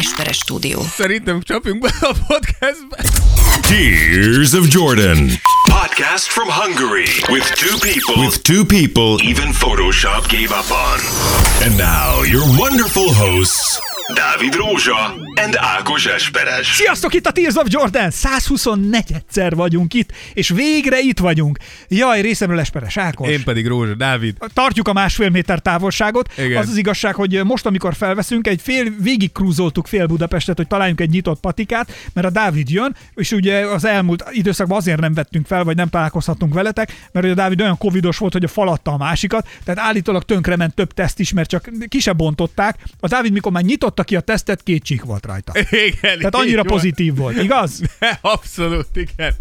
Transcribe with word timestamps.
Esperes 0.00 0.36
stúdió. 0.36 0.80
Szerintem 0.82 1.40
csapjunk 1.42 1.80
be 1.80 1.88
a 2.00 2.12
podcastbe. 2.26 2.96
Tears 3.60 4.52
of 4.52 4.66
Jordan. 4.68 5.28
Podcast 5.70 6.26
from 6.30 6.48
Hungary 6.48 7.08
with 7.28 7.44
two 7.54 7.76
people 7.78 8.24
With 8.24 8.42
two 8.42 8.64
people. 8.64 9.28
even 9.28 9.52
Photoshop 9.52 10.28
gave 10.28 10.50
up 10.60 10.70
on. 10.70 10.98
And 11.64 11.76
now, 11.76 12.22
your 12.24 12.44
wonderful 12.58 13.12
hosts, 13.14 13.80
Dávid 14.14 14.54
Rózsa 14.54 15.14
and 15.34 15.56
Ákos 15.58 16.06
Esperes. 16.06 16.66
Sziasztok, 16.66 17.14
itt 17.14 17.26
a 17.26 17.30
Tears 17.30 17.54
of 17.54 17.64
Jordan! 17.68 18.10
124-szer 18.10 19.52
vagyunk 19.54 19.94
itt, 19.94 20.12
és 20.34 20.48
végre 20.48 20.98
itt 21.00 21.18
vagyunk. 21.18 21.58
Jaj, 21.88 22.20
részemről 22.20 22.58
Esperes 22.58 22.96
Ákos. 22.96 23.28
Én 23.28 23.44
pedig 23.44 23.66
Rózsa 23.66 23.94
Dávid. 23.94 24.36
Tartjuk 24.54 24.88
a 24.88 24.92
másfél 24.92 25.28
méter 25.28 25.58
távolságot. 25.58 26.32
Igen. 26.38 26.62
Az 26.62 26.68
az 26.68 26.76
igazság, 26.76 27.14
hogy 27.14 27.44
most, 27.44 27.66
amikor 27.66 27.94
felveszünk, 27.94 28.46
egy 28.46 28.60
fél, 28.62 28.92
végig 29.00 29.32
krúzoltuk 29.32 29.86
fél 29.86 30.06
Budapestet, 30.06 30.56
hogy 30.56 30.66
találjunk 30.66 31.00
egy 31.00 31.10
nyitott 31.10 31.40
patikát, 31.40 31.92
mert 32.12 32.26
a 32.26 32.30
Dávid 32.30 32.70
jön, 32.70 32.96
és 33.14 33.32
ugye 33.32 33.66
az 33.66 33.84
elmúlt 33.84 34.24
időszakban 34.30 34.78
azért 34.78 35.00
nem 35.00 35.14
vettünk 35.14 35.46
fel, 35.46 35.64
vagy 35.64 35.76
nem 35.76 35.88
találkozhatunk 35.88 36.54
veletek, 36.54 37.08
mert 37.12 37.24
ugye 37.24 37.34
a 37.34 37.36
Dávid 37.36 37.60
olyan 37.60 37.78
covidos 37.78 38.18
volt, 38.18 38.32
hogy 38.32 38.44
a 38.44 38.48
falatta 38.48 38.90
a 38.92 38.96
másikat, 38.96 39.48
tehát 39.64 39.80
állítólag 39.80 40.22
tönkrement 40.22 40.74
több 40.74 40.92
teszt 40.94 41.20
is, 41.20 41.32
mert 41.32 41.48
csak 41.48 41.70
ki 41.88 42.00
se 42.00 42.12
bontották. 42.12 42.78
A 43.00 43.08
Dávid, 43.08 43.32
mikor 43.32 43.52
már 43.52 43.62
nyitotta 43.62 44.04
ki 44.04 44.16
a 44.16 44.20
tesztet, 44.20 44.62
két 44.62 44.82
csík 44.82 45.02
volt 45.02 45.21
rajta. 45.24 45.52
Igen, 45.86 46.16
Tehát 46.18 46.34
annyira 46.34 46.62
pozitív 46.62 47.14
volt, 47.16 47.42
igaz? 47.42 47.80
Abszolút, 48.20 48.86
igen. 48.94 49.34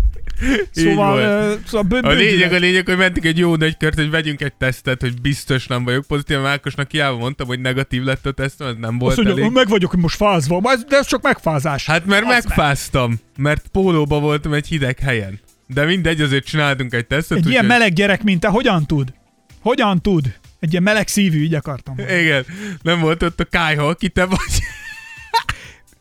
Szóval, 0.71 1.11
volt. 1.11 1.23
ö, 1.25 1.53
szóval 1.67 1.81
bő, 2.01 2.07
A 2.09 2.11
lényeg, 2.11 2.53
a 2.53 2.57
lényeg, 2.57 2.85
hogy 2.85 2.97
mentünk 2.97 3.25
egy 3.25 3.37
jó 3.37 3.55
nagy 3.55 3.77
kört, 3.77 3.95
hogy 3.95 4.09
vegyünk 4.09 4.41
egy 4.41 4.53
tesztet, 4.53 5.01
hogy 5.01 5.21
biztos 5.21 5.67
nem 5.67 5.83
vagyok 5.83 6.05
pozitív. 6.05 6.37
A 6.43 6.47
Ákosnak 6.47 6.91
hiába 6.91 7.17
mondtam, 7.17 7.47
hogy 7.47 7.59
negatív 7.59 8.03
lett 8.03 8.25
a 8.25 8.31
tesztem, 8.31 8.67
ez 8.67 8.73
nem 8.79 8.97
volt 8.97 9.11
Azt 9.17 9.23
mondja, 9.25 9.43
elég. 9.43 9.55
meg 9.55 9.67
vagyok 9.67 9.95
most 9.95 10.15
fázva, 10.15 10.61
de 10.87 10.97
ez 10.97 11.07
csak 11.07 11.21
megfázás. 11.21 11.85
Hát 11.85 12.05
mert 12.05 12.23
Az 12.23 12.29
megfáztam, 12.29 13.19
mert 13.37 13.67
pólóba 13.71 14.19
voltam 14.19 14.53
egy 14.53 14.67
hideg 14.67 14.99
helyen. 14.99 15.39
De 15.67 15.85
mindegy, 15.85 16.21
azért 16.21 16.45
csináltunk 16.45 16.93
egy 16.93 17.07
tesztet. 17.07 17.37
Egy 17.37 17.45
ilyen 17.47 17.63
úgyhogy- 17.63 17.77
meleg 17.79 17.93
gyerek, 17.93 18.23
mint 18.23 18.39
te, 18.39 18.47
hogyan 18.47 18.85
tud? 18.85 19.13
Hogyan 19.59 20.01
tud? 20.01 20.25
Egy 20.59 20.71
ilyen 20.71 20.83
meleg 20.83 21.07
szívű, 21.07 21.43
így 21.43 21.53
akartam. 21.53 21.93
mondani. 21.97 22.19
Igen, 22.19 22.45
nem 22.81 22.99
volt 22.99 23.23
ott 23.23 23.39
a 23.39 23.43
kájha, 23.45 23.87
aki 23.87 24.09
te 24.09 24.25
vagy. 24.25 24.39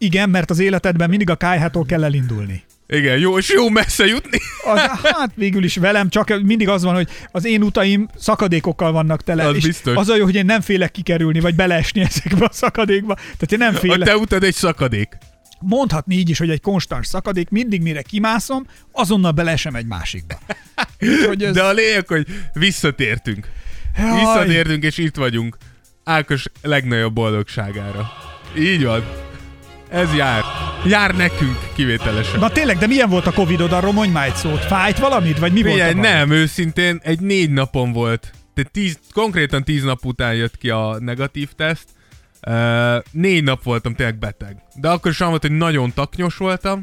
Igen, 0.02 0.30
mert 0.30 0.50
az 0.50 0.58
életedben 0.58 1.08
mindig 1.08 1.30
a 1.30 1.34
kájhától 1.34 1.84
kell 1.84 2.04
elindulni. 2.04 2.62
Igen, 2.88 3.18
jó, 3.18 3.38
és 3.38 3.50
jó 3.50 3.68
messze 3.68 4.06
jutni. 4.06 4.38
Az, 4.64 4.78
hát 5.02 5.30
végül 5.34 5.64
is 5.64 5.76
velem, 5.76 6.08
csak 6.08 6.40
mindig 6.42 6.68
az 6.68 6.82
van, 6.82 6.94
hogy 6.94 7.08
az 7.30 7.44
én 7.44 7.62
utaim 7.62 8.08
szakadékokkal 8.16 8.92
vannak 8.92 9.22
tele. 9.22 9.46
Az 9.46 9.56
és 9.56 9.64
biztos. 9.64 9.96
Az 9.96 10.08
a 10.08 10.16
jó, 10.16 10.24
hogy 10.24 10.34
én 10.34 10.44
nem 10.44 10.60
félek 10.60 10.90
kikerülni, 10.90 11.40
vagy 11.40 11.54
beleesni 11.54 12.00
ezekbe 12.10 12.44
a 12.44 12.52
szakadékba. 12.52 13.14
Tehát 13.14 13.52
én 13.52 13.58
nem 13.58 13.74
A 13.74 13.78
félek. 13.78 14.08
te 14.08 14.16
utad 14.16 14.42
egy 14.42 14.54
szakadék. 14.54 15.18
Mondhatni 15.60 16.14
így 16.14 16.30
is, 16.30 16.38
hogy 16.38 16.50
egy 16.50 16.60
konstans 16.60 17.06
szakadék, 17.06 17.48
mindig 17.50 17.82
mire 17.82 18.02
kimászom, 18.02 18.66
azonnal 18.92 19.32
beleesem 19.32 19.74
egy 19.74 19.86
másikba. 19.86 20.38
Úgyhogy 21.00 21.42
ez... 21.44 21.54
De 21.54 21.62
a 21.62 21.72
lényeg, 21.72 22.06
hogy 22.06 22.26
visszatértünk. 22.52 23.48
Jaj. 23.98 24.18
Visszatértünk, 24.18 24.82
és 24.82 24.98
itt 24.98 25.16
vagyunk. 25.16 25.56
Ákos 26.04 26.44
legnagyobb 26.62 27.12
boldogságára. 27.12 28.12
Így 28.58 28.84
van. 28.84 29.28
Ez 29.90 30.14
jár. 30.14 30.44
Jár 30.86 31.14
nekünk 31.16 31.58
kivételesen. 31.74 32.40
Na 32.40 32.50
tényleg, 32.50 32.78
de 32.78 32.86
milyen 32.86 33.08
volt 33.08 33.26
a 33.26 33.32
Covid-od? 33.32 33.72
Arról 33.72 33.92
mondj 33.92 34.12
már 34.12 34.26
egy 34.26 34.34
szót. 34.34 34.64
Fájt 34.64 34.98
valamit? 34.98 35.38
Vagy 35.38 35.52
mi 35.52 35.62
Figyelj, 35.62 35.92
volt 35.92 36.06
nem, 36.06 36.30
őszintén 36.30 37.00
egy 37.02 37.20
négy 37.20 37.50
napon 37.50 37.92
volt. 37.92 38.32
De 38.54 38.62
tíz, 38.62 38.98
konkrétan 39.12 39.64
tíz 39.64 39.82
nap 39.82 40.04
után 40.04 40.34
jött 40.34 40.56
ki 40.56 40.70
a 40.70 40.96
negatív 40.98 41.48
teszt. 41.56 41.88
Uh, 42.46 43.02
négy 43.10 43.44
nap 43.44 43.62
voltam 43.62 43.94
tényleg 43.94 44.18
beteg. 44.18 44.56
De 44.74 44.88
akkor 44.88 45.10
is 45.10 45.18
volt, 45.18 45.42
hogy 45.42 45.56
nagyon 45.56 45.92
taknyos 45.94 46.36
voltam, 46.36 46.80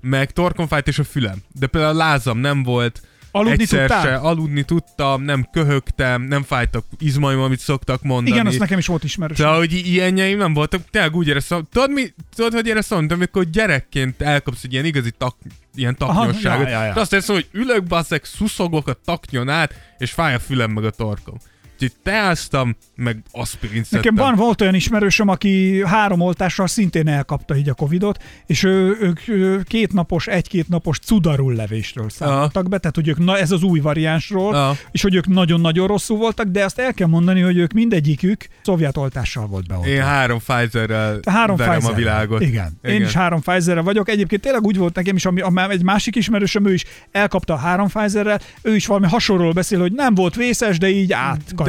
meg 0.00 0.30
torkonfájt 0.30 0.88
és 0.88 0.98
a 0.98 1.04
fülem. 1.04 1.38
De 1.52 1.66
például 1.66 1.94
a 1.94 1.98
lázam 1.98 2.38
nem 2.38 2.62
volt, 2.62 3.00
Aludni 3.30 3.62
egyszer 3.62 3.78
tudtál? 3.78 4.02
se, 4.02 4.14
aludni 4.14 4.62
tudtam, 4.62 5.22
nem 5.22 5.48
köhögtem, 5.52 6.22
nem 6.22 6.42
fájtak 6.42 6.84
izmaim, 6.98 7.40
amit 7.40 7.58
szoktak 7.60 8.02
mondani. 8.02 8.30
Igen, 8.30 8.46
az 8.46 8.56
nekem 8.56 8.78
is 8.78 8.86
volt 8.86 9.04
ismerős. 9.04 9.36
De 9.36 9.46
hogy 9.46 9.72
ilyenjeim 9.72 10.38
nem 10.38 10.54
voltak, 10.54 10.82
tényleg 10.90 11.16
úgy 11.16 11.28
éreztem, 11.28 11.66
tudod, 11.72 11.90
mi, 11.90 12.12
tudod 12.34 12.52
hogy 12.52 12.66
éreztem, 12.66 12.98
mint 12.98 13.12
amikor 13.12 13.44
gyerekként 13.44 14.22
elkapsz 14.22 14.64
egy 14.64 14.72
ilyen 14.72 14.84
igazi 14.84 15.10
tak, 15.18 15.36
ilyen 15.74 15.96
taknyosságot. 15.96 16.66
ja, 16.66 16.72
ja, 16.72 16.84
ja. 16.84 16.92
De 16.92 17.00
azt 17.00 17.12
érzem, 17.12 17.34
hogy 17.34 17.48
ülök, 17.52 17.84
basszek, 17.84 18.24
szuszogok 18.24 18.88
a 18.88 18.96
taknyon 19.04 19.48
át, 19.48 19.74
és 19.98 20.10
fáj 20.10 20.34
a 20.34 20.38
fülem 20.38 20.70
meg 20.70 20.84
a 20.84 20.90
torkom. 20.90 21.38
Úgyhogy 21.82 21.98
teáztam, 22.02 22.76
meg 22.94 23.22
aspirin 23.32 23.84
Nekem 23.90 24.14
van, 24.14 24.34
volt 24.34 24.60
olyan 24.60 24.74
ismerősöm, 24.74 25.28
aki 25.28 25.82
három 25.84 26.20
oltással 26.20 26.66
szintén 26.66 27.08
elkapta 27.08 27.56
így 27.56 27.68
a 27.68 27.74
Covidot, 27.74 28.22
és 28.46 28.62
ő, 28.62 28.96
ők 29.00 29.28
ő, 29.28 29.62
két 29.62 29.92
napos, 29.92 30.26
egy-két 30.26 30.68
napos 30.68 30.98
cudarul 30.98 31.54
levésről 31.54 32.10
számoltak 32.10 32.68
be, 32.68 32.78
tehát 32.78 32.96
hogy 32.96 33.08
ők, 33.08 33.18
na, 33.18 33.38
ez 33.38 33.50
az 33.50 33.62
új 33.62 33.80
variánsról, 33.80 34.54
Aha. 34.54 34.76
és 34.90 35.02
hogy 35.02 35.14
ők 35.14 35.26
nagyon-nagyon 35.26 35.86
rosszul 35.86 36.16
voltak, 36.16 36.46
de 36.46 36.64
azt 36.64 36.78
el 36.78 36.94
kell 36.94 37.06
mondani, 37.06 37.40
hogy 37.40 37.56
ők 37.56 37.72
mindegyikük 37.72 38.48
szovjet 38.62 38.96
oltással 38.96 39.46
volt 39.46 39.66
beoltva. 39.66 39.90
Én 39.90 40.02
három 40.02 40.38
Pfizerrel 40.38 41.20
Három 41.24 41.56
Pfizer. 41.56 41.90
a 41.90 41.94
világot. 41.94 42.40
Igen. 42.40 42.78
Igen. 42.82 42.96
Én 42.96 43.02
is 43.02 43.12
három 43.12 43.40
Pfizerrel 43.40 43.82
vagyok. 43.82 44.08
Egyébként 44.08 44.42
tényleg 44.42 44.64
úgy 44.64 44.76
volt 44.76 44.94
nekem 44.94 45.16
is, 45.16 45.24
ami, 45.24 45.40
ami 45.40 45.60
egy 45.68 45.82
másik 45.82 46.16
ismerősöm, 46.16 46.66
ő 46.66 46.72
is 46.72 46.84
elkapta 47.10 47.52
a 47.52 47.56
három 47.56 47.88
Pfizerrel, 47.88 48.40
ő 48.62 48.74
is 48.74 48.86
valami 48.86 49.06
hasonlóról 49.06 49.52
beszél, 49.52 49.80
hogy 49.80 49.92
nem 49.92 50.14
volt 50.14 50.34
vészes, 50.34 50.78
de 50.78 50.88
így 50.88 51.12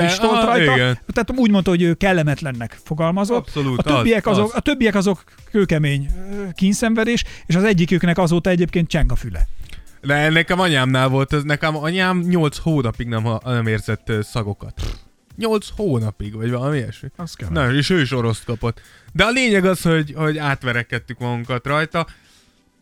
átkaristolt 0.01 0.41
ah, 0.41 0.45
rajta. 0.45 0.73
igen. 0.73 0.99
Tehát 1.07 1.31
úgy 1.35 1.51
mondta, 1.51 1.69
hogy 1.69 1.81
ő 1.81 1.93
kellemetlennek 1.93 2.77
fogalmazott. 2.83 3.37
Abszolút, 3.37 3.79
a, 3.79 3.83
többiek 3.83 4.27
az, 4.27 4.37
azok, 4.37 4.49
az. 4.49 4.55
a 4.55 4.59
többiek 4.59 4.95
azok 4.95 5.23
kőkemény 5.51 6.09
kínszenvedés, 6.55 7.23
és 7.45 7.55
az 7.55 7.63
egyiküknek 7.63 8.17
azóta 8.17 8.49
egyébként 8.49 8.87
cseng 8.87 9.11
a 9.11 9.15
füle. 9.15 9.47
De 10.01 10.29
nekem 10.29 10.59
anyámnál 10.59 11.07
volt, 11.07 11.33
ez 11.33 11.43
nekem 11.43 11.75
anyám 11.75 12.19
8 12.19 12.57
hónapig 12.57 13.07
nem, 13.07 13.27
nem 13.43 13.67
érzett 13.67 14.11
szagokat. 14.21 14.81
8 15.37 15.67
hónapig, 15.75 16.35
vagy 16.35 16.51
valami 16.51 16.77
ilyesmi. 16.77 17.09
Az 17.15 17.33
kell. 17.33 17.49
Na, 17.49 17.73
és 17.73 17.89
ő 17.89 18.01
is 18.01 18.11
oroszt 18.11 18.43
kapott. 18.43 18.81
De 19.13 19.23
a 19.23 19.29
lényeg 19.29 19.65
az, 19.65 19.81
hogy, 19.81 20.13
hogy 20.15 20.37
átverekedtük 20.37 21.19
magunkat 21.19 21.65
rajta. 21.65 22.07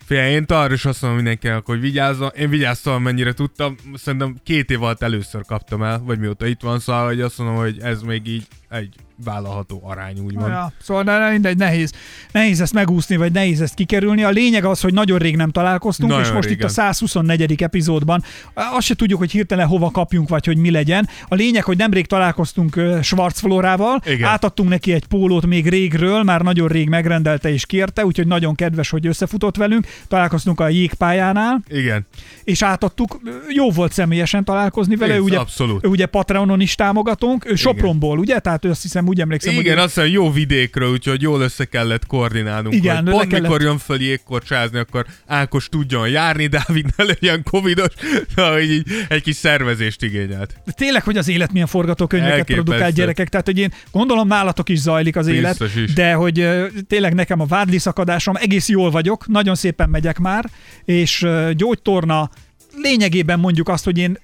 Figyelj, 0.10 0.32
én 0.34 0.44
arra 0.48 0.74
is 0.74 0.86
azt 0.86 1.02
mondom 1.02 1.20
mindenkinek, 1.20 1.66
hogy 1.66 1.80
vigyázzon. 1.80 2.30
Én 2.36 2.50
vigyáztam, 2.50 2.94
amennyire 2.94 3.34
tudtam. 3.34 3.76
Szerintem 3.94 4.36
két 4.44 4.70
év 4.70 4.84
alatt 4.84 5.02
először 5.02 5.46
kaptam 5.46 5.84
el, 5.84 6.00
vagy 6.00 6.20
mióta 6.20 6.46
itt 6.46 6.62
van, 6.62 6.80
szóval 6.80 7.06
hogy 7.06 7.22
azt 7.22 7.38
mondom, 7.38 7.56
hogy 7.56 7.80
ez 7.82 8.02
még 8.02 8.28
így 8.28 8.48
egy 8.70 8.94
vállalható 9.24 9.82
arány, 9.84 10.20
úgymond. 10.20 10.48
Ja, 10.48 10.72
szóval 10.82 11.04
de 11.04 11.30
mindegy, 11.30 11.58
nehéz, 11.58 11.92
nehéz 12.32 12.62
ezt 12.62 12.74
megúszni, 12.74 13.16
vagy 13.16 13.32
nehéz 13.32 13.62
ezt 13.62 13.74
kikerülni. 13.74 14.24
A 14.24 14.30
lényeg 14.30 14.66
az, 14.66 14.82
hogy 14.82 14.94
nagyon 14.94 15.18
rég 15.18 15.36
nem 15.36 15.52
találkoztunk, 15.52 16.10
Nagyon 16.12 16.26
és 16.26 16.32
most 16.32 16.48
régen. 16.48 16.60
itt 16.60 16.66
a 16.66 16.70
124. 16.70 17.64
epizódban 17.64 18.24
azt 18.54 18.86
se 18.86 18.96
tudjuk, 18.96 19.20
hogy 19.20 19.32
hirtelen 19.32 19.68
hova 19.68 19.92
kapjunk, 19.92 20.30
vagy 20.30 20.46
hogy 20.46 20.58
mi 20.58 20.72
legyen. 20.72 21.10
A 21.28 21.36
lényeg, 21.36 21.64
hogy 21.64 21.78
nemrég 21.78 22.06
találkoztunk 22.06 22.80
Schwarzflorával, 23.02 24.02
Igen. 24.06 24.30
átadtunk 24.30 24.70
neki 24.70 24.94
egy 24.94 25.06
pólót 25.06 25.46
még 25.46 25.68
régről, 25.70 26.24
már 26.24 26.42
nagyon 26.42 26.68
rég 26.68 26.90
megrendelte 26.90 27.54
és 27.54 27.66
kérte, 27.66 28.06
úgyhogy 28.06 28.28
nagyon 28.28 28.56
kedves, 28.56 28.90
hogy 28.90 29.08
összefutott 29.08 29.56
velünk. 29.56 29.88
Találkoztunk 30.08 30.60
a 30.60 30.70
jégpályánál, 30.70 31.62
Igen. 31.68 32.06
és 32.44 32.62
átadtuk. 32.62 33.20
Jó 33.48 33.72
volt 33.72 33.92
személyesen 33.94 34.44
találkozni 34.44 34.96
vele, 34.96 35.16
ő 35.16 35.20
ugye, 35.20 35.38
abszolút. 35.38 35.86
ő 35.86 35.88
ugye 35.88 36.06
Patreonon 36.06 36.62
is 36.62 36.76
támogatónk, 36.76 37.52
ő 37.52 37.56
Sopronból, 37.56 38.18
ugye? 38.20 38.40
Tehát 38.40 38.59
ő 38.66 38.70
azt 38.70 38.82
hiszem 38.82 39.08
úgy 39.08 39.22
emlékszem, 39.22 39.52
Igen, 39.54 39.64
hogy 39.66 39.74
ő- 39.74 39.84
azt 39.84 39.94
hiszem 39.94 40.10
jó 40.10 40.32
vidékről, 40.32 40.92
úgyhogy 40.92 41.22
jól 41.22 41.42
össze 41.42 41.66
kellett 41.66 42.06
koordinálnunk. 42.06 42.76
Igen, 42.76 42.96
hogy 42.96 43.14
pont 43.14 43.28
kellett- 43.28 43.42
mikor 43.44 43.62
jön 43.62 43.78
föl 43.78 44.02
jégkorcsázni, 44.02 44.78
akkor 44.80 45.06
Ákos 45.28 45.68
tudjon 45.70 46.10
járni, 46.10 46.48
Dávid 46.48 46.86
ne 46.98 47.04
legyen 47.04 47.44
covidos, 47.44 47.94
hogy 48.36 48.72
így 48.72 48.88
egy 49.10 49.22
kis 49.22 49.36
szervezést 49.36 50.04
igényelt. 50.04 50.54
De 50.66 50.72
tényleg, 50.72 51.04
hogy 51.04 51.18
az 51.18 51.28
élet 51.28 51.52
milyen 51.52 51.68
forgatókönyveket 51.68 52.38
Elképesztő. 52.38 52.64
produkál 52.64 52.92
gyerekek. 52.92 53.30
Tehát, 53.30 53.46
hogy 53.46 53.58
én 53.58 53.74
gondolom 53.92 54.28
nálatok 54.28 54.70
is 54.70 54.80
zajlik 54.80 55.16
az 55.16 55.28
élet, 55.28 55.58
Biztos 55.58 55.82
is. 55.84 55.94
de 55.94 56.14
hogy 56.14 56.48
tényleg 56.88 57.14
nekem 57.14 57.40
a 57.40 57.46
vádli 57.46 57.78
szakadásom, 57.78 58.36
egész 58.36 58.70
jól 58.70 58.92
vagyok, 58.92 59.28
nagyon 59.28 59.56
szépen 59.56 59.90
megyek 59.90 60.20
már, 60.20 60.46
és 60.86 61.26
gyógytorna 61.54 62.30
lényegében 62.76 63.40
mondjuk 63.40 63.70
azt, 63.70 63.84
hogy 63.84 63.98
én 63.98 64.18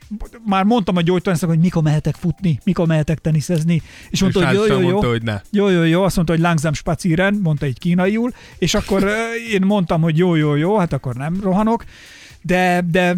már 0.46 0.64
mondtam 0.64 0.96
a 0.96 1.02
gyógytornásznak, 1.02 1.50
hogy 1.50 1.60
mikor 1.60 1.84
mehetek 1.84 2.16
futni, 2.16 2.60
mikor 2.64 2.88
mehetek 2.88 3.20
teniszezni, 3.20 3.82
és 4.10 4.22
mondta, 4.22 4.40
és 4.40 4.46
hogy 4.46 4.56
jó, 4.56 4.66
jó, 4.66 4.80
jó. 4.80 4.90
mondta, 4.90 5.10
hogy 5.10 5.24
ne. 5.24 5.42
Jó, 5.52 5.70
jó, 5.70 5.84
jó, 5.84 6.04
azt 6.04 6.16
mondta, 6.16 6.34
hogy 6.34 6.42
langsam 6.42 6.74
spazieren, 6.74 7.40
mondta 7.44 7.66
egy 7.66 7.80
kínaiul, 7.80 8.34
és 8.58 8.74
akkor 8.74 9.10
én 9.52 9.62
mondtam, 9.62 10.02
hogy 10.02 10.18
jó, 10.18 10.36
jó, 10.36 10.56
jó, 10.56 10.78
hát 10.78 10.94
akkor 10.94 11.16
nem 11.16 11.40
rohanok, 11.42 11.86
de, 12.42 12.86
de 12.92 13.18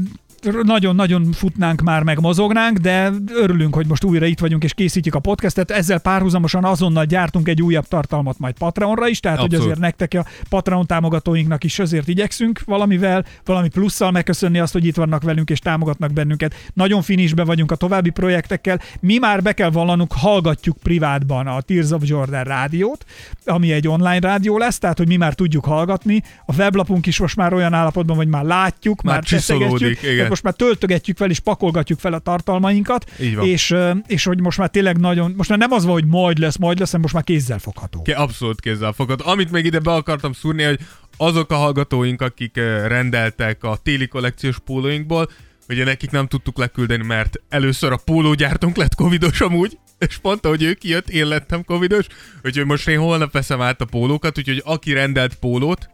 nagyon-nagyon 0.64 1.32
futnánk 1.32 1.82
már, 1.82 2.04
meg 2.04 2.20
mozognánk, 2.20 2.78
de 2.78 3.12
örülünk, 3.34 3.76
hogy 3.76 3.88
most 3.88 4.04
újra 4.04 4.26
itt 4.26 4.40
vagyunk 4.40 4.64
és 4.64 4.74
készítjük 4.74 5.16
a 5.16 5.20
podcastet. 5.20 5.72
Ezzel 5.72 6.00
párhuzamosan 6.00 6.64
azonnal 6.64 7.06
gyártunk 7.06 7.48
egy 7.48 7.62
újabb 7.62 7.88
tartalmat 7.88 8.40
majd 8.40 8.58
Patreonra 8.58 9.08
is, 9.08 9.20
tehát 9.20 9.38
hogy 9.38 9.54
Abszolút. 9.54 9.66
azért 9.66 9.82
nektek 9.82 10.14
a 10.14 10.26
Patreon 10.50 10.86
támogatóinknak 10.86 11.64
is 11.64 11.80
azért 11.80 12.08
igyekszünk 12.08 12.62
valamivel, 12.66 13.26
valami 13.46 13.70
plusszal 13.70 14.12
megköszönni 14.12 14.60
azt, 14.60 14.74
hogy 14.74 14.86
itt 14.86 14.96
vannak 14.96 15.24
velünk 15.24 15.50
és 15.50 15.60
támogatnak 15.60 16.14
bennünket. 16.14 16.56
Nagyon 16.74 17.02
finisbe 17.02 17.44
vagyunk 17.44 17.72
a 17.72 17.76
további 17.76 18.10
projektekkel. 18.10 18.82
Mi 19.00 19.18
már 19.18 19.42
be 19.42 19.54
kell 19.54 19.70
vallanunk, 19.70 20.14
hallgatjuk 20.14 20.78
privátban 20.78 21.48
a 21.48 21.62
Tears 21.62 21.92
of 21.92 22.02
Jordan 22.06 22.44
rádiót, 22.44 23.06
ami 23.46 23.72
egy 23.72 23.88
online 23.88 24.20
rádió 24.20 24.58
lesz, 24.58 24.78
tehát 24.78 24.98
hogy 24.98 25.08
mi 25.08 25.16
már 25.16 25.34
tudjuk 25.34 25.66
hallgatni. 25.66 26.24
A 26.46 26.56
weblapunk 26.56 27.06
is 27.06 27.20
most 27.20 27.36
már 27.36 27.54
olyan 27.54 27.74
állapotban, 27.74 28.16
hogy 28.16 28.28
már 28.28 28.44
látjuk, 28.44 29.02
Már 29.02 29.14
már, 29.14 29.24
csiszolódik, 29.24 30.00
tehát 30.28 30.44
most 30.44 30.44
már 30.44 30.54
töltögetjük 30.70 31.18
fel 31.18 31.30
és 31.30 31.40
pakolgatjuk 31.40 32.00
fel 32.00 32.14
a 32.14 32.20
tartalmainkat, 32.20 33.12
és, 33.42 33.76
és 34.08 34.24
hogy 34.24 34.42
most 34.42 34.58
már 34.58 34.70
tényleg 34.70 34.98
nagyon, 34.98 35.34
most 35.38 35.50
már 35.50 35.58
nem 35.58 35.72
az 35.72 35.84
van, 35.86 35.94
hogy 35.94 36.06
majd 36.06 36.38
lesz, 36.38 36.58
majd 36.58 36.80
lesz, 36.80 36.88
hanem 36.88 37.02
most 37.02 37.14
már 37.14 37.24
kézzel 37.24 37.60
fogható. 37.60 38.06
Abszolút 38.16 38.62
kézzel 38.62 38.92
fogad. 38.92 39.22
Amit 39.24 39.52
még 39.52 39.66
ide 39.66 39.80
be 39.80 39.94
akartam 39.94 40.34
szúrni, 40.34 40.64
hogy 40.64 40.80
azok 41.18 41.52
a 41.52 41.56
hallgatóink, 41.56 42.22
akik 42.22 42.56
rendeltek 42.88 43.64
a 43.64 43.78
téli 43.84 44.08
kollekciós 44.08 44.60
pólóinkból, 44.60 45.30
ugye 45.70 45.84
nekik 45.84 46.12
nem 46.12 46.28
tudtuk 46.28 46.58
leküldeni, 46.58 47.04
mert 47.04 47.42
először 47.50 47.92
a 47.92 47.98
pólógyártónk 48.06 48.76
lett 48.76 48.96
covidos 48.96 49.42
amúgy, 49.42 49.78
és 50.00 50.20
mondta, 50.22 50.50
hogy 50.50 50.64
ő 50.64 50.74
kijött, 50.74 51.10
én 51.10 51.28
lettem 51.28 51.64
covidos, 51.64 52.06
úgyhogy 52.44 52.66
most 52.66 52.88
én 52.88 53.00
holnap 53.00 53.32
veszem 53.32 53.62
át 53.62 53.82
a 53.82 53.86
pólókat, 53.86 54.38
úgyhogy 54.38 54.62
aki 54.66 54.94
rendelt 54.94 55.36
pólót, 55.36 55.90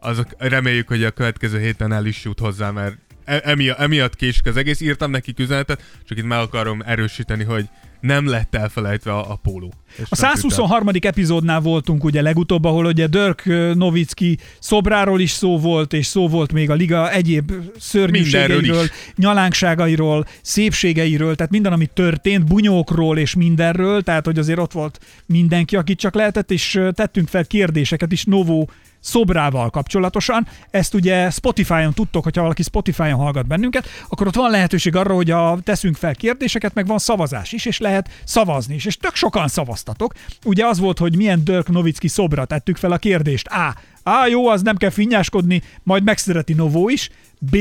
azok 0.00 0.26
reméljük, 0.38 0.88
hogy 0.88 1.04
a 1.04 1.10
következő 1.10 1.60
héten 1.60 1.92
el 1.92 2.06
is 2.06 2.24
jut 2.24 2.38
hozzá, 2.38 2.70
mert 2.70 2.96
emiatt, 3.24 3.78
emiatt 3.78 4.16
késik 4.16 4.46
az 4.46 4.56
egész. 4.56 4.80
Írtam 4.80 5.10
nekik 5.10 5.38
üzenetet, 5.38 5.82
csak 6.08 6.18
itt 6.18 6.24
meg 6.24 6.38
akarom 6.38 6.82
erősíteni, 6.86 7.44
hogy 7.44 7.68
nem 8.02 8.26
lett 8.26 8.54
elfelejtve 8.54 9.12
a, 9.12 9.30
a 9.30 9.34
póló. 9.34 9.66
A 9.66 9.92
nem 9.96 10.06
tűnt 10.06 10.22
el. 10.22 10.28
123. 10.28 10.88
epizódnál 11.00 11.60
voltunk 11.60 12.04
ugye 12.04 12.22
legutóbb, 12.22 12.64
ahol 12.64 12.84
ugye 12.84 13.06
Dirk 13.06 13.44
Novicki 13.74 14.38
szobráról 14.58 15.20
is 15.20 15.30
szó 15.30 15.58
volt, 15.58 15.92
és 15.92 16.06
szó 16.06 16.28
volt 16.28 16.52
még 16.52 16.70
a 16.70 16.74
liga 16.74 17.10
egyéb 17.10 17.52
szörnyűségeiről, 17.78 18.86
nyalánkságairól, 19.16 20.26
szépségeiről, 20.42 21.34
tehát 21.34 21.52
minden, 21.52 21.72
ami 21.72 21.86
történt, 21.86 22.46
bunyókról 22.46 23.18
és 23.18 23.34
mindenről, 23.34 24.02
tehát 24.02 24.24
hogy 24.24 24.38
azért 24.38 24.58
ott 24.58 24.72
volt 24.72 24.98
mindenki, 25.26 25.76
akit 25.76 25.98
csak 25.98 26.14
lehetett, 26.14 26.50
és 26.50 26.80
tettünk 26.92 27.28
fel 27.28 27.44
kérdéseket 27.44 28.12
is 28.12 28.24
Novó 28.24 28.70
szobrával 29.02 29.70
kapcsolatosan. 29.70 30.46
Ezt 30.70 30.94
ugye 30.94 31.30
Spotify-on 31.30 31.92
tudtok, 31.92 32.22
hogyha 32.22 32.42
valaki 32.42 32.62
Spotify-on 32.62 33.18
hallgat 33.18 33.46
bennünket, 33.46 33.86
akkor 34.08 34.26
ott 34.26 34.34
van 34.34 34.50
lehetőség 34.50 34.96
arra, 34.96 35.14
hogy 35.14 35.30
a, 35.30 35.58
teszünk 35.64 35.96
fel 35.96 36.14
kérdéseket, 36.14 36.74
meg 36.74 36.86
van 36.86 36.98
szavazás 36.98 37.52
is, 37.52 37.64
és 37.64 37.78
lehet 37.78 38.08
szavazni 38.24 38.74
is, 38.74 38.84
és 38.84 38.96
tök 38.96 39.14
sokan 39.14 39.48
szavaztatok. 39.48 40.12
Ugye 40.44 40.66
az 40.66 40.78
volt, 40.78 40.98
hogy 40.98 41.16
milyen 41.16 41.44
Dirk 41.44 41.68
Novicki 41.68 42.08
szobra 42.08 42.44
tettük 42.44 42.76
fel 42.76 42.92
a 42.92 42.98
kérdést. 42.98 43.46
A. 43.46 43.74
Á, 44.02 44.26
jó, 44.26 44.48
az 44.48 44.62
nem 44.62 44.76
kell 44.76 44.90
finnyáskodni, 44.90 45.62
majd 45.82 46.02
megszereti 46.02 46.52
Novó 46.52 46.88
is. 46.88 47.10
B. 47.38 47.56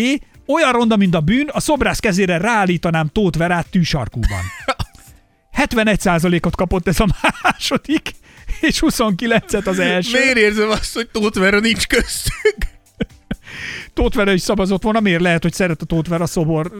Olyan 0.48 0.72
ronda, 0.72 0.96
mint 0.96 1.16
a 1.16 1.20
bűn, 1.20 1.50
a 1.52 1.60
szobrász 1.60 2.00
kezére 2.00 2.38
ráállítanám 2.38 3.08
Tóth 3.08 3.38
Verát 3.38 3.68
tűsarkúban. 3.70 4.42
71%-ot 5.58 6.56
kapott 6.56 6.88
ez 6.88 7.00
a 7.00 7.08
második, 7.44 8.12
és 8.62 8.84
29-et 8.86 9.68
az 9.68 9.80
első. 9.80 10.20
Miért 10.20 10.38
érzem 10.38 10.70
azt, 10.70 10.94
hogy 10.94 11.10
Tóth 11.12 11.40
Vera 11.40 11.60
nincs 11.60 11.88
köztünk? 11.88 12.72
Tóth 13.94 14.16
Vera 14.16 14.32
is 14.32 14.42
szavazott 14.42 14.84
volna, 14.84 15.00
miért 15.00 15.22
lehet, 15.22 15.42
hogy 15.42 15.54
szeret 15.54 15.82
a 15.82 15.86
Tóth 15.86 16.10
Vera 16.10 16.26
szobor 16.26 16.72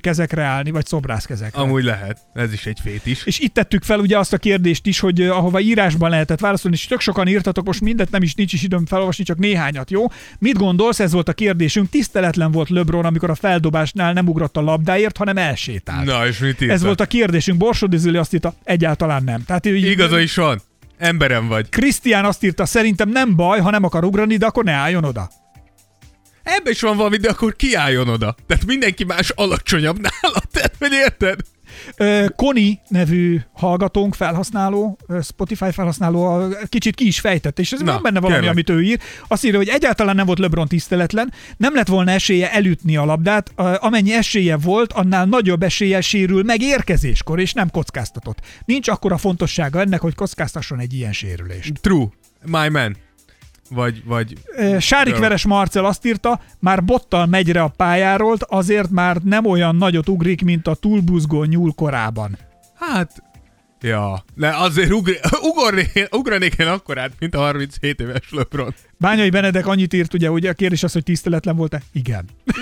kezekre 0.00 0.42
állni, 0.42 0.70
vagy 0.70 0.86
szobrász 0.86 1.24
kezekre. 1.24 1.60
Amúgy 1.60 1.84
lehet. 1.84 2.18
Ez 2.34 2.52
is 2.52 2.66
egy 2.66 2.78
fét 2.82 3.06
is. 3.06 3.24
És 3.24 3.38
itt 3.38 3.54
tettük 3.54 3.82
fel 3.82 3.98
ugye 3.98 4.18
azt 4.18 4.32
a 4.32 4.38
kérdést 4.38 4.86
is, 4.86 4.98
hogy 5.00 5.20
ahova 5.20 5.60
írásban 5.60 6.10
lehetett 6.10 6.40
válaszolni, 6.40 6.76
és 6.76 6.86
tök 6.86 7.00
sokan 7.00 7.28
írtatok, 7.28 7.66
most 7.66 7.80
mindet 7.80 8.10
nem 8.10 8.22
is 8.22 8.34
nincs 8.34 8.52
is 8.52 8.62
időm 8.62 8.86
felolvasni, 8.86 9.24
csak 9.24 9.38
néhányat, 9.38 9.90
jó? 9.90 10.06
Mit 10.38 10.58
gondolsz, 10.58 11.00
ez 11.00 11.12
volt 11.12 11.28
a 11.28 11.32
kérdésünk, 11.32 11.90
tiszteletlen 11.90 12.50
volt 12.50 12.68
LeBron, 12.68 13.04
amikor 13.04 13.30
a 13.30 13.34
feldobásnál 13.34 14.12
nem 14.12 14.28
ugrott 14.28 14.56
a 14.56 14.60
labdáért, 14.60 15.16
hanem 15.16 15.36
elsétált. 15.36 16.04
Na, 16.04 16.26
és 16.26 16.38
mit 16.38 16.60
írta? 16.60 16.74
ez 16.74 16.82
volt 16.82 17.00
a 17.00 17.06
kérdésünk, 17.06 17.58
Borsodi 17.58 17.96
Züli 17.96 18.16
azt 18.16 18.34
írta, 18.34 18.54
egyáltalán 18.64 19.24
nem. 19.24 19.44
Tehát 19.44 19.66
így, 19.66 19.84
Igaza 19.84 20.20
is 20.20 20.34
van. 20.34 20.62
Emberem 21.00 21.48
vagy. 21.48 21.68
Krisztián 21.68 22.24
azt 22.24 22.44
írta, 22.44 22.66
szerintem 22.66 23.08
nem 23.08 23.36
baj, 23.36 23.60
ha 23.60 23.70
nem 23.70 23.84
akar 23.84 24.04
ugrani, 24.04 24.36
de 24.36 24.46
akkor 24.46 24.64
ne 24.64 24.72
álljon 24.72 25.04
oda. 25.04 25.30
Ebben 26.42 26.72
is 26.72 26.80
van 26.80 26.96
valami, 26.96 27.16
de 27.16 27.28
akkor 27.30 27.56
kiálljon 27.56 28.08
oda. 28.08 28.34
Tehát 28.46 28.66
mindenki 28.66 29.04
más 29.04 29.30
alacsonyabb 29.30 29.98
nála. 30.00 30.40
Tehát, 30.52 30.74
hogy 30.78 30.92
érted? 30.92 31.40
Koni 32.36 32.80
nevű 32.88 33.40
hallgatónk, 33.52 34.14
felhasználó, 34.14 34.98
Spotify 35.22 35.70
felhasználó, 35.70 36.48
kicsit 36.68 36.94
ki 36.94 37.06
is 37.06 37.20
fejtett, 37.20 37.58
és 37.58 37.72
ez 37.72 37.80
Na, 37.80 37.92
van 37.92 38.02
benne 38.02 38.20
valami, 38.20 38.38
kérlek. 38.38 38.52
amit 38.54 38.70
ő 38.70 38.82
ír. 38.82 38.98
Azt 39.28 39.44
írja, 39.44 39.58
hogy 39.58 39.68
egyáltalán 39.68 40.16
nem 40.16 40.26
volt 40.26 40.38
LeBron 40.38 40.68
tiszteletlen, 40.68 41.32
nem 41.56 41.74
lett 41.74 41.88
volna 41.88 42.10
esélye 42.10 42.52
elütni 42.52 42.96
a 42.96 43.04
labdát, 43.04 43.52
amennyi 43.56 44.12
esélye 44.12 44.56
volt, 44.56 44.92
annál 44.92 45.24
nagyobb 45.26 45.62
eséllyel 45.62 46.00
sérül 46.00 46.42
meg 46.42 46.62
érkezéskor, 46.62 47.40
és 47.40 47.52
nem 47.52 47.70
kockáztatott. 47.70 48.38
Nincs 48.64 48.88
akkora 48.88 49.16
fontossága 49.16 49.80
ennek, 49.80 50.00
hogy 50.00 50.14
kockáztasson 50.14 50.78
egy 50.78 50.92
ilyen 50.92 51.12
sérülést. 51.12 51.72
True. 51.80 52.06
My 52.44 52.68
man. 52.68 52.96
Vagy, 53.70 54.02
vagy... 54.04 54.34
Ö, 54.56 54.78
Sárik 54.78 55.14
Jó. 55.14 55.20
Veres 55.20 55.44
Marcel 55.44 55.84
azt 55.84 56.06
írta, 56.06 56.40
már 56.58 56.84
bottal 56.84 57.26
megyre 57.26 57.62
a 57.62 57.68
pályáról, 57.68 58.36
azért 58.40 58.90
már 58.90 59.16
nem 59.16 59.46
olyan 59.46 59.76
nagyot 59.76 60.08
ugrik, 60.08 60.42
mint 60.42 60.66
a 60.66 60.74
túlbuzgó 60.74 61.44
nyúl 61.44 61.72
korában. 61.72 62.38
Hát... 62.74 63.22
Ja, 63.80 64.24
de 64.34 64.56
azért 64.56 64.90
ugri, 64.90 65.18
ugornék, 65.42 66.08
ugranék 66.10 66.54
én 66.54 66.66
akkorát, 66.66 67.12
mint 67.18 67.34
a 67.34 67.38
37 67.38 68.00
éves 68.00 68.30
LeBron. 68.30 68.74
Bányai 68.98 69.30
Benedek 69.30 69.66
annyit 69.66 69.92
írt, 69.92 70.14
ugye, 70.14 70.30
ugye 70.30 70.50
a 70.50 70.54
kérdés 70.54 70.82
az, 70.82 70.92
hogy 70.92 71.02
tiszteletlen 71.02 71.56
volt-e? 71.56 71.82
Igen. 71.92 72.24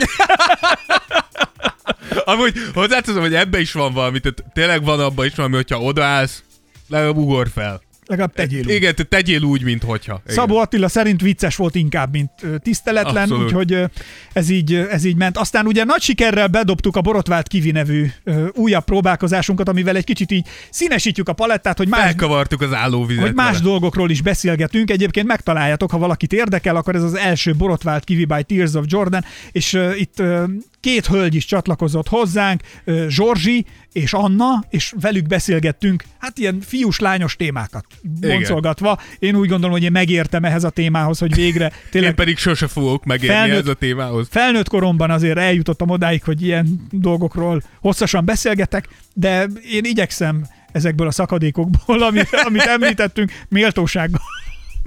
Amúgy 2.24 2.54
hozzáteszem, 2.74 3.20
hogy 3.20 3.34
ebbe 3.34 3.60
is 3.60 3.72
van 3.72 3.92
valami, 3.92 4.20
tehát 4.20 4.44
tényleg 4.52 4.84
van 4.84 5.00
abban 5.00 5.26
is 5.26 5.34
valami, 5.34 5.54
hogyha 5.54 5.80
odaállsz, 5.80 6.42
legalább 6.88 7.16
ugor 7.16 7.48
fel. 7.48 7.80
Legalább 8.08 8.32
tegyél 8.32 8.60
úgy. 8.64 8.70
Igen, 8.70 8.94
te 8.94 9.02
tegyél 9.02 9.42
úgy, 9.42 9.62
mint 9.62 9.82
hogyha. 9.82 10.20
Igen. 10.24 10.36
Szabó 10.36 10.56
Attila 10.58 10.88
szerint 10.88 11.20
vicces 11.20 11.56
volt 11.56 11.74
inkább, 11.74 12.12
mint 12.12 12.30
tiszteletlen, 12.62 13.22
Abszolút. 13.22 13.44
úgyhogy 13.44 13.84
ez 14.32 14.50
így, 14.50 14.74
ez 14.74 15.04
így 15.04 15.16
ment. 15.16 15.36
Aztán 15.38 15.66
ugye 15.66 15.84
nagy 15.84 16.00
sikerrel 16.00 16.46
bedobtuk 16.46 16.96
a 16.96 17.00
borotvált 17.00 17.48
kivi 17.48 17.70
nevű 17.70 18.06
újabb 18.54 18.84
próbálkozásunkat, 18.84 19.68
amivel 19.68 19.96
egy 19.96 20.04
kicsit 20.04 20.30
így 20.30 20.46
színesítjük 20.70 21.28
a 21.28 21.32
palettát, 21.32 21.76
hogy 21.78 21.88
más, 21.88 22.00
Felkavartuk 22.00 22.60
az 22.60 22.72
állóvizet. 22.74 23.22
hogy 23.24 23.34
más 23.34 23.50
vele. 23.52 23.62
dolgokról 23.64 24.10
is 24.10 24.22
beszélgetünk. 24.22 24.90
Egyébként 24.90 25.26
megtaláljátok, 25.26 25.90
ha 25.90 25.98
valakit 25.98 26.32
érdekel, 26.32 26.76
akkor 26.76 26.94
ez 26.94 27.02
az 27.02 27.14
első 27.14 27.54
borotvált 27.54 28.04
kivi 28.04 28.24
by 28.24 28.42
Tears 28.42 28.74
of 28.74 28.84
Jordan, 28.88 29.24
és 29.52 29.72
uh, 29.72 30.00
itt 30.00 30.20
uh, 30.20 30.42
két 30.80 31.06
hölgy 31.06 31.34
is 31.34 31.44
csatlakozott 31.44 32.08
hozzánk, 32.08 32.60
Zsorzsi 33.08 33.64
és 33.92 34.12
Anna, 34.12 34.64
és 34.70 34.92
velük 35.00 35.26
beszélgettünk, 35.26 36.04
hát 36.18 36.38
ilyen 36.38 36.60
fiús-lányos 36.60 37.36
témákat 37.36 37.84
boncolgatva. 38.20 38.98
Én 39.18 39.34
úgy 39.34 39.48
gondolom, 39.48 39.70
hogy 39.74 39.82
én 39.82 39.92
megértem 39.92 40.44
ehhez 40.44 40.64
a 40.64 40.70
témához, 40.70 41.18
hogy 41.18 41.34
végre 41.34 41.64
Én 41.68 41.72
tényleg 41.90 42.14
pedig 42.14 42.38
sose 42.38 42.66
fogok 42.66 43.04
megérni 43.04 43.36
Felnőtt- 43.36 43.62
ez 43.62 43.68
a 43.68 43.74
témához. 43.74 44.28
felnőtt 44.30 44.68
koromban 44.68 45.10
azért 45.10 45.38
eljutottam 45.38 45.90
odáig, 45.90 46.24
hogy 46.24 46.42
ilyen 46.42 46.86
dolgokról 46.90 47.62
hosszasan 47.80 48.24
beszélgetek, 48.24 48.88
de 49.14 49.46
én 49.70 49.84
igyekszem 49.84 50.46
ezekből 50.72 51.06
a 51.06 51.10
szakadékokból, 51.10 52.02
amit, 52.08 52.28
amit 52.44 52.62
említettünk, 52.62 53.32
méltósággal 53.48 54.20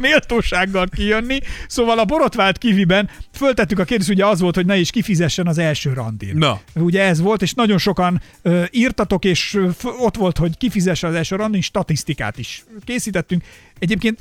méltósággal 0.02 0.88
kijönni. 0.88 1.40
Szóval 1.68 2.00
a 2.00 2.06
borotvált 2.06 2.58
kiviben 2.58 3.10
föltettük 3.34 3.80
a 3.80 3.84
kérdést, 3.84 4.10
ugye 4.10 4.26
az 4.26 4.40
volt, 4.40 4.56
hogy 4.56 4.66
ne 4.66 4.78
is 4.78 4.90
kifizessen 4.90 5.48
az 5.48 5.58
első 5.58 5.94
randin. 5.94 6.38
Na. 6.38 6.62
Ugye 6.76 7.02
ez 7.04 7.20
volt, 7.20 7.42
és 7.42 7.54
nagyon 7.54 7.78
sokan 7.78 8.22
ö, 8.42 8.64
írtatok, 8.72 9.26
és 9.26 9.54
ö, 9.54 9.70
ott 10.00 10.16
volt, 10.16 10.38
hogy 10.38 10.58
kifizesse 10.58 11.08
az 11.08 11.14
első 11.14 11.36
randin, 11.36 11.62
statisztikát 11.62 12.38
is 12.38 12.64
készítettünk. 12.86 13.44
Egyébként 13.80 14.20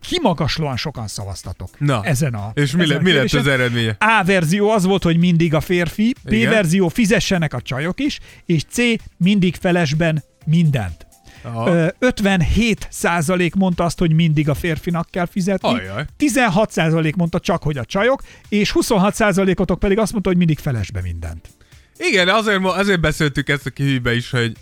kimagaslóan 0.00 0.76
sokan 0.76 1.08
szavaztatok 1.08 1.70
Na. 1.78 2.04
ezen 2.04 2.34
a 2.34 2.50
És 2.54 2.72
mi, 2.72 2.86
le, 2.86 3.00
mi 3.00 3.12
lett 3.12 3.32
az 3.32 3.46
eredménye? 3.46 3.96
A 3.98 4.22
verzió 4.24 4.70
az 4.70 4.84
volt, 4.84 5.02
hogy 5.02 5.16
mindig 5.16 5.54
a 5.54 5.60
férfi, 5.60 6.14
B 6.24 6.32
Igen. 6.32 6.50
verzió 6.50 6.88
fizessenek 6.88 7.54
a 7.54 7.60
csajok 7.60 8.00
is, 8.00 8.18
és 8.46 8.62
C 8.68 8.78
mindig 9.16 9.54
felesben 9.54 10.24
mindent. 10.44 11.06
Aha. 11.42 11.74
Ö, 11.74 11.86
57 11.98 12.86
százalék 12.90 13.54
mondta 13.54 13.84
azt, 13.84 13.98
hogy 13.98 14.12
mindig 14.12 14.48
a 14.48 14.54
férfinak 14.54 15.10
kell 15.10 15.26
fizetni, 15.26 15.68
Ajaj. 15.68 16.04
16 16.16 16.70
százalék 16.70 17.16
mondta 17.16 17.40
csak, 17.40 17.62
hogy 17.62 17.78
a 17.78 17.84
csajok, 17.84 18.22
és 18.48 18.70
26 18.70 19.14
százalékotok 19.14 19.78
pedig 19.78 19.98
azt 19.98 20.12
mondta, 20.12 20.28
hogy 20.28 20.38
mindig 20.38 20.58
felesbe 20.58 21.00
mindent. 21.00 21.48
Igen, 21.98 22.28
azért, 22.28 22.64
azért 22.64 23.00
beszéltük 23.00 23.48
ezt 23.48 23.66
a 23.66 23.70
kihűbe 23.70 24.14
is, 24.14 24.30
hogy, 24.30 24.52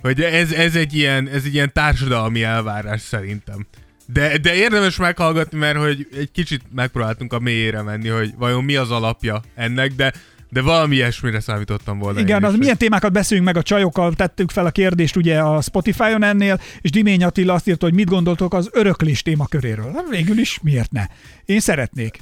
hogy 0.00 0.22
ez, 0.22 0.52
ez, 0.52 0.74
egy 0.76 0.94
ilyen, 0.94 1.28
ez 1.28 1.42
egy 1.44 1.54
ilyen 1.54 1.72
társadalmi 1.72 2.42
elvárás 2.42 3.00
szerintem. 3.00 3.66
De, 4.12 4.38
de 4.38 4.54
érdemes 4.54 4.96
meghallgatni, 4.96 5.58
mert 5.58 5.78
hogy 5.78 6.08
egy 6.18 6.30
kicsit 6.30 6.62
megpróbáltunk 6.74 7.32
a 7.32 7.38
mélyére 7.38 7.82
menni, 7.82 8.08
hogy 8.08 8.34
vajon 8.36 8.64
mi 8.64 8.76
az 8.76 8.90
alapja 8.90 9.40
ennek, 9.54 9.92
de 9.94 10.12
De 10.50 10.62
valami 10.62 10.94
ilyesmire 10.94 11.40
számítottam 11.40 11.98
volna. 11.98 12.20
Igen, 12.20 12.44
az 12.44 12.52
is, 12.52 12.58
milyen 12.58 12.76
témákat 12.76 13.12
beszélünk 13.12 13.46
meg 13.46 13.56
a 13.56 13.62
csajokkal, 13.62 14.14
tettük 14.14 14.50
fel 14.50 14.66
a 14.66 14.70
kérdést 14.70 15.16
ugye 15.16 15.38
a 15.40 15.60
Spotify-on 15.60 16.22
ennél, 16.22 16.60
és 16.80 16.90
Dimény 16.90 17.24
Attila 17.24 17.54
azt 17.54 17.68
írta, 17.68 17.86
hogy 17.86 17.94
mit 17.94 18.08
gondoltok 18.08 18.54
az 18.54 18.68
öröklés 18.72 19.22
témaköréről. 19.22 19.92
Hát 19.94 20.08
végül 20.08 20.38
is 20.38 20.58
miért 20.62 20.92
ne? 20.92 21.06
Én 21.44 21.60
szeretnék 21.60 22.18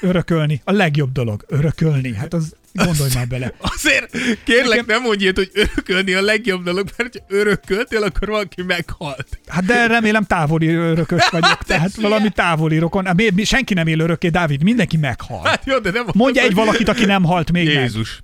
örökölni. 0.00 0.60
A 0.64 0.72
legjobb 0.72 1.12
dolog, 1.12 1.44
örökölni. 1.48 2.14
Hát 2.14 2.34
az 2.34 2.54
gondolj 2.72 3.10
már 3.14 3.26
bele. 3.26 3.52
Azért 3.60 4.16
kérlek, 4.44 4.86
nem 4.86 5.02
mondj 5.02 5.22
ilyet, 5.22 5.36
hogy 5.36 5.50
örökölni 5.54 6.12
a 6.12 6.22
legjobb 6.22 6.64
dolog, 6.64 6.88
mert 6.96 7.14
ha 7.18 7.24
örököltél, 7.28 8.02
akkor 8.02 8.28
valaki 8.28 8.62
meghalt. 8.62 9.26
Hát 9.46 9.64
de 9.64 9.86
remélem 9.86 10.24
távoli 10.24 10.74
örökös 10.74 11.28
vagyok, 11.30 11.48
Hát 11.48 11.66
tehát 11.66 11.94
valami 11.94 12.28
távoli 12.30 12.78
rokon. 12.78 13.06
Hát 13.06 13.14
mi, 13.14 13.28
mi, 13.34 13.44
senki 13.44 13.74
nem 13.74 13.86
él 13.86 13.98
örökké, 14.00 14.28
Dávid, 14.28 14.62
mindenki 14.62 14.96
meghal. 14.96 15.40
Hát 15.44 15.62
jó, 15.66 15.78
de 15.78 15.90
nem 15.90 16.04
Mondj 16.14 16.38
egy 16.38 16.44
hogy- 16.44 16.54
valakit, 16.54 16.88
aki 16.88 17.04
nem 17.04 17.24
halt 17.24 17.52
még 17.52 17.66
meg. 17.66 17.74
Jézus. 17.74 18.20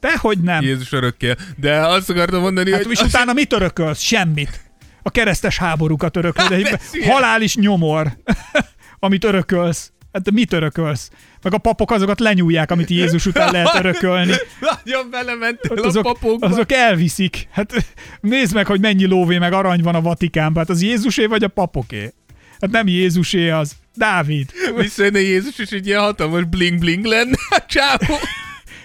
Dehogy 0.00 0.38
nem. 0.38 0.62
Jézus 0.62 0.92
örökkél. 0.92 1.36
De 1.56 1.86
azt 1.86 2.10
akartam 2.10 2.40
mondani, 2.40 2.72
Hát 2.72 2.82
hogy... 2.82 2.92
és 2.92 3.00
utána 3.00 3.32
mit 3.32 3.52
örökölsz? 3.52 4.00
Semmit. 4.00 4.60
A 5.02 5.10
keresztes 5.10 5.58
háborúkat 5.58 6.16
örököl, 6.16 6.48
beszélj. 6.48 7.04
halál 7.04 7.42
is 7.42 7.56
nyomor, 7.56 8.16
amit 8.98 9.24
örökölsz. 9.24 9.92
Hát 10.12 10.30
mit 10.30 10.52
örökölsz? 10.52 11.10
Meg 11.44 11.54
a 11.54 11.58
papok 11.58 11.90
azokat 11.90 12.20
lenyúlják, 12.20 12.70
amit 12.70 12.90
Jézus 12.90 13.26
után 13.26 13.52
lehet 13.52 13.74
örökölni. 13.74 14.32
Nagyon 14.60 15.10
belementél 15.10 15.76
Hát 15.76 15.84
a 15.84 15.86
azok, 15.86 16.02
papokba. 16.02 16.46
azok 16.46 16.72
elviszik. 16.72 17.48
Hát 17.50 17.72
nézd 18.20 18.54
meg, 18.54 18.66
hogy 18.66 18.80
mennyi 18.80 19.04
lóvé 19.06 19.38
meg 19.38 19.52
arany 19.52 19.82
van 19.82 19.94
a 19.94 20.00
Vatikánban. 20.00 20.62
Hát 20.62 20.70
az 20.76 20.82
Jézusé 20.82 21.26
vagy 21.26 21.44
a 21.44 21.48
papoké? 21.48 22.12
Hát 22.60 22.70
nem 22.70 22.86
Jézusé 22.88 23.50
az. 23.50 23.72
Dávid. 23.96 24.50
Visszajönne 24.76 25.20
Jézus, 25.20 25.58
és 25.58 25.70
egy 25.70 25.86
ilyen 25.86 26.00
hatalmas 26.00 26.42
bling-bling 26.50 27.04
lenne 27.04 27.36
a 27.50 27.64
csávó. 27.74 28.14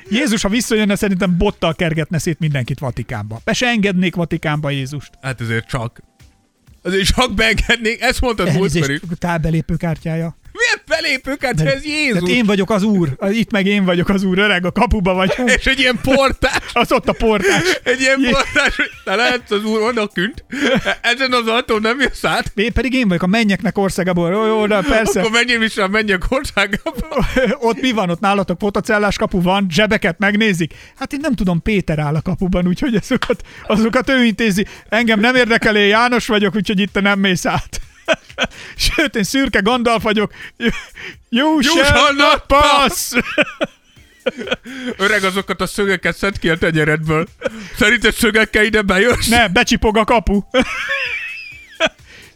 Jézus, 0.10 0.42
ha 0.42 0.50
visszajönne, 0.50 0.96
szerintem 0.96 1.38
bottal 1.38 1.74
kergetne 1.76 2.18
szét 2.18 2.40
mindenkit 2.40 2.80
Vatikánba. 2.80 3.42
Be 3.44 3.54
se 3.54 3.68
engednék 3.68 4.16
Vatikánba 4.16 4.70
Jézust. 4.70 5.12
Hát 5.22 5.42
azért 5.42 5.68
csak. 5.68 6.02
Azért 6.82 7.06
csak 7.16 7.34
beengednék, 7.34 8.02
ezt 8.02 8.22
mondtad 8.22 8.46
múltkor 8.54 8.66
is. 8.66 8.82
Elnézést, 8.82 9.20
távbelépőkártyája. 9.20 10.38
Milyen 10.52 10.82
belépőket, 10.88 11.62
ez 11.62 11.86
Jézus? 11.86 12.14
Tehát 12.14 12.36
én 12.36 12.46
vagyok 12.46 12.70
az 12.70 12.84
úr, 12.84 13.10
itt 13.30 13.52
meg 13.52 13.66
én 13.66 13.86
vagyok 13.86 14.10
az 14.10 14.24
úr, 14.24 14.38
öreg 14.38 14.66
a 14.66 14.72
kapuba 14.72 15.14
vagy. 15.14 15.34
És 15.58 15.66
egy 15.66 15.80
ilyen 15.80 16.00
portás, 16.04 16.64
Az 16.74 16.92
ott 16.92 17.08
a 17.10 17.14
portás. 17.14 17.80
egy 17.84 18.00
ilyen 18.00 18.20
Jé- 18.20 18.32
portás, 18.32 18.76
te 19.04 19.16
lehetsz 19.16 19.52
az 19.52 19.64
úr 19.64 19.82
onnan 19.82 20.10
künt, 20.14 20.46
ezen 21.02 21.32
az 21.32 21.48
ajtón 21.48 21.82
nem 21.82 22.00
jössz 22.00 22.24
át, 22.24 22.52
Én 22.56 22.74
pedig 22.74 22.94
én 22.94 23.08
vagyok 23.08 23.24
a 23.24 23.28
mennyeknek 23.28 23.78
országából. 23.78 24.32
Jó, 24.32 24.46
jó, 24.46 24.68
de 24.68 24.82
persze. 24.82 25.20
akkor 25.20 25.32
menjél 25.32 25.60
vissza 25.60 25.84
a 25.84 25.88
mennyek 25.88 26.24
országába. 26.30 27.26
ott 27.68 27.82
mi 27.82 27.92
van? 27.92 28.10
Ott 28.10 28.20
nálatok 28.20 28.60
fotocellás 28.60 29.18
kapu 29.18 29.42
van, 29.42 29.68
zsebeket 29.70 30.20
megnézik. 30.20 30.74
Hát 30.96 31.14
én 31.14 31.20
nem 31.22 31.36
tudom, 31.36 31.62
Péter 31.62 32.00
áll 32.00 32.16
a 32.16 32.22
kapuban, 32.22 32.68
úgyhogy 32.68 32.96
azokat, 32.96 33.42
azokat 33.68 34.10
ő 34.10 34.24
intézi. 34.24 34.66
Engem 34.90 35.20
nem 35.20 35.36
érdekel, 35.36 35.76
én 35.76 35.88
János 35.88 36.28
vagyok, 36.28 36.56
úgyhogy 36.56 36.80
itt 36.80 37.02
nem 37.02 37.20
mész 37.20 37.46
át. 37.46 37.80
Sőt, 38.96 39.16
én 39.16 39.24
szürke 39.24 39.60
Gandalf 39.60 40.04
vagyok. 40.04 40.34
You, 41.30 41.60
you 41.60 41.62
shall 41.62 42.16
not 42.16 42.44
pass! 42.48 43.12
Öreg 44.98 45.24
azokat 45.24 45.62
a 45.62 45.68
szögeket 45.68 46.18
szed 46.18 46.40
ki 46.40 46.50
a 46.50 46.58
tenyeredből. 46.58 47.28
Szerinted 47.78 48.14
szögekkel 48.14 48.64
ide 48.64 48.82
bejössz? 48.82 49.28
Ne, 49.28 49.48
becsipog 49.48 49.98
a 49.98 50.04
kapu. 50.04 50.42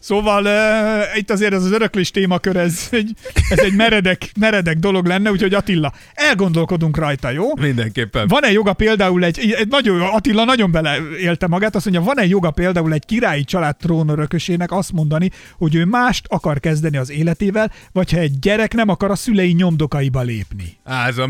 Szóval 0.04 0.46
uh, 0.46 1.18
itt 1.18 1.32
azért 1.32 1.54
ez 1.54 1.64
az 1.64 1.72
öröklés 1.72 2.12
témakör, 2.12 2.56
ez 2.56 2.88
egy, 2.92 3.12
ez 3.50 3.60
egy 3.60 3.76
meredek, 3.76 4.32
meredek 4.40 4.78
dolog 4.78 5.06
lenne, 5.06 5.32
úgyhogy 5.32 5.54
Attila, 5.54 5.94
elgondolkodunk 6.14 6.98
rajta, 6.98 7.30
jó? 7.30 7.56
Mindenképpen. 7.56 8.28
Van-e 8.28 8.52
joga 8.52 8.74
például 8.74 9.24
egy, 9.24 9.52
egy 9.52 9.68
nagyon, 9.68 10.02
Attila 10.02 10.44
nagyon 10.44 10.72
beleélte 10.72 11.48
magát, 11.48 11.76
azt 11.76 11.86
mondja, 11.86 12.04
van-e 12.04 12.26
joga 12.26 12.52
például 12.52 12.94
egy 12.94 13.06
királyi 13.06 13.44
család 13.44 13.78
trónörökösének 13.78 14.72
azt 14.72 14.92
mondani, 14.92 15.32
hogy 15.58 15.76
ő 15.76 15.86
mást 15.86 16.26
akar 16.28 16.60
kezdeni 16.60 16.98
az 16.98 17.12
életével, 17.12 17.72
vagy 17.92 18.12
ha 18.12 18.18
egy 18.18 18.40
gyerek 18.40 18.74
nem 18.74 18.90
akar 18.90 19.12
a 19.12 19.16
szülei 19.16 19.52
nyomdokaiba 19.52 20.22
lépni. 20.22 20.78
Á, 20.84 21.08
ez 21.08 21.18
a 21.18 21.30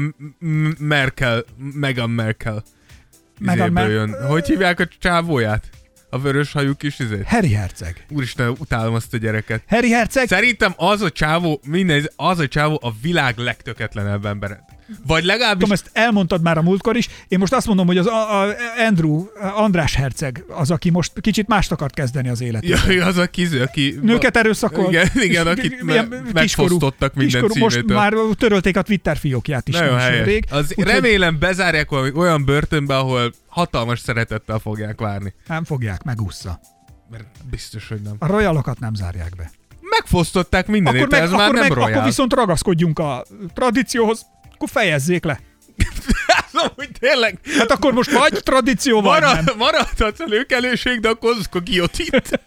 Merkel, 0.80 1.44
Meghan 1.74 2.10
Merkel. 2.10 2.64
Meghan 3.40 3.72
Mer- 3.72 3.90
jön. 3.90 4.28
Hogy 4.28 4.48
hívják 4.48 4.80
a 4.80 4.88
csávóját? 5.00 5.73
A 6.14 6.20
vörös 6.20 6.52
hajú 6.52 6.76
kis 6.76 7.00
izét? 7.00 7.26
Harry 7.26 7.54
Herceg. 7.54 8.06
Úristen, 8.10 8.50
utálom 8.50 8.94
azt 8.94 9.14
a 9.14 9.18
gyereket. 9.18 9.64
Harry 9.68 9.92
Herceg, 9.92 10.28
Szerintem 10.28 10.74
az 10.76 11.02
a 11.02 11.10
csávó, 11.10 11.62
minden, 11.68 12.10
az 12.16 12.40
a 12.40 12.48
csávó 12.48 12.80
a 12.82 12.94
világ 13.02 13.38
legtöketlenebb 13.38 14.26
embere. 14.26 14.66
Vagy 15.08 15.24
legalábbis... 15.24 15.60
tudom, 15.60 15.72
ezt 15.72 15.90
elmondtad 15.94 16.42
már 16.42 16.58
a 16.58 16.62
múltkor 16.62 16.96
is. 16.96 17.10
Én 17.28 17.40
most 17.40 17.54
azt 17.54 17.68
mondom, 17.68 17.86
hogy 17.86 17.98
az 17.98 18.08
a, 18.08 18.42
a 18.42 18.54
Andrew, 18.88 19.26
András 19.56 19.96
Herceg 19.96 20.44
az, 20.48 20.72
aki 20.72 20.90
most 20.90 21.12
kicsit 21.22 21.48
mást 21.48 21.72
akart 21.72 21.94
kezdeni 21.94 22.30
az 22.30 22.42
életében. 22.42 22.92
Ja, 22.92 23.06
az 23.06 23.18
a 23.18 23.28
kiző, 23.28 23.62
aki... 23.62 24.00
Nőket 24.02 24.38
erőszakolt. 24.38 24.90
Igen, 24.90 25.10
igen, 25.14 25.48
akit 25.48 25.84
me- 25.84 26.34
megfosztottak 26.34 27.14
minden 27.14 27.42
kiskorú, 27.42 27.64
Most 27.64 27.86
már 27.86 28.14
törölték 28.38 28.78
a 28.78 28.82
Twitter 28.82 29.18
fiókját 29.18 29.68
is. 29.68 29.74
Nagyon 29.74 29.90
nem 29.90 30.00
helyes. 30.00 30.26
Rég. 30.26 30.46
Az 30.50 30.66
Úgyhogy 30.70 30.84
remélem 30.94 31.40
bezárják 31.40 31.92
olyan 32.16 32.46
börtönbe, 32.46 32.98
ahol 32.98 33.34
hatalmas 33.48 34.00
szeretettel 34.00 34.60
fogják 34.60 35.00
várni. 35.00 35.34
Nem 35.48 35.64
fogják, 35.64 36.04
megúszza. 36.04 36.60
Mert 37.12 37.26
biztos, 37.50 37.88
hogy 37.88 38.02
nem. 38.02 38.16
A 38.20 38.28
royalokat 38.28 38.80
nem 38.80 38.94
zárják 38.94 39.36
be. 39.38 39.52
Megfosztották 39.82 40.68
mindenét, 40.68 41.02
Akkor, 41.02 41.14
meg, 41.14 41.22
ez 41.22 41.32
már 41.32 41.42
akkor, 41.42 41.54
nem 41.54 41.64
meg, 41.64 41.72
royal. 41.72 41.92
akkor 41.92 42.04
viszont 42.04 42.34
ragaszkodjunk 42.34 43.00
a 43.00 43.26
tradícióhoz, 43.54 44.26
akkor 44.64 44.82
fejezzék 44.82 45.24
le. 45.24 45.40
Amúgy 46.54 46.90
tényleg, 47.00 47.40
Hát 47.58 47.72
akkor 47.72 47.94
most 47.94 48.12
vagy 48.12 48.44
tradíció, 48.44 49.02
vagy 49.02 49.22
nem. 49.22 49.30
marad, 49.30 49.58
maradhatsz 49.58 50.20
a 50.20 50.26
lőkelőség, 50.28 51.00
de 51.00 51.10
akkor 51.10 51.36
a 51.52 51.60
giotint. 51.60 52.40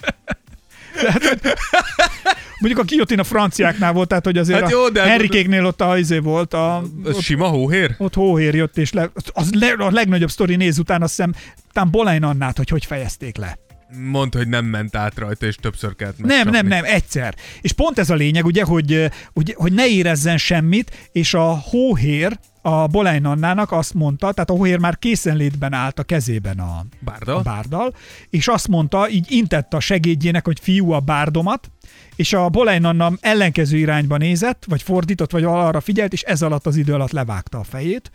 Mondjuk 2.59 2.81
a 2.81 2.85
guillotine 2.87 3.21
a 3.21 3.25
franciáknál 3.25 3.93
volt, 3.93 4.09
tehát 4.09 4.25
hogy 4.25 4.39
azért 4.39 4.61
Hát 4.61 4.69
hát 4.71 4.79
jó, 4.79 4.89
de- 4.89 5.03
a 5.03 5.07
Henrikéknél 5.07 5.67
ott 5.67 5.81
a 5.81 5.99
izé 5.99 6.19
volt, 6.19 6.55
a, 6.55 6.83
ott, 7.05 7.21
sima 7.21 7.47
hóhér? 7.47 7.95
ott 7.99 8.15
hóhér 8.15 8.55
jött, 8.55 8.77
és 8.79 8.93
le, 8.93 9.11
az 9.33 9.53
le, 9.53 9.73
a 9.79 9.91
legnagyobb 9.91 10.31
sztori 10.31 10.57
néz 10.57 10.79
után 10.79 11.03
azt 11.03 11.17
hiszem, 11.17 11.35
talán 11.73 11.91
Bolein 11.91 12.23
Annát, 12.23 12.57
hogy 12.57 12.69
hogy 12.69 12.85
fejezték 12.85 13.37
le. 13.37 13.59
Mondd, 13.99 14.37
hogy 14.37 14.49
nem 14.49 14.65
ment 14.65 14.97
át 14.97 15.19
rajta, 15.19 15.47
és 15.47 15.57
többször 15.57 15.97
kellett 15.97 16.19
Nem, 16.19 16.27
megcsapni. 16.27 16.57
nem, 16.59 16.67
nem, 16.67 16.85
egyszer. 16.85 17.35
És 17.61 17.73
pont 17.73 17.99
ez 17.99 18.11
a 18.11 18.15
lényeg, 18.15 18.45
ugye, 18.45 18.65
hogy, 18.65 19.11
hogy, 19.35 19.55
hogy 19.57 19.73
ne 19.73 19.87
érezzen 19.89 20.39
semmit, 20.39 21.09
és 21.13 21.35
a 21.35 21.45
hóhér, 21.45 22.39
a 22.63 22.87
Bolein 22.87 23.25
Annának 23.25 23.73
azt 23.73 23.95
mondta, 23.95 24.33
tehát 24.33 24.51
a 24.51 24.55
hóhér 24.55 24.79
már 24.79 24.99
készenlétben 24.99 25.73
állt 25.73 25.99
a 25.99 26.03
kezében 26.03 26.59
a, 26.59 26.85
Bárdal? 26.99 27.37
a 27.37 27.43
bárdal, 27.43 27.95
és 28.31 28.49
azt 28.49 28.69
mondta, 28.69 29.09
így 29.11 29.27
intett 29.31 29.75
a 29.75 29.81
segédjének, 29.81 30.45
hogy 30.45 30.59
fiú 30.61 30.91
a 30.91 31.01
bárdomat, 31.01 31.71
és 32.17 32.33
a 32.33 32.49
Bolein 32.49 32.85
Anna 32.85 33.13
ellenkező 33.21 33.77
irányba 33.77 34.17
nézett, 34.17 34.65
vagy 34.67 34.83
fordított, 34.83 35.31
vagy 35.31 35.45
arra 35.45 35.81
figyelt, 35.81 36.13
és 36.13 36.23
ez 36.23 36.43
alatt 36.43 36.67
az 36.67 36.77
idő 36.77 36.95
alatt 36.95 37.11
levágta 37.11 37.59
a 37.59 37.65
fejét, 37.65 38.11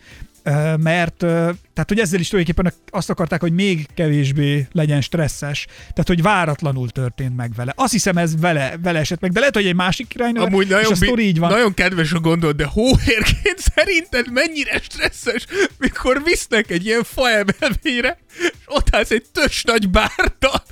mert, 0.78 1.26
tehát 1.74 1.90
hogy 1.90 2.00
ezzel 2.00 2.20
is 2.20 2.28
tulajdonképpen 2.28 2.74
azt 2.90 3.10
akarták, 3.10 3.42
hogy 3.42 3.54
még 3.54 3.86
kevésbé 3.96 4.68
legyen 4.72 5.02
stresszes, 5.02 5.66
tehát 5.80 6.08
hogy 6.08 6.22
váratlanul 6.22 6.90
történt 6.90 7.36
meg 7.36 7.54
vele. 7.56 7.74
Azt 7.76 7.92
hiszem 7.92 8.18
ez 8.18 8.40
vele, 8.40 8.74
vele 8.84 9.00
esett 9.00 9.20
meg, 9.20 9.32
de 9.32 9.40
lehet, 9.40 9.56
hogy 9.56 9.66
egy 9.66 9.76
másik 9.76 10.08
királynő, 10.08 10.40
Amúgy 10.40 10.64
és 10.66 10.70
nagyon, 10.72 10.92
a 10.92 10.96
sztori 10.96 11.26
így 11.28 11.40
van. 11.40 11.52
nagyon 11.52 11.74
kedves 11.74 12.12
a 12.12 12.20
gondol, 12.20 12.52
de 12.52 12.66
hóhérként 12.66 13.60
szerinted 13.76 14.32
mennyire 14.32 14.80
stresszes, 14.82 15.46
mikor 15.78 16.22
visznek 16.24 16.70
egy 16.72 16.86
ilyen 16.86 17.04
faemelvényre, 17.04 18.18
és 18.40 18.50
ott 18.66 18.96
állsz 18.96 19.12
egy 19.12 19.26
tös 19.32 19.64
nagy 19.64 19.90
bártal. 19.90 20.64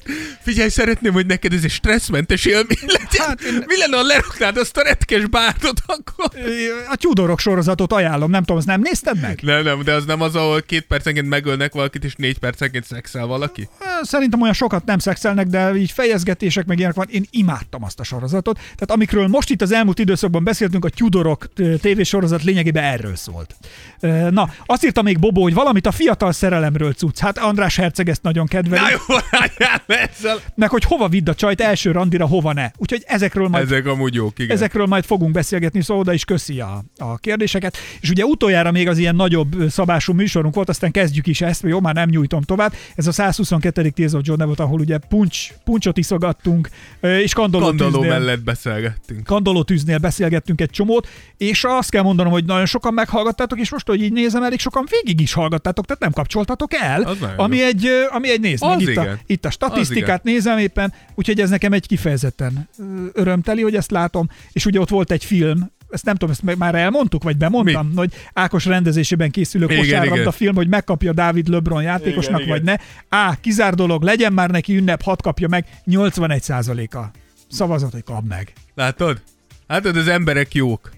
Figyelj, 0.42 0.70
szeretném, 0.70 1.14
hogy 1.14 1.26
neked 1.26 1.54
ez 1.54 1.64
egy 1.64 1.72
stresszmentes 1.72 2.46
élmény 2.46 2.78
legyen. 2.86 3.28
Hát 3.28 3.42
én- 3.42 3.64
Mi 3.66 3.78
lenne, 3.78 3.96
ha 3.98 4.04
leraknád 4.04 4.58
azt 4.58 4.78
a 4.78 4.82
retkes 4.84 5.26
bárdot 5.26 5.82
akkor? 5.86 6.30
A 6.90 6.96
Tudorok 6.96 7.40
sorozatot 7.40 7.94
ajánlom, 7.94 8.30
nem 8.30 8.40
tudom, 8.42 8.58
azt 8.58 8.68
nem 8.68 8.82
nézted 8.82 9.20
meg? 9.20 9.40
Nem, 9.42 9.64
nem, 9.64 9.82
de 9.84 9.94
az 9.94 10.06
nem 10.06 10.22
az, 10.22 10.36
ahol 10.36 10.62
két 10.62 10.88
percenként 10.90 11.30
megölnek 11.30 11.74
valakit, 11.74 12.04
és 12.04 12.16
négy 12.16 12.40
percenként 12.40 12.86
szexel 12.86 13.26
valaki? 13.26 13.70
Szerintem 14.02 14.42
olyan 14.42 14.54
sokat 14.54 14.86
nem 14.86 15.00
szexelnek, 15.00 15.48
de 15.48 15.76
így 15.76 15.92
fejezgetések 15.92 16.66
meg 16.66 16.78
ilyenek 16.78 16.96
van. 16.96 17.08
Én 17.10 17.26
imádtam 17.30 17.84
azt 17.84 18.00
a 18.00 18.04
sorozatot. 18.04 18.56
Tehát 18.56 18.92
amikről 18.92 19.28
most 19.28 19.50
itt 19.50 19.62
az 19.62 19.72
elmúlt 19.72 20.00
időszakban 20.00 20.44
beszéltünk, 20.44 20.86
a 20.86 20.90
Tudorok 20.90 21.54
tévésorozat 21.82 22.44
lényegében 22.44 22.84
erről 22.84 23.16
szólt. 23.16 23.56
Na, 24.30 24.50
azt 24.66 24.86
írta 24.86 25.02
még 25.02 25.20
Bobo, 25.20 25.42
hogy 25.42 25.54
valamit 25.54 25.88
a 25.88 25.92
fiatal 25.92 26.32
szerelemről 26.32 26.94
cucc. 26.94 27.20
Hát 27.20 27.38
András 27.38 27.76
herceg 27.76 28.10
ezt 28.10 28.24
nagyon 28.24 28.48
kedveli. 28.48 28.82
Na 28.82 28.90
jó, 28.90 29.16
ezzel. 30.20 30.40
Meg 30.56 30.70
hogy 30.70 30.84
hova 30.84 31.08
vidd 31.08 31.30
a 31.30 31.34
csajt 31.34 31.62
első 31.62 31.92
randira, 31.92 32.26
hova 32.26 32.54
ne. 32.54 32.72
Úgyhogy 32.78 33.04
ezekről 33.06 33.48
majd 33.48 33.64
Ezek 33.64 33.86
amúgy 33.86 34.14
jók, 34.14 34.40
igen. 34.40 34.56
Ezekről 34.56 34.86
majd 34.86 35.06
fogunk 35.06 35.32
beszélgetni, 35.32 35.82
szóval 35.82 36.02
oda 36.02 36.14
is 36.14 36.26
köszi 36.26 36.60
a, 36.60 36.84
a 36.98 37.18
kérdéseket. 37.18 37.78
És 38.02 38.10
ugye 38.10 38.26
utoljára 38.26 38.72
még 38.72 38.88
az 38.88 38.98
ilyen 38.98 39.16
nagyobb 39.16 39.56
szabású 39.70 40.14
műsorunk 40.14 40.56
volt, 40.56 40.70
aztán 40.80 41.04
kezdjük 41.04 41.28
is 41.28 41.42
ezt, 41.42 41.64
jó, 41.64 41.80
már 41.80 41.94
nem 41.94 42.10
nyújtom 42.10 42.42
tovább. 42.42 42.74
Ez 42.96 43.08
a 43.08 43.12
122. 43.12 43.90
Tears 43.90 44.14
of 44.14 44.22
Jordan 44.24 44.48
volt, 44.48 44.60
ahol 44.60 44.80
ugye 44.80 44.98
puncs, 44.98 45.54
puncsot 45.64 45.98
iszogattunk, 45.98 46.70
és 47.02 47.34
kandoló, 47.34 47.66
Kandalló 47.66 47.92
tűznél, 47.92 48.10
mellett 48.10 48.44
beszélgettünk. 48.44 49.24
kandoló 49.24 49.64
tűznél 49.64 49.98
beszélgettünk 49.98 50.62
egy 50.62 50.70
csomót, 50.70 51.08
és 51.38 51.64
azt 51.68 51.90
kell 51.90 52.04
mondanom, 52.04 52.32
hogy 52.32 52.46
nagyon 52.46 52.66
sokan 52.66 52.94
meghallgattátok, 52.94 53.60
és 53.60 53.72
most, 53.72 53.88
hogy 53.88 54.02
így 54.04 54.12
nézem, 54.12 54.44
elég 54.44 54.60
sokan 54.60 54.88
végig 54.90 55.22
is 55.22 55.34
hallgattátok, 55.34 55.86
tehát 55.86 56.02
nem 56.02 56.12
kapcsoltatok 56.12 56.74
el, 56.74 57.02
Az 57.02 57.18
ami 57.38 57.58
jó. 57.58 57.66
egy, 57.66 57.88
ami 58.10 58.30
egy 58.30 58.40
meg, 58.42 58.54
Az 58.60 58.82
itt 58.82 58.88
a, 58.88 58.92
igen. 58.92 59.20
itt 59.26 59.46
a 59.46 59.50
statisztikát 59.50 60.24
nézem 60.24 60.58
éppen, 60.58 60.94
úgyhogy 61.16 61.40
ez 61.40 61.50
nekem 61.50 61.74
egy 61.74 61.88
kifejezetten 61.88 62.70
örömteli, 63.14 63.62
hogy 63.62 63.76
ezt 63.76 63.92
látom, 63.92 64.30
és 64.52 64.66
ugye 64.66 64.80
ott 64.80 64.90
volt 64.90 65.12
egy 65.12 65.26
film, 65.26 65.72
ezt 65.90 66.06
nem 66.06 66.16
tudom, 66.16 66.36
ezt 66.40 66.56
már 66.58 66.76
elmondtuk, 66.76 67.24
vagy 67.24 67.38
bemondtam, 67.38 67.88
Mi? 67.88 67.96
hogy 67.96 68.14
Ákos 68.34 68.66
rendezésében 68.66 69.32
készülő 69.32 69.66
Igen, 69.66 69.78
kosárlabda 69.78 70.20
igen. 70.20 70.32
film, 70.32 70.56
hogy 70.56 70.68
megkapja 70.68 71.14
Dávid 71.14 71.48
LeBron 71.48 71.82
játékosnak, 71.82 72.42
Igen, 72.42 72.50
vagy 72.52 72.64
ne. 72.64 72.76
Á, 73.10 73.38
kizár 73.42 73.74
dolog, 73.74 74.04
legyen 74.04 74.34
már 74.34 74.50
neki 74.50 74.78
ünnep, 74.78 75.02
hat 75.02 75.22
kapja 75.22 75.48
meg, 75.48 75.66
81 75.84 76.52
a 76.92 77.12
szavazat, 77.50 77.92
hogy 77.92 78.04
kap 78.04 78.24
meg. 78.28 78.54
Látod? 78.76 79.22
Látod, 79.68 79.98
az 79.98 80.08
emberek 80.08 80.54
jók. 80.54 80.90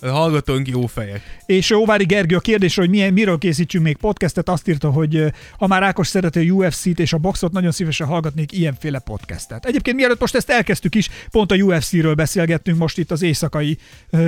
A 0.00 0.08
hallgatónk 0.08 0.68
jó 0.68 0.86
fejek. 0.86 1.38
És 1.46 1.70
Óvári 1.70 2.04
Gergő 2.04 2.36
a 2.36 2.40
kérdésre, 2.40 2.82
hogy 2.82 2.90
milyen, 2.90 3.12
miről 3.12 3.38
készítsünk 3.38 3.84
még 3.84 3.96
podcastet, 3.96 4.48
azt 4.48 4.68
írta, 4.68 4.90
hogy 4.90 5.32
ha 5.58 5.66
már 5.66 5.82
Ákos 5.82 6.06
szereti 6.06 6.48
a 6.48 6.52
UFC-t 6.52 6.98
és 6.98 7.12
a 7.12 7.18
boxot, 7.18 7.52
nagyon 7.52 7.70
szívesen 7.70 8.06
hallgatnék 8.06 8.52
ilyenféle 8.52 8.98
podcastet. 8.98 9.66
Egyébként 9.66 9.96
mielőtt 9.96 10.20
most 10.20 10.34
ezt 10.34 10.50
elkezdtük 10.50 10.94
is, 10.94 11.08
pont 11.30 11.52
a 11.52 11.54
UFC-ről 11.54 12.14
beszélgettünk 12.14 12.78
most 12.78 12.98
itt 12.98 13.10
az 13.10 13.22
éjszakai 13.22 13.78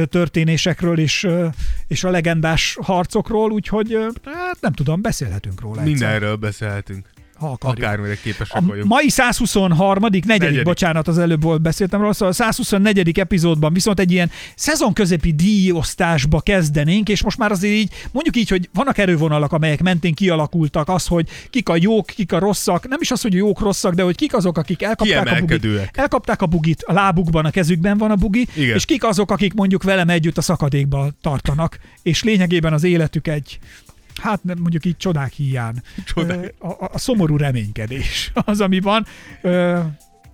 történésekről 0.08 0.98
és, 0.98 1.26
és 1.88 2.04
a 2.04 2.10
legendás 2.10 2.78
harcokról, 2.82 3.50
úgyhogy 3.50 3.98
hát 4.24 4.60
nem 4.60 4.72
tudom, 4.72 5.00
beszélhetünk 5.00 5.60
róla. 5.60 5.80
egyszer, 5.80 5.90
Mindenről 5.90 6.36
beszélhetünk. 6.36 7.06
Ha 7.38 7.50
akarjuk. 7.50 7.84
Akármire 7.84 8.14
képesek 8.22 8.56
A 8.56 8.66
vagyunk. 8.66 8.88
mai 8.88 9.08
123. 9.08 10.02
negyedik, 10.02 10.24
Negyedik. 10.24 10.62
bocsánat, 10.62 11.08
az 11.08 11.18
előbb 11.18 11.42
volt 11.42 11.60
beszéltem 11.62 12.00
róla, 12.00 12.12
szóval 12.12 12.28
a 12.28 12.32
124. 12.32 13.18
epizódban 13.18 13.72
viszont 13.72 14.00
egy 14.00 14.12
ilyen 14.12 14.30
szezonközepi 14.54 15.32
díjosztásba 15.32 16.40
kezdenénk, 16.40 17.08
és 17.08 17.22
most 17.22 17.38
már 17.38 17.50
azért 17.50 17.74
így, 17.74 17.92
mondjuk 18.12 18.36
így, 18.36 18.48
hogy 18.48 18.68
vannak 18.72 18.98
erővonalak, 18.98 19.52
amelyek 19.52 19.82
mentén 19.82 20.14
kialakultak, 20.14 20.88
az, 20.88 21.06
hogy 21.06 21.28
kik 21.50 21.68
a 21.68 21.76
jók, 21.80 22.06
kik 22.06 22.32
a 22.32 22.38
rosszak, 22.38 22.88
nem 22.88 22.98
is 23.00 23.10
az, 23.10 23.20
hogy 23.22 23.34
jók, 23.34 23.60
rosszak, 23.60 23.94
de 23.94 24.02
hogy 24.02 24.16
kik 24.16 24.34
azok, 24.34 24.58
akik 24.58 24.82
elkapták 24.82 25.26
a 25.32 25.38
bugit. 25.46 25.90
Elkapták 25.92 26.42
a 26.42 26.46
bugit, 26.46 26.82
a 26.82 26.92
lábukban, 26.92 27.44
a 27.44 27.50
kezükben 27.50 27.98
van 27.98 28.10
a 28.10 28.16
bugi, 28.16 28.46
Igen. 28.54 28.74
és 28.74 28.84
kik 28.84 29.04
azok, 29.04 29.30
akik 29.30 29.54
mondjuk 29.54 29.82
velem 29.82 30.08
együtt 30.08 30.38
a 30.38 30.42
szakadékba 30.42 31.08
tartanak, 31.20 31.78
és 32.02 32.22
lényegében 32.22 32.72
az 32.72 32.84
életük 32.84 33.28
egy 33.28 33.58
hát 34.20 34.44
nem, 34.44 34.58
mondjuk 34.58 34.84
így 34.84 34.96
csodák 34.96 35.32
hiány. 35.32 35.74
Csodák. 36.04 36.54
A, 36.58 36.66
a, 36.66 36.90
a 36.92 36.98
szomorú 36.98 37.36
reménykedés 37.36 38.32
az, 38.34 38.60
ami 38.60 38.80
van. 38.80 39.06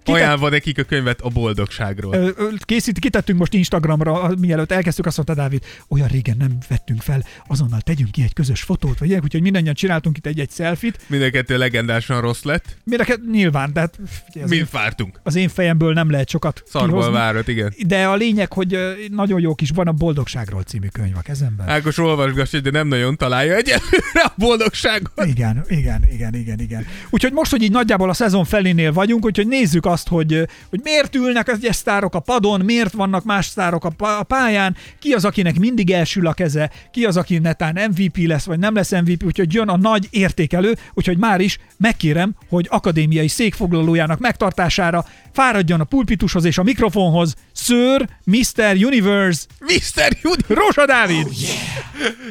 Ö, 0.02 0.04
kitett- 0.04 0.20
Ajánlva 0.22 0.48
nekik 0.48 0.78
a 0.78 0.82
könyvet 0.82 1.20
a 1.20 1.28
boldogságról. 1.28 2.14
Ö, 2.14 2.28
ö, 2.36 2.48
Készít, 2.58 2.98
kitettünk 2.98 3.38
most 3.38 3.54
Instagramra, 3.54 4.30
mielőtt 4.38 4.72
elkezdtük, 4.72 5.06
azt 5.06 5.16
mondta 5.16 5.34
Dávid, 5.34 5.64
olyan 5.88 6.08
régen 6.08 6.36
nem 6.36 6.56
vettünk 6.68 7.00
fel, 7.02 7.24
azonnal 7.46 7.80
tegyünk 7.80 8.10
ki 8.10 8.22
egy 8.22 8.32
közös 8.32 8.62
fotót, 8.62 8.98
vagy 8.98 9.06
ilyenek, 9.08 9.24
úgyhogy 9.24 9.42
mindannyian 9.42 9.74
csináltunk 9.74 10.16
itt 10.16 10.26
egy-egy 10.26 10.50
selfit. 10.50 10.98
Mind 11.06 11.22
a 11.22 11.30
kettő 11.30 11.58
legendásan 11.58 12.20
rossz 12.20 12.42
lett. 12.42 12.76
Mire 12.84 13.06
nyilván, 13.30 13.72
tehát 13.72 13.98
Mind 14.34 14.52
én, 14.52 14.66
vártunk. 14.72 15.20
az 15.22 15.34
én 15.34 15.48
fejemből 15.48 15.92
nem 15.92 16.10
lehet 16.10 16.28
sokat 16.28 16.62
Szarból 16.66 16.90
kihozni. 16.90 17.12
várat, 17.12 17.48
igen. 17.48 17.74
De 17.86 18.06
a 18.06 18.14
lényeg, 18.14 18.52
hogy 18.52 18.78
nagyon 19.10 19.40
jó 19.40 19.54
kis 19.54 19.70
van 19.74 19.86
a 19.86 19.92
Boldogságról 19.92 20.62
című 20.62 20.86
könyv 20.92 21.16
a 21.16 21.20
kezemben. 21.20 21.68
Ákos 21.68 21.98
olvasgass, 21.98 22.50
de 22.50 22.70
nem 22.70 22.88
nagyon 22.88 23.16
találja 23.16 23.54
egyelőre 23.54 24.22
a 24.24 24.32
boldogságot. 24.36 25.24
Igen, 25.26 25.64
igen, 25.68 26.04
igen, 26.12 26.34
igen, 26.34 26.60
igen. 26.60 26.86
Úgyhogy 27.10 27.32
most, 27.32 27.50
hogy 27.50 27.62
így 27.62 27.70
nagyjából 27.70 28.08
a 28.10 28.12
szezon 28.14 28.44
felénél 28.44 28.92
vagyunk, 28.92 29.24
úgyhogy 29.24 29.46
nézzük 29.46 29.86
azt, 29.92 30.08
hogy, 30.08 30.48
hogy 30.70 30.80
miért 30.82 31.14
ülnek 31.14 31.48
az 31.48 31.56
egyes 31.56 31.76
sztárok 31.76 32.14
a 32.14 32.20
padon, 32.20 32.60
miért 32.60 32.92
vannak 32.92 33.24
más 33.24 33.46
sztárok 33.46 33.84
a 33.84 33.90
pá- 33.90 34.20
a 34.20 34.22
pályán, 34.22 34.76
ki 34.98 35.12
az, 35.12 35.24
akinek 35.24 35.58
mindig 35.58 35.90
elsül 35.90 36.26
a 36.26 36.32
keze, 36.32 36.70
ki 36.90 37.04
az, 37.04 37.16
aki 37.16 37.38
netán 37.38 37.90
MVP 37.90 38.16
lesz, 38.16 38.44
vagy 38.44 38.58
nem 38.58 38.74
lesz 38.74 38.90
MVP, 38.90 39.24
úgyhogy 39.24 39.54
jön 39.54 39.68
a 39.68 39.76
nagy 39.76 40.08
értékelő, 40.10 40.76
úgyhogy 40.94 41.18
már 41.18 41.40
is 41.40 41.58
megkérem, 41.76 42.34
hogy 42.48 42.66
akadémiai 42.70 43.28
székfoglalójának 43.28 44.18
megtartására 44.18 45.04
fáradjon 45.32 45.80
a 45.80 45.84
pulpitushoz 45.84 46.44
és 46.44 46.58
a 46.58 46.62
mikrofonhoz 46.62 47.34
Sir 47.54 48.08
Mr. 48.24 48.76
Universe 48.84 49.42
Mr. 49.60 50.16
Juni! 50.22 50.42
Rózsa 50.48 50.86
Dávid! 50.86 51.26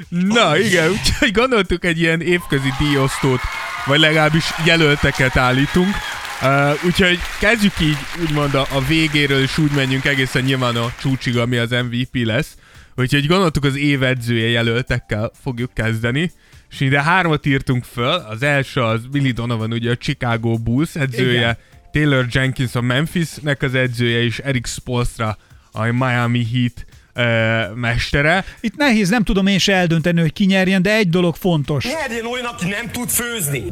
Na 0.09 0.57
igen, 0.57 0.89
úgyhogy 0.89 1.31
gondoltuk 1.31 1.85
egy 1.85 1.99
ilyen 1.99 2.21
évközi 2.21 2.69
díjosztót, 2.79 3.39
vagy 3.85 3.99
legalábbis 3.99 4.45
jelölteket 4.65 5.37
állítunk. 5.37 5.95
Uh, 6.43 6.85
úgyhogy 6.85 7.19
kezdjük 7.39 7.79
így 7.79 7.97
úgymond 8.21 8.53
a, 8.53 8.67
a 8.71 8.81
végéről, 8.87 9.41
és 9.41 9.57
úgy 9.57 9.71
menjünk 9.71 10.05
egészen 10.05 10.43
nyilván 10.43 10.75
a 10.75 10.93
csúcsig, 10.99 11.37
ami 11.37 11.57
az 11.57 11.69
MVP 11.69 12.25
lesz. 12.25 12.55
Úgyhogy 12.95 13.27
gondoltuk 13.27 13.63
az 13.63 13.77
év 13.77 14.03
edzője 14.03 14.47
jelöltekkel 14.47 15.31
fogjuk 15.43 15.73
kezdeni. 15.73 16.31
És 16.69 16.79
ide 16.79 17.01
hármat 17.01 17.45
írtunk 17.45 17.83
föl. 17.83 18.13
Az 18.13 18.43
első 18.43 18.81
az 18.81 19.05
Billy 19.11 19.31
Donovan, 19.31 19.71
ugye 19.71 19.91
a 19.91 19.95
Chicago 19.95 20.57
Bulls 20.57 20.95
edzője, 20.95 21.39
Igen. 21.39 21.57
Taylor 21.91 22.25
Jenkins 22.29 22.75
a 22.75 22.81
Memphisnek 22.81 23.61
az 23.61 23.75
edzője, 23.75 24.23
és 24.23 24.39
Eric 24.39 24.69
Spoelstra 24.69 25.37
a 25.71 25.85
Miami 25.85 26.47
Heat 26.51 26.85
uh, 27.15 27.75
mestere. 27.75 28.45
Itt 28.59 28.75
nehéz, 28.75 29.09
nem 29.09 29.23
tudom 29.23 29.47
én 29.47 29.59
se 29.59 29.73
eldönteni, 29.73 30.21
hogy 30.21 30.33
ki 30.33 30.45
nyerjen, 30.45 30.81
de 30.81 30.95
egy 30.95 31.09
dolog 31.09 31.35
fontos. 31.35 31.85
Nyerjen 31.85 32.25
olyan, 32.25 32.45
aki 32.45 32.67
nem 32.67 32.91
tud 32.91 33.09
főzni. 33.09 33.63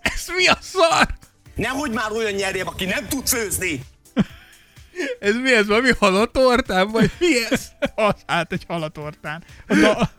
Ez 0.00 0.26
mi 0.36 0.46
a 0.46 0.58
szar? 0.60 1.06
Nehogy 1.54 1.90
már 1.90 2.10
olyan 2.10 2.32
nyerjen, 2.32 2.66
aki 2.66 2.84
nem 2.84 3.08
tud 3.08 3.28
főzni. 3.28 3.80
Ez 5.20 5.34
mi 5.34 5.54
ez? 5.54 5.66
Valami 5.66 5.90
halatortán? 5.98 6.90
Vagy 6.90 7.10
mi 7.18 7.44
ez? 7.50 7.68
Az, 7.94 8.14
hát 8.26 8.52
egy 8.52 8.64
halatortán. 8.68 9.44
Da, 9.80 10.10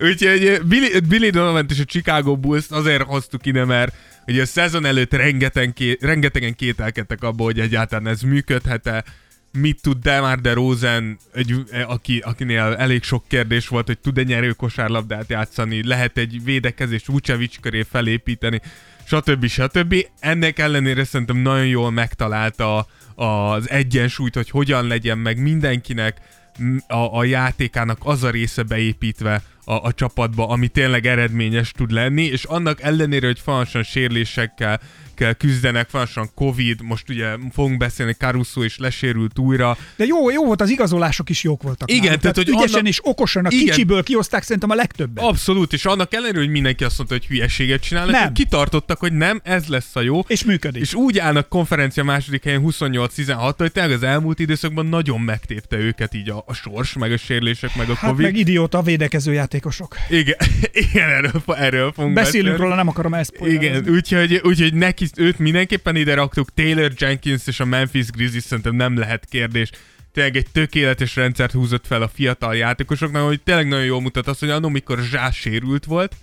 Úgyhogy 0.00 0.60
Billy, 0.62 1.00
Billy 1.08 1.30
donovan 1.30 1.66
és 1.68 1.80
a 1.80 1.84
Chicago 1.84 2.36
Bulls 2.36 2.64
azért 2.68 3.02
hoztuk 3.02 3.46
ide, 3.46 3.64
mert 3.64 3.94
ugye 4.26 4.42
a 4.42 4.46
szezon 4.46 4.84
előtt 4.84 5.12
rengetegen, 5.12 5.72
ké, 5.72 5.96
rengetegen 6.00 6.54
kételkedtek 6.54 7.22
abba, 7.22 7.44
hogy 7.44 7.60
egyáltalán 7.60 8.06
ez 8.06 8.20
működhet-e, 8.20 9.04
mit 9.56 9.80
tud 9.82 9.98
Demar 10.02 10.40
de 10.40 10.52
Rosen, 10.52 11.18
egy, 11.32 11.54
aki, 11.86 12.18
akinél 12.18 12.60
elég 12.60 13.02
sok 13.02 13.24
kérdés 13.28 13.68
volt, 13.68 13.86
hogy 13.86 13.98
tud-e 13.98 14.22
nyerő 14.22 14.52
kosárlabdát 14.52 15.28
játszani, 15.28 15.86
lehet 15.86 16.18
egy 16.18 16.44
védekezést 16.44 17.06
Vucevic 17.06 17.60
köré 17.60 17.82
felépíteni, 17.82 18.60
stb. 19.04 19.46
stb. 19.46 19.94
Ennek 20.20 20.58
ellenére 20.58 21.04
szerintem 21.04 21.36
nagyon 21.36 21.66
jól 21.66 21.90
megtalálta 21.90 22.86
az 23.14 23.70
egyensúlyt, 23.70 24.34
hogy 24.34 24.50
hogyan 24.50 24.86
legyen 24.86 25.18
meg 25.18 25.40
mindenkinek 25.40 26.20
a, 26.86 27.18
a 27.18 27.24
játékának 27.24 27.98
az 28.02 28.22
a 28.22 28.30
része 28.30 28.62
beépítve 28.62 29.42
a, 29.68 29.74
a 29.74 29.92
csapatba, 29.92 30.48
ami 30.48 30.68
tényleg 30.68 31.06
eredményes 31.06 31.70
tud 31.70 31.90
lenni, 31.90 32.22
és 32.24 32.44
annak 32.44 32.82
ellenére, 32.82 33.26
hogy 33.26 33.40
folyamatosan 33.40 33.82
sérülésekkel 33.82 34.80
kell 35.14 35.32
küzdenek, 35.32 35.88
folyamatosan 35.88 36.30
Covid, 36.34 36.82
most 36.82 37.08
ugye 37.08 37.26
fogunk 37.52 37.76
beszélni, 37.78 38.12
Caruso 38.12 38.62
is 38.62 38.78
lesérült 38.78 39.38
újra, 39.38 39.76
de 39.96 40.04
jó, 40.04 40.30
jó 40.30 40.44
volt, 40.44 40.60
az 40.60 40.70
igazolások 40.70 41.30
is 41.30 41.42
jók 41.42 41.62
voltak. 41.62 41.90
Igen, 41.90 42.04
náluk. 42.04 42.20
tehát, 42.20 42.36
hogy 42.36 42.48
ügyesen 42.48 42.74
annak- 42.74 42.88
és 42.88 43.00
okosan 43.02 43.44
a 43.44 43.48
Igen. 43.50 43.64
kicsiből 43.64 44.02
kihozták 44.02 44.42
szerintem 44.42 44.70
a 44.70 44.74
legtöbbet. 44.74 45.24
Abszolút, 45.24 45.72
és 45.72 45.84
annak 45.84 46.14
ellenére, 46.14 46.38
hogy 46.38 46.48
mindenki 46.48 46.84
azt 46.84 46.96
mondta, 46.98 47.16
hogy 47.16 47.26
hülyeséget 47.26 47.80
csinálnak, 47.80 48.12
Nem. 48.12 48.32
kitartottak, 48.32 48.98
hogy 48.98 49.12
nem, 49.12 49.40
ez 49.44 49.66
lesz 49.66 49.96
a 49.96 50.00
jó. 50.00 50.20
És 50.26 50.44
működik. 50.44 50.82
És 50.82 50.94
úgy 50.94 51.18
állnak 51.18 51.48
konferencia 51.48 52.04
második 52.04 52.44
helyen 52.44 52.62
28-16, 52.66 53.54
hogy 53.56 53.72
tényleg 53.72 53.92
az 53.92 54.02
elmúlt 54.02 54.38
időszakban 54.38 54.86
nagyon 54.86 55.20
megtépte 55.20 55.76
őket 55.76 56.14
így 56.14 56.30
a, 56.30 56.44
a 56.46 56.54
sors, 56.54 56.92
meg 56.92 57.12
a 57.12 57.16
sérülések, 57.16 57.76
meg 57.76 57.90
a 57.90 57.94
hát 57.94 58.10
Covid. 58.10 58.26
meg 58.26 58.36
idióta 58.36 58.82
védekező 58.82 59.32
játékosok. 59.56 59.96
Igen, 60.08 60.36
igen 60.92 61.08
erről, 61.08 61.42
erről 61.46 61.92
fogunk 61.92 62.14
Beszélünk 62.14 62.44
beszélni. 62.48 62.62
róla, 62.62 62.74
nem 62.74 62.88
akarom 62.88 63.14
ezt 63.14 63.32
Igen, 63.40 63.88
úgyhogy, 63.88 64.40
úgyhogy 64.44 64.74
neki, 64.74 65.06
őt 65.16 65.38
mindenképpen 65.38 65.96
ide 65.96 66.14
raktuk, 66.14 66.54
Taylor 66.54 66.92
Jenkins 66.96 67.46
és 67.46 67.60
a 67.60 67.64
Memphis 67.64 68.10
Grizzlies 68.10 68.42
szerintem 68.44 68.74
nem 68.74 68.98
lehet 68.98 69.24
kérdés. 69.30 69.70
Tényleg 70.12 70.36
egy 70.36 70.46
tökéletes 70.52 71.16
rendszert 71.16 71.52
húzott 71.52 71.86
fel 71.86 72.02
a 72.02 72.08
fiatal 72.08 72.56
játékosoknak, 72.56 73.26
hogy 73.26 73.40
tényleg 73.42 73.68
nagyon 73.68 73.84
jól 73.84 74.00
mutat 74.00 74.26
azt, 74.28 74.40
hogy 74.40 74.50
annól, 74.50 74.68
amikor 74.68 74.98
Zsá 75.02 75.30
sérült 75.30 75.84
volt, 75.84 76.14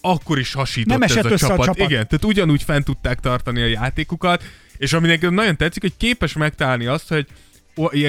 akkor 0.00 0.38
is 0.38 0.52
hasított 0.52 0.92
Nem 0.92 1.02
ez 1.02 1.10
esett 1.10 1.24
a 1.24 1.30
össze 1.30 1.46
a 1.46 1.48
csapat. 1.48 1.66
csapat. 1.66 1.90
Igen, 1.90 2.06
tehát 2.08 2.24
ugyanúgy 2.24 2.62
fent 2.62 2.84
tudták 2.84 3.20
tartani 3.20 3.62
a 3.62 3.66
játékukat, 3.66 4.42
és 4.78 4.92
ami 4.92 5.06
nekem 5.06 5.34
nagyon 5.34 5.56
tetszik, 5.56 5.82
hogy 5.82 5.96
képes 5.96 6.32
megtalálni 6.32 6.86
azt, 6.86 7.08
hogy 7.08 7.26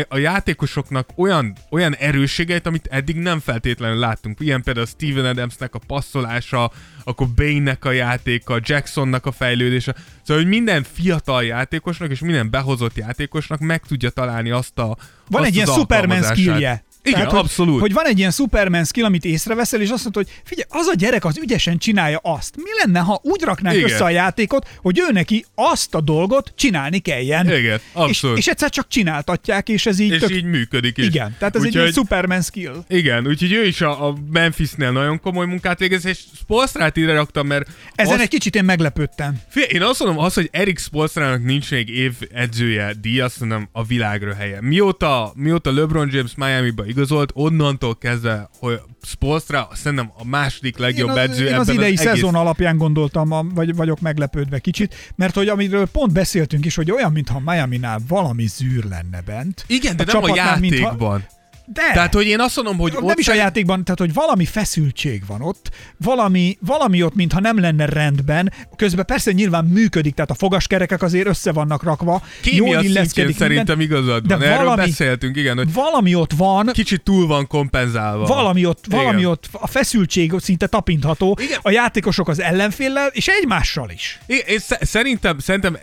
a 0.08 0.18
játékosoknak 0.18 1.10
olyan, 1.16 1.56
olyan 1.70 1.96
erősségeit, 1.96 2.66
amit 2.66 2.88
eddig 2.92 3.16
nem 3.16 3.40
feltétlenül 3.40 3.98
láttunk. 3.98 4.40
Ilyen 4.40 4.64
például 4.64 4.86
Steven 4.86 5.26
Adamsnek 5.26 5.76
a 5.76 5.80
passzolása, 5.88 6.72
akkor 7.04 7.28
Bane-nek 7.28 7.86
a 7.86 7.92
játéka, 7.92 8.60
Jacksonnak 8.62 9.26
a 9.26 9.32
fejlődése. 9.32 9.96
Szóval, 10.24 10.44
hogy 10.44 10.52
minden 10.52 10.86
fiatal 10.94 11.44
játékosnak 11.44 12.12
és 12.12 12.20
minden 12.20 12.50
behozott 12.50 12.98
játékosnak 12.98 13.60
meg 13.60 13.82
tudja 13.86 14.10
találni 14.10 14.52
azt 14.52 14.80
a 14.80 14.98
Van 15.28 15.42
azt 15.42 15.50
egy 15.50 15.56
ilyen 15.56 15.68
Superman 15.68 16.24
skillje. 16.24 16.84
Igen, 17.04 17.20
Tehát, 17.20 17.34
abszolút. 17.34 17.72
Hogy, 17.74 17.82
hogy 17.82 17.94
van 17.94 18.06
egy 18.06 18.18
ilyen 18.18 18.32
Superman 18.32 18.86
skill, 18.86 19.06
amit 19.06 19.26
észreveszel, 19.26 19.82
és 19.82 19.90
azt 19.90 20.04
mondod, 20.04 20.24
hogy 20.24 20.34
figyelj, 20.44 20.68
az 20.70 20.88
a 20.88 20.94
gyerek 20.96 21.26
az 21.26 21.38
ügyesen 21.38 21.78
csinálja 21.78 22.18
azt. 22.18 22.56
Mi 22.56 22.70
lenne, 22.84 23.00
ha 23.00 23.20
úgy 23.24 23.42
raknánk 23.42 23.76
Igen. 23.78 23.90
össze 23.90 24.04
a 24.04 24.10
játékot, 24.10 24.68
hogy 24.78 25.00
ő 25.00 25.12
neki 25.12 25.46
azt 25.56 25.96
a 25.96 26.02
dolgot 26.02 26.54
csinálni 26.56 27.00
kelljen. 27.00 27.50
Igen, 27.52 27.80
abszolút. 27.94 28.38
És, 28.38 28.46
és 28.46 28.52
egyszer 28.52 28.70
csak 28.70 28.88
csináltatják, 28.88 29.70
és 29.70 29.86
ez 29.86 30.00
így 30.00 30.12
és 30.12 30.20
tök... 30.20 30.30
így 30.36 30.44
működik 30.44 30.98
is. 30.98 31.06
Igen, 31.06 31.36
tehát 31.40 31.56
ez 31.56 31.64
egy 31.64 31.74
ilyen 31.74 31.86
Úgyhogy- 31.86 32.04
Superman 32.04 32.42
skill. 32.42 32.84
Igen, 32.88 33.28
úgyhogy 33.28 33.52
ő 33.52 33.66
is 33.66 33.82
a, 33.82 34.08
a 34.08 34.16
Memphisnél 34.32 34.92
nagyon 34.92 35.20
komoly 35.20 35.46
munkát 35.46 35.80
végez, 35.80 36.06
és 36.06 36.20
Spolstrát 36.42 36.98
ide 36.98 37.14
raktam, 37.14 37.48
mert 37.48 37.70
Ezen 37.96 38.14
azt, 38.14 38.22
egy 38.22 38.30
kicsit 38.30 38.56
én 38.56 38.64
meglepődtem. 38.64 39.40
Figyelj, 39.50 39.72
én 39.74 39.82
azt 39.82 40.00
mondom, 40.00 40.24
az, 40.24 40.34
hogy 40.34 40.50
Erik 40.52 40.80
Spolstrának 40.80 41.44
nincs 41.44 41.72
még 41.72 41.90
év 41.90 42.14
edzője, 42.34 42.94
díj, 43.02 43.20
azt 43.20 43.40
mondom, 43.40 43.70
a 43.72 43.84
világra 43.84 44.36
helye. 44.36 44.62
Mióta, 44.62 45.32
mióta 45.36 45.74
LeBron 45.74 46.10
James 46.12 46.32
Miami-ba 46.36 46.86
igazolt, 46.92 47.32
onnantól 47.34 47.98
kezdve, 47.98 48.50
hogy 48.60 48.80
Spolstra 49.02 49.70
szerintem 49.74 50.12
a 50.18 50.26
második 50.26 50.78
legjobb 50.78 51.10
én 51.10 51.14
az, 51.18 51.18
edző 51.30 51.46
én 51.48 51.54
az 51.54 51.70
ebben 51.70 51.82
idei 51.82 51.94
az 51.94 52.00
egész... 52.00 52.14
szezon 52.14 52.36
alapján 52.36 52.78
gondoltam, 52.78 53.32
a- 53.32 53.46
vagy 53.54 53.76
vagyok 53.76 54.00
meglepődve 54.00 54.60
kicsit, 54.60 55.14
mert 55.16 55.36
hogy 55.36 55.48
amiről 55.48 55.86
pont 55.86 56.14
beszéltünk 56.14 56.66
is, 56.66 56.76
hogy 56.76 56.92
olyan, 56.92 57.12
mintha 57.12 57.40
Miami-nál 57.46 58.00
valami 58.08 58.48
zűr 58.48 58.84
lenne 58.84 59.22
bent. 59.26 59.64
Igen, 59.68 59.96
de 59.96 60.04
A 60.04 60.06
nem 60.06 60.16
a 60.16 60.20
csapatnál, 60.22 60.60
mintha- 60.60 60.82
játékban. 60.82 61.26
De! 61.74 61.92
Tehát, 61.94 62.14
hogy 62.14 62.26
én 62.26 62.40
azt 62.40 62.56
mondom, 62.56 62.78
hogy 62.78 62.94
nem 62.94 63.04
ott 63.04 63.18
is 63.20 63.28
a 63.28 63.34
játékban, 63.34 63.84
tehát 63.84 64.00
hogy 64.00 64.14
valami 64.14 64.46
feszültség 64.46 65.24
van 65.28 65.42
ott, 65.42 65.70
valami, 65.98 66.58
valami 66.60 67.04
ott, 67.04 67.16
mintha 67.16 67.40
nem 67.40 67.60
lenne 67.60 67.86
rendben, 67.86 68.54
közben 68.76 69.06
persze 69.06 69.32
nyilván 69.32 69.66
működik, 69.66 70.14
tehát 70.14 70.32
a 70.32 70.36
fogaskerekek 70.36 71.02
azért 71.02 71.28
össze 71.28 71.52
vannak 71.52 71.84
rakva, 71.84 72.22
Kémia 72.42 72.74
jól 72.74 72.84
illeszkedik 72.84 73.38
szerintem 73.38 73.78
minden, 73.78 73.98
igazad 73.98 74.26
de 74.26 74.36
van. 74.36 74.48
Erről 74.48 74.58
valami- 74.66 74.82
beszéltünk, 74.90 75.36
igen, 75.36 75.58
hogy 75.58 75.74
valami 75.74 76.16
ott 76.16 76.32
van, 76.34 76.70
kicsit 76.74 77.02
túl 77.04 77.28
van 77.28 77.48
kompenzálva. 77.48 78.26
valami 78.26 78.66
ott, 78.66 78.86
valami 78.90 79.18
Igen. 79.20 79.32
ott, 79.32 79.48
a 79.52 79.68
feszültség 79.68 80.34
szinte 80.40 80.68
tapintható, 80.68 81.38
Igen. 81.42 81.60
a 81.62 81.72
játékosok 81.72 82.28
az 82.28 82.42
ellenféllel, 82.42 83.08
és 83.14 83.28
egymással 83.28 83.90
is. 83.90 84.20
Én 84.26 84.60
sze- 84.60 84.86
szerintem, 84.86 85.40
szerintem, 85.40 85.78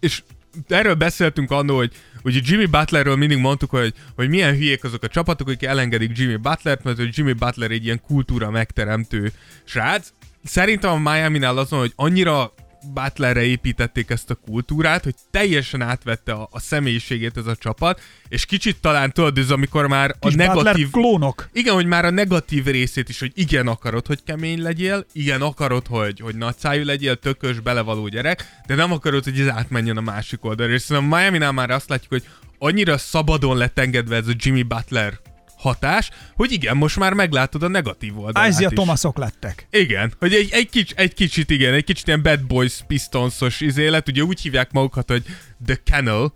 és 0.00 0.22
erről 0.68 0.94
beszéltünk 0.94 1.50
annól, 1.50 1.76
hogy 1.76 1.92
ugye 2.24 2.40
Jimmy 2.42 2.66
Butlerről 2.66 3.16
mindig 3.16 3.38
mondtuk, 3.38 3.70
hogy, 3.70 3.94
hogy 4.14 4.28
milyen 4.28 4.54
hülyék 4.54 4.84
azok 4.84 5.02
a 5.02 5.08
csapatok, 5.08 5.48
akik 5.48 5.62
elengedik 5.62 6.18
Jimmy 6.18 6.36
Butlert, 6.36 6.84
mert 6.84 6.96
hogy 6.96 7.16
Jimmy 7.16 7.32
Butler 7.32 7.70
egy 7.70 7.84
ilyen 7.84 8.00
kultúra 8.00 8.50
megteremtő 8.50 9.32
srác. 9.64 10.08
Szerintem 10.44 10.90
a 10.90 11.10
Miami-nál 11.12 11.58
azon, 11.58 11.78
hogy 11.78 11.92
annyira 11.96 12.52
Butlerre 12.94 13.42
építették 13.42 14.10
ezt 14.10 14.30
a 14.30 14.34
kultúrát, 14.34 15.04
hogy 15.04 15.14
teljesen 15.30 15.80
átvette 15.82 16.32
a, 16.32 16.48
a 16.50 16.60
személyiségét 16.60 17.36
ez 17.36 17.46
a 17.46 17.56
csapat, 17.56 18.00
és 18.28 18.46
kicsit 18.46 18.80
talán 18.80 19.12
tudod, 19.12 19.38
ez 19.38 19.50
amikor 19.50 19.86
már 19.86 20.10
a 20.10 20.26
Kis 20.26 20.36
Butler 20.36 20.56
negatív... 20.56 20.90
klónok. 20.90 21.48
Igen, 21.52 21.74
hogy 21.74 21.86
már 21.86 22.04
a 22.04 22.10
negatív 22.10 22.64
részét 22.64 23.08
is, 23.08 23.18
hogy 23.18 23.32
igen 23.34 23.66
akarod, 23.66 24.06
hogy 24.06 24.22
kemény 24.24 24.62
legyél, 24.62 25.06
igen 25.12 25.42
akarod, 25.42 25.86
hogy, 25.86 26.20
hogy 26.20 26.36
nagyszájú 26.36 26.84
legyél, 26.84 27.16
tökös, 27.16 27.60
belevaló 27.60 28.08
gyerek, 28.08 28.44
de 28.66 28.74
nem 28.74 28.92
akarod, 28.92 29.24
hogy 29.24 29.40
ez 29.40 29.48
átmenjen 29.48 29.96
a 29.96 30.00
másik 30.00 30.44
oldalra. 30.44 30.72
És 30.72 30.82
szerintem 30.82 31.18
Miami-nál 31.18 31.52
már 31.52 31.70
azt 31.70 31.88
látjuk, 31.88 32.10
hogy 32.10 32.24
annyira 32.58 32.98
szabadon 32.98 33.56
lett 33.56 33.78
engedve 33.78 34.16
ez 34.16 34.26
a 34.26 34.32
Jimmy 34.36 34.62
Butler 34.62 35.20
hatás, 35.64 36.10
hogy 36.34 36.52
igen, 36.52 36.76
most 36.76 36.98
már 36.98 37.12
meglátod 37.12 37.62
a 37.62 37.68
negatív 37.68 38.18
oldalát 38.18 38.48
Isaiah 38.48 38.72
is. 38.72 38.78
Thomasok 38.78 39.18
lettek. 39.18 39.66
Igen, 39.70 40.12
hogy 40.18 40.34
egy, 40.34 40.48
egy, 40.52 40.70
kics, 40.70 40.92
egy 40.94 41.14
kicsit, 41.14 41.50
igen, 41.50 41.74
egy 41.74 41.84
kicsit 41.84 42.06
ilyen 42.06 42.22
Bad 42.22 42.46
Boys 42.46 42.80
Pistonsos 42.86 43.60
izélet, 43.60 44.08
ugye 44.08 44.22
úgy 44.22 44.40
hívják 44.40 44.72
magukat, 44.72 45.10
hogy 45.10 45.22
The 45.66 45.80
Kennel, 45.84 46.32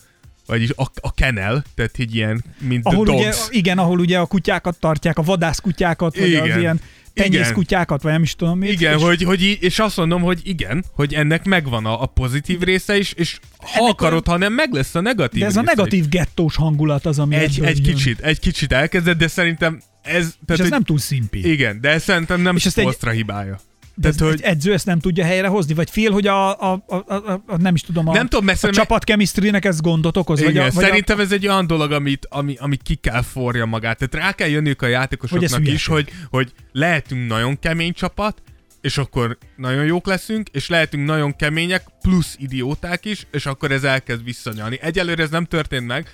vagyis 0.46 0.70
a, 0.76 0.90
a 1.00 1.12
kennel, 1.14 1.64
tehát 1.74 1.98
így 1.98 2.14
ilyen, 2.14 2.44
mint 2.58 2.86
Ahol 2.86 3.04
the 3.04 3.14
ugye, 3.14 3.24
dogs. 3.24 3.48
igen, 3.50 3.78
ahol 3.78 3.98
ugye 3.98 4.18
a 4.18 4.26
kutyákat 4.26 4.78
tartják, 4.78 5.18
a 5.18 5.22
vadászkutyákat, 5.22 6.18
vagy 6.18 6.34
az 6.34 6.46
Igen. 6.46 6.58
ilyen 6.58 6.80
tenyészkutyákat, 7.22 8.02
vagy 8.02 8.12
nem 8.12 8.22
is 8.22 8.34
tudom 8.36 8.58
mit. 8.58 8.70
Igen, 8.70 8.96
és 8.96 9.02
hogy, 9.02 9.22
hogy 9.22 9.42
í- 9.42 9.62
és 9.62 9.78
azt 9.78 9.96
mondom, 9.96 10.22
hogy 10.22 10.40
igen, 10.44 10.84
hogy 10.92 11.14
ennek 11.14 11.44
megvan 11.44 11.86
a, 11.86 12.02
a 12.02 12.06
pozitív 12.06 12.60
része 12.60 12.98
is, 12.98 13.12
és 13.12 13.38
ha 13.58 13.68
Ennek 13.78 13.90
akarod, 13.90 14.26
ha 14.26 14.36
nem, 14.36 14.52
meg 14.52 14.72
lesz 14.72 14.94
a 14.94 15.00
negatív 15.00 15.40
De 15.40 15.46
ez 15.46 15.56
a 15.56 15.60
része 15.60 15.72
is. 15.72 15.76
negatív 15.78 16.08
gettós 16.08 16.56
hangulat 16.56 17.06
az, 17.06 17.18
ami 17.18 17.34
Egy, 17.34 17.60
egy 17.62 17.80
kicsit, 17.80 18.20
egy 18.20 18.38
kicsit 18.38 18.72
elkezdett, 18.72 19.18
de 19.18 19.28
szerintem 19.28 19.80
ez... 20.02 20.24
És 20.26 20.32
Tehát, 20.46 20.50
ez 20.50 20.58
hogy, 20.60 20.70
nem 20.70 20.82
túl 20.82 20.98
szimpi. 20.98 21.50
Igen, 21.50 21.80
de 21.80 21.88
ez 21.88 22.02
szerintem 22.02 22.40
nem 22.40 22.56
És 22.56 22.66
ezt 22.66 22.78
egy- 22.78 22.96
hibája. 23.12 23.60
De 24.00 24.08
ez, 24.08 24.18
hogy... 24.18 24.28
hogy 24.28 24.40
egy 24.42 24.50
edző 24.50 24.72
ezt 24.72 24.86
nem 24.86 24.98
tudja 24.98 25.24
helyre 25.24 25.48
hozni, 25.48 25.74
vagy 25.74 25.90
fél, 25.90 26.10
hogy 26.10 26.26
a, 26.26 26.72
a, 26.72 26.84
a, 26.86 26.94
a, 26.94 27.14
a, 27.14 27.42
a 27.46 27.56
nem 27.56 27.74
is 27.74 27.80
tudom, 27.80 28.08
a, 28.08 28.12
Nem 28.12 28.28
tudom, 28.28 28.44
mert 28.44 28.64
a 28.64 28.70
csapat 28.70 29.04
chemistrynek 29.04 29.64
ez 29.64 29.80
gondot 29.80 30.16
okoz, 30.16 30.40
igen, 30.40 30.52
vagy, 30.52 30.62
a, 30.62 30.70
vagy 30.74 30.84
szerintem 30.84 31.20
ez 31.20 31.32
egy 31.32 31.46
olyan 31.46 31.66
dolog, 31.66 31.92
amit, 31.92 32.26
ami, 32.30 32.56
ami 32.58 32.76
ki 32.76 32.94
kell 32.94 33.22
forja 33.22 33.64
magát. 33.64 33.98
Tehát 33.98 34.26
rá 34.26 34.32
kell 34.32 34.48
jönniük 34.48 34.82
a 34.82 34.84
Hogy 34.84 34.94
játékosoknak 34.94 35.50
is, 35.50 35.56
hülyeség. 35.56 35.92
hogy, 35.92 36.12
hogy 36.30 36.52
lehetünk 36.72 37.28
nagyon 37.28 37.58
kemény 37.58 37.92
csapat, 37.92 38.42
és 38.80 38.98
akkor 38.98 39.38
nagyon 39.56 39.84
jók 39.84 40.06
leszünk, 40.06 40.48
és 40.52 40.68
lehetünk 40.68 41.06
nagyon 41.06 41.36
kemények, 41.36 41.82
plusz 42.00 42.36
idióták 42.38 43.04
is, 43.04 43.26
és 43.30 43.46
akkor 43.46 43.70
ez 43.70 43.84
elkezd 43.84 44.24
visszanyalni. 44.24 44.78
Egyelőre 44.80 45.22
ez 45.22 45.30
nem 45.30 45.44
történt 45.44 45.86
meg, 45.86 46.08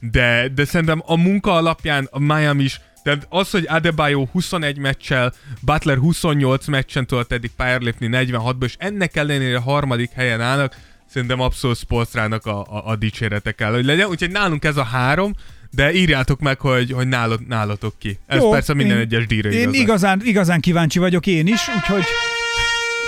de, 0.00 0.48
de 0.54 0.64
szerintem 0.64 1.02
a 1.06 1.16
munka 1.16 1.52
alapján 1.52 2.08
a 2.10 2.18
Miami 2.18 2.62
is, 2.62 2.80
tehát 3.08 3.26
az, 3.28 3.50
hogy 3.50 3.64
Adebayo 3.68 4.24
21 4.32 4.78
meccsel, 4.78 5.32
Butler 5.60 5.96
28 5.96 6.66
meccsen 6.66 7.06
tudott 7.06 7.32
eddig 7.32 7.50
pályára 7.56 7.84
lépni 7.84 8.08
46-ba, 8.12 8.64
és 8.64 8.74
ennek 8.78 9.16
ellenére 9.16 9.58
harmadik 9.58 10.10
helyen 10.14 10.40
állnak, 10.40 10.76
szerintem 11.10 11.40
abszolút 11.40 11.76
Spolstrának 11.78 12.46
a, 12.46 12.60
a, 12.60 12.82
a 12.86 12.96
dicsérete 12.96 13.52
kell, 13.52 13.72
hogy 13.72 13.84
legyen. 13.84 14.08
Úgyhogy 14.08 14.30
nálunk 14.30 14.64
ez 14.64 14.76
a 14.76 14.82
három, 14.82 15.34
de 15.70 15.92
írjátok 15.92 16.40
meg, 16.40 16.60
hogy, 16.60 16.92
hogy 16.92 17.08
nálad, 17.08 17.46
nálatok 17.46 17.94
ki. 17.98 18.18
Ez 18.26 18.40
Jó, 18.40 18.50
persze 18.50 18.74
minden 18.74 18.96
én- 18.96 19.02
egyes 19.02 19.26
díjra 19.26 19.50
Én 19.50 19.60
igaz. 19.60 19.74
igazán, 19.74 20.20
igazán 20.24 20.60
kíváncsi 20.60 20.98
vagyok 20.98 21.26
én 21.26 21.46
is, 21.46 21.68
úgyhogy 21.76 22.04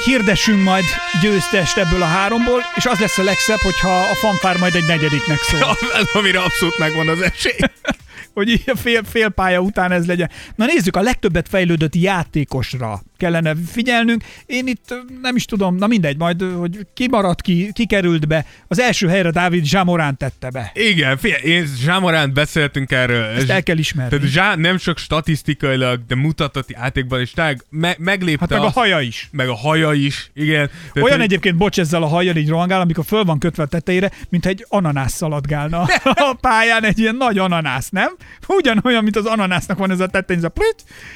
hirdessünk 0.05 0.63
majd 0.63 0.85
győztest 1.23 1.77
ebből 1.77 2.03
a 2.03 2.07
háromból, 2.07 2.61
és 2.77 2.87
az 2.87 2.99
lesz 2.99 3.19
a 3.19 3.23
legszebb, 3.23 3.59
hogyha 3.59 4.01
a 4.01 4.15
fanfár 4.15 4.57
majd 4.59 4.75
egy 4.75 4.87
negyediknek 4.87 5.39
szól. 5.39 5.77
Amire 6.21 6.41
abszolút 6.43 6.79
megvan 6.79 7.09
az 7.09 7.21
esély. 7.23 7.59
hogy 8.33 8.63
fél, 8.75 9.05
fél 9.05 9.29
pálya 9.29 9.61
után 9.61 9.93
ez 9.93 10.07
legyen. 10.07 10.31
Na 10.55 10.67
nézzük, 10.67 10.97
a 10.97 11.01
legtöbbet 11.01 11.49
fejlődött 11.49 11.95
játékosra 11.95 13.03
kellene 13.21 13.53
figyelnünk. 13.73 14.23
Én 14.47 14.67
itt 14.67 14.95
nem 15.23 15.37
is 15.37 15.45
tudom, 15.45 15.77
na 15.77 15.87
mindegy, 15.87 16.17
majd 16.19 16.43
hogy 16.59 16.87
ki 16.95 17.09
maradt 17.09 17.43
ki, 17.43 17.71
ki 17.73 17.87
került 17.87 18.27
be. 18.29 18.47
Az 18.69 18.79
első 18.81 19.09
helyre 19.09 19.31
Dávid 19.31 19.65
Zsamorán 19.65 20.17
tette 20.17 20.51
be. 20.51 20.71
Igen, 20.75 21.17
figyelj, 21.17 21.43
én 21.43 21.67
Zsámoránt 21.85 22.33
beszéltünk 22.33 22.91
erről. 22.93 23.25
Ezt 23.25 23.51
el 23.51 23.63
kell 23.63 23.79
ismerni. 23.79 24.11
Tehát 24.17 24.33
Zsá 24.33 24.55
nem 24.57 24.77
csak 24.77 24.99
statisztikailag, 24.99 26.01
de 26.07 26.15
mutatott 26.15 26.71
játékban 26.71 27.21
is, 27.21 27.31
tehát 27.31 27.65
me- 27.71 27.99
meglépte 27.99 28.41
Hát 28.41 28.51
meg 28.51 28.61
a 28.61 28.65
azt- 28.65 28.75
haja 28.75 29.01
is. 29.01 29.29
meg 29.33 29.49
a 29.49 29.55
haja 29.55 29.93
is, 29.93 30.31
igen. 30.35 30.67
Tehát, 30.67 30.97
Olyan 30.97 31.11
hogy- 31.17 31.21
egyébként, 31.27 31.57
bocs, 31.57 31.79
ezzel 31.79 32.03
a 32.03 32.07
hajjal 32.07 32.37
így 32.37 32.49
rohangál, 32.49 32.81
amikor 32.81 33.05
föl 33.05 33.25
van 33.25 33.39
kötve 33.39 33.63
a 33.63 33.67
tetejére, 33.67 34.11
mint 34.29 34.47
egy 34.47 34.65
ananász 34.69 35.13
szaladgálna 35.13 35.83
a 36.31 36.37
pályán, 36.41 36.85
egy 36.85 36.99
ilyen 36.99 37.17
nagy 37.17 37.39
ananász, 37.39 37.89
nem? 37.89 38.13
Ugyanolyan, 38.47 39.03
mint 39.03 39.17
az 39.17 39.27
ananásznak 39.27 39.79
van 39.79 39.91
ez 39.91 40.01
a 40.01 40.07
tetején, 40.07 40.45
ez 40.45 40.51
a 40.57 40.63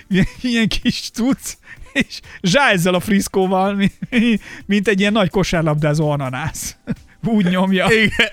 ilyen, 0.08 0.26
ilyen 0.40 0.68
kis 0.68 1.10
cucc, 1.12 1.52
és 1.94 2.20
zsá 2.42 2.70
ezzel 2.70 2.94
a 2.94 3.00
friszkóval, 3.00 3.74
mi- 3.74 4.38
mint 4.66 4.88
egy 4.88 5.00
ilyen 5.00 5.12
nagy 5.12 5.30
kosárlabdázó 5.30 6.10
ananász. 6.10 6.76
Úgy 7.26 7.44
nyomja. 7.44 7.86
Igen. 7.90 8.30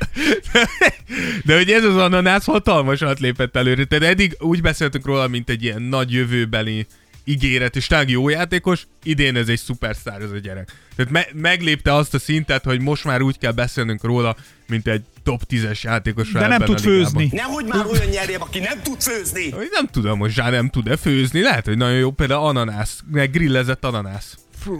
De 1.45 1.55
hogy 1.55 1.71
ez 1.71 1.83
az 1.83 1.95
ananász 1.95 2.45
hatalmasat 2.45 3.19
lépett 3.19 3.55
előre. 3.55 3.83
Tehát 3.85 4.03
eddig 4.03 4.35
úgy 4.39 4.61
beszéltünk 4.61 5.05
róla, 5.05 5.27
mint 5.27 5.49
egy 5.49 5.63
ilyen 5.63 5.81
nagy 5.81 6.11
jövőbeli 6.11 6.85
ígéret, 7.23 7.75
és 7.75 7.87
tényleg 7.87 8.09
jó 8.09 8.29
játékos, 8.29 8.87
idén 9.03 9.35
ez 9.35 9.47
egy 9.47 9.59
szupersztár 9.59 10.21
ez 10.21 10.31
a 10.31 10.37
gyerek. 10.37 10.71
Tehát 10.95 11.11
me- 11.11 11.33
meglépte 11.33 11.93
azt 11.93 12.13
a 12.13 12.19
szintet, 12.19 12.63
hogy 12.63 12.79
most 12.81 13.03
már 13.03 13.21
úgy 13.21 13.37
kell 13.37 13.51
beszélnünk 13.51 14.03
róla, 14.03 14.35
mint 14.67 14.87
egy 14.87 15.01
top 15.23 15.41
10-es 15.49 15.81
játékos. 15.81 16.31
De 16.31 16.47
nem 16.47 16.61
tud 16.61 16.79
főzni. 16.79 17.29
Nehogy 17.31 17.65
már 17.65 17.85
olyan 17.85 18.05
nyerjél, 18.07 18.39
aki 18.41 18.59
nem 18.59 18.81
tud 18.83 19.01
főzni. 19.01 19.49
Nem 19.71 19.87
tudom, 19.91 20.19
hogy 20.19 20.31
Zsá 20.31 20.49
nem 20.49 20.69
tud-e 20.69 20.97
főzni, 20.97 21.41
lehet, 21.41 21.65
hogy 21.65 21.77
nagyon 21.77 21.97
jó, 21.97 22.11
például 22.11 22.45
ananász, 22.45 22.99
meg 23.11 23.31
grillezett 23.31 23.85
ananász. 23.85 24.37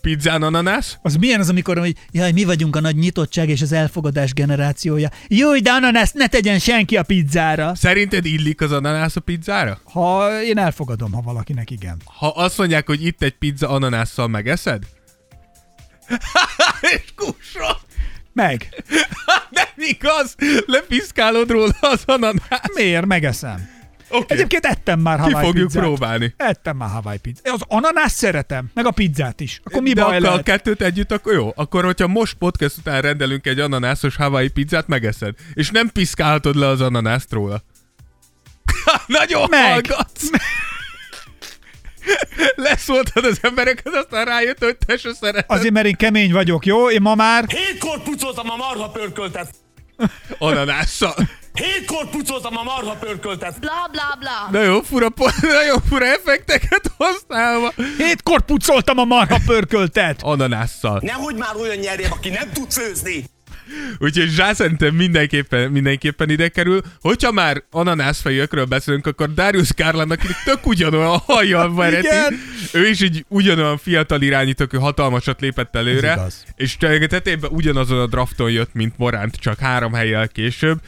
Pizzán 0.00 0.42
ananász? 0.42 0.98
Az 1.02 1.14
milyen 1.14 1.40
az, 1.40 1.48
amikor, 1.48 1.78
hogy 1.78 1.94
jaj, 2.12 2.32
mi 2.32 2.44
vagyunk 2.44 2.76
a 2.76 2.80
nagy 2.80 2.96
nyitottság 2.96 3.48
és 3.48 3.62
az 3.62 3.72
elfogadás 3.72 4.32
generációja. 4.32 5.10
Jó, 5.28 5.58
de 5.58 5.70
ananász 5.70 6.12
ne 6.12 6.26
tegyen 6.26 6.58
senki 6.58 6.96
a 6.96 7.02
pizzára. 7.02 7.74
Szerinted 7.74 8.24
illik 8.24 8.60
az 8.60 8.72
ananász 8.72 9.16
a 9.16 9.20
pizzára? 9.20 9.80
Ha 9.84 10.42
én 10.42 10.58
elfogadom, 10.58 11.12
ha 11.12 11.20
valakinek 11.20 11.70
igen. 11.70 11.96
Ha 12.04 12.28
azt 12.28 12.58
mondják, 12.58 12.86
hogy 12.86 13.04
itt 13.04 13.22
egy 13.22 13.34
pizza 13.38 13.68
ananásszal 13.68 14.28
megeszed? 14.28 14.82
És 16.94 17.12
kusra! 17.16 17.80
Meg. 18.32 18.84
Nem 19.50 19.68
igaz! 19.76 20.34
Lepiszkálod 20.66 21.50
róla 21.50 21.76
az 21.80 22.02
ananász. 22.06 22.74
Miért? 22.74 23.06
Megeszem. 23.06 23.75
Okay. 24.10 24.24
Egyébként 24.28 24.64
ettem 24.66 25.00
már 25.00 25.16
Ki 25.20 25.22
Hawaii 25.30 25.46
fogjuk 25.46 25.66
pizzát. 25.66 25.82
próbálni. 25.82 26.34
Ettem 26.36 26.76
már 26.76 26.88
Hawaii 26.88 27.18
pizzát. 27.18 27.48
Az 27.48 27.60
ananász 27.68 28.12
szeretem, 28.12 28.70
meg 28.74 28.86
a 28.86 28.90
pizzát 28.90 29.40
is. 29.40 29.60
Akkor 29.64 29.82
mi 29.82 29.92
De 29.92 30.02
baj 30.02 30.14
akkor 30.16 30.26
a 30.26 30.30
lehet? 30.30 30.44
kettőt 30.44 30.82
együtt, 30.82 31.12
akkor 31.12 31.32
jó. 31.32 31.52
Akkor, 31.54 31.84
hogyha 31.84 32.06
most 32.06 32.34
podcast 32.34 32.76
után 32.76 33.00
rendelünk 33.00 33.46
egy 33.46 33.60
ananászos 33.60 34.16
Hawaii 34.16 34.48
pizzát, 34.48 34.86
megeszed. 34.86 35.34
És 35.54 35.70
nem 35.70 35.88
piszkálhatod 35.92 36.56
le 36.56 36.66
az 36.66 36.80
ananászt 36.80 37.32
róla. 37.32 37.62
Nagyon 39.06 39.46
Meg. 39.50 39.70
hallgatsz. 39.70 40.28
Leszóltad 42.56 43.24
az 43.24 43.38
embereket, 43.42 43.94
aztán 43.94 44.24
rájött, 44.24 44.64
hogy 44.64 44.76
te 44.86 44.96
se 44.96 45.14
szereted 45.14 45.58
Azért, 45.58 45.72
mert 45.72 45.86
én 45.86 45.96
kemény 45.96 46.32
vagyok, 46.32 46.66
jó? 46.66 46.90
Én 46.90 47.02
ma 47.02 47.14
már... 47.14 47.44
Hétkor 47.48 48.02
pucoltam 48.02 48.50
a 48.50 48.56
marha 48.56 48.88
pörköltet. 48.90 49.54
Ananásszal. 50.38 51.14
Hétkor 51.52 52.08
pucoltam 52.10 52.56
a 52.56 52.62
marha 52.62 52.94
pörköltet. 52.94 53.60
bla 53.60 53.88
bla 53.90 54.16
bla. 54.18 54.60
Nagyon 54.60 54.82
fura, 54.82 55.08
nagyon 55.40 55.82
fura 55.88 56.06
effekteket 56.06 56.90
használva. 56.98 57.72
Hétkor 57.98 58.40
pucoltam 58.40 58.98
a 58.98 59.04
marha 59.04 59.38
pörköltet. 59.46 60.22
Ananásszal. 60.22 61.00
Nehogy 61.02 61.36
már 61.36 61.56
olyan 61.56 61.76
nyerjem, 61.76 62.12
aki 62.12 62.28
nem 62.28 62.52
tud 62.52 62.72
főzni. 62.72 63.24
Úgyhogy 63.98 64.28
Zsá 64.28 64.52
szerintem 64.52 64.94
mindenképpen, 64.94 65.70
mindenképpen 65.70 66.30
ide 66.30 66.48
kerül. 66.48 66.80
Hogyha 67.00 67.32
már 67.32 67.62
ananászfejűekről 67.70 68.64
beszélünk, 68.64 69.06
akkor 69.06 69.34
Darius 69.34 69.74
Garlandnak 69.74 70.20
aki 70.22 70.32
tök 70.44 70.66
ugyanolyan 70.66 71.18
hajjal 71.18 71.74
vereti. 71.74 72.36
Ő 72.72 72.88
is 72.88 73.00
egy 73.00 73.24
ugyanolyan 73.28 73.78
fiatal 73.78 74.22
irányító, 74.22 74.64
aki 74.64 74.76
hatalmasat 74.76 75.40
lépett 75.40 75.76
előre. 75.76 76.26
És 76.56 76.76
tetében 76.76 77.50
ugyanazon 77.50 77.98
a 77.98 78.06
drafton 78.06 78.50
jött, 78.50 78.74
mint 78.74 78.98
Moránt, 78.98 79.36
csak 79.36 79.58
három 79.58 79.92
helyjel 79.92 80.28
később. 80.28 80.80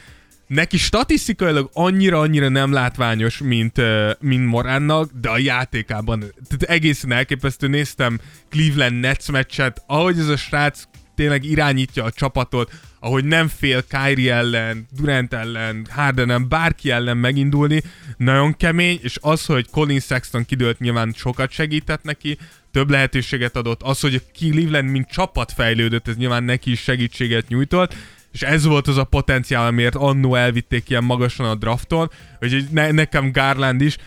Neki 0.47 0.77
statisztikailag 0.77 1.69
annyira-annyira 1.73 2.49
nem 2.49 2.73
látványos, 2.73 3.37
mint, 3.37 3.81
mint 4.19 4.45
Moránnak, 4.45 5.11
de 5.21 5.29
a 5.29 5.37
játékában 5.37 6.19
tehát 6.19 6.75
egészen 6.75 7.11
elképesztő. 7.11 7.67
Néztem 7.67 8.19
Cleveland 8.49 8.99
Nets 8.99 9.31
meccset, 9.31 9.83
ahogy 9.87 10.19
ez 10.19 10.27
a 10.27 10.37
srác 10.37 10.83
tényleg 11.19 11.43
irányítja 11.43 12.03
a 12.03 12.11
csapatot, 12.11 12.71
ahogy 12.99 13.25
nem 13.25 13.47
fél 13.47 13.83
Kyrie 13.87 14.33
ellen, 14.33 14.87
Durant 14.91 15.33
ellen, 15.33 15.87
Hardenen, 15.89 16.49
bárki 16.49 16.91
ellen 16.91 17.17
megindulni, 17.17 17.81
nagyon 18.17 18.57
kemény, 18.57 18.99
és 19.01 19.17
az, 19.21 19.45
hogy 19.45 19.69
Colin 19.69 19.99
Sexton 19.99 20.45
kidőlt 20.45 20.79
nyilván 20.79 21.13
sokat 21.17 21.51
segített 21.51 22.03
neki, 22.03 22.37
több 22.71 22.89
lehetőséget 22.89 23.55
adott, 23.55 23.81
az, 23.83 23.99
hogy 23.99 24.23
Cleveland 24.37 24.89
mint 24.89 25.09
csapat 25.09 25.51
fejlődött, 25.51 26.07
ez 26.07 26.15
nyilván 26.15 26.43
neki 26.43 26.71
is 26.71 26.81
segítséget 26.81 27.47
nyújtott, 27.47 27.95
és 28.31 28.41
ez 28.41 28.65
volt 28.65 28.87
az 28.87 28.97
a 28.97 29.03
potenciál, 29.03 29.65
amiért 29.65 29.95
annó 29.95 30.35
elvitték 30.35 30.89
ilyen 30.89 31.03
magasan 31.03 31.45
a 31.45 31.55
drafton, 31.55 32.11
hogy 32.37 32.67
ne, 32.71 32.91
nekem 32.91 33.31
Garland 33.31 33.81
is. 33.81 33.97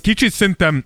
Kicsit 0.00 0.32
szerintem 0.32 0.84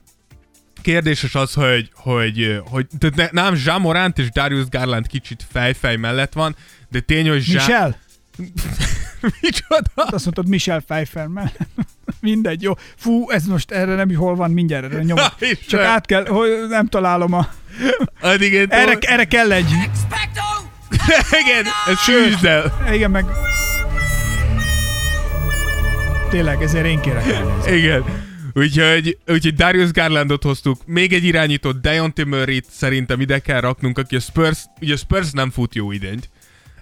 kérdéses 0.82 1.34
az, 1.34 1.52
hogy, 1.52 1.90
hogy, 1.94 2.60
hogy 2.64 2.86
tehát 2.98 3.32
ne, 3.32 3.42
nem 3.42 3.54
Jean 3.64 3.80
Morant 3.80 4.18
és 4.18 4.30
Darius 4.30 4.68
Garland 4.68 5.06
kicsit 5.06 5.46
fejfej 5.52 5.96
mellett 5.96 6.32
van, 6.32 6.56
de 6.88 7.00
tény, 7.00 7.28
hogy 7.28 7.48
Jean... 7.48 7.64
Michel? 7.66 7.96
Micsoda? 9.40 9.90
Azt 9.94 10.24
mondtad 10.24 10.48
Michel 10.48 10.80
Pfeiffer 10.80 11.26
mellett. 11.26 11.68
Mindegy, 12.20 12.62
jó. 12.62 12.72
Fú, 12.96 13.30
ez 13.30 13.44
most 13.44 13.70
erre 13.70 13.94
nem 13.94 14.14
hol 14.14 14.34
van, 14.34 14.50
mindjárt 14.50 14.84
erre 14.84 15.02
nyomok. 15.02 15.34
Csak 15.68 15.80
nem. 15.80 15.90
át 15.90 16.06
kell, 16.06 16.26
hogy 16.26 16.50
nem 16.68 16.86
találom 16.86 17.32
a... 17.32 17.48
Addig 18.20 18.52
én 18.52 18.66
Erre, 18.68 18.98
erre 19.00 19.24
kell 19.24 19.52
egy... 19.52 19.70
Igen, 21.44 21.64
ez 21.86 21.98
sűrűsd 21.98 22.44
el. 22.44 22.84
Igen, 22.92 23.10
meg... 23.10 23.24
Tényleg, 26.30 26.62
ezért 26.62 26.86
én 26.86 27.00
kérek 27.00 27.26
elnézést. 27.26 27.74
Igen. 27.74 28.04
Úgyhogy, 28.54 29.18
úgyhogy 29.26 29.54
Darius 29.54 29.90
Garlandot 29.90 30.42
hoztuk, 30.42 30.86
még 30.86 31.12
egy 31.12 31.24
irányított 31.24 31.80
Deontay 31.80 32.24
Murray-t 32.24 32.66
szerintem 32.70 33.20
ide 33.20 33.38
kell 33.38 33.60
raknunk, 33.60 33.98
aki 33.98 34.16
a 34.16 34.20
Spurs, 34.20 34.64
ugye 34.80 34.92
a 34.94 34.96
Spurs 34.96 35.30
nem 35.30 35.50
fut 35.50 35.74
jó 35.74 35.92
idényt. 35.92 36.30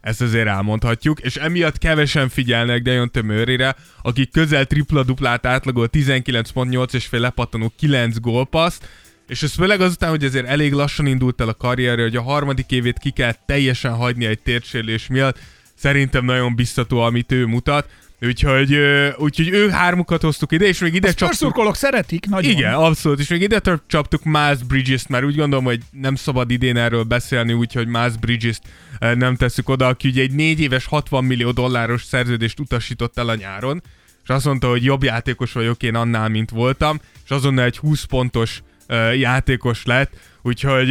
Ezt 0.00 0.20
azért 0.20 0.46
elmondhatjuk, 0.46 1.20
és 1.20 1.36
emiatt 1.36 1.78
kevesen 1.78 2.28
figyelnek 2.28 2.82
Deontay 2.82 3.22
Murray-re, 3.22 3.76
aki 4.02 4.28
közel 4.28 4.64
tripla-duplát 4.64 5.46
átlagol 5.46 5.88
19.8 5.92 6.94
és 6.94 7.06
fél 7.06 7.20
lepattanó 7.20 7.72
9 7.78 8.20
gólpaszt, 8.20 8.88
és 9.26 9.42
ez 9.42 9.52
főleg 9.52 9.80
azután, 9.80 10.10
hogy 10.10 10.24
azért 10.24 10.46
elég 10.46 10.72
lassan 10.72 11.06
indult 11.06 11.40
el 11.40 11.48
a 11.48 11.54
karrierje, 11.54 12.04
hogy 12.04 12.16
a 12.16 12.22
harmadik 12.22 12.70
évét 12.70 12.98
ki 12.98 13.10
kell 13.10 13.34
teljesen 13.46 13.94
hagyni 13.94 14.24
egy 14.24 14.38
térsérülés 14.38 15.06
miatt, 15.06 15.38
szerintem 15.74 16.24
nagyon 16.24 16.54
biztató, 16.54 17.00
amit 17.00 17.32
ő 17.32 17.46
mutat. 17.46 17.88
Úgyhogy, 18.20 18.78
úgyhogy 19.16 19.48
ő 19.48 19.68
hármukat 19.68 20.22
hoztuk 20.22 20.52
ide, 20.52 20.66
és 20.66 20.78
még 20.78 20.94
ide 20.94 21.08
A 21.08 21.10
csaptuk... 21.10 21.26
Spurs-szurkolók 21.26 21.76
szeretik, 21.76 22.26
nagyon. 22.26 22.50
Igen, 22.50 22.72
abszolút, 22.72 23.20
és 23.20 23.28
még 23.28 23.40
ide 23.40 23.60
csaptuk 23.86 24.24
Miles 24.24 24.62
Bridges-t, 24.62 25.08
mert 25.08 25.24
úgy 25.24 25.36
gondolom, 25.36 25.64
hogy 25.64 25.80
nem 25.90 26.14
szabad 26.14 26.50
idén 26.50 26.76
erről 26.76 27.02
beszélni, 27.02 27.52
úgyhogy 27.52 27.86
Miles 27.86 28.16
Bridges-t 28.16 28.62
nem 28.98 29.36
tesszük 29.36 29.68
oda, 29.68 29.86
aki 29.86 30.08
ugye 30.08 30.22
egy 30.22 30.32
négy 30.32 30.60
éves 30.60 30.86
60 30.86 31.24
millió 31.24 31.50
dolláros 31.50 32.04
szerződést 32.04 32.60
utasított 32.60 33.18
el 33.18 33.28
a 33.28 33.34
nyáron, 33.34 33.82
és 34.22 34.28
azt 34.28 34.44
mondta, 34.44 34.68
hogy 34.68 34.84
jobb 34.84 35.02
játékos 35.02 35.52
vagyok 35.52 35.82
én 35.82 35.94
annál, 35.94 36.28
mint 36.28 36.50
voltam, 36.50 37.00
és 37.24 37.30
azonnal 37.30 37.64
egy 37.64 37.78
20 37.78 38.04
pontos 38.04 38.62
játékos 39.16 39.84
lett, 39.84 40.12
úgyhogy 40.42 40.90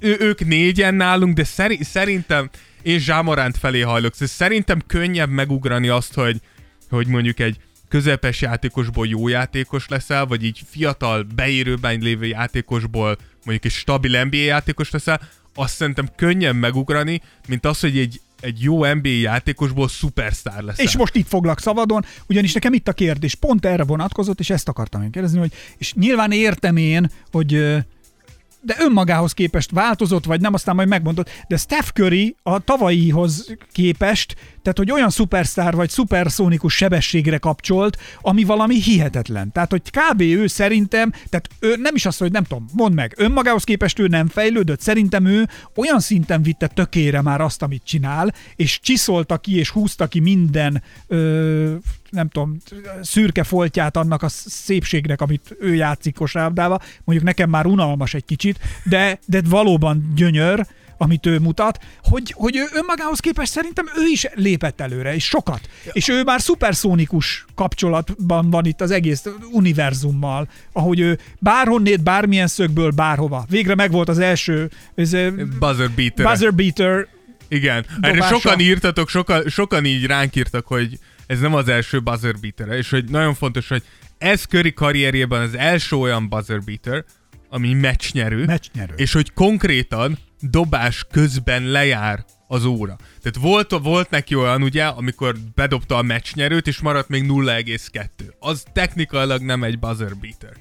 ők 0.00 0.46
négyen 0.46 0.94
nálunk, 0.94 1.34
de 1.34 1.44
szeri- 1.44 1.84
szerintem 1.84 2.50
én 2.82 2.98
Zsámoránt 2.98 3.58
felé 3.58 3.80
hajlok, 3.80 4.12
szóval 4.12 4.28
szerintem 4.28 4.82
könnyebb 4.86 5.30
megugrani 5.30 5.88
azt, 5.88 6.14
hogy, 6.14 6.40
hogy 6.90 7.06
mondjuk 7.06 7.38
egy 7.38 7.56
közepes 7.88 8.40
játékosból 8.40 9.06
jó 9.06 9.28
játékos 9.28 9.88
leszel, 9.88 10.26
vagy 10.26 10.44
így 10.44 10.60
fiatal, 10.70 11.26
beérőben 11.34 11.98
lévő 11.98 12.26
játékosból 12.26 13.16
mondjuk 13.44 13.64
egy 13.64 13.78
stabil 13.78 14.24
NBA 14.24 14.36
játékos 14.36 14.90
leszel, 14.90 15.20
azt 15.54 15.74
szerintem 15.74 16.08
könnyen 16.16 16.56
megugrani, 16.56 17.20
mint 17.48 17.66
az, 17.66 17.80
hogy 17.80 17.98
egy, 17.98 18.20
egy 18.40 18.62
jó 18.62 18.84
NBA 18.84 19.08
játékosból 19.08 19.88
szupersztár 19.88 20.62
leszel. 20.62 20.84
És 20.84 20.96
most 20.96 21.14
itt 21.14 21.28
foglak 21.28 21.60
szabadon, 21.60 22.04
ugyanis 22.28 22.52
nekem 22.52 22.72
itt 22.72 22.88
a 22.88 22.92
kérdés 22.92 23.34
pont 23.34 23.66
erre 23.66 23.84
vonatkozott, 23.84 24.40
és 24.40 24.50
ezt 24.50 24.68
akartam 24.68 25.02
én 25.02 25.10
kérdezni, 25.10 25.38
hogy 25.38 25.52
és 25.78 25.94
nyilván 25.94 26.32
értem 26.32 26.76
én, 26.76 27.10
hogy 27.30 27.76
de 28.66 28.76
önmagához 28.78 29.32
képest 29.32 29.70
változott, 29.70 30.24
vagy 30.24 30.40
nem, 30.40 30.54
aztán 30.54 30.74
majd 30.74 30.88
megmondod, 30.88 31.28
de 31.48 31.56
Steph 31.56 31.88
Curry 31.88 32.36
a 32.42 32.58
tavalyihoz 32.58 33.54
képest, 33.72 34.36
tehát 34.66 34.80
hogy 34.90 34.98
olyan 34.98 35.10
szupersztár 35.10 35.74
vagy 35.74 35.90
szuperszónikus 35.90 36.74
sebességre 36.74 37.38
kapcsolt, 37.38 37.98
ami 38.20 38.44
valami 38.44 38.82
hihetetlen. 38.82 39.52
Tehát, 39.52 39.70
hogy 39.70 39.82
kb. 39.90 40.20
ő 40.20 40.46
szerintem, 40.46 41.10
tehát 41.10 41.48
ő 41.60 41.76
nem 41.76 41.94
is 41.94 42.06
azt, 42.06 42.18
hogy 42.18 42.32
nem 42.32 42.44
tudom, 42.44 42.66
mondd 42.72 42.94
meg, 42.94 43.14
önmagához 43.16 43.64
képest 43.64 43.98
ő 43.98 44.06
nem 44.06 44.28
fejlődött, 44.28 44.80
szerintem 44.80 45.26
ő 45.26 45.48
olyan 45.74 46.00
szinten 46.00 46.42
vitte 46.42 46.66
tökére 46.66 47.22
már 47.22 47.40
azt, 47.40 47.62
amit 47.62 47.84
csinál, 47.84 48.34
és 48.56 48.80
csiszolta 48.80 49.38
ki, 49.38 49.58
és 49.58 49.70
húzta 49.70 50.06
ki 50.06 50.20
minden 50.20 50.82
ö, 51.06 51.74
nem 52.10 52.28
tudom, 52.28 52.56
szürke 53.02 53.42
foltját 53.42 53.96
annak 53.96 54.22
a 54.22 54.28
szépségnek, 54.28 55.20
amit 55.20 55.56
ő 55.60 55.74
játszik 55.74 56.14
kosárlabdába. 56.14 56.80
Mondjuk 57.04 57.28
nekem 57.28 57.50
már 57.50 57.66
unalmas 57.66 58.14
egy 58.14 58.24
kicsit, 58.24 58.58
de, 58.84 59.18
de 59.26 59.42
valóban 59.44 60.12
gyönyör, 60.14 60.66
amit 60.98 61.26
ő 61.26 61.38
mutat, 61.38 61.78
hogy, 62.02 62.32
hogy 62.36 62.56
ő 62.56 62.64
önmagához 62.74 63.18
képest 63.20 63.52
szerintem 63.52 63.86
ő 63.96 64.06
is 64.12 64.26
lépett 64.34 64.80
előre, 64.80 65.14
és 65.14 65.24
sokat. 65.24 65.68
És 65.92 66.08
ő 66.08 66.22
már 66.22 66.40
szuperszónikus 66.40 67.44
kapcsolatban 67.54 68.50
van 68.50 68.64
itt 68.64 68.80
az 68.80 68.90
egész 68.90 69.24
univerzummal, 69.52 70.48
ahogy 70.72 71.00
ő 71.00 71.18
bárhonnét, 71.38 72.02
bármilyen 72.02 72.46
szögből, 72.46 72.90
bárhova. 72.90 73.44
Végre 73.48 73.74
megvolt 73.74 74.08
az 74.08 74.18
első 74.18 74.70
ez, 74.94 75.10
Buzzer 75.58 75.90
beater. 75.90 76.26
buzzer 76.26 76.54
beater, 76.54 77.06
Igen, 77.48 77.84
erre 78.00 78.14
dobása. 78.14 78.34
sokan 78.38 78.60
írtatok, 78.60 79.08
sokan, 79.08 79.48
sokan 79.48 79.84
így 79.84 80.06
ránk 80.06 80.36
írtak, 80.36 80.66
hogy 80.66 80.98
ez 81.26 81.40
nem 81.40 81.54
az 81.54 81.68
első 81.68 82.00
buzzer 82.00 82.34
beater 82.40 82.76
és 82.78 82.90
hogy 82.90 83.04
nagyon 83.04 83.34
fontos, 83.34 83.68
hogy 83.68 83.82
ez 84.18 84.42
Curry 84.44 84.72
karrierjében 84.72 85.42
az 85.42 85.54
első 85.56 85.96
olyan 85.96 86.28
buzzer 86.28 86.60
beater, 86.64 87.04
ami 87.48 87.72
meccsnyerő, 87.72 88.44
Meccsnyerő. 88.44 88.94
és 88.96 89.12
hogy 89.12 89.32
konkrétan 89.32 90.18
dobás 90.40 91.06
közben 91.10 91.62
lejár 91.62 92.24
az 92.48 92.64
óra. 92.64 92.96
Tehát 93.22 93.38
volt, 93.40 93.70
volt 93.70 94.10
neki 94.10 94.34
olyan, 94.34 94.62
ugye, 94.62 94.84
amikor 94.84 95.36
bedobta 95.54 95.96
a 95.96 96.02
meccsnyerőt, 96.02 96.66
és 96.66 96.80
maradt 96.80 97.08
még 97.08 97.24
0,2. 97.28 98.08
Az 98.38 98.64
technikailag 98.72 99.42
nem 99.42 99.64
egy 99.64 99.78
buzzer 99.78 100.16
beater. 100.16 100.52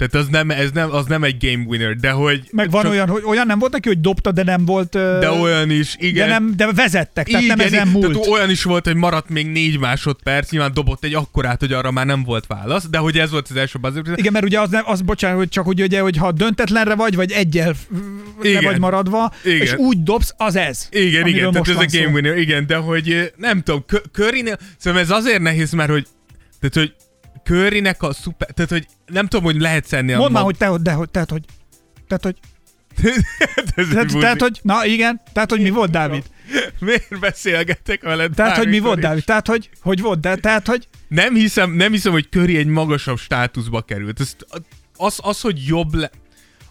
Tehát 0.00 0.26
az 0.26 0.28
nem, 0.30 0.50
ez 0.50 0.70
nem, 0.70 0.92
az 0.92 1.06
nem 1.06 1.24
egy 1.24 1.36
game 1.40 1.64
winner, 1.66 1.96
de 1.96 2.10
hogy... 2.10 2.48
Meg 2.50 2.70
van 2.70 2.82
csak- 2.82 2.90
olyan, 2.90 3.08
hogy 3.08 3.22
olyan 3.26 3.46
nem 3.46 3.58
volt 3.58 3.72
neki, 3.72 3.88
hogy 3.88 4.00
dobta, 4.00 4.32
de 4.32 4.42
nem 4.42 4.64
volt... 4.64 4.90
De 4.92 5.30
olyan 5.30 5.70
is, 5.70 5.96
igen. 5.98 6.26
de, 6.26 6.32
nem, 6.32 6.56
de 6.56 6.72
vezettek, 6.72 7.26
tehát 7.26 7.42
igen, 7.42 7.56
nem 7.56 7.66
ezen 7.66 7.88
múlt. 7.88 8.12
Tehát 8.12 8.26
olyan 8.26 8.50
is 8.50 8.62
volt, 8.62 8.86
hogy 8.86 8.94
maradt 8.94 9.28
még 9.28 9.46
négy 9.46 9.78
másodperc, 9.78 10.50
nyilván 10.50 10.74
dobott 10.74 11.04
egy 11.04 11.14
akkorát, 11.14 11.60
hogy 11.60 11.72
arra 11.72 11.90
már 11.90 12.06
nem 12.06 12.22
volt 12.24 12.46
válasz, 12.46 12.88
de 12.90 12.98
hogy 12.98 13.18
ez 13.18 13.30
volt 13.30 13.46
az 13.50 13.56
első 13.56 13.78
buzzer. 13.78 14.02
Igen, 14.14 14.32
mert 14.32 14.44
ugye 14.44 14.60
az, 14.60 14.70
nem, 14.70 14.82
az 14.86 15.00
bocsánat, 15.00 15.38
hogy 15.38 15.48
csak 15.48 15.66
úgy, 15.66 15.82
ugye, 15.82 16.00
hogy 16.00 16.16
ha 16.16 16.32
döntetlenre 16.32 16.94
vagy, 16.94 17.16
vagy 17.16 17.32
egyel 17.32 17.74
Igen. 18.42 18.64
vagy 18.64 18.78
maradva, 18.78 19.32
Igen. 19.44 19.60
és 19.60 19.74
úgy 19.76 20.02
dobsz, 20.02 20.34
az 20.36 20.56
ez. 20.56 20.88
Igen, 20.90 21.26
igen, 21.26 21.50
tehát 21.52 21.68
ez 21.68 21.76
a 21.76 21.98
game 21.98 22.12
winner, 22.12 22.36
igen, 22.38 22.66
de 22.66 22.76
hogy 22.76 23.32
nem 23.36 23.62
tudom, 23.62 23.84
Kö- 23.86 24.10
Currynél, 24.12 24.58
szóval 24.78 25.00
ez 25.00 25.10
azért 25.10 25.40
nehéz, 25.40 25.72
mert 25.72 25.90
hogy, 25.90 26.06
tehát 26.60 26.74
hogy 26.74 26.94
Currynek 27.50 28.02
a 28.02 28.12
szuper, 28.12 28.50
tehát 28.50 28.70
hogy 28.70 28.86
nem 29.06 29.26
tudom, 29.26 29.44
hogy 29.44 29.60
lehet 29.60 29.86
szenni 29.86 30.12
a 30.12 30.18
Mondd 30.18 30.32
már, 30.32 30.42
hogy 30.42 30.56
te, 30.56 30.70
de, 30.80 30.92
hogy, 30.92 31.10
tehát, 31.10 31.30
hogy, 31.30 31.44
tehát, 32.08 32.22
hogy, 32.22 32.36
ez 33.74 33.88
tehát, 33.88 34.18
tehát, 34.18 34.40
hogy, 34.40 34.58
na 34.62 34.86
igen, 34.86 35.20
tehát, 35.32 35.50
hogy 35.50 35.60
mi 35.60 35.70
volt, 35.70 35.90
Dávid? 35.90 36.24
Miért 36.78 37.20
beszélgetek 37.20 38.02
veled? 38.02 38.32
Tehát, 38.34 38.56
hogy 38.56 38.68
mi 38.68 38.78
volt? 38.78 39.00
Dávid? 39.00 39.24
Tehát, 39.24 39.46
hogy, 39.46 39.70
hogy 39.80 40.00
volt, 40.00 40.20
de, 40.20 40.36
tehát, 40.36 40.66
hogy, 40.66 40.88
Nem 41.08 41.34
hiszem, 41.34 41.72
nem 41.72 41.92
hiszem, 41.92 42.12
hogy 42.12 42.28
Curry 42.30 42.56
egy 42.56 42.66
magasabb 42.66 43.18
státuszba 43.18 43.80
került. 43.80 44.20
Az, 44.20 44.36
az, 44.96 45.18
az 45.22 45.40
hogy 45.40 45.66
jobb 45.66 45.94
le... 45.94 46.10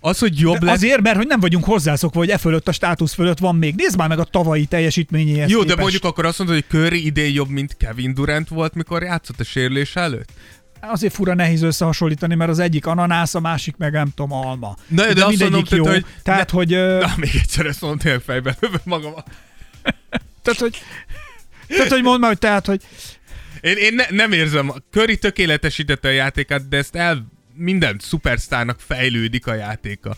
Az, 0.02 0.20
hogy 0.20 0.40
jobb 0.40 0.58
de 0.58 0.66
lesz... 0.66 0.76
azért, 0.76 1.02
mert 1.02 1.18
hogy 1.18 1.28
nem 1.28 1.40
vagyunk 1.40 1.64
hozzászokva, 1.64 2.20
hogy 2.20 2.30
e 2.30 2.38
fölött 2.38 2.68
a 2.68 2.72
státusz 2.72 3.14
fölött 3.14 3.40
van 3.40 3.56
még. 3.56 3.76
Nézd 3.76 3.98
már 3.98 4.08
meg 4.08 4.20
a 4.20 4.24
tavalyi 4.24 4.66
teljesítményéhez 4.66 5.50
Jó, 5.50 5.58
de 5.58 5.64
képest. 5.64 5.82
mondjuk 5.82 6.04
akkor 6.04 6.26
azt 6.26 6.38
mondod, 6.38 6.56
hogy 6.56 6.66
Curry 6.80 7.06
idén 7.06 7.34
jobb, 7.34 7.50
mint 7.50 7.78
Kevin 7.78 8.14
Durant 8.14 8.50
volt, 8.50 8.74
mikor 8.74 9.04
játszott 9.04 9.40
a 9.40 9.44
sérülés 9.44 9.96
előtt? 9.96 10.30
Azért 10.82 11.14
fura 11.14 11.34
nehéz 11.34 11.62
összehasonlítani, 11.62 12.36
mert 12.36 12.50
az 12.50 12.60
egyik 12.60 12.86
ananász, 12.86 13.36
a 13.36 13.40
másik 13.40 13.78
meg 13.78 13.92
nem 13.92 14.08
tudom, 14.16 14.32
alma. 14.32 14.76
Na, 14.88 15.14
de 15.14 15.26
azt 15.26 15.38
mindegyik 15.38 15.70
mondom, 15.70 15.78
jó. 15.78 15.84
tehát, 15.84 16.02
hogy- 16.02 16.06
tehát, 16.24 16.50
hogy, 16.50 16.74
ö, 16.74 17.00
Na, 17.00 17.14
még 17.18 17.30
egyszer 17.42 17.66
ezt 17.66 17.82
mondom, 17.82 18.00
tényleg 18.00 18.22
fejbe 18.22 18.58
magam. 18.84 19.14
tehát, 20.44 20.60
hogy, 20.60 20.82
tehát, 21.68 21.92
hogy 21.92 22.04
mondd 22.04 22.20
már, 22.20 22.30
hogy 22.30 22.40
tehát, 22.40 22.66
hogy 22.66 22.82
Én, 23.62 23.78
én 23.78 23.94
ne, 23.94 24.06
nem 24.10 24.32
érzem, 24.32 24.74
Curry 24.92 25.18
tökéletesítette 25.18 26.08
a 26.08 26.12
játékát, 26.12 26.68
de 26.68 26.78
ezt 26.78 26.96
el 26.96 27.28
minden 27.56 27.98
szupersztárnak 28.00 28.80
fejlődik 28.80 29.48
a 29.48 29.54
játéka. 29.54 30.16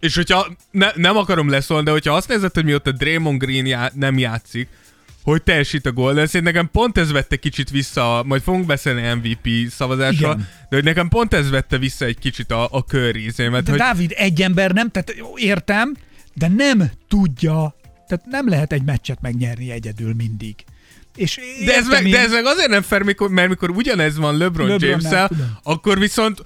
És 0.00 0.14
hogyha, 0.14 0.46
ne, 0.70 0.88
nem 0.94 1.16
akarom 1.16 1.48
leszólni, 1.50 1.84
de 1.84 1.90
hogyha 1.90 2.14
azt 2.14 2.28
nézed, 2.28 2.54
hogy 2.54 2.64
mióta 2.64 2.92
Draymond 2.92 3.38
Green 3.42 3.66
já, 3.66 3.90
nem 3.94 4.18
játszik, 4.18 4.68
hogy 5.30 5.42
teljesít 5.42 5.86
a 5.86 5.92
Golden 5.92 6.26
State, 6.26 6.44
nekem 6.44 6.68
pont 6.72 6.98
ez 6.98 7.12
vette 7.12 7.36
kicsit 7.36 7.70
vissza, 7.70 8.22
majd 8.26 8.42
fogunk 8.42 8.66
beszélni 8.66 9.14
MVP 9.14 9.70
szavazásról, 9.70 10.32
Igen. 10.32 10.48
de 10.68 10.76
hogy 10.76 10.84
nekem 10.84 11.08
pont 11.08 11.34
ez 11.34 11.50
vette 11.50 11.78
vissza 11.78 12.04
egy 12.04 12.18
kicsit 12.18 12.50
a, 12.50 12.68
a 12.70 12.80
Curry 12.80 13.24
izémet, 13.24 13.62
De 13.64 13.70
hogy 13.70 13.80
Dávid, 13.80 14.12
egy 14.16 14.42
ember 14.42 14.72
nem, 14.72 14.90
tehát 14.90 15.14
értem, 15.34 15.94
de 16.34 16.48
nem 16.48 16.90
tudja, 17.08 17.74
tehát 18.08 18.24
nem 18.26 18.48
lehet 18.48 18.72
egy 18.72 18.82
meccset 18.84 19.20
megnyerni 19.20 19.70
egyedül 19.70 20.14
mindig. 20.14 20.54
És 21.16 21.40
De 21.64 21.74
ez, 21.76 21.86
meg, 21.88 22.04
én- 22.04 22.10
de 22.10 22.18
ez 22.18 22.30
meg 22.32 22.44
azért 22.44 22.68
nem 22.68 22.82
fair, 22.82 23.02
mikor, 23.02 23.30
mert 23.30 23.48
mikor 23.48 23.70
ugyanez 23.70 24.16
van 24.16 24.36
LeBron, 24.36 24.68
LeBronnál, 24.68 24.88
James-el, 24.90 25.28
tudom. 25.28 25.58
akkor 25.62 25.98
viszont 25.98 26.42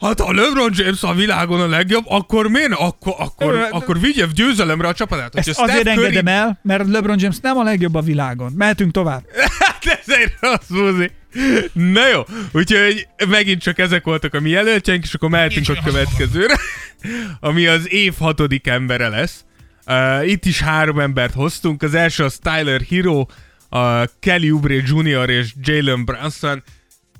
Hát 0.00 0.20
ha 0.20 0.32
LeBron 0.32 0.72
James 0.74 1.02
a 1.02 1.14
világon 1.14 1.60
a 1.60 1.66
legjobb, 1.66 2.04
akkor 2.08 2.48
miért? 2.48 2.72
Akkor, 2.72 3.14
akkor, 3.18 3.68
akkor 3.70 4.00
vigye 4.00 4.26
győzelemre 4.34 4.88
a 4.88 4.92
csapatát. 4.92 5.34
Ezt 5.34 5.48
azért 5.48 5.80
Steph 5.80 5.94
Curry- 5.96 6.04
engedem 6.04 6.26
el, 6.26 6.60
mert 6.62 6.88
LeBron 6.88 7.18
James 7.20 7.36
nem 7.42 7.56
a 7.56 7.62
legjobb 7.62 7.94
a 7.94 8.00
világon. 8.00 8.52
Mehetünk 8.56 8.92
tovább. 8.92 9.22
Hát 9.58 10.00
ez 10.06 10.14
egy 10.14 10.32
rossz 10.40 10.68
buzi. 10.68 11.10
Na 11.72 12.08
jó, 12.08 12.20
úgyhogy 12.52 13.06
megint 13.28 13.62
csak 13.62 13.78
ezek 13.78 14.04
voltak 14.04 14.34
a 14.34 14.40
mi 14.40 14.50
jelöltjeink, 14.50 15.04
és 15.04 15.14
akkor 15.14 15.28
mehetünk 15.28 15.68
a 15.68 15.82
következőre, 15.84 16.54
ami 17.40 17.66
az 17.66 17.92
év 17.92 18.14
hatodik 18.18 18.66
embere 18.66 19.08
lesz. 19.08 19.44
Uh, 19.86 20.28
itt 20.28 20.44
is 20.44 20.60
három 20.60 21.00
embert 21.00 21.34
hoztunk, 21.34 21.82
az 21.82 21.94
első 21.94 22.24
az 22.24 22.38
Tyler 22.42 22.80
Hero, 22.80 23.26
a 23.68 24.04
Kelly 24.20 24.50
Oubre 24.50 24.74
Jr. 24.74 25.30
és 25.30 25.52
Jalen 25.62 26.04
Brunson. 26.04 26.62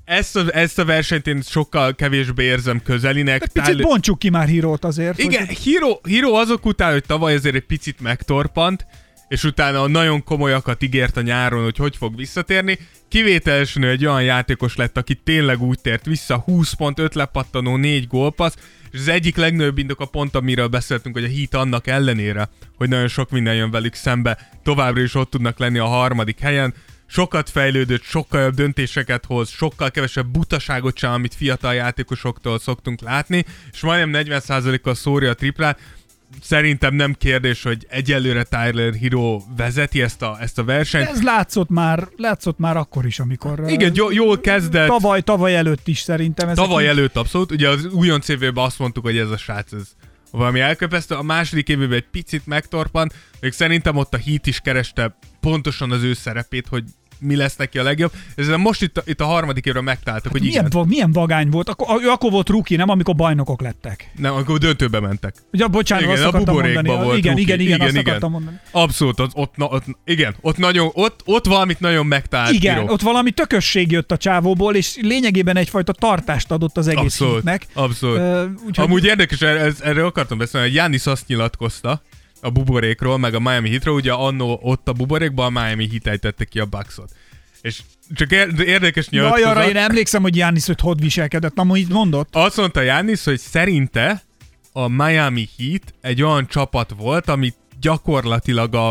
Ezt 0.05 0.35
a, 0.35 0.55
ezt 0.55 0.79
a 0.79 0.85
versenyt 0.85 1.27
én 1.27 1.41
sokkal 1.41 1.95
kevésbé 1.95 2.43
érzem 2.43 2.81
közelinek. 2.83 3.41
Egy 3.41 3.49
picit 3.49 3.69
Tyler- 3.69 3.87
bontsuk 3.87 4.19
ki 4.19 4.29
már 4.29 4.47
hírót 4.47 4.85
azért. 4.85 5.19
igen, 5.19 5.45
Hogy... 5.45 5.63
Hero, 5.63 5.99
Hero 6.09 6.33
azok 6.33 6.65
után, 6.65 6.91
hogy 6.91 7.03
tavaly 7.03 7.35
azért 7.35 7.55
egy 7.55 7.65
picit 7.65 7.99
megtorpant, 8.01 8.85
és 9.27 9.43
utána 9.43 9.87
nagyon 9.87 10.23
komolyakat 10.23 10.83
ígért 10.83 11.17
a 11.17 11.21
nyáron, 11.21 11.63
hogy 11.63 11.77
hogy 11.77 11.95
fog 11.97 12.15
visszatérni. 12.15 12.79
Kivételesen 13.07 13.83
egy 13.83 14.05
olyan 14.05 14.23
játékos 14.23 14.75
lett, 14.75 14.97
aki 14.97 15.15
tényleg 15.15 15.61
úgy 15.61 15.79
tért 15.79 16.05
vissza, 16.05 16.37
20 16.37 16.73
pont, 16.73 16.99
5 16.99 17.15
lepattanó, 17.15 17.75
4 17.77 18.07
gólpassz, 18.07 18.55
és 18.91 18.99
az 18.99 19.07
egyik 19.07 19.35
legnagyobb 19.35 19.77
indok 19.77 19.99
a 19.99 20.05
pont, 20.05 20.35
amiről 20.35 20.67
beszéltünk, 20.67 21.15
hogy 21.15 21.23
a 21.23 21.27
hit 21.27 21.53
annak 21.53 21.87
ellenére, 21.87 22.49
hogy 22.77 22.89
nagyon 22.89 23.07
sok 23.07 23.29
minden 23.29 23.55
jön 23.55 23.71
velük 23.71 23.93
szembe, 23.93 24.49
továbbra 24.63 25.01
is 25.01 25.15
ott 25.15 25.29
tudnak 25.29 25.59
lenni 25.59 25.77
a 25.77 25.85
harmadik 25.85 26.39
helyen, 26.39 26.73
sokat 27.15 27.49
fejlődött, 27.49 28.03
sokkal 28.03 28.41
jobb 28.41 28.53
döntéseket 28.53 29.25
hoz, 29.25 29.49
sokkal 29.49 29.91
kevesebb 29.91 30.27
butaságot 30.27 30.97
sem, 30.97 31.11
amit 31.11 31.35
fiatal 31.35 31.73
játékosoktól 31.73 32.59
szoktunk 32.59 33.01
látni, 33.01 33.45
és 33.71 33.81
majdnem 33.81 34.25
40%-kal 34.25 34.95
szórja 34.95 35.29
a 35.29 35.33
triplát. 35.33 35.79
Szerintem 36.41 36.93
nem 36.95 37.13
kérdés, 37.13 37.63
hogy 37.63 37.85
egyelőre 37.89 38.43
Tyler 38.43 38.93
Hero 38.93 39.41
vezeti 39.57 40.01
ezt 40.01 40.21
a, 40.21 40.37
ezt 40.39 40.59
a 40.59 40.63
versenyt. 40.63 41.09
Ez 41.09 41.21
látszott 41.21 41.69
már, 41.69 42.07
látszott 42.17 42.57
már 42.57 42.77
akkor 42.77 43.05
is, 43.05 43.19
amikor... 43.19 43.63
Igen, 43.67 43.91
jó, 43.95 44.11
jól 44.11 44.39
kezdett. 44.39 44.87
Tavaly, 44.87 45.21
tavaly 45.21 45.55
előtt 45.55 45.87
is 45.87 45.99
szerintem. 45.99 46.49
ezek 46.49 46.63
Tavaly 46.65 46.83
így- 46.83 46.89
előtt 46.89 47.15
abszolút, 47.15 47.51
ugye 47.51 47.69
az 47.69 47.85
újonc 47.85 48.27
évében 48.27 48.63
azt 48.63 48.79
mondtuk, 48.79 49.03
hogy 49.03 49.17
ez 49.17 49.29
a 49.29 49.37
srác, 49.37 49.71
ez 49.71 49.87
valami 50.31 50.59
elköpesztő, 50.59 51.15
a 51.15 51.23
második 51.23 51.69
évben 51.69 51.91
egy 51.91 52.07
picit 52.11 52.45
megtorpant, 52.45 53.13
még 53.39 53.51
szerintem 53.51 53.95
ott 53.95 54.13
a 54.13 54.17
Heat 54.25 54.47
is 54.47 54.59
kereste 54.59 55.17
pontosan 55.39 55.91
az 55.91 56.03
ő 56.03 56.13
szerepét, 56.13 56.67
hogy 56.67 56.83
mi 57.19 57.35
lesz 57.35 57.55
neki 57.55 57.77
a 57.79 57.83
legjobb. 57.83 58.11
Ezzel 58.35 58.57
most 58.57 58.81
itt 58.81 58.97
a, 58.97 59.01
itt 59.05 59.21
a 59.21 59.25
harmadik 59.25 59.65
évről 59.65 59.81
megtaláltak, 59.81 60.31
hogy 60.31 60.41
Milyen, 60.41 60.65
igen. 60.65 60.69
va- 60.79 60.87
milyen 60.87 61.11
vagány 61.11 61.49
volt? 61.49 61.69
Akkor, 61.69 62.03
ő 62.03 62.09
akkor 62.09 62.31
volt 62.31 62.49
rookie, 62.49 62.77
nem? 62.77 62.89
Amikor 62.89 63.15
bajnokok 63.15 63.61
lettek. 63.61 64.11
Nem, 64.17 64.33
akkor 64.33 64.57
döntőbe 64.57 64.99
mentek. 64.99 65.35
Ugye, 65.53 65.67
bocsánat, 65.67 66.03
Igen, 66.03 66.15
azt 66.15 66.23
a 66.23 66.27
akartam 66.27 66.53
buborékba 66.55 66.81
mondani. 66.81 67.05
volt 67.07 67.17
igen, 67.17 67.35
rookie. 67.35 67.53
igen, 67.53 67.59
igen, 67.65 67.75
Igen, 67.75 67.87
azt 67.87 67.95
igen. 67.97 68.05
akartam 68.07 68.31
mondani. 68.31 68.57
Abszolút, 68.71 69.19
ott, 69.19 69.31
ott, 69.33 69.55
na, 69.55 69.65
ott 69.65 69.83
igen, 70.05 70.35
ott 70.41 70.57
nagyon, 70.57 70.89
ott, 70.93 71.21
ott 71.25 71.45
valamit 71.45 71.79
nagyon 71.79 72.05
megtalált 72.05 72.51
Igen, 72.53 72.75
Hero. 72.75 72.93
ott 72.93 73.01
valami 73.01 73.31
tökösség 73.31 73.91
jött 73.91 74.11
a 74.11 74.17
csávóból, 74.17 74.75
és 74.75 74.97
lényegében 75.01 75.57
egyfajta 75.57 75.91
tartást 75.91 76.51
adott 76.51 76.77
az 76.77 76.87
egész 76.87 77.01
Abszolút, 77.03 77.35
hitnek. 77.35 77.65
abszolút. 77.73 78.17
Ö, 78.17 78.45
úgyhogy- 78.67 78.85
Amúgy 78.85 79.05
érdekes, 79.05 79.41
ez- 79.41 79.81
erről 79.81 80.05
akartam 80.05 80.37
beszélni, 80.37 80.67
hogy 80.67 80.75
Jánisz 80.75 81.05
azt 81.05 81.27
nyilatkozta 81.27 82.01
a 82.45 82.49
buborékról, 82.49 83.17
meg 83.17 83.33
a 83.33 83.39
Miami 83.39 83.69
Heatról, 83.69 83.95
ugye 83.95 84.11
annó 84.11 84.59
ott 84.61 84.87
a 84.87 84.93
buborékban 84.93 85.55
a 85.55 85.61
Miami 85.61 85.87
Heat 85.89 86.07
ejtette 86.07 86.45
ki 86.45 86.59
a 86.59 86.65
Bucksot. 86.65 87.11
És 87.61 87.81
csak 88.13 88.31
ér- 88.31 88.59
érdekes 88.59 89.07
Jaj, 89.09 89.23
nyilatkozat. 89.23 89.57
arra 89.57 89.67
én 89.69 89.77
emlékszem, 89.77 90.21
hogy 90.21 90.35
Jánisz 90.35 90.65
hogy 90.65 90.81
hogy 90.81 90.99
viselkedett. 91.01 91.61
Így 91.75 91.89
mondott. 91.89 92.29
Azt 92.31 92.57
mondta 92.57 92.81
Jánisz, 92.81 93.25
hogy 93.25 93.39
szerinte 93.39 94.23
a 94.71 94.87
Miami 94.87 95.49
Heat 95.57 95.93
egy 96.01 96.21
olyan 96.21 96.47
csapat 96.47 96.93
volt, 96.97 97.29
ami 97.29 97.53
gyakorlatilag 97.81 98.75
a, 98.75 98.89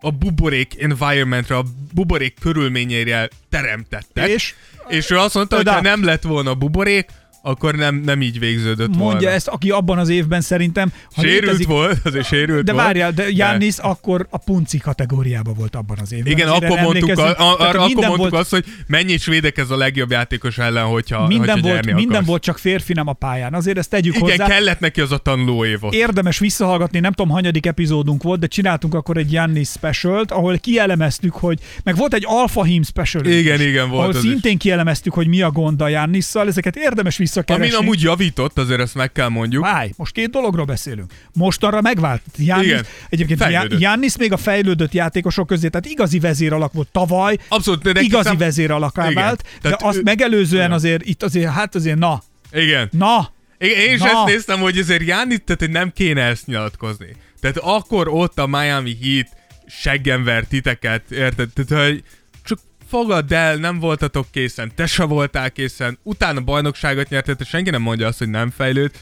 a 0.00 0.10
buborék 0.10 0.82
environmentre, 0.82 1.56
a 1.56 1.64
buborék 1.94 2.34
körülményeire 2.40 3.28
teremtettek. 3.50 4.28
És 4.28 4.54
és 4.88 5.10
ő 5.10 5.18
azt 5.18 5.34
mondta, 5.34 5.56
hogy 5.56 5.68
ha 5.68 5.80
nem 5.80 6.04
lett 6.04 6.22
volna 6.22 6.54
buborék, 6.54 7.10
akkor 7.46 7.74
nem, 7.74 7.94
nem 8.04 8.22
így 8.22 8.38
végződött 8.38 8.88
mondja 8.88 9.04
volna. 9.04 9.30
ezt, 9.30 9.48
aki 9.48 9.70
abban 9.70 9.98
az 9.98 10.08
évben 10.08 10.40
szerintem... 10.40 10.92
Ha 11.14 11.22
Sérült 11.22 11.40
létezik- 11.42 11.66
volt, 11.66 11.98
azért 12.04 12.26
sérült 12.26 12.64
De 12.64 12.72
várjál, 12.72 13.12
de 13.12 13.30
Jánisz 13.30 13.78
akkor 13.82 14.26
a 14.30 14.38
punci 14.38 14.78
kategóriában 14.78 15.54
volt 15.54 15.76
abban 15.76 15.98
az 16.00 16.12
évben. 16.12 16.32
Igen, 16.32 16.48
akkor 16.48 16.80
mondtuk, 16.80 17.18
a, 17.18 17.28
a, 17.28 17.58
arra 17.58 17.82
akkor 17.82 17.94
mondtuk 17.94 18.16
volt, 18.16 18.32
azt, 18.34 18.50
hogy 18.50 18.64
mennyi 18.86 19.12
is 19.12 19.26
védekez 19.26 19.70
a 19.70 19.76
legjobb 19.76 20.10
játékos 20.10 20.58
ellen, 20.58 20.84
hogyha, 20.84 21.26
minden, 21.26 21.48
hogyha 21.48 21.68
volt, 21.68 21.84
minden 21.84 22.08
akarsz. 22.08 22.26
volt 22.26 22.42
csak 22.42 22.58
férfi, 22.58 22.92
nem 22.92 23.06
a 23.06 23.12
pályán. 23.12 23.54
Azért 23.54 23.78
ezt 23.78 23.90
tegyük 23.90 24.14
Igen, 24.14 24.28
hozzá. 24.28 24.46
kellett 24.46 24.80
neki 24.80 25.00
az 25.00 25.12
a 25.12 25.18
tanuló 25.18 25.64
évot. 25.64 25.94
Érdemes 25.94 26.38
visszahallgatni, 26.38 26.98
nem 27.00 27.12
tudom, 27.12 27.32
hanyadik 27.32 27.66
epizódunk 27.66 28.22
volt, 28.22 28.40
de 28.40 28.46
csináltunk 28.46 28.94
akkor 28.94 29.16
egy 29.16 29.32
Jannis 29.32 29.68
specialt, 29.68 30.30
ahol 30.30 30.58
kielemeztük, 30.58 31.32
hogy 31.34 31.58
meg 31.84 31.96
volt 31.96 32.14
egy 32.14 32.24
Alpha 32.26 32.64
Him 32.64 32.82
special. 32.82 33.24
Igen, 33.24 33.60
is, 33.60 33.66
igen, 33.66 33.88
volt 33.88 34.02
ahol 34.02 34.14
az 34.16 34.24
is. 34.24 34.30
szintén 34.30 34.58
kielemeztük, 34.58 35.12
hogy 35.12 35.26
mi 35.26 35.42
a 35.42 35.50
gond 35.50 35.80
a 35.80 35.88
Jannisszal, 35.88 36.46
ezeket 36.46 36.76
érdemes 36.76 37.16
visszakeresni. 37.36 37.74
Amin 37.76 37.86
amúgy 37.86 38.02
javított, 38.02 38.58
azért 38.58 38.80
ezt 38.80 38.94
meg 38.94 39.12
kell 39.12 39.28
mondjuk. 39.28 39.64
Várj, 39.64 39.90
most 39.96 40.12
két 40.12 40.30
dologról 40.30 40.64
beszélünk. 40.64 41.12
Mostanra 41.32 41.80
megvált. 41.80 42.22
Jannis, 42.36 42.66
Igen. 42.66 42.84
egyébként 43.08 43.38
Fejlődött. 43.40 43.80
Jannis 43.80 44.16
még 44.16 44.32
a 44.32 44.36
fejlődött 44.36 44.92
játékosok 44.92 45.46
közé, 45.46 45.68
tehát 45.68 45.86
igazi 45.86 46.18
vezéralak 46.18 46.72
volt 46.72 46.88
tavaly, 46.92 47.36
Abszolút, 47.48 47.82
de 47.92 48.00
igazi 48.00 48.24
szám- 48.28 48.38
vezéralaká 48.38 49.10
vált, 49.10 49.42
de 49.62 49.76
azt 49.80 49.96
ő- 49.96 50.02
megelőzően 50.02 50.62
Igen. 50.64 50.72
azért 50.76 51.04
itt 51.06 51.22
azért, 51.22 51.50
hát 51.52 51.74
azért 51.74 51.98
na, 51.98 52.22
Igen. 52.52 52.88
na, 52.92 53.34
Igen, 53.58 53.78
én 53.78 53.94
is 53.94 54.00
Na. 54.00 54.06
ezt 54.06 54.24
néztem, 54.26 54.60
hogy 54.60 54.78
azért 54.78 55.02
Jáni, 55.02 55.38
tehát 55.38 55.72
nem 55.72 55.92
kéne 55.92 56.22
ezt 56.22 56.46
nyilatkozni. 56.46 57.06
Tehát 57.40 57.56
akkor 57.56 58.08
ott 58.08 58.38
a 58.38 58.46
Miami 58.46 58.96
Heat 59.02 59.26
seggen 59.66 60.24
ver 60.24 60.44
titeket, 60.44 61.10
érted? 61.10 61.48
Tehát, 61.54 61.86
hogy 61.86 62.02
fogadd 62.88 63.34
el, 63.34 63.56
nem 63.56 63.78
voltatok 63.78 64.26
készen, 64.30 64.72
te 64.74 64.86
se 64.86 65.04
voltál 65.04 65.50
készen, 65.50 65.98
utána 66.02 66.40
bajnokságot 66.40 67.08
nyertetek, 67.08 67.46
senki 67.46 67.70
nem 67.70 67.82
mondja 67.82 68.06
azt, 68.06 68.18
hogy 68.18 68.28
nem 68.28 68.50
fejlődt, 68.50 68.98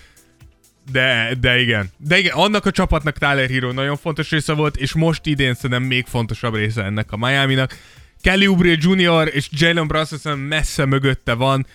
de, 0.92 1.36
de 1.40 1.60
igen. 1.60 1.90
De 1.96 2.18
igen, 2.18 2.34
annak 2.34 2.66
a 2.66 2.70
csapatnak 2.70 3.18
Tyler 3.18 3.48
Hero 3.48 3.72
nagyon 3.72 3.96
fontos 3.96 4.30
része 4.30 4.52
volt, 4.52 4.76
és 4.76 4.92
most 4.92 5.26
idén 5.26 5.54
szerintem 5.54 5.82
még 5.82 6.04
fontosabb 6.06 6.54
része 6.54 6.82
ennek 6.82 7.12
a 7.12 7.16
Miami-nak. 7.16 7.78
Kelly 8.20 8.46
Oubre 8.46 8.76
Jr. 8.78 9.30
és 9.32 9.48
Jalen 9.50 9.86
Brunson 9.86 10.38
messze 10.38 10.84
mögötte 10.84 11.34
van. 11.34 11.66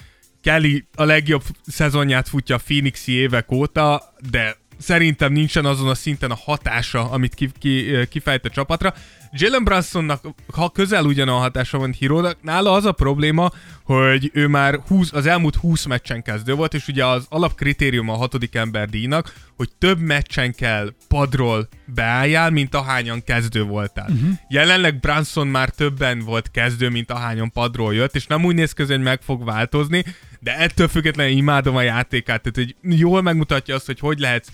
Kelly 0.41 0.85
a 0.95 1.03
legjobb 1.03 1.43
szezonját 1.67 2.29
futja 2.29 2.55
a 2.55 2.59
Phoenixi 2.65 3.11
évek 3.11 3.51
óta, 3.51 4.13
de 4.29 4.57
szerintem 4.77 5.31
nincsen 5.31 5.65
azon 5.65 5.89
a 5.89 5.95
szinten 5.95 6.31
a 6.31 6.39
hatása, 6.43 7.09
amit 7.09 7.33
ki, 7.33 7.49
ki, 7.59 7.91
kifejt 8.09 8.45
a 8.45 8.49
csapatra. 8.49 8.93
Jalen 9.31 9.63
Brunsonnak 9.63 10.21
ha 10.53 10.69
közel 10.69 11.05
ugyan 11.05 11.27
a 11.27 11.33
hatása 11.33 11.77
van 11.77 11.91
Hírónak, 11.91 12.37
nála 12.41 12.71
az 12.71 12.85
a 12.85 12.91
probléma, 12.91 13.51
hogy 13.83 14.31
ő 14.33 14.47
már 14.47 14.79
20, 14.87 15.13
az 15.13 15.25
elmúlt 15.25 15.55
20 15.55 15.85
meccsen 15.85 16.21
kezdő 16.21 16.53
volt, 16.53 16.73
és 16.73 16.87
ugye 16.87 17.05
az 17.05 17.25
alapkritérium 17.29 18.09
a 18.09 18.15
hatodik 18.15 18.55
ember 18.55 18.89
díjnak, 18.89 19.33
hogy 19.57 19.69
több 19.77 19.99
meccsen 19.99 20.53
kell 20.53 20.93
padról 21.07 21.67
beálljál, 21.85 22.49
mint 22.49 22.75
ahányan 22.75 23.23
kezdő 23.23 23.63
voltál. 23.63 24.09
Uh-huh. 24.09 24.29
Jelenleg 24.49 24.99
Branson 24.99 25.47
már 25.47 25.69
többen 25.69 26.19
volt 26.19 26.51
kezdő, 26.51 26.89
mint 26.89 27.11
ahányan 27.11 27.51
padról 27.51 27.93
jött, 27.93 28.15
és 28.15 28.27
nem 28.27 28.45
úgy 28.45 28.55
néz 28.55 28.73
ki, 28.73 28.83
hogy 28.83 29.01
meg 29.01 29.21
fog 29.21 29.45
változni, 29.45 30.03
de 30.39 30.57
ettől 30.57 30.87
függetlenül 30.87 31.37
imádom 31.37 31.75
a 31.75 31.81
játékát, 31.81 32.41
tehát 32.41 32.71
hogy 32.81 32.97
jól 32.99 33.21
megmutatja 33.21 33.75
azt, 33.75 33.85
hogy 33.85 33.99
hogy 33.99 34.19
lehetsz 34.19 34.49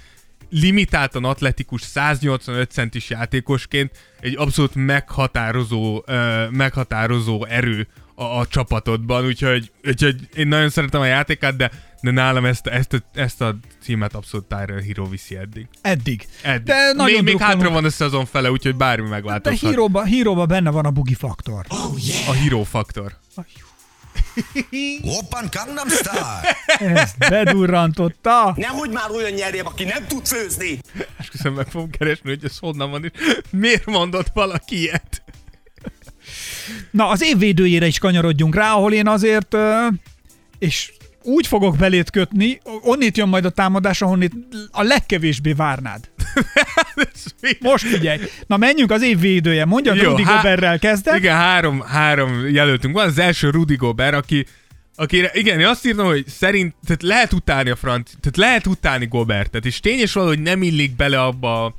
limitáltan 0.50 1.26
atletikus 1.26 1.82
185 1.82 2.72
centis 2.72 3.10
játékosként 3.10 3.92
egy 4.20 4.36
abszolút 4.38 4.76
meghatározó, 4.76 6.04
uh, 6.08 6.50
meghatározó 6.50 7.46
erő 7.46 7.88
a, 8.16 8.24
a 8.24 8.48
csapatodban, 8.48 9.26
úgyhogy, 9.26 9.72
úgyhogy 9.88 10.16
én 10.36 10.48
nagyon 10.48 10.70
szeretem 10.70 11.02
a 11.02 11.06
játékát, 11.06 11.56
de, 11.56 11.72
de 12.02 12.12
nálam 12.12 12.46
ezt, 12.46 12.68
ezt, 12.68 12.94
a, 12.94 12.98
ezt 13.14 13.42
a 13.42 13.58
címet 13.82 14.16
abszolút 14.16 14.46
Tyrell 14.46 14.82
Hero 14.82 15.10
viszi 15.10 15.36
eddig. 15.36 15.68
Eddig. 15.82 16.28
eddig. 16.42 16.66
De 16.66 16.92
nagyon 16.94 17.24
még, 17.24 17.34
még 17.34 17.42
hátra 17.42 17.70
van 17.70 17.86
a 17.86 17.90
szezon 17.90 18.26
fele, 18.26 18.52
úgyhogy 18.52 18.76
bármi 18.76 19.04
De 19.04 19.10
megváltozhat. 19.10 19.70
híróba, 19.70 20.04
híróba 20.04 20.46
benne 20.46 20.70
van 20.70 20.86
a 20.86 20.92
bugi 20.92 21.14
faktor. 21.14 21.66
A 22.28 22.34
hero 22.34 22.64
faktor. 22.64 23.18
Open 25.04 25.50
Gangnam 25.52 25.90
Style. 25.90 26.58
Ezt 26.94 27.18
bedurrantotta. 27.18 28.54
Nehogy 28.58 28.90
már 28.90 29.12
olyan 29.12 29.32
nyerjél, 29.32 29.66
aki 29.66 29.84
nem 29.84 30.08
tud 30.08 30.28
főzni. 30.28 30.80
És 31.20 31.28
köszönöm, 31.30 31.54
meg 31.54 31.68
fogom 31.68 31.90
keresni, 31.90 32.30
hogy 32.30 32.44
ez 32.44 32.58
honnan 32.58 32.92
van, 32.92 33.04
és 33.04 33.12
miért 33.50 33.86
mondott 33.86 34.28
valaki 34.34 34.80
ilyet? 34.80 35.24
Na, 36.92 37.08
az 37.08 37.24
év 37.24 37.38
védőjére 37.38 37.86
is 37.86 38.00
kanyarodjunk 38.00 38.56
rá, 38.56 38.72
ahol 38.72 38.94
én 38.94 39.08
azért, 39.08 39.56
és 40.60 40.94
úgy 41.26 41.48
fogok 41.48 41.78
belét 41.78 42.10
kötni, 42.10 42.60
onnét 42.82 43.18
jön 43.18 43.28
majd 43.28 43.46
a 43.46 43.50
támadás, 43.50 44.02
ahonnét 44.02 44.32
a 44.72 44.84
legkevésbé 44.84 45.54
várnád. 45.54 46.10
Most 47.60 47.86
figyelj. 47.86 48.20
Na 48.48 48.58
menjünk 48.58 48.92
az 48.92 49.02
év 49.02 49.20
védője. 49.20 49.66
Mondja, 49.66 49.94
Jó, 49.94 50.10
Rudy 50.10 50.24
há- 50.24 50.36
Goberrel 50.36 50.80
kezdek. 50.80 51.18
Igen, 51.18 51.36
három, 51.36 51.82
három 51.82 52.48
jelöltünk 52.50 52.96
van. 52.96 53.08
Az 53.08 53.20
első 53.20 53.50
Rudy 53.50 53.76
Gobert, 53.76 54.16
aki 54.16 54.46
Akire, 54.98 55.30
igen, 55.34 55.60
én 55.60 55.66
azt 55.66 55.86
írtam, 55.86 56.06
hogy 56.06 56.28
szerint, 56.28 56.76
tehát 56.86 57.02
lehet 57.02 57.34
utálni 57.34 57.70
a 57.70 57.76
franc, 57.76 58.12
tehát 58.20 58.38
lehet 58.38 58.68
utálni 58.68 59.06
Gobertet, 59.06 59.66
és 59.66 59.80
tényes 59.80 60.14
valahogy 60.14 60.40
nem 60.40 60.62
illik 60.62 60.96
bele 60.96 61.22
abba 61.22 61.66
a 61.66 61.74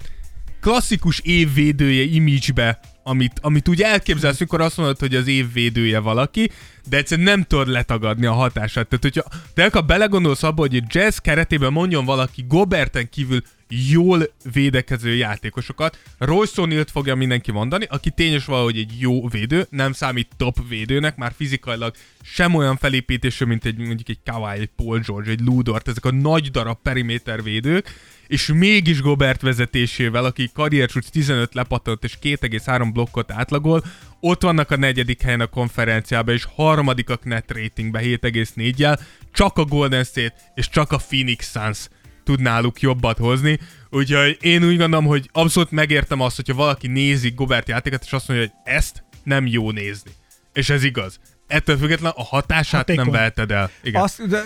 klasszikus 0.61 1.21
évvédője 1.25 2.03
image-be, 2.03 2.81
amit, 3.07 3.39
amit 3.41 3.69
úgy 3.69 3.83
elképzelsz, 3.83 4.39
mikor 4.39 4.61
azt 4.61 4.77
mondod, 4.77 4.99
hogy 4.99 5.15
az 5.15 5.27
évvédője 5.27 5.99
valaki, 5.99 6.51
de 6.89 6.97
egyszerűen 6.97 7.29
nem 7.29 7.43
tudod 7.43 7.69
letagadni 7.69 8.27
a 8.27 8.33
hatását. 8.33 8.87
Tehát, 8.89 9.05
hogyha 9.05 9.25
te 9.55 9.65
akkor 9.65 9.85
belegondolsz 9.85 10.43
abba, 10.43 10.61
hogy 10.61 10.75
egy 10.75 10.85
jazz 10.89 11.17
keretében 11.17 11.73
mondjon 11.73 12.05
valaki 12.05 12.45
Goberten 12.49 13.09
kívül 13.09 13.43
jól 13.69 14.33
védekező 14.53 15.15
játékosokat, 15.15 15.99
Royce 16.19 16.63
O'Neal-t 16.63 16.89
fogja 16.93 17.15
mindenki 17.15 17.53
mondani, 17.53 17.87
aki 17.89 18.11
tényes 18.11 18.45
valahogy 18.45 18.79
egy 18.79 18.93
jó 18.99 19.29
védő, 19.29 19.67
nem 19.71 19.93
számít 19.93 20.29
top 20.37 20.69
védőnek, 20.69 21.17
már 21.17 21.33
fizikailag 21.37 21.95
sem 22.23 22.55
olyan 22.55 22.77
felépítésű, 22.77 23.45
mint 23.45 23.65
egy 23.65 23.77
mondjuk 23.77 24.09
egy 24.09 24.19
Kawhi, 24.25 24.61
egy 24.61 24.71
Paul 24.77 24.99
George, 24.99 25.31
egy 25.31 25.41
Ludort, 25.41 25.89
ezek 25.89 26.05
a 26.05 26.13
nagy 26.13 26.51
darab 26.51 26.79
periméter 26.83 27.43
védők, 27.43 27.95
és 28.27 28.47
mégis 28.55 29.01
Gobert 29.01 29.43
vezetésével, 29.43 30.25
aki 30.25 30.51
karriercsúcs 30.55 31.09
15 31.09 31.55
lepattant 31.55 32.05
és 32.05 32.19
2,3 32.23 32.89
blokkot 32.93 33.33
átlagol, 33.33 33.85
ott 34.21 34.43
vannak 34.43 34.71
a 34.71 34.77
negyedik 34.77 35.23
helyen 35.23 35.41
a 35.41 35.47
konferenciában, 35.47 36.35
és 36.35 36.47
harmadikak 36.55 37.25
net 37.25 37.53
ratingbe 37.53 38.01
7,4-jel, 38.01 38.99
csak 39.33 39.59
a 39.59 39.65
Golden 39.65 40.05
State 40.05 40.35
és 40.55 40.69
csak 40.69 40.93
a 40.93 41.01
Phoenix 41.09 41.51
Suns 41.51 41.89
tud 42.25 42.41
náluk 42.41 42.81
jobbat 42.81 43.19
hozni, 43.19 43.59
úgyhogy 43.91 44.39
én 44.41 44.65
úgy 44.65 44.77
gondolom, 44.77 45.07
hogy 45.07 45.29
abszolút 45.33 45.71
megértem 45.71 46.21
azt, 46.21 46.37
hogyha 46.37 46.55
valaki 46.55 46.87
nézi 46.87 47.31
Gobert 47.31 47.69
játékot, 47.69 48.03
és 48.05 48.13
azt 48.13 48.29
mondja, 48.29 48.47
hogy 48.47 48.75
ezt 48.75 49.05
nem 49.25 49.47
jó 49.47 49.71
nézni. 49.71 50.11
És 50.53 50.71
ez 50.71 50.85
igaz. 50.85 51.21
Ettől 51.47 51.77
függetlenül 51.77 52.17
a 52.17 52.23
hatását 52.23 52.81
Hatékony. 52.81 53.05
nem 53.05 53.15
veheted 53.15 53.51
el. 53.51 53.71
Igen. 53.83 54.03
Azt, 54.03 54.29
de, 54.29 54.43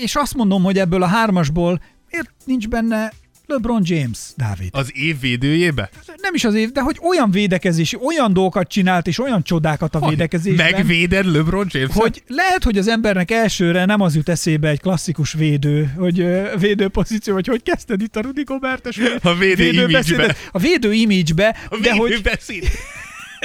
és 0.00 0.14
azt 0.14 0.34
mondom, 0.34 0.62
hogy 0.62 0.78
ebből 0.78 1.02
a 1.02 1.06
hármasból 1.06 1.80
miért 2.10 2.30
nincs 2.44 2.68
benne 2.68 3.12
LeBron 3.46 3.82
James, 3.84 4.18
Dávid? 4.36 4.68
Az 4.72 4.90
év 4.94 5.20
védőjébe? 5.20 5.90
Nem 6.16 6.34
is 6.34 6.44
az 6.44 6.54
év, 6.54 6.70
de 6.72 6.80
hogy 6.80 6.98
olyan 7.02 7.30
védekezési, 7.30 7.96
olyan 8.06 8.32
dolgokat 8.32 8.68
csinált, 8.68 9.06
és 9.06 9.18
olyan 9.18 9.42
csodákat 9.42 9.94
a 9.94 10.08
védekezésben. 10.08 10.70
Megvéded 10.70 11.26
LeBron 11.26 11.66
james 11.70 11.94
hogy 11.94 12.22
lehet, 12.26 12.64
hogy 12.64 12.78
az 12.78 12.88
embernek 12.88 13.30
elsőre 13.30 13.84
nem 13.84 14.00
az 14.00 14.14
jut 14.14 14.28
eszébe 14.28 14.68
egy 14.68 14.80
klasszikus 14.80 15.32
védő, 15.32 15.92
hogy 15.96 16.26
védő 16.58 16.88
pozíció, 16.88 17.34
hogy 17.34 17.46
hogy 17.46 17.62
kezdted 17.62 18.02
itt 18.02 18.16
a 18.16 18.20
Rudy 18.20 18.42
Gobertes 18.42 18.98
A 19.22 19.34
védő 19.34 19.64
image-be. 19.64 19.92
beszédet. 19.92 20.48
A 20.52 20.58
védő 20.58 20.92
image-be, 20.92 21.56
de 21.82 21.94
hogy 21.94 22.22
beszéd. 22.22 22.64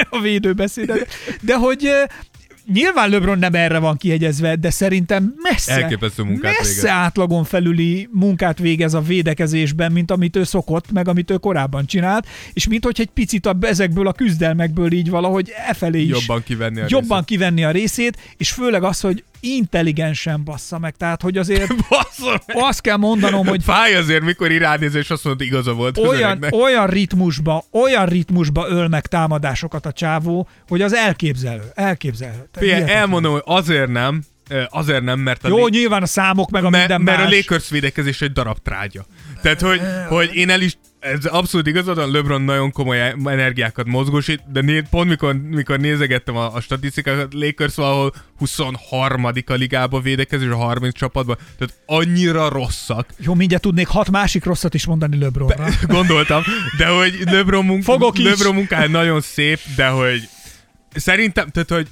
a 0.09 0.20
védőbeszédet, 0.20 1.07
de 1.41 1.55
hogy 1.55 1.89
Nyilván 2.74 3.09
LeBron 3.09 3.39
nem 3.39 3.53
erre 3.53 3.78
van 3.80 3.97
kihegyezve, 3.97 4.55
de 4.55 4.70
szerintem 4.70 5.34
messze, 5.41 5.72
Elképesztő 5.72 6.24
munkát 6.24 6.57
messze 6.57 6.76
végez. 6.76 6.86
átlagon 6.86 7.43
felüli 7.43 8.09
munkát 8.11 8.59
végez 8.59 8.93
a 8.93 9.01
védekezésben, 9.01 9.91
mint 9.91 10.11
amit 10.11 10.36
ő 10.36 10.43
szokott, 10.43 10.91
meg 10.91 11.07
amit 11.07 11.32
ő 11.32 11.38
korábban 11.38 11.86
csinált, 11.86 12.28
és 12.53 12.68
mint 12.68 12.84
hogy 12.84 12.99
egy 12.99 13.09
picit 13.13 13.45
a, 13.45 13.57
ezekből 13.61 14.07
a 14.07 14.11
küzdelmekből 14.11 14.91
így 14.91 15.09
valahogy 15.09 15.51
e 15.68 15.74
felé 15.74 16.01
is 16.01 16.09
Jobban 16.09 16.43
kivenni 16.43 16.80
a 16.80 16.86
jobban 16.88 17.07
részét. 17.07 17.26
kivenni 17.26 17.63
a 17.63 17.72
részét, 17.72 18.18
és 18.38 18.51
főleg 18.51 18.84
az, 18.84 18.99
hogy 18.99 19.24
intelligensen 19.45 20.43
bassza 20.43 20.79
meg. 20.79 20.95
Tehát, 20.95 21.21
hogy 21.21 21.37
azért 21.37 21.75
Basszol 21.89 22.41
meg! 22.45 22.57
azt 22.59 22.81
kell 22.81 22.97
mondanom, 22.97 23.45
hogy 23.47 23.63
Fáj 23.63 23.95
azért, 23.95 24.23
mikor 24.23 24.51
iránéz, 24.51 24.95
és 24.95 25.09
azt 25.09 25.23
hogy 25.23 25.41
igaza 25.41 25.73
volt. 25.73 25.97
olyan, 25.97 26.45
olyan 26.51 26.87
ritmusba, 26.87 27.63
olyan 27.71 28.05
ritmusba 28.05 28.67
öl 28.69 28.87
meg 28.87 29.07
támadásokat 29.07 29.85
a 29.85 29.91
csávó, 29.91 30.47
hogy 30.67 30.81
az 30.81 30.93
elképzelő. 30.93 31.63
Elképzelő. 31.73 32.49
Figyelj, 32.53 32.91
elmondom, 32.91 33.31
hogy 33.31 33.43
azért 33.45 33.89
nem, 33.89 34.23
azért 34.69 35.03
nem, 35.03 35.19
mert 35.19 35.43
a, 35.43 35.47
Jó, 35.47 35.65
Lé- 35.65 35.69
nyilván 35.69 36.01
a 36.01 36.05
számok, 36.05 36.49
meg 36.49 36.63
a 36.63 36.69
mert, 36.69 36.87
minden 36.87 37.01
mert 37.01 37.27
a 37.27 37.29
más. 37.29 37.35
Lakers 37.35 37.69
védekezés 37.69 38.21
egy 38.21 38.31
darab 38.31 38.57
trágya. 38.63 39.05
Tehát, 39.41 39.61
hogy, 39.61 39.81
hogy 40.07 40.29
én 40.33 40.49
el 40.49 40.61
is, 40.61 40.77
ez 41.05 41.25
abszolút 41.25 41.67
igazad 41.67 41.95
van, 41.95 42.11
LeBron 42.11 42.41
nagyon 42.41 42.71
komoly 42.71 43.13
energiákat 43.25 43.85
mozgósít, 43.85 44.51
de 44.51 44.61
né, 44.61 44.81
pont 44.89 45.09
mikor, 45.09 45.33
mikor 45.33 45.79
nézegettem 45.79 46.35
a, 46.35 46.53
a 46.53 46.59
statisztikákat, 46.59 47.33
Lakers 47.33 47.75
valahol 47.75 48.13
23. 48.37 49.25
a 49.25 49.53
ligába 49.53 49.99
védekezés, 49.99 50.49
a 50.49 50.55
30 50.55 50.95
csapatban, 50.95 51.37
tehát 51.57 51.73
annyira 51.85 52.49
rosszak, 52.49 53.09
Jó, 53.17 53.33
mindjárt 53.33 53.63
tudnék 53.63 53.87
hat 53.87 54.09
másik 54.09 54.43
rosszat 54.43 54.73
is 54.73 54.85
mondani 54.85 55.17
LeBronra. 55.17 55.67
gondoltam, 55.87 56.43
de 56.77 56.87
hogy 56.87 57.23
LeBron, 57.25 57.65
munk-. 57.65 58.17
LeBron 58.17 58.55
munkája 58.55 58.87
nagyon 58.87 59.21
szép, 59.21 59.59
de 59.75 59.87
hogy 59.87 60.29
szerintem, 60.95 61.49
tehát 61.49 61.69
hogy 61.69 61.87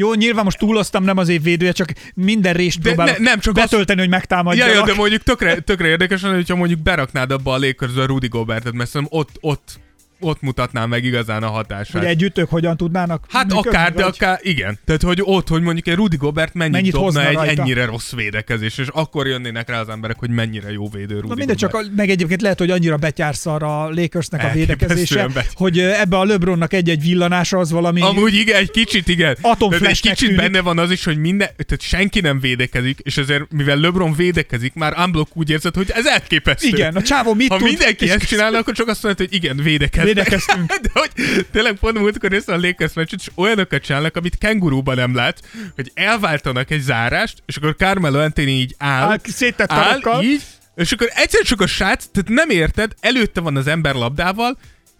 Jó, 0.00 0.14
nyilván 0.14 0.44
most 0.44 0.58
túloztam, 0.58 1.04
nem 1.04 1.16
az 1.16 1.28
év 1.28 1.42
védője, 1.42 1.72
csak 1.72 1.92
minden 2.14 2.52
részt 2.52 2.78
próbálok 2.80 3.18
ne- 3.18 3.24
nem, 3.24 3.38
csak 3.38 3.54
betölteni, 3.54 3.98
hogy 4.00 4.08
Ja, 4.08 4.16
megtámadjanak. 4.16 4.74
ja, 4.74 4.82
de 4.84 4.94
mondjuk 4.94 5.22
tökre, 5.22 5.60
tökre 5.60 5.88
érdekes 5.88 6.22
lenne, 6.22 6.34
hogyha 6.34 6.56
mondjuk 6.56 6.80
beraknád 6.80 7.30
abba 7.30 7.52
a 7.52 7.58
a 7.96 8.04
Rudy 8.06 8.28
Gobertet, 8.28 8.72
mert 8.72 8.90
szerintem 8.90 9.18
ott, 9.18 9.30
ott, 9.40 9.80
ott 10.20 10.40
mutatná 10.40 10.86
meg 10.86 11.04
igazán 11.04 11.42
a 11.42 11.48
hatását. 11.48 11.92
Hogy 12.02 12.04
együtt 12.10 12.38
ők 12.38 12.48
hogyan 12.48 12.76
tudnának 12.76 13.24
Hát 13.28 13.46
működni, 13.46 13.68
akár, 13.68 13.92
de 13.92 14.02
vagy- 14.02 14.14
akár, 14.16 14.38
igen. 14.42 14.78
Tehát, 14.84 15.02
hogy 15.02 15.20
ott, 15.22 15.48
hogy 15.48 15.62
mondjuk 15.62 15.86
egy 15.86 15.94
Rudy 15.94 16.16
Gobert 16.16 16.54
mennyit, 16.54 16.72
Mennyit 16.72 16.92
dobna 16.92 17.06
hozna 17.06 17.28
egy 17.28 17.34
rajta. 17.34 17.62
ennyire 17.62 17.84
rossz 17.84 18.12
védekezés, 18.12 18.78
és 18.78 18.86
akkor 18.92 19.26
jönnének 19.26 19.68
rá 19.68 19.80
az 19.80 19.88
emberek, 19.88 20.16
hogy 20.18 20.30
mennyire 20.30 20.72
jó 20.72 20.88
védő 20.88 21.14
Rudy 21.14 21.28
Na 21.28 21.34
mindegy, 21.34 21.56
csak 21.56 21.74
a, 21.74 21.80
meg 21.96 22.10
egyébként 22.10 22.42
lehet, 22.42 22.58
hogy 22.58 22.70
annyira 22.70 22.96
betyársz 22.96 23.46
arra 23.46 23.82
a 23.82 23.88
Lakersnek 23.94 24.44
a 24.44 24.50
védekezése, 24.52 25.28
hogy 25.52 25.78
ebbe 25.78 26.18
a 26.18 26.24
LeBronnak 26.24 26.72
egy-egy 26.72 27.02
villanása 27.02 27.58
az 27.58 27.70
valami... 27.70 28.00
Amúgy 28.00 28.34
igen, 28.34 28.56
egy 28.56 28.70
kicsit 28.70 29.08
igen. 29.08 29.36
Egy 29.70 30.00
kicsit 30.00 30.16
tűnik. 30.16 30.36
benne 30.36 30.60
van 30.60 30.78
az 30.78 30.90
is, 30.90 31.04
hogy 31.04 31.18
minden, 31.18 31.48
tehát 31.56 31.80
senki 31.80 32.20
nem 32.20 32.40
védekezik, 32.40 32.98
és 33.02 33.16
ezért, 33.16 33.52
mivel 33.52 33.76
LeBron 33.76 34.12
védekezik, 34.14 34.74
már 34.74 34.94
unblock 35.04 35.36
úgy 35.36 35.50
érzed, 35.50 35.74
hogy 35.74 35.90
ez 35.94 36.06
elképesztő. 36.06 36.68
Igen, 36.68 36.96
a 36.96 37.02
csávó 37.02 37.34
mit 37.34 37.48
Ha 37.48 37.56
tud? 37.56 37.66
mindenki 37.66 38.10
ezt 38.10 38.26
csinálna, 38.26 38.58
akkor 38.58 38.74
csak 38.74 38.88
azt 38.88 39.02
mondod, 39.02 39.26
hogy 39.26 39.34
igen, 39.36 39.56
védekezni 39.56 40.07
Védekeztünk. 40.14 40.72
De 40.84 40.90
hogy 40.92 41.10
tényleg 41.52 41.78
pont 41.78 41.98
múltkor 41.98 42.30
néztem 42.30 42.54
a 42.54 42.66
Lakers 42.66 42.92
meccset, 42.92 43.20
és 43.20 43.30
olyanokat 43.34 43.82
csinálnak, 43.82 44.16
amit 44.16 44.38
kengurúban 44.38 44.96
nem 44.96 45.14
látsz, 45.14 45.40
hogy 45.74 45.90
elváltanak 45.94 46.70
egy 46.70 46.80
zárást, 46.80 47.42
és 47.46 47.56
akkor 47.56 47.76
Carmelo 47.76 48.18
Anthony 48.18 48.48
így 48.48 48.74
áll, 48.78 49.18
Áll, 49.66 50.00
áll 50.02 50.22
így, 50.22 50.42
és 50.74 50.92
akkor 50.92 51.08
egyszer 51.14 51.42
csak 51.42 51.60
a 51.60 51.66
srác, 51.66 52.04
tehát 52.12 52.28
nem 52.28 52.50
érted, 52.50 52.92
előtte 53.00 53.40
van 53.40 53.56
az 53.56 53.66
ember 53.66 53.94
labdával, 53.94 54.58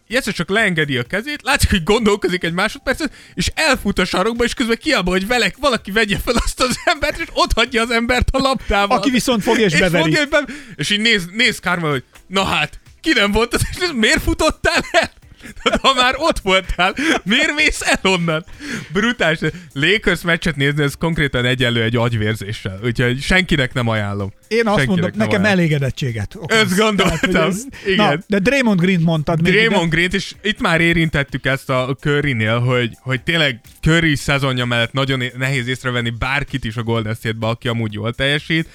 egyszer 0.09 0.33
csak 0.33 0.49
leengedi 0.49 0.97
a 0.97 1.03
kezét, 1.03 1.43
látszik, 1.43 1.71
hogy 1.71 1.83
gondolkozik 1.83 2.45
egy 2.45 2.53
másodpercet, 2.53 3.13
és 3.35 3.51
elfut 3.55 3.99
a 3.99 4.05
sarokba, 4.05 4.45
és 4.45 4.55
közben 4.55 4.79
kiabál, 4.81 5.13
hogy 5.13 5.27
velek 5.27 5.57
valaki 5.57 5.91
vegye 5.91 6.19
fel 6.19 6.35
azt 6.45 6.61
az 6.61 6.79
embert, 6.85 7.19
és 7.19 7.27
ott 7.33 7.53
hagyja 7.53 7.83
az 7.83 7.91
embert 7.91 8.29
a 8.33 8.39
labdával. 8.39 8.99
Aki 8.99 9.11
viszont 9.11 9.43
fogja 9.43 9.65
és 9.65 9.79
beveri. 9.79 10.03
Fogja, 10.03 10.23
és, 10.23 10.29
be... 10.29 10.45
és 10.77 10.91
így 10.91 11.01
néz, 11.01 11.29
néz 11.33 11.59
Carmelo, 11.59 11.91
hogy 11.91 12.05
na 12.27 12.45
hát, 12.45 12.81
ki 13.01 13.13
nem 13.13 13.33
volt 13.33 13.55
az, 13.55 13.67
és 13.71 13.91
miért 13.95 14.23
futottál 14.23 14.83
el? 14.91 15.17
Tehát 15.63 15.81
ha 15.81 15.95
már 15.95 16.15
ott 16.17 16.39
voltál, 16.39 16.95
miért 17.25 17.55
mész 17.55 17.81
el 17.81 18.01
onnan? 18.03 18.45
Brutális. 18.93 19.39
Lakers 19.73 20.23
meccset 20.23 20.57
nézni, 20.57 20.83
ez 20.83 20.95
konkrétan 20.95 21.45
egyenlő 21.45 21.83
egy 21.83 21.97
agyvérzéssel. 21.97 22.81
Úgyhogy 22.85 23.23
senkinek 23.23 23.73
nem 23.73 23.89
ajánlom. 23.89 24.33
Én 24.49 24.67
azt 24.67 24.79
senkinek 24.79 24.87
mondom, 24.87 25.11
nekem 25.19 25.43
ajánlom. 25.43 25.59
elégedettséget. 25.59 26.35
okoz. 26.35 26.57
Ezt 26.57 26.77
gondoltam, 26.77 27.31
Tehát, 27.31 27.47
hogy 27.47 27.93
igen. 27.93 28.07
Na, 28.07 28.19
de 28.27 28.39
Draymond 28.39 28.81
Green 28.81 29.01
mondtad 29.01 29.43
még. 29.43 29.53
Draymond 29.53 29.91
Green, 29.91 30.11
és 30.13 30.35
itt 30.43 30.61
már 30.61 30.81
érintettük 30.81 31.47
ezt 31.47 31.71
a 31.71 31.97
Currynél, 32.01 32.59
hogy, 32.59 32.97
hogy 33.01 33.23
tényleg 33.23 33.61
Curry 33.81 34.17
szezonja 34.17 34.65
mellett 34.65 34.93
nagyon 34.93 35.23
nehéz 35.37 35.67
észrevenni 35.67 36.11
bárkit 36.19 36.65
is 36.65 36.77
a 36.77 36.83
Golden 36.83 37.15
State-be, 37.15 37.47
aki 37.47 37.69
amúgy 37.69 37.93
jól 37.93 38.15
teljesít, 38.15 38.69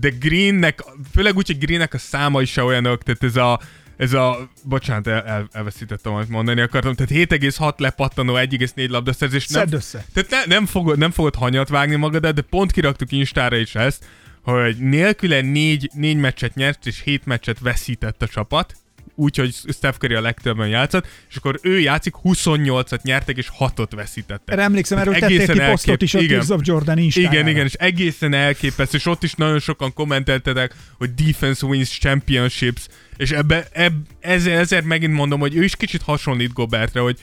de 0.00 0.08
Greennek, 0.08 0.84
főleg 1.12 1.36
úgy, 1.36 1.46
hogy 1.46 1.58
Greennek 1.58 1.94
a 1.94 1.98
számai 1.98 2.44
se 2.44 2.62
olyanok, 2.62 3.02
tehát 3.02 3.22
ez 3.22 3.36
a 3.36 3.60
ez 3.96 4.12
a, 4.12 4.50
bocsánat, 4.64 5.06
el, 5.06 5.22
el, 5.22 5.48
elveszítettem, 5.52 6.12
amit 6.12 6.28
mondani 6.28 6.60
akartam, 6.60 6.94
tehát 6.94 7.30
7,6 7.30 7.78
lepattanó, 7.78 8.34
1,4 8.34 8.88
labdaszerzés. 8.88 9.48
Nem, 9.48 9.66
Szedd 9.66 9.74
össze. 9.74 10.04
Tehát 10.12 10.30
ne, 10.30 10.54
nem, 10.54 10.66
fogod, 10.66 10.98
nem 10.98 11.10
fogod 11.10 11.34
hanyat 11.34 11.68
vágni 11.68 11.96
magadat, 11.96 12.34
de 12.34 12.40
pont 12.40 12.72
kiraktuk 12.72 13.12
Instára 13.12 13.56
is 13.56 13.74
ezt, 13.74 14.04
hogy 14.42 14.76
nélküle 14.76 15.40
négy, 15.40 15.90
négy 15.94 16.16
meccset 16.16 16.54
nyert, 16.54 16.86
és 16.86 17.02
hét 17.02 17.26
meccset 17.26 17.58
veszített 17.58 18.22
a 18.22 18.26
csapat, 18.26 18.74
úgyhogy 19.18 19.54
Steph 19.72 19.98
Curry 19.98 20.14
a 20.14 20.20
legtöbben 20.20 20.68
játszott, 20.68 21.06
és 21.28 21.36
akkor 21.36 21.58
ő 21.62 21.80
játszik, 21.80 22.14
28-at 22.24 23.02
nyertek, 23.02 23.36
és 23.36 23.50
6-ot 23.58 23.90
veszítettek. 23.90 24.54
Erre 24.54 24.62
emlékszem, 24.62 24.98
erről 24.98 25.12
tették 25.12 25.28
ki 25.28 25.34
egészen 25.42 25.70
posztot 25.70 26.02
is 26.02 26.14
a 26.14 26.18
elkép- 26.18 26.32
Tears 26.32 26.48
of 26.48 26.60
Jordan 26.64 26.98
Instájára. 26.98 27.32
igen, 27.34 27.48
igen, 27.48 27.64
és 27.64 27.72
egészen 27.72 28.34
elképesztő, 28.34 28.96
és 28.96 29.06
ott 29.06 29.22
is 29.22 29.34
nagyon 29.34 29.58
sokan 29.58 29.92
kommenteltetek, 29.92 30.74
hogy 30.98 31.14
defense 31.14 31.66
wins 31.66 31.98
championships, 31.98 32.86
és 33.16 33.30
ebbe, 33.30 33.68
eb, 33.72 33.94
ezzel, 34.20 34.58
ezért 34.58 34.84
megint 34.84 35.12
mondom, 35.12 35.40
hogy 35.40 35.56
ő 35.56 35.64
is 35.64 35.76
kicsit 35.76 36.02
hasonlít 36.02 36.52
Gobertre, 36.52 37.00
hogy 37.00 37.18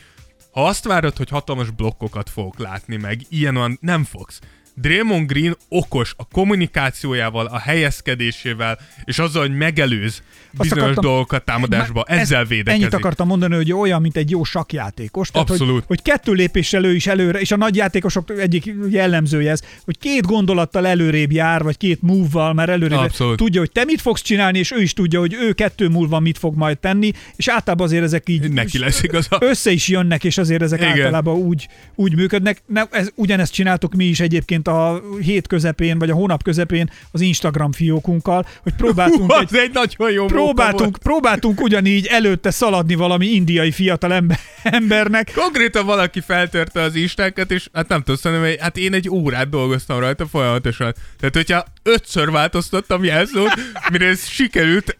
ha 0.52 0.66
azt 0.68 0.86
várod, 0.86 1.18
hogy 1.18 1.30
hatalmas 1.30 1.70
blokkokat 1.70 2.30
fogok 2.30 2.60
látni 2.60 2.96
meg, 2.96 3.22
ilyen 3.30 3.56
olyan 3.56 3.78
nem 3.82 4.04
fogsz. 4.04 4.40
Draymond 4.82 5.28
Green 5.28 5.56
okos 5.70 6.14
a 6.18 6.26
kommunikációjával, 6.32 7.46
a 7.46 7.60
helyezkedésével, 7.60 8.80
és 9.04 9.20
azzal, 9.20 9.42
hogy 9.42 9.58
megelőz 9.58 10.22
bizonyos 10.52 10.84
akartam- 10.84 11.04
dolgokat 11.04 11.44
támadásba, 11.46 12.04
Ez- 12.08 12.20
ezzel 12.20 12.46
védekezik. 12.46 12.82
Ennyit 12.82 12.94
akartam 12.94 13.28
mondani, 13.28 13.56
hogy 13.56 13.72
olyan, 13.74 14.02
mint 14.02 14.18
egy 14.18 14.30
jó 14.30 14.44
sakjátékos. 14.44 15.30
Tehát, 15.32 15.50
Abszolút. 15.50 15.74
Hogy, 15.74 15.84
hogy 15.88 16.02
kettő 16.02 16.32
lépéssel 16.32 16.84
ő 16.86 16.96
is 16.96 17.08
előre, 17.08 17.40
és 17.40 17.52
a 17.52 17.58
nagy 17.58 17.76
játékosok 17.76 18.30
egyik 18.40 18.74
jellemzője 18.90 19.52
ez, 19.52 19.62
hogy 19.86 19.98
két 19.98 20.26
gondolattal 20.26 20.88
előrébb 20.88 21.32
jár, 21.32 21.64
vagy 21.64 21.78
két 21.78 22.02
move-val 22.02 22.54
már 22.54 22.70
előrébb 22.70 22.98
Abszolút. 22.98 23.38
tudja, 23.38 23.60
hogy 23.60 23.72
te 23.72 23.84
mit 23.84 24.02
fogsz 24.02 24.22
csinálni, 24.22 24.60
és 24.60 24.72
ő 24.72 24.82
is 24.82 24.94
tudja, 24.94 25.20
hogy 25.20 25.34
ő 25.34 25.54
kettő 25.54 25.88
múlva 25.88 26.20
mit 26.20 26.38
fog 26.38 26.56
majd 26.56 26.78
tenni, 26.78 27.12
és 27.36 27.48
általában 27.48 27.86
azért 27.86 28.04
ezek 28.04 28.30
így 28.30 28.52
Neki 28.52 28.80
lesz 28.80 29.04
igaza. 29.04 29.38
össze 29.42 29.72
is 29.72 29.88
jönnek, 29.88 30.24
és 30.24 30.38
azért 30.38 30.62
ezek. 30.62 30.80
Igen. 30.80 30.92
általában 30.92 31.36
úgy, 31.36 31.68
úgy 31.96 32.16
működnek. 32.16 32.62
Ne, 32.66 32.82
ez, 32.92 33.10
ugyanezt 33.16 33.54
csináltuk 33.54 33.94
mi 33.94 34.06
is 34.06 34.20
egyébként 34.20 34.65
a 34.68 35.02
hét 35.22 35.48
közepén, 35.48 36.00
vagy 36.00 36.10
a 36.10 36.14
hónap 36.14 36.44
közepén 36.44 36.90
az 37.12 37.22
Instagram 37.22 37.72
fiókunkkal, 37.72 38.46
hogy 38.64 38.74
próbáltunk 38.74 39.32
Hú, 39.32 39.40
egy, 39.40 39.56
egy 39.56 39.74
nagyon 39.74 40.12
jó 40.12 40.26
próbáltunk, 40.26 40.98
próbáltunk 40.98 41.62
ugyanígy 41.62 42.06
előtte 42.06 42.52
szaladni 42.52 42.96
valami 42.96 43.26
indiai 43.26 43.72
fiatal 43.72 44.14
ember, 44.14 44.40
embernek. 44.64 45.32
Konkrétan 45.36 45.86
valaki 45.86 46.20
feltörte 46.20 46.82
az 46.82 46.96
istánkat, 46.96 47.52
és 47.52 47.70
hát 47.74 47.88
nem 47.88 48.00
tudom, 48.00 48.16
szerintem, 48.16 48.56
hát 48.60 48.78
én 48.78 48.94
egy 48.94 49.10
órát 49.10 49.50
dolgoztam 49.50 50.00
rajta 50.00 50.28
folyamatosan. 50.28 50.94
Tehát, 51.20 51.36
hogyha 51.36 51.66
ötször 51.84 52.32
változtattam 52.32 53.04
jelszót, 53.04 53.54
mire 53.92 54.06
ez 54.06 54.28
sikerült 54.28 54.98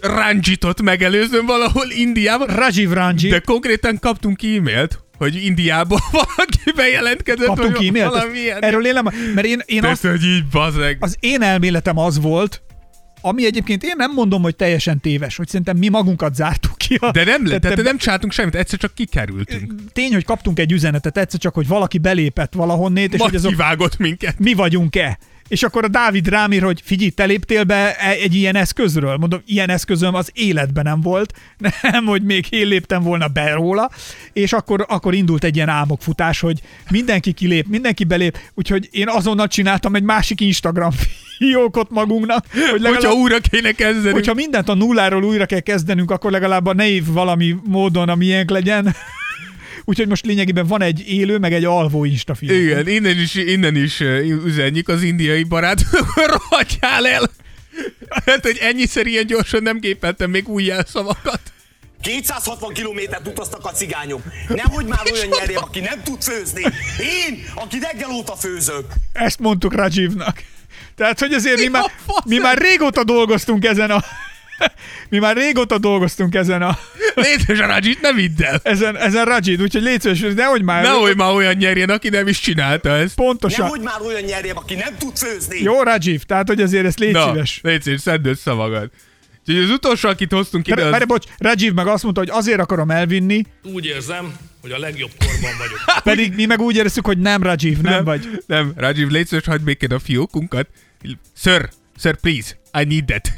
Ranjitot 0.00 0.82
megelőzöm 0.82 1.46
valahol 1.46 1.90
Indiában, 1.90 2.46
Rajiv 2.46 2.90
Ranji, 2.90 3.28
de 3.28 3.38
konkrétan 3.38 3.98
kaptunk 3.98 4.42
e-mailt, 4.42 4.98
hogy 5.18 5.44
Indiából 5.44 5.98
valaki 6.12 6.72
bejelentkezett, 6.74 7.46
kaptunk 7.46 7.76
vagy 7.76 7.86
e-mailt. 7.86 8.64
Erről 8.64 8.86
élem, 8.86 9.04
mert 9.34 9.46
én, 9.46 9.60
én 9.66 9.84
azt, 9.84 10.00
Persze, 10.00 10.10
hogy 10.10 10.24
így 10.36 10.46
bazeg. 10.46 10.96
az 11.00 11.16
én 11.20 11.42
elméletem 11.42 11.98
az 11.98 12.20
volt, 12.20 12.62
ami 13.20 13.44
egyébként 13.46 13.82
én 13.82 13.94
nem 13.96 14.12
mondom, 14.12 14.42
hogy 14.42 14.56
teljesen 14.56 15.00
téves, 15.00 15.36
hogy 15.36 15.46
szerintem 15.48 15.76
mi 15.76 15.88
magunkat 15.88 16.34
zártuk 16.34 16.76
ki. 16.76 16.94
A, 17.00 17.10
De 17.10 17.24
nem, 17.24 17.44
tehát 17.44 17.60
te- 17.76 17.82
nem 17.82 17.98
csináltunk 17.98 18.32
semmit, 18.32 18.54
egyszer 18.54 18.78
csak 18.78 18.94
kikerültünk. 18.94 19.74
Tény, 19.92 20.12
hogy 20.12 20.24
kaptunk 20.24 20.58
egy 20.58 20.72
üzenetet 20.72 21.18
egyszer 21.18 21.40
csak, 21.40 21.54
hogy 21.54 21.66
valaki 21.68 21.98
belépett 21.98 22.52
valahonnét, 22.54 23.12
és 23.12 23.18
Majd 23.18 23.30
hogy 23.30 23.38
azok 23.38 23.50
kivágott 23.50 23.98
minket. 23.98 24.38
mi 24.38 24.54
vagyunk-e. 24.54 25.18
És 25.48 25.62
akkor 25.62 25.84
a 25.84 25.88
Dávid 25.88 26.28
rámír, 26.28 26.62
hogy 26.62 26.80
figyelj, 26.84 27.10
te 27.10 27.24
léptél 27.24 27.64
be 27.64 27.96
e- 27.96 28.10
egy 28.10 28.34
ilyen 28.34 28.56
eszközről. 28.56 29.16
Mondom, 29.16 29.42
ilyen 29.46 29.70
eszközöm 29.70 30.14
az 30.14 30.30
életben 30.34 30.84
nem 30.84 31.00
volt. 31.00 31.32
Nem, 31.82 32.04
hogy 32.04 32.22
még 32.22 32.46
én 32.50 32.66
léptem 32.66 33.02
volna 33.02 33.28
be 33.28 33.52
róla. 33.52 33.90
És 34.32 34.52
akkor, 34.52 34.84
akkor 34.88 35.14
indult 35.14 35.44
egy 35.44 35.56
ilyen 35.56 35.68
álmokfutás, 35.68 36.40
hogy 36.40 36.60
mindenki 36.90 37.32
kilép, 37.32 37.66
mindenki 37.66 38.04
belép. 38.04 38.38
Úgyhogy 38.54 38.88
én 38.90 39.08
azonnal 39.08 39.46
csináltam 39.46 39.94
egy 39.94 40.02
másik 40.02 40.40
Instagram 40.40 40.90
fiókot 41.38 41.90
magunknak, 41.90 42.46
hogy 42.70 42.80
legalább, 42.80 43.02
Hogyha 43.02 43.12
újra 43.16 43.38
kéne 43.50 43.72
kezdeni. 43.72 44.12
hogyha 44.12 44.34
mindent 44.34 44.68
a 44.68 44.74
nulláról 44.74 45.24
újra 45.24 45.46
kell 45.46 45.60
kezdenünk, 45.60 46.10
akkor 46.10 46.30
legalább 46.30 46.66
a 46.66 46.72
név 46.72 47.06
valami 47.06 47.56
módon, 47.64 48.08
amilyenk 48.08 48.50
legyen. 48.50 48.94
Úgyhogy 49.88 50.08
most 50.08 50.24
lényegében 50.26 50.66
van 50.66 50.82
egy 50.82 51.08
élő, 51.08 51.38
meg 51.38 51.52
egy 51.52 51.64
alvó 51.64 52.04
Insta 52.04 52.34
fiók. 52.34 52.56
Igen, 52.56 52.88
innen 52.88 53.18
is, 53.18 53.34
innen 53.34 53.76
is 53.76 54.00
üzenjük 54.44 54.88
az 54.88 55.02
indiai 55.02 55.42
barát, 55.42 55.84
rohadjál 56.32 57.06
el! 57.06 57.30
Hát, 58.08 58.42
hogy 58.42 58.58
ennyiszer 58.60 59.06
ilyen 59.06 59.26
gyorsan 59.26 59.62
nem 59.62 59.78
gépeltem 59.80 60.30
még 60.30 60.48
új 60.48 60.64
jelszavakat. 60.64 61.40
260 62.02 62.72
kilométert 62.72 63.26
utaztak 63.26 63.64
a 63.64 63.70
cigányok. 63.70 64.22
Nehogy 64.48 64.86
már 64.86 65.00
olyan 65.12 65.26
nyerjem, 65.38 65.62
aki 65.62 65.80
nem 65.80 66.02
tud 66.02 66.22
főzni. 66.22 66.62
Én, 66.98 67.44
aki 67.54 67.78
reggel 67.78 68.10
óta 68.10 68.36
főzök. 68.36 68.86
Ezt 69.12 69.38
mondtuk 69.38 69.74
Rajivnak. 69.74 70.42
Tehát, 70.96 71.18
hogy 71.18 71.32
azért 71.32 71.56
mi 71.56 71.62
Mi 71.62 71.68
már, 71.68 71.90
mi 72.24 72.38
már 72.38 72.58
régóta 72.58 73.04
dolgoztunk 73.04 73.64
ezen 73.64 73.90
a... 73.90 74.04
Mi 75.10 75.18
már 75.18 75.36
régóta 75.36 75.78
dolgoztunk 75.78 76.34
ezen 76.34 76.62
a... 76.62 76.78
Létszés 77.14 77.58
a 77.58 77.66
Rajit, 77.66 78.00
ne 78.00 78.12
vidd 78.12 78.42
el! 78.42 78.60
Ezen, 78.62 78.96
ezen 78.96 79.24
Rajid, 79.24 79.62
úgyhogy 79.62 79.82
légy 79.82 80.00
szíves, 80.00 80.34
nehogy 80.34 80.62
már... 80.62 80.82
Nehogy 80.82 81.16
már 81.16 81.32
olyan 81.32 81.54
nyerjen, 81.54 81.90
aki 81.90 82.08
nem 82.08 82.26
is 82.28 82.40
csinálta 82.40 82.88
ezt. 82.88 83.14
Pontosan. 83.14 83.64
Nehogy 83.64 83.80
már 83.80 84.00
olyan 84.00 84.22
nyerjem, 84.22 84.56
aki 84.56 84.74
nem 84.74 84.96
tud 84.98 85.16
főzni. 85.16 85.62
Jó, 85.62 85.82
Rajiv, 85.82 86.22
tehát, 86.22 86.48
hogy 86.48 86.60
azért 86.62 86.86
ezt 86.86 86.98
légy 86.98 87.12
Na, 87.12 87.28
szíves. 87.28 87.60
létszés, 87.62 88.00
szedd 88.00 88.26
össze 88.26 88.52
magad. 88.52 88.90
Úgyhogy 89.48 89.64
az 89.64 89.70
utolsó, 89.70 90.08
akit 90.08 90.32
hoztunk 90.32 90.68
ide, 90.68 90.84
az... 90.84 90.90
várj, 90.90 91.04
bocs, 91.04 91.26
Rajiv 91.38 91.72
meg 91.72 91.86
azt 91.86 92.02
mondta, 92.02 92.20
hogy 92.20 92.30
azért 92.32 92.60
akarom 92.60 92.90
elvinni, 92.90 93.44
Úgy 93.62 93.86
érzem, 93.86 94.36
hogy 94.60 94.70
a 94.70 94.78
legjobb 94.78 95.10
korban 95.18 95.50
vagyok. 95.58 95.80
pedig 96.12 96.34
mi 96.34 96.44
meg 96.44 96.60
úgy 96.60 96.76
érezzük, 96.76 97.06
hogy 97.06 97.18
nem 97.18 97.42
Rajiv, 97.42 97.78
nem, 97.78 98.04
vagy. 98.04 98.42
Nem, 98.46 98.72
Rajiv, 98.76 99.08
légy 99.08 99.26
szíves, 99.26 99.44
hagyd 99.44 99.62
békén 99.62 99.92
a 99.92 99.98
fiókunkat. 99.98 100.68
Sir, 101.36 101.68
sir, 101.98 102.16
please, 102.16 102.58
I 102.80 102.84
need 102.84 103.04
that. 103.04 103.30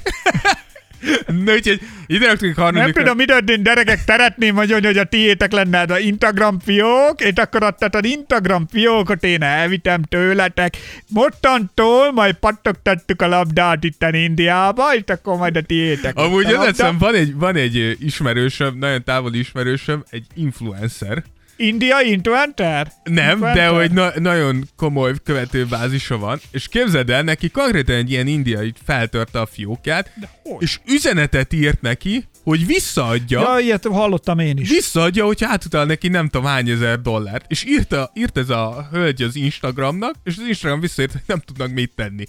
Na, 1.26 1.53
úgyhogy 1.53 1.80
ide 2.07 2.26
raktunk 2.26 2.57
Nem 2.57 2.64
harmadikra. 2.64 3.03
tudom, 3.03 3.16
mi 3.16 3.24
történt, 3.24 3.64
gyerekek, 3.64 3.98
szeretném 4.07 4.55
mondani, 4.55 4.86
hogy 4.86 4.98
a 4.98 5.05
tiétek 5.05 5.53
lenne 5.53 5.80
az 5.80 6.01
Instagram 6.01 6.59
fiók, 6.59 7.20
és 7.20 7.32
akkor 7.34 7.62
adtad 7.62 7.94
az 7.94 8.05
Instagram 8.05 8.66
fiókot 8.70 9.24
én 9.24 9.42
elvitem 9.42 10.03
tőletek. 10.03 10.76
Mostantól 11.09 12.12
majd 12.12 12.34
pattogtattuk 12.34 13.22
a 13.22 13.26
labdát 13.26 13.84
itt 13.84 14.05
Indiába, 14.12 14.94
és 14.94 15.03
akkor 15.07 15.36
majd 15.36 15.57
a 15.57 15.62
tiétek. 15.62 16.16
Amúgy 16.16 16.44
az 16.44 16.84
van 16.98 17.14
egy, 17.14 17.34
van 17.34 17.57
egy 17.57 17.96
ismerősöm, 18.01 18.78
nagyon 18.78 19.05
távoli 19.05 19.38
ismerősöm, 19.38 20.05
egy 20.11 20.26
influencer. 20.34 21.22
India 21.61 22.00
influencer? 22.02 22.92
Nem, 23.04 23.30
Influencer? 23.30 23.54
de 23.54 23.68
hogy 23.68 23.90
na- 23.92 24.20
nagyon 24.20 24.68
komoly 24.76 25.12
követőbázisa 25.24 26.18
van, 26.18 26.40
és 26.50 26.68
képzeld 26.68 27.11
el, 27.11 27.22
neki 27.22 27.48
konkrétan 27.48 27.94
egy 27.96 28.11
ilyen 28.11 28.26
indiai 28.26 28.72
feltörte 28.84 29.40
a 29.40 29.46
fiókját, 29.46 30.12
és 30.58 30.78
üzenetet 30.86 31.52
írt 31.52 31.80
neki, 31.80 32.24
hogy 32.44 32.66
visszaadja, 32.66 33.40
Ja, 33.40 33.58
ilyet 33.58 33.86
hallottam 33.86 34.38
én 34.38 34.56
is. 34.58 34.68
visszaadja, 34.68 35.24
hogy 35.24 35.44
átutal 35.44 35.84
neki 35.84 36.08
nem 36.08 36.28
tudom 36.28 36.46
hány 36.46 36.68
ezer 36.68 37.00
dollárt. 37.00 37.44
És 37.48 37.64
írta, 37.64 38.11
írt 38.14 38.38
ez 38.38 38.48
a 38.50 38.88
hölgy 38.92 39.22
az 39.22 39.36
Instagramnak, 39.36 40.14
és 40.24 40.34
az 40.38 40.44
Instagram 40.46 40.80
visszaírt, 40.80 41.12
hogy 41.12 41.20
nem 41.26 41.38
tudnak 41.38 41.70
mit 41.70 41.92
tenni. 41.96 42.24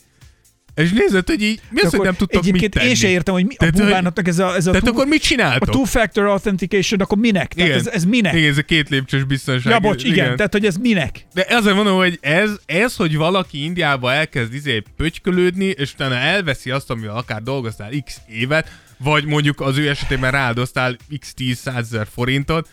És 0.76 0.91
nézed, 0.91 1.28
hogy 1.28 1.41
így, 1.41 1.61
mi 1.69 1.82
az, 1.82 1.91
hogy 1.91 1.99
nem 2.05 2.13
tudtok 2.15 2.43
mit 2.45 2.69
tenni? 2.72 2.88
én 2.89 2.95
se 2.95 3.07
értem, 3.07 3.34
hogy 3.34 3.45
mi 3.45 3.53
a 3.53 3.57
Tehát, 3.57 3.74
hogy- 3.76 3.84
búvának 3.86 4.28
ez 4.28 4.39
a, 4.39 4.55
ez 4.55 4.67
a, 4.67 4.72
Tehát 4.72 4.86
two, 4.86 4.93
akkor 4.93 5.07
mit 5.07 5.22
a 5.22 5.26
csináltok? 5.26 5.69
two-factor 5.69 6.26
authentication, 6.26 6.99
akkor 6.99 7.17
minek? 7.17 7.53
Tehát 7.53 7.72
ez, 7.72 7.88
ez 7.88 8.05
minek? 8.05 8.34
Igen, 8.34 8.49
ez 8.49 8.57
a 8.57 8.61
két 8.61 8.89
lépcsős 8.89 9.24
biztonság. 9.24 9.72
Ja, 9.72 9.80
bocs, 9.80 10.03
igen, 10.03 10.15
igen. 10.15 10.36
Tehát, 10.36 10.51
hogy 10.51 10.65
ez 10.65 10.76
minek? 10.76 11.26
De 11.34 11.45
azért 11.49 11.76
mondom, 11.76 11.97
hogy 11.97 12.17
ez, 12.22 12.49
ez, 12.65 12.95
hogy 12.95 13.15
valaki 13.17 13.63
Indiába 13.63 14.13
elkezd 14.13 14.53
izé 14.53 14.84
pötykölődni, 14.97 15.65
és 15.65 15.93
utána 15.93 16.15
elveszi 16.15 16.72
azt, 16.72 16.89
amivel 16.89 17.15
akár 17.17 17.41
dolgoztál 17.41 17.91
x 18.05 18.17
évet, 18.28 18.72
vagy 18.97 19.26
mondjuk 19.26 19.61
az 19.61 19.78
ő 19.78 19.89
esetében 19.89 20.32
ráldoztál 20.32 20.97
x 21.19 21.34
10 21.34 21.57
százezer 21.57 22.07
forintot, 22.13 22.69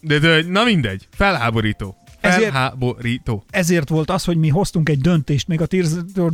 de, 0.00 0.18
de 0.18 0.42
na 0.48 0.64
mindegy, 0.64 1.08
felháborító. 1.16 1.96
Ezért- 2.20 2.50
Felháborító. 2.52 3.44
Ezért 3.50 3.88
volt 3.88 4.10
az, 4.10 4.24
hogy 4.24 4.36
mi 4.36 4.48
hoztunk 4.48 4.88
egy 4.88 5.00
döntést 5.00 5.48
még 5.48 5.60
a 5.60 5.66
Tears 5.66 5.88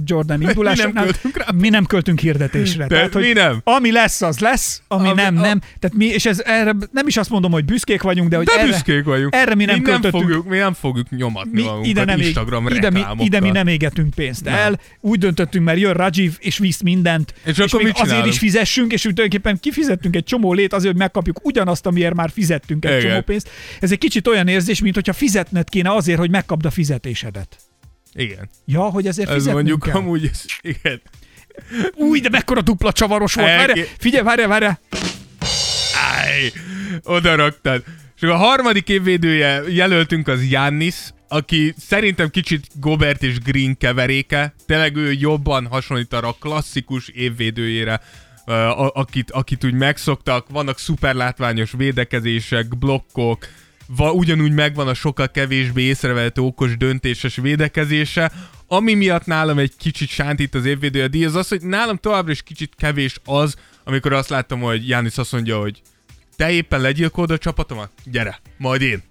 Jordan 0.04 0.42
indulásánál. 0.48 1.04
költünk 1.04 1.36
rá. 1.36 1.46
mi 1.54 1.68
nem 1.68 1.84
költünk 1.84 2.20
hirdetésre. 2.20 2.86
De 2.86 2.94
Tehát, 2.94 3.12
hogy 3.12 3.22
mi 3.22 3.32
nem? 3.32 3.60
Ami 3.64 3.92
lesz, 3.92 4.22
az 4.22 4.38
lesz, 4.38 4.82
ami, 4.88 5.08
Ami- 5.08 5.20
nem, 5.22 5.36
a- 5.36 5.40
nem. 5.40 5.58
Tehát 5.58 5.96
mi, 5.96 6.04
és 6.04 6.26
ez 6.26 6.40
erre 6.44 6.74
nem 6.92 7.06
is 7.06 7.16
azt 7.16 7.30
mondom, 7.30 7.52
hogy 7.52 7.64
büszkék 7.64 8.02
vagyunk, 8.02 8.28
de 8.28 8.36
hogy 8.36 8.46
De 8.46 8.52
erre, 8.58 8.66
büszkék 8.66 9.04
vagyunk. 9.04 9.34
erre 9.34 9.54
mi 9.54 9.64
nem 9.64 9.74
mi 9.76 9.82
nem, 9.82 9.90
költöttünk. 10.00 10.22
fogjuk, 10.22 10.48
mi 10.48 10.56
nem 10.56 10.72
fogjuk 10.72 11.10
nyomatni 11.10 11.50
mi 11.52 11.62
magunkat 11.62 11.86
ide 11.86 12.04
nem, 12.04 12.18
ég, 12.18 12.24
Instagram 12.24 12.66
ide, 12.68 12.90
mi, 12.90 13.02
ide 13.18 13.40
mi 13.40 13.50
nem 13.50 13.66
égetünk 13.66 14.14
pénzt 14.14 14.44
Nem. 14.44 14.54
el. 14.54 14.80
Úgy 15.00 15.18
döntöttünk, 15.18 15.64
mert 15.64 15.78
jön 15.78 15.92
Rajiv, 15.92 16.36
és 16.38 16.58
visz 16.58 16.80
mindent. 16.80 17.34
És 17.44 17.58
akkor 17.58 17.82
még 17.82 17.92
azért 17.96 18.26
is 18.26 18.38
fizessünk, 18.38 18.92
és 18.92 19.06
úgy 19.06 19.14
tulajdonképpen 19.14 19.60
kifizettünk 19.60 20.16
egy 20.16 20.24
csomó 20.24 20.52
lét 20.52 20.72
azért, 20.72 20.90
hogy 20.92 21.00
megkapjuk 21.00 21.40
ugyanazt, 21.46 21.86
amiért 21.86 22.14
már 22.14 22.30
fizettünk 22.30 22.84
egy 22.84 23.02
csomó 23.02 23.20
pénzt. 23.20 23.50
Ez 23.80 23.92
egy 23.92 23.98
kicsit 23.98 24.28
olyan 24.28 24.48
érzés, 24.48 24.80
mint 24.80 24.94
hogyha 24.94 25.12
fizetned 25.12 25.68
kéne 25.72 25.94
azért, 25.94 26.18
hogy 26.18 26.30
megkapd 26.30 26.64
a 26.64 26.70
fizetésedet. 26.70 27.56
Igen. 28.14 28.48
Ja, 28.64 28.80
hogy 28.82 29.06
ezért 29.06 29.28
Ez 29.30 29.46
mondjuk 29.46 29.82
kell. 29.82 29.94
amúgy, 29.94 30.26
ez, 30.32 30.44
igen. 30.60 31.00
Új, 31.94 32.20
de 32.20 32.28
mekkora 32.28 32.60
dupla 32.62 32.92
csavaros 32.92 33.34
volt. 33.34 33.48
Elké- 33.48 33.66
Várj, 33.76 33.88
figyelj, 33.98 34.24
várj, 34.24 34.42
várj. 34.46 34.64
Áj, 36.24 36.52
oda 37.02 37.34
raktad. 37.34 37.84
És 38.16 38.22
a 38.28 38.36
harmadik 38.36 38.88
évvédője 38.88 39.62
jelöltünk 39.68 40.28
az 40.28 40.46
Jannis, 40.50 40.96
aki 41.28 41.74
szerintem 41.78 42.30
kicsit 42.30 42.66
Gobert 42.80 43.22
és 43.22 43.38
Green 43.38 43.76
keveréke. 43.76 44.54
Tényleg 44.66 44.96
ő 44.96 45.12
jobban 45.12 45.66
hasonlít 45.66 46.12
arra 46.12 46.28
a 46.28 46.36
klasszikus 46.40 47.08
évvédőjére, 47.08 48.00
akit, 48.92 49.30
akit 49.30 49.64
úgy 49.64 49.74
megszoktak. 49.74 50.48
Vannak 50.48 50.78
szuper 50.78 51.14
látványos 51.14 51.72
védekezések, 51.76 52.78
blokkok, 52.78 53.46
va, 53.96 54.12
ugyanúgy 54.12 54.52
megvan 54.52 54.88
a 54.88 54.94
sokkal 54.94 55.30
kevésbé 55.30 55.82
észrevehető 55.82 56.40
okos 56.40 56.76
döntéses 56.76 57.36
védekezése, 57.36 58.32
ami 58.66 58.94
miatt 58.94 59.26
nálam 59.26 59.58
egy 59.58 59.72
kicsit 59.76 60.08
sántít 60.08 60.54
az 60.54 60.64
évvédője 60.64 61.06
díj, 61.06 61.24
az 61.24 61.34
az, 61.34 61.48
hogy 61.48 61.62
nálam 61.62 61.96
továbbra 61.96 62.32
is 62.32 62.42
kicsit 62.42 62.74
kevés 62.76 63.20
az, 63.24 63.56
amikor 63.84 64.12
azt 64.12 64.28
látom, 64.28 64.60
hogy 64.60 64.88
Jánisz 64.88 65.18
azt 65.18 65.32
mondja, 65.32 65.58
hogy 65.58 65.82
te 66.36 66.50
éppen 66.50 66.80
legyilkolod 66.80 67.30
a 67.30 67.38
csapatomat? 67.38 67.90
Gyere, 68.04 68.40
majd 68.56 68.82
én. 68.82 69.02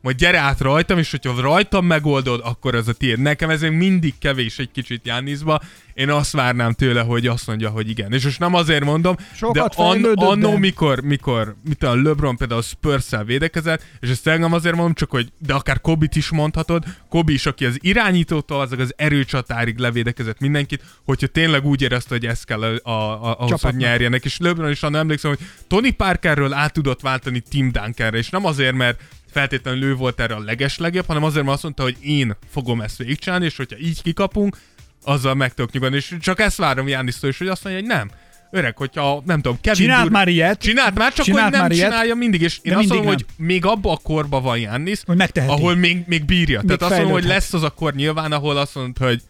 Majd 0.00 0.16
gyere 0.16 0.38
át 0.38 0.60
rajtam, 0.60 0.98
és 0.98 1.10
hogyha 1.10 1.40
rajtam 1.40 1.86
megoldod, 1.86 2.40
akkor 2.44 2.74
ez 2.74 2.88
a 2.88 2.92
tiéd. 2.92 3.18
Nekem 3.18 3.50
ez 3.50 3.60
még 3.60 3.70
mindig 3.70 4.14
kevés 4.18 4.58
egy 4.58 4.70
kicsit 4.70 5.06
Jániszba. 5.06 5.60
Én 5.94 6.10
azt 6.10 6.32
várnám 6.32 6.72
tőle, 6.72 7.00
hogy 7.00 7.26
azt 7.26 7.46
mondja, 7.46 7.68
hogy 7.68 7.88
igen. 7.88 8.12
És 8.12 8.24
most 8.24 8.38
nem 8.38 8.54
azért 8.54 8.84
mondom, 8.84 9.16
Sokat 9.34 9.74
de 9.76 9.82
an- 9.82 10.06
annó, 10.14 10.56
mikor, 10.56 11.00
mikor 11.00 11.56
mit 11.68 11.82
a 11.82 11.94
LeBron 11.94 12.36
például 12.36 12.62
spurs 12.62 13.06
védekezett, 13.24 13.82
és 14.00 14.08
ezt 14.10 14.24
nem 14.24 14.52
azért 14.52 14.74
mondom, 14.74 14.94
csak 14.94 15.10
hogy, 15.10 15.32
de 15.38 15.54
akár 15.54 15.80
Kobit 15.80 16.16
is 16.16 16.30
mondhatod, 16.30 16.84
Kobi 17.08 17.32
is, 17.32 17.46
aki 17.46 17.64
az 17.64 17.78
irányítótól, 17.80 18.60
az 18.60 18.72
az 18.72 18.92
erőcsatárig 18.96 19.78
levédekezett 19.78 20.40
mindenkit, 20.40 20.82
hogyha 21.04 21.26
tényleg 21.26 21.64
úgy 21.64 21.82
érezte, 21.82 22.14
hogy 22.14 22.26
ez 22.26 22.42
kell 22.42 22.62
a, 22.62 22.90
a, 22.90 22.90
a, 22.90 23.36
ahhoz, 23.38 23.62
hogy 23.62 23.76
nyerjenek. 23.76 24.24
És 24.24 24.38
LeBron 24.38 24.70
is 24.70 24.82
annak 24.82 25.00
emlékszem, 25.00 25.30
hogy 25.30 25.46
Tony 25.66 25.96
Parkerről 25.96 26.52
át 26.52 26.72
tudott 26.72 27.00
váltani 27.00 27.40
Tim 27.40 27.72
Duncanre, 27.72 28.18
és 28.18 28.30
nem 28.30 28.44
azért, 28.44 28.74
mert 28.74 29.00
feltétlenül 29.38 29.82
ő 29.82 29.94
volt 29.94 30.20
erre 30.20 30.34
a 30.34 30.40
legeslegjobb, 30.40 31.06
hanem 31.06 31.24
azért, 31.24 31.42
mert 31.44 31.54
azt 31.54 31.62
mondta, 31.62 31.82
hogy 31.82 31.96
én 32.00 32.36
fogom 32.50 32.80
ezt 32.80 32.96
végigcsinálni, 32.98 33.44
és 33.44 33.56
hogyha 33.56 33.78
így 33.78 34.02
kikapunk, 34.02 34.56
azzal 35.04 35.34
meg 35.34 35.54
tudok 35.54 35.72
nyugodni. 35.72 35.96
És 35.96 36.14
csak 36.20 36.40
ezt 36.40 36.56
várom 36.56 36.88
Jánisztól 36.88 37.30
is, 37.30 37.38
hogy 37.38 37.48
azt 37.48 37.64
mondja, 37.64 37.82
hogy 37.82 37.90
nem. 37.90 38.10
Öreg, 38.50 38.76
hogyha 38.76 39.22
nem 39.26 39.40
tudom, 39.40 39.58
Kevin 39.60 39.80
Csinált 39.80 40.00
Dur- 40.02 40.12
már 40.12 40.28
ilyet. 40.28 40.60
Csinált 40.60 40.94
már, 40.94 41.12
csak 41.12 41.24
Csinált 41.24 41.42
hogy 41.42 41.52
nem 41.52 41.60
már 41.60 41.70
ilyet. 41.70 41.90
csinálja 41.90 42.14
mindig, 42.14 42.40
és 42.40 42.58
én 42.62 42.74
azt 42.74 42.88
mondom, 42.88 43.06
hogy 43.06 43.26
még 43.36 43.64
abba 43.64 43.92
a 43.92 43.96
korba 44.02 44.40
van 44.40 44.58
megteheti. 45.06 45.52
ahol 45.52 45.74
még, 45.74 46.02
még 46.06 46.24
bírja. 46.24 46.60
Tehát 46.60 46.82
azt 46.82 46.90
mondom, 46.90 47.10
hogy 47.10 47.24
lesz 47.24 47.52
az 47.52 47.62
a 47.62 47.70
kor 47.70 47.94
nyilván, 47.94 48.32
ahol 48.32 48.56
azt 48.56 48.74
mondod, 48.74 48.98
hogy 48.98 49.22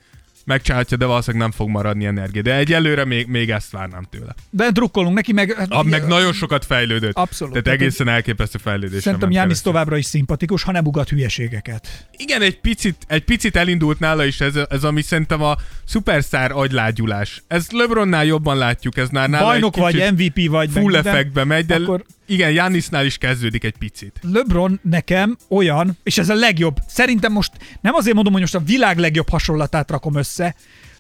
megcsinálhatja, 0.48 0.96
de 0.96 1.04
valószínűleg 1.06 1.48
nem 1.48 1.56
fog 1.56 1.68
maradni 1.68 2.06
energia. 2.06 2.42
De 2.42 2.56
egyelőre 2.56 3.04
még, 3.04 3.26
még 3.26 3.50
ezt 3.50 3.70
várnám 3.70 4.06
tőle. 4.10 4.34
De 4.50 4.70
drukkolunk 4.70 5.14
neki, 5.14 5.32
meg... 5.32 5.66
A, 5.68 5.82
meg 5.82 6.06
nagyon 6.06 6.32
sokat 6.32 6.64
fejlődött. 6.64 7.14
Abszolút. 7.16 7.52
Tehát 7.52 7.64
Tehát 7.64 7.80
egészen 7.80 8.08
elképesztő 8.08 8.58
fejlődés. 8.62 9.02
Szerintem 9.02 9.30
Jánisz 9.30 9.60
továbbra 9.60 9.96
is 9.96 10.04
szimpatikus, 10.04 10.62
ha 10.62 10.72
nem 10.72 10.86
ugat 10.86 11.08
hülyeségeket. 11.08 12.08
Igen, 12.16 12.42
egy 12.42 12.60
picit, 12.60 12.96
egy 13.06 13.24
picit 13.24 13.56
elindult 13.56 13.98
nála 13.98 14.24
is 14.24 14.40
ez, 14.40 14.54
ez 14.70 14.84
ami 14.84 15.02
szerintem 15.02 15.42
a 15.42 15.56
szupersztár 15.84 16.50
agylágyulás. 16.50 17.42
Ez 17.46 17.66
LeBronnál 17.70 18.24
jobban 18.24 18.56
látjuk, 18.56 18.96
ez 18.96 19.08
már 19.08 19.28
nála 19.28 19.44
Bajnok 19.44 19.76
egy 19.76 19.82
vagy, 19.82 20.12
MVP 20.12 20.50
vagy, 20.50 20.70
full 20.70 20.96
effektbe 20.96 21.44
megy, 21.44 21.66
de 21.66 21.74
akkor- 21.74 22.04
igen, 22.28 22.50
Jánisznál 22.50 23.04
is 23.04 23.18
kezdődik 23.18 23.64
egy 23.64 23.76
picit. 23.78 24.18
LeBron 24.32 24.80
nekem 24.82 25.36
olyan, 25.48 25.98
és 26.02 26.18
ez 26.18 26.28
a 26.28 26.34
legjobb, 26.34 26.76
szerintem 26.88 27.32
most 27.32 27.52
nem 27.80 27.94
azért 27.94 28.14
mondom, 28.14 28.32
hogy 28.32 28.42
most 28.42 28.54
a 28.54 28.62
világ 28.64 28.98
legjobb 28.98 29.28
hasonlatát 29.28 29.90
rakom 29.90 30.14
össze, 30.16 30.54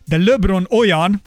de 0.04 0.16
LeBron 0.16 0.66
olyan, 0.70 1.22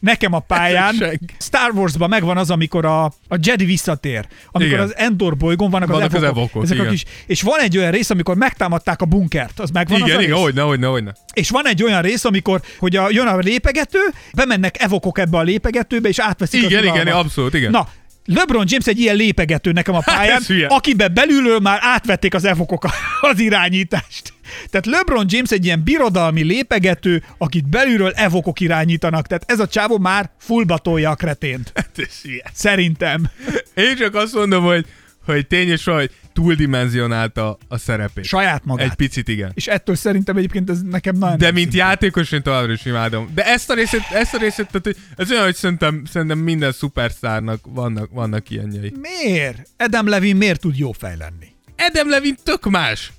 nekem 0.00 0.32
a 0.32 0.38
pályán. 0.38 0.94
Star 1.38 1.70
Warsban 1.74 2.08
megvan 2.08 2.36
az, 2.36 2.50
amikor 2.50 2.84
a, 2.84 3.04
a 3.04 3.38
Jedi 3.42 3.64
visszatér. 3.64 4.26
Amikor 4.50 4.72
Igen. 4.72 4.84
az 4.84 4.96
Endor 4.96 5.36
bolygón 5.36 5.70
vannak, 5.70 5.88
Vannak 5.88 6.08
az 6.08 6.14
az 6.14 6.22
evokok. 6.22 6.38
evokok, 6.38 6.62
ezek 6.62 6.78
a 6.78 6.80
igen. 6.80 6.92
kis, 6.92 7.04
és 7.26 7.42
van 7.42 7.60
egy 7.60 7.78
olyan 7.78 7.90
rész, 7.90 8.10
amikor 8.10 8.36
megtámadták 8.36 9.00
a 9.00 9.04
bunkert, 9.04 9.60
az 9.60 9.70
megvan 9.70 10.02
az 10.02 10.08
igen, 10.08 10.18
a 10.18 10.22
igen, 10.22 10.36
hogyne, 10.36 10.62
hogyne, 10.62 10.86
hogyne. 10.86 11.14
És 11.32 11.50
van 11.50 11.66
egy 11.66 11.82
olyan 11.82 12.02
rész, 12.02 12.24
amikor 12.24 12.60
hogy 12.78 12.96
a, 12.96 13.10
jön 13.10 13.26
a 13.26 13.36
lépegető, 13.36 13.98
bemennek 14.34 14.82
evokok 14.82 15.18
ebbe 15.18 15.38
a 15.38 15.42
lépegetőbe, 15.42 16.08
és 16.08 16.18
átveszik 16.18 16.62
Igen, 16.62 16.78
az 16.78 16.84
igen, 16.84 17.00
uralmat. 17.00 17.24
abszolút, 17.24 17.54
igen. 17.54 17.70
Na, 17.70 17.88
LeBron 18.26 18.64
James 18.68 18.86
egy 18.86 19.00
ilyen 19.00 19.16
lépegető 19.16 19.72
nekem 19.72 19.94
a 19.94 20.00
pályán, 20.00 20.36
ez 20.36 20.46
hülye. 20.46 20.66
akiben 20.66 21.14
belülről 21.14 21.58
már 21.58 21.78
átvették 21.82 22.34
az 22.34 22.44
evokok 22.44 22.86
az 23.30 23.38
irányítást. 23.38 24.32
Tehát 24.70 24.86
LeBron 24.86 25.26
James 25.28 25.50
egy 25.50 25.64
ilyen 25.64 25.82
birodalmi 25.82 26.42
lépegető, 26.42 27.22
akit 27.38 27.68
belülről 27.68 28.12
evokok 28.12 28.60
irányítanak. 28.60 29.26
Tehát 29.26 29.44
ez 29.46 29.60
a 29.60 29.68
csávó 29.68 29.98
már 29.98 30.30
fullba 30.38 30.78
tolja 30.78 31.10
a 31.10 31.14
kretént. 31.14 31.72
Ez 31.96 32.20
hülye. 32.22 32.50
Szerintem. 32.52 33.30
Én 33.74 33.96
csak 33.96 34.14
azt 34.14 34.34
mondom, 34.34 34.64
hogy, 34.64 34.86
hogy 35.26 35.46
tény 35.46 35.68
és 35.68 35.84
hogy 35.84 36.10
túldimenzionálta 36.32 37.58
a 37.68 37.78
szerepét. 37.78 38.24
Saját 38.24 38.64
magát. 38.64 38.86
Egy 38.86 38.94
picit 38.94 39.28
igen. 39.28 39.50
És 39.54 39.66
ettől 39.66 39.94
szerintem 39.94 40.36
egyébként 40.36 40.70
ez 40.70 40.82
nekem 40.82 41.16
nagyon... 41.16 41.38
De 41.38 41.50
mint 41.50 41.74
játékos 41.74 42.32
én 42.32 42.42
továbbra 42.42 42.72
is 42.72 42.84
imádom. 42.84 43.30
De 43.34 43.44
ezt 43.44 43.70
a 43.70 43.74
részét, 43.74 44.02
ezt 44.12 44.34
a 44.34 44.38
részét 44.38 44.68
tehát, 44.70 44.98
ez 45.16 45.30
olyan, 45.30 45.44
hogy 45.44 45.54
szerintem, 45.54 46.04
szerintem 46.10 46.38
minden 46.38 46.72
szupersztárnak 46.72 47.60
vannak, 47.68 48.10
vannak 48.10 48.50
ilyenjei. 48.50 48.92
Miért? 49.00 49.68
Adam 49.76 50.08
Levin 50.08 50.36
miért 50.36 50.60
tud 50.60 50.76
jó 50.76 50.92
fej 50.92 51.16
lenni? 51.16 51.46
Adam 51.76 52.08
Levin 52.08 52.36
tök 52.42 52.70
más. 52.70 53.12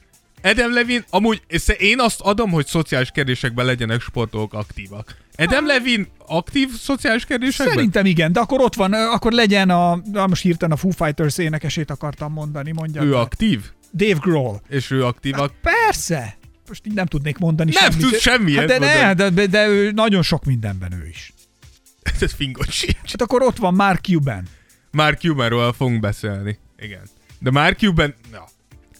Adam 0.47 0.73
Levin, 0.73 1.03
amúgy 1.09 1.41
én 1.77 1.99
azt 1.99 2.21
adom, 2.21 2.51
hogy 2.51 2.65
szociális 2.65 3.11
kérdésekben 3.11 3.65
legyenek 3.65 4.01
sportolók 4.01 4.53
aktívak. 4.53 5.15
Adam 5.35 5.65
Levin 5.65 6.07
aktív 6.27 6.69
szociális 6.69 7.25
kérdésekben? 7.25 7.75
Szerintem 7.75 8.05
igen, 8.05 8.31
de 8.31 8.39
akkor 8.39 8.61
ott 8.61 8.75
van, 8.75 8.93
akkor 8.93 9.31
legyen 9.31 9.69
a, 9.69 10.01
na 10.11 10.27
most 10.27 10.41
hirtelen 10.41 10.75
a 10.75 10.77
Foo 10.77 10.91
Fighters 10.91 11.37
énekesét 11.37 11.89
akartam 11.89 12.33
mondani, 12.33 12.71
mondja. 12.71 13.01
Ő 13.01 13.15
aktív? 13.15 13.61
Dave 13.93 14.19
Grohl. 14.21 14.55
És 14.69 14.91
ő 14.91 15.05
aktívak? 15.05 15.53
Persze! 15.61 16.37
Most 16.67 16.85
így 16.85 16.93
nem 16.93 17.05
tudnék 17.05 17.37
mondani 17.37 17.71
Nem 17.73 17.91
semmit. 17.91 18.07
tudsz 18.07 18.21
semmilyet 18.21 18.71
hát 18.71 18.79
de, 18.79 19.13
ne, 19.13 19.29
de, 19.29 19.45
de, 19.45 19.67
ő 19.67 19.91
nagyon 19.91 20.21
sok 20.21 20.45
mindenben 20.45 20.93
ő 20.93 21.07
is. 21.07 21.33
Ez 22.21 22.33
fingot 22.33 22.71
sincs. 22.71 22.95
Hát 23.03 23.21
akkor 23.21 23.41
ott 23.41 23.57
van 23.57 23.73
Mark 23.73 24.03
Cuban. 24.05 24.47
Mark 24.91 25.19
Cubanról 25.19 25.73
fogunk 25.73 25.99
beszélni. 25.99 26.59
Igen. 26.79 27.01
De 27.39 27.51
Mark 27.51 27.79
Cuban... 27.79 28.15
Na. 28.31 28.45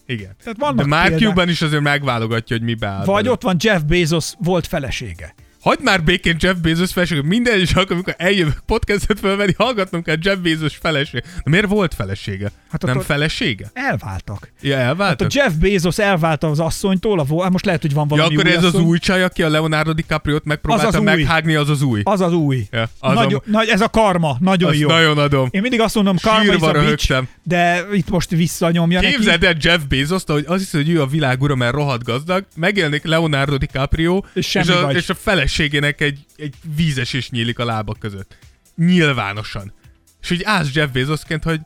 Igen. 0.07 0.35
Tehát 0.43 0.57
vannak 0.59 0.77
De 0.77 0.85
Mark. 0.85 1.17
Cuban 1.17 1.49
is 1.49 1.61
azért 1.61 1.81
megválogatja, 1.81 2.55
hogy 2.57 2.65
mi 2.65 2.73
beáll. 2.73 3.05
Vagy 3.05 3.27
ott 3.27 3.41
van 3.41 3.55
Jeff 3.59 3.81
Bezos 3.81 4.33
volt 4.39 4.67
felesége. 4.67 5.33
Hagyd 5.67 5.83
már 5.83 6.03
békén 6.03 6.35
Jeff 6.39 6.55
Bezos 6.55 6.91
feleséget. 6.91 7.23
Minden 7.23 7.59
is 7.59 7.73
amikor 7.73 8.15
eljövök 8.17 8.59
podcastot 8.65 9.19
fölvenni, 9.19 9.53
hallgatnunk 9.57 10.03
kell 10.03 10.15
Jeff 10.21 10.37
Bezos 10.37 10.75
feleség. 10.75 11.21
De 11.21 11.49
miért 11.49 11.67
volt 11.67 11.93
felesége? 11.93 12.51
Hát 12.71 12.85
Nem 12.85 12.99
felesége? 12.99 13.69
Elváltak. 13.73 14.51
Ja, 14.61 14.75
Hát 14.75 14.83
a 14.83 14.87
elváltak? 14.87 15.33
Jeff 15.33 15.51
Bezos 15.51 15.97
elválta 15.99 16.49
az 16.49 16.59
asszonytól, 16.59 17.19
a 17.19 17.23
vo- 17.23 17.41
hát 17.43 17.51
most 17.51 17.65
lehet, 17.65 17.81
hogy 17.81 17.93
van 17.93 18.07
ja, 18.09 18.15
valami 18.15 18.35
akkor 18.35 18.47
új 18.47 18.51
ez 18.51 18.63
az 18.63 18.73
asszony. 18.73 18.83
új 18.83 18.97
csaj, 18.97 19.23
aki 19.23 19.43
a 19.43 19.49
Leonardo 19.49 19.93
DiCaprio-t 19.93 20.45
megpróbálta 20.45 20.87
Az 20.87 20.95
az 20.95 21.01
meghágni, 21.01 21.55
az 21.55 21.69
az 21.69 21.81
új. 21.81 22.01
Az 22.03 22.21
az 22.21 22.33
új. 22.33 22.67
Ja, 22.71 22.89
az 22.99 23.13
nagyon, 23.13 23.41
a- 23.45 23.49
nagy, 23.49 23.67
ez 23.67 23.81
a 23.81 23.87
karma, 23.89 24.37
nagyon 24.39 24.69
Azt 24.69 24.79
jó. 24.79 24.87
nagyon 24.87 25.17
adom. 25.17 25.47
Én 25.51 25.61
mindig 25.61 25.79
azt 25.81 25.95
mondom, 25.95 26.15
karma 26.21 26.41
is 26.43 26.47
Sírva 26.49 26.67
a 26.67 26.71
bitch, 26.71 26.83
röhögtem. 27.09 27.27
de 27.43 27.85
itt 27.93 28.09
most 28.09 28.29
visszanyomja 28.29 28.99
Képzeld 28.99 29.43
el 29.43 29.55
Jeff 29.59 29.81
bezos 29.89 30.21
hogy 30.25 30.45
az 30.47 30.59
hisz, 30.59 30.71
hogy 30.71 30.89
ő 30.89 31.01
a 31.01 31.05
világ 31.07 31.41
ura, 31.41 31.55
mert 31.55 31.73
rohadt 31.73 32.03
gazdag, 32.03 32.45
megjelenik 32.55 33.03
Leonardo 33.03 33.57
DiCaprio, 33.57 34.21
És 34.33 34.55
és, 34.55 34.67
a, 34.67 34.91
és 34.91 35.09
a 35.09 35.15
feleség 35.15 35.55
feleségének 35.57 36.01
egy, 36.01 36.25
egy 36.35 36.55
vízesés 36.75 37.29
nyílik 37.29 37.59
a 37.59 37.65
lábak 37.65 37.99
között. 37.99 38.37
Nyilvánosan. 38.75 39.73
És 40.21 40.31
úgy 40.31 40.43
állsz 40.43 40.73
Jeff 40.73 40.91
Bezosként, 40.91 41.43
hogy 41.43 41.61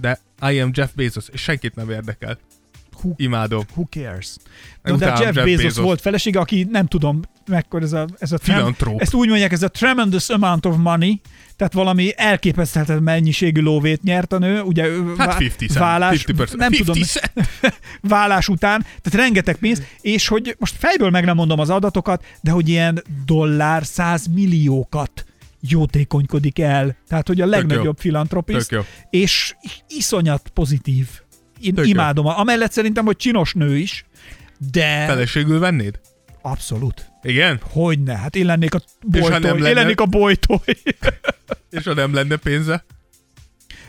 de 0.00 0.20
I 0.40 0.60
am 0.60 0.70
Jeff 0.74 0.90
Bezos, 0.94 1.28
és 1.28 1.40
senkit 1.40 1.74
nem 1.74 1.90
érdekel. 1.90 2.38
Who, 3.02 3.12
Imádom. 3.16 3.64
who 3.74 3.84
cares? 3.90 4.36
No, 4.82 4.96
de 4.96 5.06
Jeff, 5.06 5.20
Jeff 5.20 5.34
Bezos, 5.34 5.62
Bezos. 5.62 5.84
volt 5.84 6.00
felesége, 6.00 6.38
aki 6.38 6.66
nem 6.70 6.86
tudom, 6.86 7.20
mekkora 7.46 7.84
ez 7.84 7.92
a, 7.92 8.06
ez 8.18 8.32
a 8.32 8.38
trem, 8.38 8.76
ezt 8.96 9.14
úgy 9.14 9.28
mondják, 9.28 9.52
ez 9.52 9.62
a 9.62 9.68
tremendous 9.68 10.28
amount 10.28 10.66
of 10.66 10.76
money, 10.76 11.20
tehát 11.56 11.72
valami 11.72 12.12
elképeszthetett 12.16 13.00
mennyiségű 13.00 13.60
lóvét 13.60 14.02
nyert 14.02 14.32
a 14.32 14.38
nő, 14.38 14.60
ugye 14.60 14.82
Hát 15.16 15.26
vá- 15.26 15.40
50 15.40 15.68
cent. 15.68 15.72
vállás, 15.72 16.24
50%. 16.26 16.56
nem 16.56 16.72
50 16.72 16.84
tudom, 16.86 17.02
cent. 17.02 17.32
vállás 18.00 18.48
után, 18.48 18.80
tehát 18.80 19.26
rengeteg 19.26 19.56
pénz, 19.56 19.82
és 20.00 20.28
hogy 20.28 20.56
most 20.58 20.74
fejből 20.78 21.10
meg 21.10 21.24
nem 21.24 21.36
mondom 21.36 21.58
az 21.58 21.70
adatokat, 21.70 22.24
de 22.40 22.50
hogy 22.50 22.68
ilyen 22.68 23.02
dollár 23.26 23.84
százmilliókat 23.86 25.24
jótékonykodik 25.60 26.58
el. 26.58 26.96
Tehát, 27.08 27.26
hogy 27.26 27.40
a 27.40 27.46
legnagyobb 27.46 27.98
jó. 28.02 28.10
és 29.10 29.54
iszonyat 29.88 30.48
pozitív. 30.54 31.08
Én 31.60 31.74
Tök 31.74 31.84
jó. 31.84 31.90
imádom. 31.90 32.26
Amellett 32.26 32.72
szerintem, 32.72 33.04
hogy 33.04 33.16
csinos 33.16 33.52
nő 33.52 33.76
is, 33.76 34.04
de 34.70 35.04
Feleségül 35.06 35.58
vennéd? 35.58 36.00
abszolút. 36.42 37.10
Igen? 37.22 37.60
Hogyne, 37.70 38.16
hát 38.16 38.36
én 38.36 38.46
lennék 38.46 38.74
a 38.74 38.80
nem 39.00 39.20
bojtól. 39.20 39.56
Én 39.56 39.62
lenne? 39.62 39.80
lennék 39.80 40.00
a 40.00 40.06
bojtól. 40.06 40.62
És 41.70 41.84
ha 41.84 41.94
nem 41.94 42.14
lenne 42.14 42.36
pénze? 42.36 42.84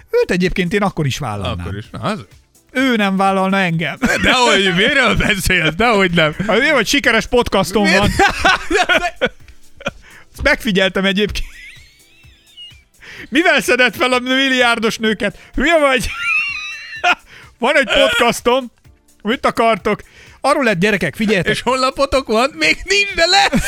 Őt 0.09 0.32
egyébként 0.32 0.74
én 0.74 0.82
akkor 0.82 1.05
is 1.05 1.17
vállalnám. 1.17 1.59
Akkor 1.59 1.78
is. 1.78 1.89
Na, 1.89 1.99
az... 1.99 2.26
Ő 2.72 2.95
nem 2.95 3.17
vállalna 3.17 3.57
engem. 3.57 3.97
Dehogy, 4.22 4.74
miről 4.76 5.15
beszélsz? 5.15 5.76
Dehogy 5.76 6.11
nem. 6.11 6.36
Hát 6.47 6.59
mi 6.59 6.72
vagy 6.72 6.88
sikeres 6.88 7.26
podcastom 7.26 7.84
van. 7.84 8.09
Ezt 10.32 10.41
megfigyeltem 10.43 11.05
egyébként. 11.05 11.47
Mivel 13.30 13.61
szedett 13.61 13.95
fel 13.95 14.11
a 14.13 14.20
milliárdos 14.20 14.97
nőket? 14.97 15.38
Hülye 15.53 15.80
vagy? 15.80 16.09
Van 17.60 17.78
egy 17.78 17.89
podcastom. 17.93 18.72
Mit 19.24 19.45
akartok? 19.45 20.01
Arról 20.41 20.64
lett 20.64 20.80
gyerekek, 20.80 21.16
figyeljetek, 21.16 21.51
És 21.51 21.62
honlapotok 21.62 22.28
van? 22.28 22.49
Még 22.57 22.78
nincs, 22.84 23.14
de 23.16 23.26
lesz! 23.26 23.64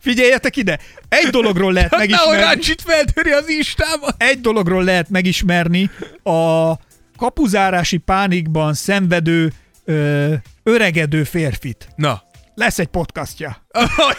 figyeljetek 0.00 0.56
ide. 0.56 0.78
Egy 1.08 1.28
dologról 1.28 1.72
lehet 1.72 1.90
Nehogy 1.90 2.08
megismerni. 2.08 2.42
Rancsit 2.42 2.82
feltöri 2.82 3.30
az 3.30 3.48
Istába. 3.48 4.08
Egy 4.16 4.40
dologról 4.40 4.84
lehet 4.84 5.08
megismerni 5.08 5.90
a 6.22 6.72
kapuzárási 7.16 7.96
pánikban 7.96 8.74
szenvedő 8.74 9.52
ö, 9.84 10.34
öregedő 10.62 11.24
férfit. 11.24 11.88
Na, 11.96 12.22
Lesz 12.54 12.78
egy 12.78 12.86
podcastja. 12.86 13.66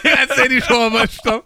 ezt 0.02 0.38
én 0.50 0.56
is 0.56 0.68
olvastam. 0.68 1.42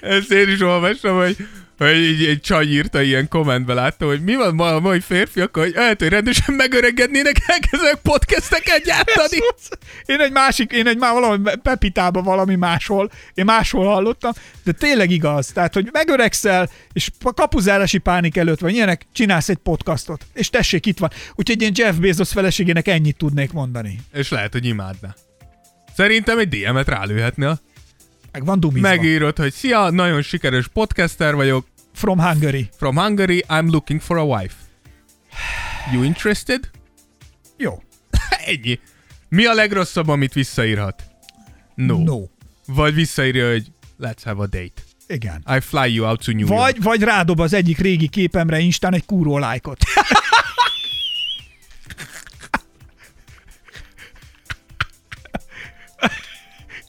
Ezt 0.00 0.30
én 0.32 0.48
is 0.48 0.60
olvastam, 0.60 1.16
hogy, 1.16 1.36
hogy 1.78 1.96
így, 1.96 2.24
egy 2.24 2.40
csaj 2.40 2.64
írta 2.64 3.02
ilyen 3.02 3.28
kommentbe, 3.28 3.74
látta, 3.74 4.06
hogy 4.06 4.22
mi 4.22 4.34
van 4.34 4.54
ma 4.54 4.74
a 4.74 4.80
mai 4.80 5.00
férfiakkal, 5.00 5.62
hogy 5.62 5.72
lehet, 5.74 6.00
hogy 6.00 6.08
rendesen 6.08 6.54
megöregednének, 6.54 7.36
elkezdenek 7.46 7.98
podcasteket 8.02 8.84
gyártani. 8.84 9.38
Én 10.12 10.20
egy 10.20 10.32
másik, 10.32 10.72
én 10.72 10.86
egy 10.86 10.98
már 10.98 11.12
valami 11.12 11.42
Pepitába 11.62 12.22
valami 12.22 12.54
máshol, 12.54 13.10
én 13.34 13.44
máshol 13.44 13.86
hallottam, 13.86 14.32
de 14.64 14.72
tényleg 14.72 15.10
igaz. 15.10 15.46
Tehát, 15.46 15.74
hogy 15.74 15.88
megöregszel, 15.92 16.70
és 16.92 17.10
a 17.22 17.32
kapuzárási 17.32 17.98
pánik 17.98 18.36
előtt 18.36 18.60
vagy 18.60 18.74
ilyenek, 18.74 19.06
csinálsz 19.12 19.48
egy 19.48 19.56
podcastot, 19.56 20.26
és 20.32 20.50
tessék, 20.50 20.86
itt 20.86 20.98
van. 20.98 21.10
Úgyhogy 21.34 21.62
én 21.62 21.72
Jeff 21.74 21.94
Bezos 21.94 22.30
feleségének 22.30 22.88
ennyit 22.88 23.16
tudnék 23.16 23.52
mondani. 23.52 23.98
És 24.12 24.30
lehet, 24.30 24.52
hogy 24.52 24.66
imádná. 24.66 25.14
Szerintem 25.96 26.38
egy 26.38 26.48
DM-et 26.48 26.88
rálőhetnél. 26.88 27.60
Meg 28.32 28.44
van 28.44 28.60
dumizva. 28.60 28.88
Megírod, 28.88 29.36
hogy 29.36 29.52
szia, 29.52 29.90
nagyon 29.90 30.22
sikeres 30.22 30.68
podcaster 30.68 31.34
vagyok, 31.34 31.66
From 31.94 32.20
Hungary. 32.20 32.68
from 32.76 32.96
Hungary, 32.96 33.44
I'm 33.48 33.70
looking 33.70 34.00
for 34.00 34.18
a 34.18 34.24
wife. 34.24 34.54
You 35.92 36.02
interested? 36.02 36.70
Jó. 37.56 37.82
Ennyi. 38.46 38.80
Mi 39.28 39.44
a 39.46 39.52
legrosszabb, 39.54 40.08
amit 40.08 40.32
visszaírhat? 40.32 41.02
No. 41.74 42.02
No. 42.02 42.20
Vagy 42.66 42.94
visszaírja, 42.94 43.50
hogy 43.50 43.66
let's 44.00 44.22
have 44.24 44.42
a 44.42 44.46
date. 44.46 44.82
Igen. 45.06 45.44
I 45.56 45.60
fly 45.60 45.92
you 45.94 46.06
out 46.06 46.24
to 46.24 46.32
New 46.32 46.46
York. 46.46 46.60
Vagy, 46.60 46.82
vagy 46.82 47.02
rádob 47.02 47.40
az 47.40 47.52
egyik 47.52 47.78
régi 47.78 48.08
képemre 48.08 48.58
Instán 48.58 48.94
egy 48.94 49.04
kúró 49.04 49.38
lájkot. 49.38 49.78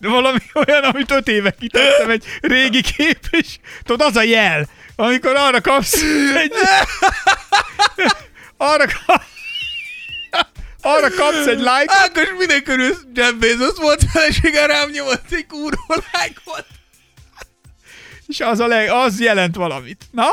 De 0.04 0.10
valami 0.10 0.40
olyan, 0.54 0.84
amit 0.84 1.12
öt 1.12 1.28
éve 1.28 1.52
kitettem, 1.52 2.10
egy 2.10 2.26
régi 2.42 2.82
kép, 2.82 3.20
és 3.30 3.58
tudod, 3.84 4.08
az 4.08 4.16
a 4.16 4.24
jel, 4.24 4.70
amikor 4.96 5.36
arra 5.36 5.62
kapsz 5.62 6.02
egy... 6.36 6.54
arra, 8.58 8.86
kap, 9.06 9.22
arra 10.82 11.10
kapsz 11.10 11.48
egy 11.48 11.60
lájkot, 11.60 11.98
Ákos 11.98 12.30
minden 12.38 12.64
körül 12.64 12.96
Jeff 13.14 13.32
Bezos 13.32 13.78
volt 13.78 14.04
felesége, 14.12 14.66
rám 14.66 14.90
nyomott 14.90 15.32
egy 15.32 15.46
kurva 15.46 16.04
lájkot. 16.12 16.66
és 18.28 18.40
az, 18.40 18.60
a 18.60 18.68
leg, 18.68 18.90
az 18.90 19.20
jelent 19.20 19.56
valamit. 19.56 20.04
Na? 20.12 20.28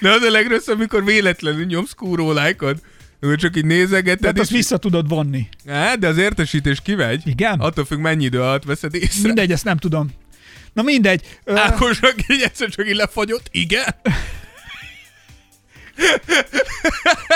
De 0.00 0.10
az 0.10 0.22
a 0.22 0.30
legrosszabb, 0.30 0.76
amikor 0.76 1.04
véletlenül 1.04 1.64
nyomsz 1.64 1.92
kúró 1.92 2.32
lájkot. 2.32 2.76
Akkor 3.26 3.38
csak 3.38 3.56
így 3.56 3.64
nézegeted, 3.64 4.20
Tehát 4.20 4.38
azt 4.38 4.50
és... 4.50 4.56
vissza 4.56 4.76
tudod 4.76 5.08
vonni. 5.08 5.48
Á, 5.68 5.94
de 5.94 6.08
az 6.08 6.18
értesítés 6.18 6.80
kivegy. 6.82 7.22
Igen? 7.24 7.60
Attól 7.60 7.84
függ, 7.84 7.98
mennyi 7.98 8.24
idő 8.24 8.40
alatt 8.42 8.64
veszed 8.64 8.94
észre. 8.94 9.22
Mindegy, 9.22 9.52
ezt 9.52 9.64
nem 9.64 9.76
tudom. 9.76 10.10
Na 10.72 10.82
mindegy. 10.82 11.38
Ö, 11.44 11.56
Ákosnak 11.56 12.14
így 12.28 12.42
egyszer 12.42 12.68
csak 12.68 12.88
így 12.88 12.94
lefagyott. 12.94 13.48
Igen? 13.50 13.94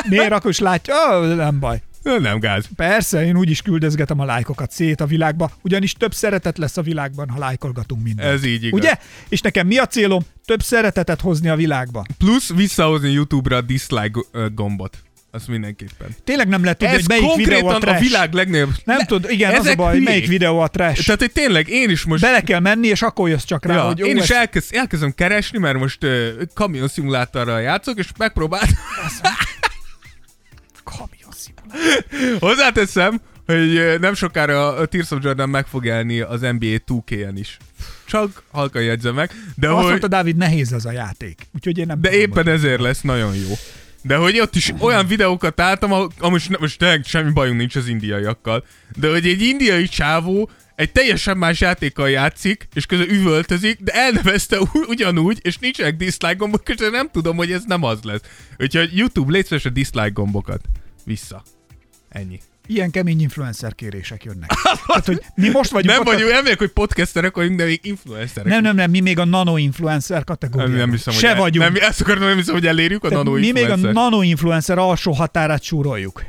miért 0.09 0.33
akkor 0.33 0.51
is 0.51 0.59
látja? 0.59 0.95
Ó, 1.19 1.35
nem 1.35 1.59
baj. 1.59 1.83
Nem 2.03 2.39
gáz. 2.39 2.65
Persze, 2.77 3.25
én 3.25 3.37
úgyis 3.37 3.63
küldözgetem 3.63 4.21
a 4.21 4.25
lájkokat 4.25 4.71
szét 4.71 5.01
a 5.01 5.07
világba, 5.07 5.51
ugyanis 5.63 5.93
több 5.93 6.15
szeretet 6.15 6.59
lesz 6.59 6.77
a 6.77 6.83
világban, 6.83 7.29
ha 7.29 7.39
lájkolgatunk 7.39 8.03
mindent. 8.03 8.29
Ez 8.29 8.45
így 8.45 8.65
igaz. 8.65 8.81
Ugye? 8.81 8.95
És 9.29 9.41
nekem 9.41 9.67
mi 9.67 9.79
a 9.79 9.87
célom? 9.87 10.23
Több 10.45 10.63
szeretetet 10.63 11.21
hozni 11.21 11.49
a 11.49 11.57
világba. 11.57 12.05
Plusz 12.19 12.53
visszahozni 12.53 13.11
YouTube-ra 13.11 13.57
a 13.57 13.61
dislike 13.61 14.21
ö, 14.33 14.47
gombot. 14.55 14.99
Azt 15.33 15.49
mindenképpen. 15.49 16.09
Tényleg 16.25 16.49
nem 16.49 16.63
lehet 16.63 16.79
tudni, 16.79 16.95
Ez 16.95 17.01
hogy 17.07 17.09
melyik 17.09 17.37
videó 17.37 17.57
a 17.59 17.61
konkrétan 17.61 17.75
a, 17.75 17.79
trash. 17.79 18.01
világ 18.01 18.33
legnagyobb... 18.33 18.71
Nem 18.85 18.97
Le- 18.99 19.05
tud, 19.05 19.27
igen, 19.29 19.51
az 19.51 19.57
a 19.57 19.61
ezek 19.61 19.77
baj, 19.77 19.93
hülyék. 19.93 20.09
melyik 20.09 20.27
videó 20.27 20.59
a 20.59 20.69
trash. 20.69 21.05
Tehát, 21.05 21.21
hogy 21.21 21.33
tényleg 21.33 21.69
én 21.69 21.91
is 21.91 22.05
most... 22.05 22.23
Bele 22.23 22.41
kell 22.41 22.61
menni, 22.61 22.87
és 22.87 23.03
akkor 23.03 23.29
jössz 23.29 23.45
csak 23.45 23.65
rá, 23.67 23.75
ja, 23.75 23.83
hogy 23.83 23.99
én 24.01 24.17
ó, 24.17 24.23
is 24.23 24.31
ez- 24.31 24.37
elkezd, 24.37 24.75
elkezdem 24.75 25.13
keresni, 25.15 25.59
mert 25.59 25.79
most 25.79 26.05
uh, 26.05 26.29
kamion 26.55 26.89
szimulátorral 26.89 27.61
játszok, 27.61 27.99
és 27.99 28.09
megpróbáltam. 28.19 28.75
Kamion 30.85 31.31
szimulátor. 31.37 32.39
Hozzáteszem, 32.49 33.21
hogy 33.47 33.97
nem 34.01 34.15
sokára 34.15 34.75
a 34.77 34.87
Tears 34.87 35.11
of 35.11 35.19
Jordan 35.23 35.49
meg 35.49 35.67
fog 35.67 35.87
elni 35.87 36.21
az 36.21 36.41
NBA 36.41 36.77
2K-en 36.87 37.33
is. 37.35 37.57
Csak 38.07 38.43
halkan 38.51 38.83
jegyzem 38.83 39.15
meg. 39.15 39.31
De, 39.57 39.69
Azt 39.69 39.77
hogy, 39.77 39.87
mondta 39.89 40.09
Dávid, 40.09 40.37
nehéz 40.37 40.73
ez 40.73 40.85
a 40.85 40.93
játék. 40.93 41.47
Úgyhogy 41.55 41.79
én 41.79 41.87
nem 41.87 42.01
de 42.01 42.11
éppen 42.13 42.49
ezért 42.49 42.81
lesz 42.81 43.01
nagyon 43.01 43.35
jó. 43.35 43.55
De 44.03 44.17
hogy 44.17 44.41
ott 44.41 44.57
is 44.57 44.73
olyan 44.79 45.07
videókat 45.07 45.55
találtam, 45.55 45.93
ahol- 45.93 46.13
ah, 46.19 46.31
most, 46.31 46.59
most 46.59 46.79
tényleg 46.79 47.05
semmi 47.05 47.33
bajunk 47.33 47.59
nincs 47.59 47.77
az 47.77 47.89
indiaiakkal, 47.89 48.65
de 48.97 49.11
hogy 49.11 49.27
egy 49.27 49.43
indiai 49.43 49.89
csávó 49.89 50.51
egy 50.81 50.93
teljesen 50.93 51.37
más 51.37 51.61
játékkal 51.61 52.11
játszik, 52.11 52.69
és 52.75 52.87
közben 52.87 53.09
üvöltözik, 53.09 53.81
de 53.81 53.93
elnevezte 53.93 54.59
ugyanúgy, 54.89 55.39
és 55.43 55.59
nincsenek 55.59 55.97
dislike 55.97 56.35
gombok, 56.35 56.69
és 56.69 56.77
nem 56.91 57.11
tudom, 57.11 57.37
hogy 57.37 57.53
ez 57.53 57.63
nem 57.67 57.83
az 57.83 58.03
lesz. 58.03 58.21
Úgyhogy 58.59 58.97
YouTube, 58.97 59.33
légy 59.33 59.61
a 59.65 59.69
dislike 59.69 60.09
gombokat. 60.09 60.61
Vissza. 61.05 61.43
Ennyi. 62.09 62.41
Ilyen 62.71 62.91
kemény 62.91 63.21
influencer 63.21 63.75
kérések 63.75 64.25
jönnek. 64.25 64.51
Tehát, 64.87 65.07
hogy 65.07 65.23
mi 65.35 65.49
most 65.49 65.71
vagyunk 65.71 65.95
Nem 65.95 66.05
vagyunk, 66.05 66.31
nem 66.31 66.43
vagyok, 66.43 66.59
hogy 66.59 66.69
podcasterek 66.69 67.35
vagyunk, 67.35 67.59
de 67.59 67.65
még 67.65 67.81
influencerek. 67.83 68.53
Nem, 68.53 68.63
nem, 68.63 68.75
nem, 68.75 68.91
mi 68.91 69.01
még 69.01 69.19
a 69.19 69.25
nano-influencer 69.25 70.25
kategóriában. 70.25 70.77
nem, 70.77 70.81
nem 70.87 70.97
hiszem, 70.97 71.15
Se 71.15 71.29
hogy 71.29 71.39
vagyunk. 71.39 71.73
Nem, 71.73 71.89
ezt 71.89 72.01
akartam, 72.01 72.27
nem 72.29 72.37
hiszem, 72.37 72.55
hogy 72.55 72.67
elérjük 72.67 73.05
a 73.05 73.09
Tehát 73.09 73.25
nano 73.25 73.39
mi 73.39 73.51
még 73.51 73.71
a 73.71 73.77
nano-influencer 73.77 74.79
alsó 74.79 75.13
határát 75.13 75.63
súroljuk. 75.63 76.25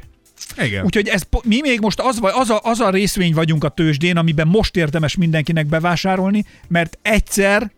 Igen. 0.58 0.86
Úgyhogy 0.86 1.08
ez, 1.08 1.22
mi 1.44 1.60
még 1.62 1.80
most 1.80 2.00
az, 2.00 2.20
az, 2.22 2.50
a, 2.50 2.60
az 2.64 2.80
a 2.80 2.90
részvény 2.90 3.34
vagyunk 3.34 3.64
a 3.64 3.70
tőzsdén, 3.70 4.18
amiben 4.18 4.48
most 4.48 4.76
érdemes 4.76 5.16
mindenkinek 5.16 5.66
bevásárolni, 5.66 6.46
mert 6.68 6.98
egyszer, 7.02 7.72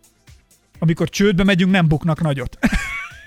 amikor 0.79 1.09
csődbe 1.09 1.43
megyünk, 1.43 1.71
nem 1.71 1.87
buknak 1.87 2.21
nagyot. 2.21 2.57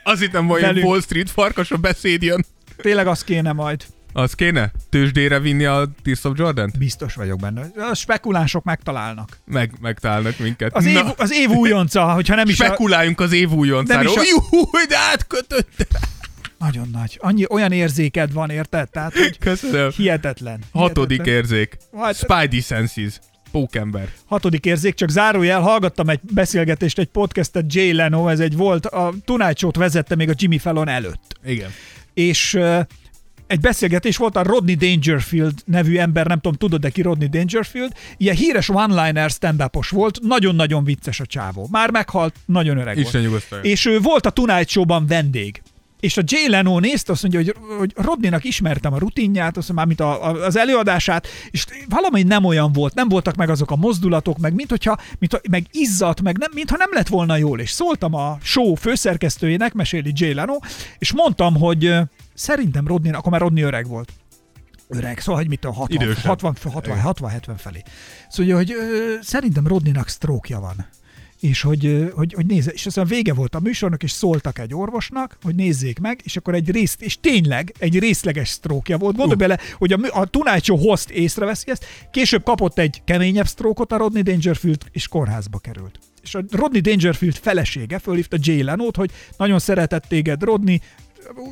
Azt 0.04 0.20
hittem, 0.20 0.46
hogy 0.46 0.60
Velünk. 0.60 0.86
Wall 0.86 1.00
Street 1.00 1.30
farkas 1.30 1.70
a 1.70 1.76
beszéd 1.76 2.22
jön. 2.22 2.44
Tényleg 2.76 3.06
az 3.06 3.24
kéne 3.24 3.52
majd. 3.52 3.84
Az 4.16 4.34
kéne? 4.34 4.72
Tőzsdére 4.90 5.38
vinni 5.40 5.64
a 5.64 5.88
Tears 6.02 6.24
of 6.24 6.38
jordan 6.38 6.72
Biztos 6.78 7.14
vagyok 7.14 7.38
benne. 7.40 7.70
A 7.90 7.94
spekulánsok 7.94 8.64
megtalálnak. 8.64 9.38
Meg, 9.44 9.72
megtalálnak 9.80 10.38
minket. 10.38 10.74
Az, 10.74 10.84
év, 10.84 11.02
az 11.16 11.32
év 11.32 11.50
újonca, 11.50 12.12
hogyha 12.12 12.34
nem 12.34 12.48
is 12.48 12.60
a, 12.60 12.64
Spekuláljunk 12.64 13.20
az 13.20 13.32
év 13.32 13.50
újoncáról. 13.52 14.14
Nem 14.14 14.22
is 14.22 14.30
Juhú, 14.30 14.70
de 14.88 14.96
átkötött! 15.12 15.86
Nagyon 16.58 16.88
nagy. 16.92 17.18
Annyi, 17.20 17.44
olyan 17.48 17.72
érzéked 17.72 18.32
van, 18.32 18.50
érted? 18.50 18.90
Tehát, 18.90 19.12
hogy 19.18 19.38
Köszönöm. 19.38 19.90
hihetetlen. 19.96 20.60
Hatodik 20.72 21.24
hihetetlen. 21.24 21.58
érzék. 21.58 21.76
Hát- 21.96 22.16
Spidey 22.16 22.60
senses. 22.60 23.18
pókember. 23.50 24.08
Hatodik 24.26 24.64
érzék, 24.64 24.94
csak 24.94 25.08
zárójel, 25.08 25.60
hallgattam 25.60 26.08
egy 26.08 26.20
beszélgetést, 26.22 26.98
egy 26.98 27.08
podcastet 27.08 27.74
Jay 27.74 27.92
Leno, 27.92 28.28
ez 28.28 28.40
egy 28.40 28.56
volt, 28.56 28.86
a 28.86 29.12
Tonight 29.24 29.58
Show-t 29.58 29.76
vezette 29.76 30.14
még 30.14 30.28
a 30.28 30.34
Jimmy 30.36 30.58
Fallon 30.58 30.88
előtt. 30.88 31.38
Igen. 31.44 31.70
És 32.14 32.54
ö, 32.54 32.80
egy 33.46 33.60
beszélgetés 33.60 34.16
volt 34.16 34.36
a 34.36 34.42
Rodney 34.42 34.74
Dangerfield 34.74 35.54
nevű 35.64 35.96
ember, 35.96 36.26
nem 36.26 36.40
tudom, 36.40 36.58
tudod-e 36.58 36.90
ki 36.90 37.02
Rodney 37.02 37.28
Dangerfield? 37.28 37.92
Ilyen 38.16 38.36
híres 38.36 38.68
one-liner 38.68 39.30
stand 39.30 39.64
volt, 39.90 40.20
nagyon-nagyon 40.22 40.84
vicces 40.84 41.20
a 41.20 41.26
csávó. 41.26 41.68
Már 41.70 41.90
meghalt, 41.90 42.34
nagyon 42.46 42.78
öreg 42.78 42.96
Isten 42.98 43.12
volt. 43.12 43.24
nyugosztalja. 43.24 43.64
És 43.64 43.84
ő 43.84 44.00
volt 44.00 44.26
a 44.26 44.30
Tonight 44.30 44.68
Show-ban 44.68 45.06
vendég. 45.06 45.62
És 46.00 46.16
a 46.16 46.22
Jay 46.24 46.48
Leno 46.48 46.78
nézte, 46.78 47.12
azt 47.12 47.22
mondja, 47.22 47.40
hogy, 47.40 47.54
hogy 47.78 47.92
Rodneynak 48.04 48.44
ismertem 48.44 48.92
a 48.92 48.98
rutinját, 48.98 49.56
azt 49.56 49.72
mondja, 49.72 49.74
mármint 49.74 50.00
a, 50.00 50.28
a, 50.28 50.44
az 50.44 50.56
előadását, 50.56 51.26
és 51.50 51.64
valami 51.88 52.22
nem 52.22 52.44
olyan 52.44 52.72
volt, 52.72 52.94
nem 52.94 53.08
voltak 53.08 53.34
meg 53.34 53.50
azok 53.50 53.70
a 53.70 53.76
mozdulatok, 53.76 54.38
meg 54.38 54.54
mint 54.54 54.70
hogyha, 54.70 54.98
mint, 55.18 55.40
meg 55.50 55.66
izzadt, 55.70 56.22
meg 56.22 56.38
nem, 56.38 56.50
mintha 56.54 56.76
nem 56.76 56.90
lett 56.92 57.08
volna 57.08 57.36
jól. 57.36 57.60
És 57.60 57.70
szóltam 57.70 58.14
a 58.14 58.38
show 58.42 58.74
főszerkesztőjének, 58.74 59.72
meséli 59.72 60.12
Jay 60.14 60.34
Leno, 60.34 60.58
és 60.98 61.12
mondtam, 61.12 61.54
hogy 61.54 61.94
szerintem 62.36 62.86
Rodney, 62.86 63.12
akkor 63.12 63.30
már 63.30 63.40
Rodney 63.40 63.62
öreg 63.62 63.86
volt. 63.86 64.12
Öreg, 64.88 65.18
szóval, 65.18 65.40
hogy 65.40 65.48
mit 65.48 65.60
tudom, 65.60 65.76
60, 65.76 66.02
Idősebb. 66.02 66.26
60, 66.26 66.56
60, 66.62 66.98
60, 66.98 67.30
70 67.30 67.56
felé. 67.56 67.82
Szóval, 68.28 68.54
hogy 68.54 68.72
ö, 68.72 69.14
szerintem 69.22 69.66
Rodneynak 69.66 70.08
stroke 70.08 70.58
van 70.58 70.86
és 71.40 71.60
hogy, 71.60 72.12
hogy, 72.14 72.32
hogy 72.32 72.46
nézze, 72.46 72.70
és 72.70 72.86
aztán 72.86 73.06
vége 73.06 73.34
volt 73.34 73.54
a 73.54 73.60
műsornak, 73.60 74.02
és 74.02 74.10
szóltak 74.10 74.58
egy 74.58 74.74
orvosnak, 74.74 75.38
hogy 75.42 75.54
nézzék 75.54 75.98
meg, 75.98 76.20
és 76.24 76.36
akkor 76.36 76.54
egy 76.54 76.70
részt, 76.70 77.02
és 77.02 77.20
tényleg 77.20 77.74
egy 77.78 77.98
részleges 77.98 78.48
sztrókja 78.48 78.98
volt. 78.98 79.16
Gondolj 79.16 79.42
Uh. 79.42 79.48
bele, 79.48 79.58
hogy 79.78 79.92
a, 79.92 79.98
a 80.20 80.58
Show 80.62 80.76
host 80.76 81.10
észreveszi 81.10 81.70
ezt, 81.70 81.84
később 82.10 82.42
kapott 82.42 82.78
egy 82.78 83.02
keményebb 83.04 83.46
sztrókot 83.46 83.92
a 83.92 83.96
Rodney 83.96 84.22
Dangerfield, 84.22 84.82
és 84.92 85.08
kórházba 85.08 85.58
került. 85.58 85.98
És 86.22 86.34
a 86.34 86.42
Rodney 86.50 86.80
Dangerfield 86.80 87.36
felesége 87.36 87.98
fölhívta 87.98 88.36
Jay 88.40 88.62
Leno-t, 88.62 88.96
hogy 88.96 89.10
nagyon 89.36 89.58
szeretett 89.58 90.04
téged 90.08 90.42
Rodney, 90.42 90.80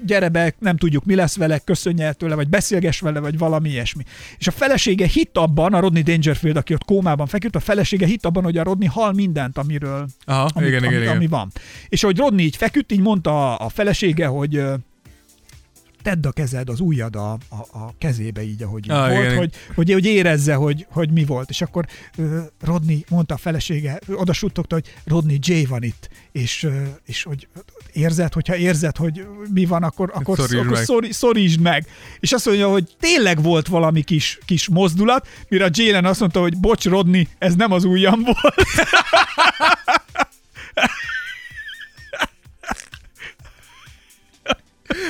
gyere 0.03 0.29
be, 0.29 0.55
nem 0.59 0.77
tudjuk 0.77 1.05
mi 1.05 1.15
lesz 1.15 1.37
vele, 1.37 1.59
köszönj 1.59 2.03
el 2.03 2.15
tőle, 2.15 2.35
vagy 2.35 2.49
beszélgess 2.49 3.01
vele, 3.01 3.21
vagy 3.21 3.39
valami 3.39 3.69
ilyesmi. 3.69 4.03
És 4.39 4.47
a 4.47 4.51
felesége 4.51 5.07
hitt 5.07 5.37
abban, 5.37 5.75
a 5.75 5.81
Rodney 5.81 6.03
Dangerfield, 6.03 6.57
aki 6.57 6.75
ott 6.75 6.85
kómában 6.85 7.27
feküdt, 7.27 7.57
a 7.57 7.61
felesége 7.61 8.07
hitt 8.07 8.25
abban, 8.25 8.43
hogy 8.43 8.59
a 8.59 8.63
Rodney 8.63 8.89
hal 8.89 9.13
mindent, 9.13 9.59
amiről 9.59 10.07
Aha, 10.25 10.49
amit, 10.55 10.69
igen, 10.69 10.79
ami, 10.79 10.89
igen, 10.89 11.03
igen. 11.03 11.17
ami 11.17 11.27
van. 11.27 11.51
És 11.89 12.03
ahogy 12.03 12.19
Rodney 12.19 12.45
így 12.45 12.57
feküdt, 12.57 12.93
így 12.93 13.01
mondta 13.01 13.57
a, 13.57 13.65
a 13.65 13.69
felesége, 13.69 14.27
hogy 14.27 14.63
tedd 16.05 16.27
a 16.27 16.31
kezed, 16.33 16.69
az 16.69 16.81
ujjad 16.81 17.17
a, 17.17 17.33
a, 17.33 17.79
a 17.79 17.95
kezébe 17.99 18.43
így, 18.43 18.63
ahogy 18.63 18.91
Ah, 18.91 19.09
volt, 19.11 19.25
igen. 19.25 19.37
hogy, 19.37 19.53
hogy, 19.75 19.93
hogy 19.93 20.05
érezze, 20.05 20.55
hogy, 20.55 20.87
hogy 20.91 21.11
mi 21.11 21.25
volt. 21.25 21.51
És 21.51 21.61
akkor 21.63 21.87
ö, 22.17 22.39
Rodney 22.61 23.05
mondta 23.09 23.35
a 23.35 23.37
felesége, 23.37 23.99
oda 24.09 24.33
suttogta, 24.33 24.75
hogy 24.75 24.95
Rodney 25.05 25.39
J 25.41 25.65
van 25.69 25.83
itt, 25.83 26.09
és, 26.33 26.63
ö, 26.63 26.83
és 27.07 27.23
hogy 27.23 27.49
érzed, 27.93 28.33
hogyha 28.33 28.57
érzed, 28.57 28.97
hogy 28.97 29.27
mi 29.53 29.65
van, 29.65 29.83
akkor, 29.83 30.11
akkor, 30.15 30.37
Szorítsd 30.37 30.59
akkor 30.59 30.73
meg. 30.73 30.85
szori, 30.85 31.13
szorítsd 31.13 31.61
meg. 31.61 31.87
És 32.21 32.33
azt 32.33 32.47
mondja, 32.47 32.69
hogy 32.71 32.97
tényleg 33.01 33.43
volt 33.43 33.67
valami 33.67 34.03
kis, 34.03 34.39
kis 34.47 34.69
mozdulat, 34.69 35.27
mire 35.49 35.65
a 35.65 35.71
Jalen 35.73 36.05
azt 36.05 36.21
mondta, 36.21 36.41
hogy 36.41 36.59
bocs, 36.59 36.85
Rodney, 36.85 37.29
ez 37.39 37.55
nem 37.55 37.73
az 37.73 37.85
ujjam 37.85 38.23
volt. 38.23 38.65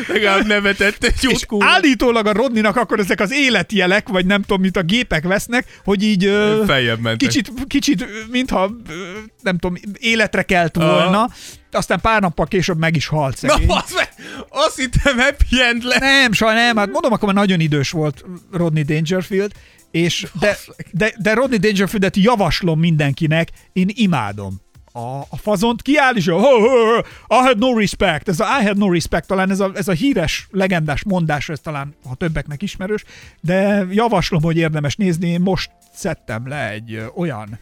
Legalább 0.08 0.46
nevetett 0.46 1.04
egy 1.04 1.26
És 1.30 1.46
kurva. 1.46 1.66
állítólag 1.66 2.26
a 2.26 2.32
Rodninak 2.32 2.76
akkor 2.76 2.98
ezek 2.98 3.20
az 3.20 3.32
életjelek, 3.32 4.08
vagy 4.08 4.26
nem 4.26 4.40
tudom, 4.40 4.60
mit 4.60 4.76
a 4.76 4.82
gépek 4.82 5.24
vesznek, 5.24 5.80
hogy 5.84 6.02
így 6.02 6.24
Feljebb 6.66 7.00
mentek. 7.00 7.28
kicsit, 7.28 7.52
kicsit 7.66 8.06
mintha 8.30 8.70
nem 9.42 9.58
tudom, 9.58 9.76
életre 9.98 10.42
kelt 10.42 10.76
volna, 10.76 11.28
aztán 11.72 12.00
pár 12.00 12.20
nappal 12.20 12.46
később 12.46 12.78
meg 12.78 12.96
is 12.96 13.06
halt 13.06 13.42
Na, 13.42 13.48
szegény. 13.48 13.68
az 13.70 13.92
meg, 13.94 14.08
azt 14.48 14.76
hittem 14.76 15.18
happy 15.18 15.62
end 15.62 15.82
lesz. 15.84 15.98
Nem, 16.00 16.32
saj 16.32 16.54
nem, 16.54 16.76
hát 16.76 16.90
mondom, 16.90 17.12
akkor 17.12 17.26
már 17.26 17.36
nagyon 17.36 17.60
idős 17.60 17.90
volt 17.90 18.24
Rodney 18.52 18.82
Dangerfield, 18.82 19.52
és 19.90 20.26
de, 20.40 20.58
de, 20.90 21.12
de 21.18 21.34
Rodney 21.34 21.58
Dangerfieldet 21.58 22.16
javaslom 22.16 22.78
mindenkinek, 22.78 23.48
én 23.72 23.90
imádom. 23.94 24.62
A, 24.96 25.20
a 25.28 25.36
fazont 25.36 25.82
kiáll, 25.82 26.14
és 26.14 26.26
a, 26.26 26.38
I 27.28 27.46
had 27.46 27.58
no 27.58 27.78
respect. 27.78 28.28
Ez 28.28 28.40
a 28.40 28.46
I 28.60 28.64
had 28.64 28.76
no 28.76 28.92
respect, 28.92 29.26
talán 29.26 29.50
ez 29.50 29.60
a, 29.60 29.70
ez 29.74 29.88
a 29.88 29.92
híres, 29.92 30.48
legendás 30.50 31.04
mondás, 31.04 31.48
ez 31.48 31.60
talán, 31.60 31.94
ha 32.04 32.14
többeknek 32.14 32.62
ismerős, 32.62 33.04
de 33.40 33.86
javaslom, 33.90 34.42
hogy 34.42 34.56
érdemes 34.56 34.96
nézni. 34.96 35.28
Én 35.28 35.40
most 35.40 35.70
szedtem 35.92 36.48
le 36.48 36.70
egy 36.70 37.02
olyan 37.14 37.58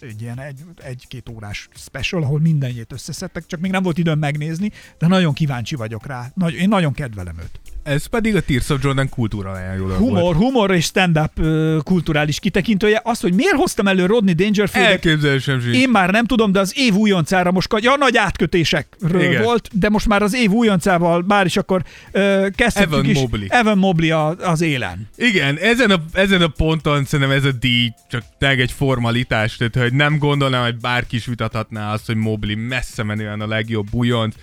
egy 0.00 0.22
ilyen 0.22 0.40
egy, 0.40 0.60
egy-két 0.76 1.28
órás 1.28 1.68
special, 1.74 2.22
ahol 2.22 2.40
mindenjét 2.40 2.92
összeszedtek, 2.92 3.46
csak 3.46 3.60
még 3.60 3.70
nem 3.70 3.82
volt 3.82 3.98
időm 3.98 4.18
megnézni, 4.18 4.72
de 4.98 5.06
nagyon 5.06 5.32
kíváncsi 5.32 5.74
vagyok 5.74 6.06
rá. 6.06 6.30
Nagy, 6.34 6.54
én 6.54 6.68
nagyon 6.68 6.92
kedvelem 6.92 7.38
őt. 7.38 7.60
Ez 7.86 8.06
pedig 8.06 8.36
a 8.36 8.40
Tears 8.40 8.68
of 8.68 8.78
Jordan 8.82 9.08
kultúra 9.08 9.50
ajánló 9.50 9.88
Humor, 9.88 10.20
volt. 10.20 10.36
humor 10.36 10.74
és 10.74 10.84
stand-up 10.84 11.30
ö, 11.38 11.78
kulturális 11.84 12.38
kitekintője. 12.38 13.00
Az, 13.04 13.20
hogy 13.20 13.34
miért 13.34 13.54
hoztam 13.54 13.86
elő 13.86 14.06
Rodney 14.06 14.34
Dangerfieldet, 14.34 14.92
Elképzelésem 14.92 15.60
sincs. 15.60 15.76
én 15.76 15.88
már 15.88 16.10
nem 16.10 16.24
tudom, 16.24 16.52
de 16.52 16.60
az 16.60 16.72
év 16.76 16.94
újoncára 16.94 17.52
most, 17.52 17.68
ja, 17.80 17.96
nagy 17.96 18.16
átkötésekről 18.16 19.22
Igen. 19.22 19.42
Volt, 19.42 19.68
de 19.72 19.88
most 19.88 20.06
már 20.08 20.22
az 20.22 20.34
év 20.34 20.50
újoncával 20.50 21.24
már 21.26 21.46
is 21.46 21.56
akkor 21.56 21.82
ö, 22.12 22.46
kezdhetjük 22.56 22.92
Evan 22.92 23.04
is. 23.10 23.18
Mobley. 23.18 23.46
Evan 23.48 23.78
Mobley 23.78 24.10
a, 24.10 24.28
az 24.28 24.60
élen. 24.60 25.08
Igen, 25.16 25.58
ezen 25.58 25.90
a, 25.90 26.02
ezen 26.12 26.42
a 26.42 26.48
ponton 26.48 27.04
szerintem 27.04 27.36
ez 27.36 27.44
a 27.44 27.52
díj 27.52 27.92
csak 28.10 28.22
tényleg 28.38 28.60
egy 28.60 28.72
formalitás, 28.72 29.56
tehát 29.56 29.76
hogy 29.76 29.92
nem 29.92 30.18
gondolnám, 30.18 30.64
hogy 30.64 30.76
bárki 30.76 31.16
is 31.16 31.26
vitathatná 31.26 31.92
azt, 31.92 32.06
hogy 32.06 32.16
Mobley 32.16 32.56
messze 32.56 33.02
menően 33.02 33.40
a 33.40 33.46
legjobb 33.46 33.86
újonc. 33.90 34.34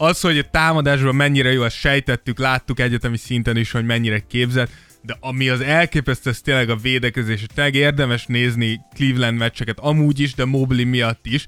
Az, 0.00 0.20
hogy 0.20 0.38
a 0.38 0.50
támadásban 0.50 1.14
mennyire 1.14 1.52
jó, 1.52 1.62
azt 1.62 1.76
sejtettük, 1.76 2.38
láttuk 2.38 2.80
egyetemi 2.80 3.16
szinten 3.16 3.56
is, 3.56 3.70
hogy 3.70 3.84
mennyire 3.84 4.18
képzett, 4.18 4.70
de 5.02 5.16
ami 5.20 5.48
az 5.48 5.60
elképesztő, 5.60 6.30
ez 6.30 6.40
tényleg 6.40 6.70
a 6.70 6.76
védekezés, 6.76 7.40
és 7.40 7.46
tényleg 7.54 7.74
érdemes 7.74 8.26
nézni 8.26 8.80
Cleveland 8.94 9.38
meccseket 9.38 9.78
amúgy 9.78 10.20
is, 10.20 10.34
de 10.34 10.44
Mobley 10.44 10.86
miatt 10.86 11.26
is. 11.26 11.44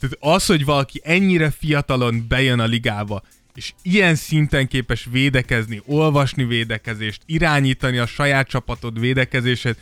Tehát 0.00 0.16
az, 0.20 0.46
hogy 0.46 0.64
valaki 0.64 1.00
ennyire 1.04 1.50
fiatalon 1.50 2.24
bejön 2.28 2.58
a 2.58 2.64
ligába, 2.64 3.22
és 3.54 3.72
ilyen 3.82 4.14
szinten 4.14 4.68
képes 4.68 5.06
védekezni, 5.10 5.82
olvasni 5.86 6.44
védekezést, 6.44 7.22
irányítani 7.26 7.98
a 7.98 8.06
saját 8.06 8.48
csapatod 8.48 9.00
védekezését, 9.00 9.76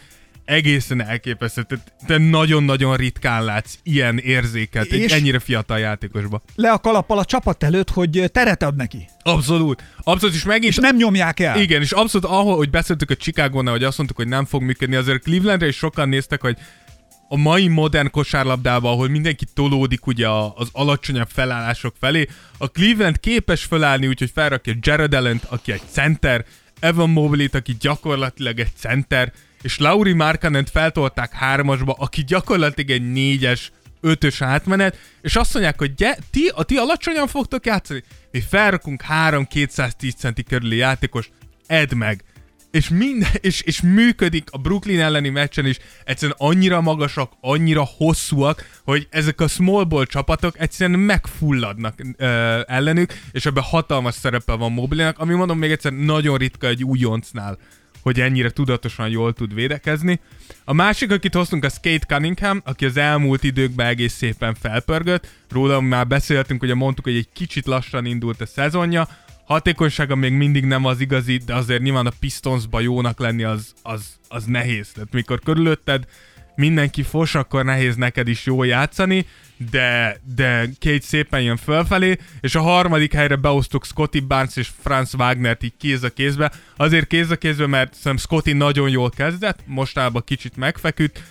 egészen 0.49 1.03
elképesztő. 1.03 1.63
Tehát 1.63 1.93
te 2.07 2.19
nagyon-nagyon 2.19 2.97
ritkán 2.97 3.45
látsz 3.45 3.75
ilyen 3.83 4.19
érzéket 4.19 4.93
egy 4.93 5.01
És- 5.01 5.13
ennyire 5.13 5.39
fiatal 5.39 5.79
játékosba. 5.79 6.43
Le 6.55 6.71
a 6.71 6.79
kalappal 6.79 7.19
a 7.19 7.25
csapat 7.25 7.63
előtt, 7.63 7.91
hogy 7.91 8.25
teret 8.33 8.63
ad 8.63 8.77
neki. 8.77 9.09
Abszolút. 9.23 9.83
Abszolút, 10.03 10.35
és 10.35 10.45
megint... 10.45 10.73
És 10.73 10.77
nem 10.79 10.97
nyomják 10.97 11.41
el. 11.41 11.61
Igen, 11.61 11.81
és 11.83 11.93
abszolút 11.93 12.27
ahol, 12.31 12.57
hogy 12.57 12.71
beszéltük 12.71 13.11
a 13.11 13.17
Chicagónál, 13.17 13.73
hogy 13.73 13.85
azt 13.85 13.97
mondtuk, 13.97 14.19
hogy 14.19 14.29
nem 14.29 14.45
fog 14.45 14.63
működni, 14.63 14.97
azért 14.97 15.23
Clevelandre 15.23 15.67
is 15.67 15.77
sokan 15.77 16.09
néztek, 16.09 16.41
hogy 16.41 16.57
a 17.29 17.37
mai 17.37 17.69
modern 17.69 18.11
kosárlabdában, 18.11 18.93
ahol 18.93 19.09
mindenki 19.09 19.45
tolódik 19.55 20.07
ugye 20.07 20.29
az 20.55 20.69
alacsonyabb 20.73 21.29
felállások 21.33 21.95
felé, 22.01 22.27
a 22.59 22.67
Cleveland 22.67 23.21
képes 23.21 23.65
felállni, 23.65 24.07
úgyhogy 24.07 24.31
felrakja 24.35 24.75
Jared 24.81 25.15
allen 25.15 25.41
aki 25.49 25.73
egy 25.73 25.83
center, 25.91 26.45
Evan 26.81 27.11
Mobley-t, 27.11 27.55
aki 27.55 27.77
gyakorlatilag 27.81 28.59
egy 28.59 28.73
center, 28.77 29.33
és 29.63 29.79
Lauri 29.79 30.13
Markkanen 30.13 30.65
feltolták 30.65 31.33
hármasba, 31.33 31.93
aki 31.99 32.25
gyakorlatilag 32.25 32.91
egy 32.91 33.13
négyes, 33.13 33.73
ötös 34.01 34.43
átmenet, 34.43 34.99
és 35.23 35.37
azt 35.37 35.53
mondják, 35.53 35.79
hogy 35.79 35.95
gy- 35.95 36.19
ti, 36.31 36.51
a 36.55 36.63
ti 36.63 36.77
alacsonyan 36.77 37.27
fogtok 37.27 37.67
játszani, 37.67 38.03
mi 38.31 38.41
felrakunk 38.41 39.03
három 39.03 39.45
210 39.45 40.15
centi 40.15 40.43
körüli 40.43 40.77
játékos, 40.77 41.31
edd 41.67 41.95
meg. 41.95 42.25
És, 42.71 42.89
minden, 42.89 43.31
és, 43.41 43.61
és 43.61 43.81
működik 43.81 44.49
a 44.51 44.59
Brooklyn 44.59 45.01
elleni 45.01 45.29
meccsen 45.29 45.67
is, 45.67 45.79
egyszerűen 46.05 46.37
annyira 46.41 46.81
magasak, 46.81 47.33
annyira 47.41 47.89
hosszúak, 47.97 48.81
hogy 48.85 49.07
ezek 49.11 49.41
a 49.41 49.49
small 49.49 49.85
ball 49.85 50.05
csapatok 50.05 50.59
egyszerűen 50.59 50.99
megfulladnak 50.99 51.95
ö, 52.17 52.61
ellenük, 52.67 53.13
és 53.33 53.47
ebben 53.47 53.63
hatalmas 53.63 54.15
szerepe 54.15 54.53
van 54.53 54.73
Moblinak, 54.73 55.19
ami 55.19 55.35
mondom 55.35 55.59
még 55.59 55.71
egyszer 55.71 55.93
nagyon 55.93 56.37
ritka 56.37 56.67
egy 56.67 56.85
újoncnál, 56.85 57.59
hogy 58.03 58.21
ennyire 58.21 58.51
tudatosan 58.51 59.09
jól 59.09 59.33
tud 59.33 59.55
védekezni. 59.55 60.21
A 60.65 60.73
másik, 60.73 61.11
akit 61.11 61.35
hoztunk, 61.35 61.65
a 61.65 61.69
Skate 61.69 62.07
Cunningham, 62.07 62.63
aki 62.65 62.85
az 62.85 62.97
elmúlt 62.97 63.45
időkben 63.45 63.87
egész 63.87 64.13
szépen 64.13 64.55
felpörgött. 64.55 65.29
Róla 65.51 65.81
már 65.81 66.07
beszéltünk, 66.07 66.63
ugye 66.63 66.75
mondtuk, 66.75 67.05
hogy 67.05 67.17
egy 67.17 67.29
kicsit 67.33 67.67
lassan 67.67 68.05
indult 68.05 68.41
a 68.41 68.47
szezonja. 68.47 69.09
Hatékonysága 69.45 70.15
még 70.15 70.33
mindig 70.33 70.65
nem 70.65 70.85
az 70.85 71.01
igazi, 71.01 71.37
de 71.37 71.55
azért 71.55 71.83
nyilván 71.83 72.07
a 72.07 72.13
Pistonsba 72.21 72.81
jónak 72.81 73.19
lenni 73.19 73.43
az, 73.43 73.75
az, 73.83 74.05
az 74.29 74.45
nehéz. 74.45 74.93
Tehát 74.93 75.13
mikor 75.13 75.41
körülötted 75.41 76.05
mindenki 76.59 77.03
fos, 77.03 77.35
akkor 77.35 77.65
nehéz 77.65 77.97
neked 77.97 78.29
is 78.29 78.47
jól 78.47 78.67
játszani, 78.67 79.27
de, 79.71 80.21
de 80.35 80.69
Kate 80.81 81.01
szépen 81.01 81.43
jön 81.43 81.57
fölfelé, 81.57 82.17
és 82.41 82.55
a 82.55 82.61
harmadik 82.61 83.13
helyre 83.13 83.37
beosztuk 83.37 83.85
Scotty 83.85 84.21
Barnes 84.21 84.57
és 84.57 84.69
Franz 84.83 85.15
Wagnert 85.15 85.63
így 85.63 85.73
kéz 85.79 86.03
a 86.03 86.11
kézbe. 86.11 86.53
Azért 86.77 87.07
kéz 87.07 87.31
a 87.31 87.37
kézbe, 87.37 87.67
mert 87.67 87.95
szerintem 87.95 88.17
Scotty 88.17 88.53
nagyon 88.53 88.89
jól 88.89 89.11
kezdett, 89.11 89.59
mostában 89.65 90.23
kicsit 90.25 90.57
megfeküdt, 90.57 91.23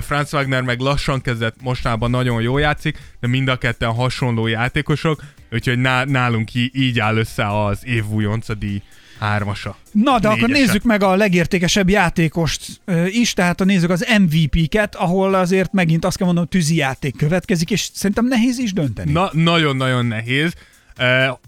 Franz 0.00 0.34
Wagner 0.34 0.62
meg 0.62 0.80
lassan 0.80 1.20
kezdett, 1.20 1.62
mostában 1.62 2.10
nagyon 2.10 2.42
jó 2.42 2.58
játszik, 2.58 2.98
de 3.20 3.26
mind 3.26 3.48
a 3.48 3.56
ketten 3.56 3.92
hasonló 3.92 4.46
játékosok, 4.46 5.22
úgyhogy 5.52 5.78
ná- 5.78 6.08
nálunk 6.08 6.54
így 6.54 6.98
áll 6.98 7.16
össze 7.16 7.64
az 7.64 7.86
év 7.86 8.06
újonca 8.06 8.54
díj 8.54 8.82
hármasa. 9.20 9.76
Na, 9.92 10.18
de 10.18 10.28
akkor 10.28 10.48
Négyese. 10.48 10.64
nézzük 10.64 10.82
meg 10.82 11.02
a 11.02 11.14
legértékesebb 11.16 11.88
játékost 11.88 12.80
is, 13.06 13.32
tehát 13.32 13.60
a 13.60 13.64
nézzük 13.64 13.90
az 13.90 14.06
MVP-ket, 14.18 14.94
ahol 14.94 15.34
azért 15.34 15.72
megint 15.72 16.04
azt 16.04 16.16
kell 16.16 16.26
mondanom, 16.26 16.50
tűzi 16.50 16.76
játék 16.76 17.16
következik, 17.16 17.70
és 17.70 17.88
szerintem 17.92 18.26
nehéz 18.26 18.58
is 18.58 18.72
dönteni. 18.72 19.12
Na, 19.12 19.30
nagyon-nagyon 19.32 20.06
nehéz. 20.06 20.52
Uh, 20.98 21.38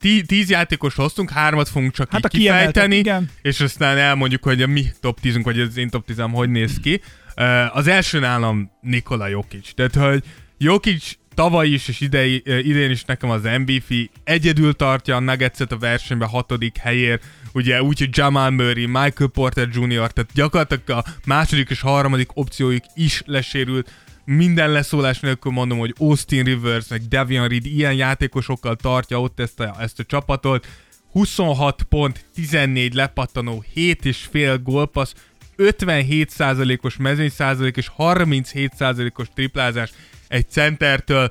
tí- 0.00 0.26
tíz 0.26 0.50
játékos 0.50 0.94
hoztunk, 0.94 1.30
hármat 1.30 1.68
fogunk 1.68 1.92
csak 1.92 2.12
Hát 2.12 2.34
így 2.34 2.40
kifejteni, 2.40 3.02
és 3.42 3.60
aztán 3.60 3.98
elmondjuk, 3.98 4.42
hogy 4.42 4.62
a 4.62 4.66
mi 4.66 4.84
top 5.00 5.20
10 5.20 5.42
vagy 5.42 5.60
az 5.60 5.76
én 5.76 5.88
top 5.88 6.06
10 6.06 6.16
hogy 6.32 6.50
néz 6.50 6.80
ki. 6.82 7.00
Uh, 7.36 7.76
az 7.76 7.86
első 7.86 8.18
nálam 8.18 8.70
Nikola 8.80 9.26
Jokic. 9.26 9.74
Tehát, 9.74 9.94
hogy 9.94 10.22
Jokic 10.58 11.12
tavaly 11.34 11.68
is 11.68 11.88
és 11.88 12.00
idei, 12.00 12.42
idén 12.44 12.90
is 12.90 13.04
nekem 13.04 13.30
az 13.30 13.42
MVP, 13.42 14.10
egyedül 14.24 14.74
tartja 14.74 15.16
a 15.16 15.20
Nuggetset 15.20 15.72
a 15.72 15.78
versenyben 15.78 16.28
hatodik 16.28 16.76
helyért, 16.76 17.24
ugye 17.52 17.82
úgy, 17.82 17.98
hogy 17.98 18.08
Jamal 18.12 18.50
Murray, 18.50 18.86
Michael 18.86 19.30
Porter 19.32 19.68
Jr., 19.72 20.10
tehát 20.10 20.30
gyakorlatilag 20.34 20.90
a 20.90 21.04
második 21.26 21.70
és 21.70 21.80
harmadik 21.80 22.28
opciójuk 22.34 22.84
is 22.94 23.22
lesérült, 23.26 23.90
minden 24.24 24.70
leszólás 24.70 25.20
nélkül 25.20 25.52
mondom, 25.52 25.78
hogy 25.78 25.94
Austin 25.98 26.44
Rivers, 26.44 26.88
meg 26.88 27.00
Devian 27.08 27.48
Reed 27.48 27.66
ilyen 27.66 27.94
játékosokkal 27.94 28.76
tartja 28.76 29.20
ott 29.20 29.40
ezt 29.40 29.60
a, 29.60 29.76
ezt 29.80 29.98
a 29.98 30.04
csapatot. 30.04 30.66
26 31.12 31.82
pont, 31.82 32.24
14 32.34 32.94
lepattanó, 32.94 33.64
7 33.72 34.04
és 34.04 34.28
fél 34.30 34.58
gólpassz, 34.58 35.14
57%-os 35.56 36.96
mezőny 36.96 37.28
százalék 37.28 37.76
és 37.76 37.90
37%-os 37.98 39.28
triplázás 39.34 39.90
egy 40.30 40.50
centertől 40.50 41.30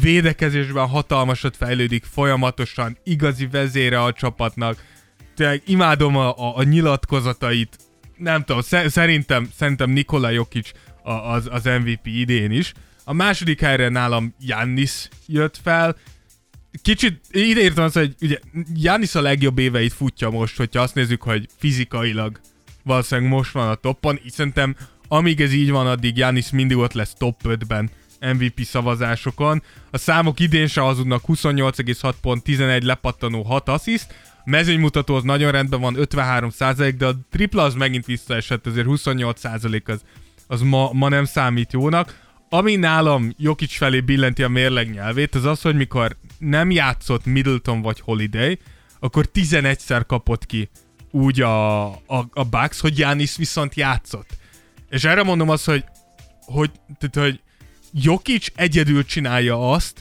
védekezésben 0.00 0.86
hatalmasat 0.86 1.56
fejlődik 1.56 2.04
folyamatosan, 2.04 2.98
igazi 3.04 3.46
vezére 3.46 4.02
a 4.02 4.12
csapatnak. 4.12 4.84
Tényleg 5.36 5.62
imádom 5.66 6.16
a, 6.16 6.36
a, 6.36 6.56
a 6.56 6.62
nyilatkozatait. 6.62 7.78
Nem 8.16 8.44
tudom, 8.44 8.62
sze- 8.62 8.88
szerintem, 8.88 9.48
szerintem 9.56 9.90
Nikola 9.90 10.30
Jokic 10.30 10.70
az, 11.02 11.48
az 11.50 11.64
MVP 11.64 12.06
idén 12.06 12.50
is. 12.50 12.72
A 13.04 13.12
második 13.12 13.60
helyre 13.60 13.88
nálam 13.88 14.34
Jannis 14.40 15.08
jött 15.26 15.60
fel. 15.62 15.96
Kicsit 16.82 17.20
ide 17.30 17.60
írtam 17.60 17.84
azt, 17.84 17.94
hogy 17.94 18.14
ugye 18.20 18.38
Jannis 18.74 19.14
a 19.14 19.20
legjobb 19.20 19.58
éveit 19.58 19.92
futja 19.92 20.30
most, 20.30 20.56
hogyha 20.56 20.82
azt 20.82 20.94
nézzük, 20.94 21.22
hogy 21.22 21.48
fizikailag 21.58 22.40
valószínűleg 22.84 23.30
most 23.30 23.52
van 23.52 23.68
a 23.68 23.74
toppon. 23.74 24.18
Így 24.24 24.32
szerintem 24.32 24.76
amíg 25.08 25.40
ez 25.40 25.52
így 25.52 25.70
van, 25.70 25.86
addig 25.86 26.16
Janis 26.16 26.50
mindig 26.50 26.76
ott 26.76 26.92
lesz 26.92 27.14
top 27.18 27.40
5-ben 27.44 27.90
MVP 28.20 28.60
szavazásokon. 28.64 29.62
A 29.90 29.98
számok 29.98 30.40
idén 30.40 30.66
se 30.66 30.80
hazudnak 30.80 31.22
28,6 31.26 32.14
pont, 32.20 32.42
11 32.42 32.82
lepattanó, 32.82 33.42
6 33.42 33.68
assziszt. 33.68 34.14
A 34.44 34.50
mezőnymutató 34.50 35.14
az 35.14 35.22
nagyon 35.22 35.50
rendben 35.50 35.80
van, 35.80 35.96
53 35.96 36.50
de 36.96 37.06
a 37.06 37.14
tripla 37.30 37.62
az 37.62 37.74
megint 37.74 38.06
visszaesett, 38.06 38.66
azért 38.66 38.86
28 38.86 39.44
az, 39.84 40.02
az 40.46 40.60
ma, 40.60 40.90
ma 40.92 41.08
nem 41.08 41.24
számít 41.24 41.72
jónak. 41.72 42.26
Ami 42.48 42.76
nálam 42.76 43.34
Jokic 43.36 43.76
felé 43.76 44.00
billenti 44.00 44.42
a 44.42 44.48
mérleg 44.48 44.90
nyelvét, 44.90 45.34
az 45.34 45.44
az, 45.44 45.62
hogy 45.62 45.76
mikor 45.76 46.16
nem 46.38 46.70
játszott 46.70 47.24
Middleton 47.24 47.82
vagy 47.82 48.00
Holiday, 48.00 48.58
akkor 49.00 49.30
11-szer 49.34 50.02
kapott 50.06 50.46
ki 50.46 50.68
úgy 51.10 51.40
a, 51.40 51.86
a, 51.86 52.28
a 52.32 52.44
Bucks, 52.44 52.80
hogy 52.80 52.94
Giannis 52.94 53.36
viszont 53.36 53.74
játszott. 53.74 54.36
És 54.90 55.04
erre 55.04 55.22
mondom 55.22 55.48
azt, 55.48 55.64
hogy, 55.64 55.84
hogy, 56.44 56.70
tehát, 56.98 57.30
hogy 57.30 57.40
Jokic 58.02 58.46
egyedül 58.54 59.04
csinálja 59.04 59.70
azt, 59.70 60.00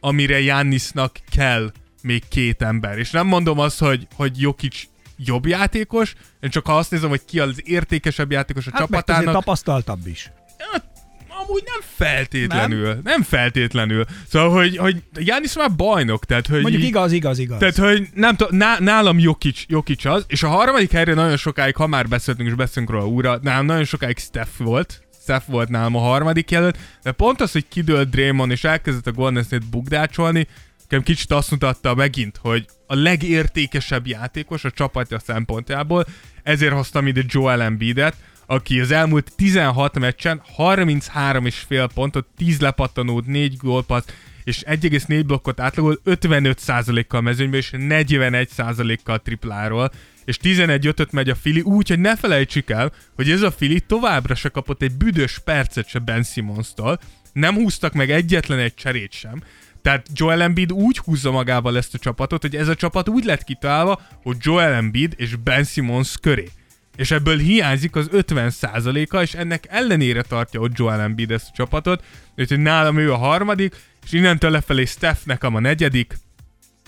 amire 0.00 0.40
Jannisnak 0.40 1.18
kell 1.30 1.72
még 2.02 2.22
két 2.28 2.62
ember. 2.62 2.98
És 2.98 3.10
nem 3.10 3.26
mondom 3.26 3.58
azt, 3.58 3.78
hogy, 3.78 4.06
hogy 4.14 4.40
Jokic 4.40 4.82
jobb 5.16 5.46
játékos, 5.46 6.14
én 6.40 6.50
csak 6.50 6.66
ha 6.66 6.76
azt 6.76 6.90
nézem, 6.90 7.08
hogy 7.08 7.24
ki 7.24 7.40
az 7.40 7.60
értékesebb 7.64 8.30
játékos 8.30 8.66
a 8.66 8.70
hát 8.72 8.88
meg 8.88 8.88
csapatának. 8.88 9.34
tapasztaltabb 9.34 10.06
is. 10.06 10.30
Hát, 10.72 10.84
amúgy 11.28 11.62
nem 11.66 11.80
feltétlenül. 11.94 12.86
Nem, 12.86 13.00
nem 13.04 13.22
feltétlenül. 13.22 14.04
Szóval, 14.28 14.50
hogy, 14.50 14.76
hogy 14.76 15.02
Jánisz 15.18 15.56
már 15.56 15.74
bajnok, 15.76 16.24
tehát, 16.24 16.46
hogy... 16.46 16.60
Mondjuk 16.60 16.82
igaz, 16.82 17.12
igaz, 17.12 17.38
igaz. 17.38 17.58
tehát, 17.58 17.76
hogy 17.76 18.08
nem 18.14 18.36
tudom, 18.36 18.56
ná, 18.56 18.78
nálam 18.78 19.18
Jokic, 19.18 19.64
Jokic 19.66 20.04
az, 20.04 20.24
és 20.28 20.42
a 20.42 20.48
harmadik 20.48 20.92
helyre 20.92 21.14
nagyon 21.14 21.36
sokáig, 21.36 21.76
ha 21.76 21.86
már 21.86 22.08
beszéltünk 22.08 22.48
és 22.48 22.54
beszélünk 22.54 22.90
róla 22.90 23.06
újra, 23.06 23.38
nálam 23.42 23.66
nagyon 23.66 23.84
sokáig 23.84 24.18
Steph 24.18 24.58
volt, 24.58 25.08
Steph 25.30 25.48
volt 25.48 25.68
nálam 25.68 25.96
a 25.96 26.00
harmadik 26.00 26.50
jelölt, 26.50 26.78
de 27.02 27.12
pont 27.12 27.40
az, 27.40 27.52
hogy 27.52 27.68
kidőlt 27.68 28.10
Draymond 28.10 28.50
és 28.50 28.64
elkezdett 28.64 29.06
a 29.06 29.12
Golden 29.12 29.42
State 29.42 29.64
bukdácsolni, 29.70 30.46
nekem 30.80 31.02
kicsit 31.02 31.32
azt 31.32 31.50
mutatta 31.50 31.94
megint, 31.94 32.36
hogy 32.36 32.66
a 32.86 32.94
legértékesebb 32.94 34.06
játékos 34.06 34.64
a 34.64 34.70
csapatja 34.70 35.18
szempontjából, 35.18 36.04
ezért 36.42 36.72
hoztam 36.72 37.06
ide 37.06 37.22
Joel 37.26 37.62
Embiidet, 37.62 38.16
aki 38.46 38.80
az 38.80 38.90
elmúlt 38.90 39.32
16 39.36 39.98
meccsen 39.98 40.42
33,5 40.58 41.88
pontot, 41.94 42.26
10 42.36 42.60
lepattanót, 42.60 43.26
4 43.26 43.56
gólpassz, 43.56 44.04
és 44.44 44.62
1,4 44.66 45.22
blokkot 45.26 45.60
átlagol 45.60 46.00
55%-kal 46.04 47.20
mezőnybe, 47.20 47.56
és 47.56 47.70
41%-kal 47.76 49.18
tripláról, 49.18 49.90
és 50.24 50.38
11-5 50.42 51.10
megy 51.10 51.30
a 51.30 51.34
Fili, 51.34 51.60
úgy, 51.60 51.88
hogy 51.88 51.98
ne 51.98 52.16
felejtsük 52.16 52.70
el, 52.70 52.92
hogy 53.14 53.30
ez 53.30 53.42
a 53.42 53.50
Fili 53.50 53.80
továbbra 53.80 54.34
se 54.34 54.48
kapott 54.48 54.82
egy 54.82 54.92
büdös 54.92 55.38
percet 55.38 55.88
se 55.88 55.98
Ben 55.98 56.22
Simmons-tól, 56.22 57.00
nem 57.32 57.54
húztak 57.54 57.92
meg 57.92 58.10
egyetlen 58.10 58.58
egy 58.58 58.74
cserét 58.74 59.12
sem, 59.12 59.42
tehát 59.82 60.06
Joel 60.14 60.42
Embiid 60.42 60.72
úgy 60.72 60.98
húzza 60.98 61.30
magával 61.30 61.76
ezt 61.76 61.94
a 61.94 61.98
csapatot, 61.98 62.40
hogy 62.40 62.56
ez 62.56 62.68
a 62.68 62.74
csapat 62.74 63.08
úgy 63.08 63.24
lett 63.24 63.44
kitalálva, 63.44 64.00
hogy 64.22 64.36
Joel 64.40 64.72
Embiid 64.72 65.14
és 65.16 65.36
Ben 65.36 65.64
Simmons 65.64 66.14
köré. 66.20 66.48
És 66.96 67.10
ebből 67.10 67.38
hiányzik 67.38 67.96
az 67.96 68.08
50%-a, 68.12 69.20
és 69.20 69.34
ennek 69.34 69.66
ellenére 69.68 70.22
tartja 70.22 70.60
ott 70.60 70.78
Joel 70.78 71.00
Embiid 71.00 71.30
ezt 71.30 71.48
a 71.50 71.56
csapatot, 71.56 72.04
úgyhogy 72.36 72.58
nálam 72.58 72.98
ő 72.98 73.12
a 73.12 73.16
harmadik, 73.16 73.76
és 74.04 74.12
innentől 74.12 74.50
lefelé 74.50 74.84
Steph 74.84 75.20
nekem 75.24 75.54
a 75.54 75.60
negyedik, 75.60 76.18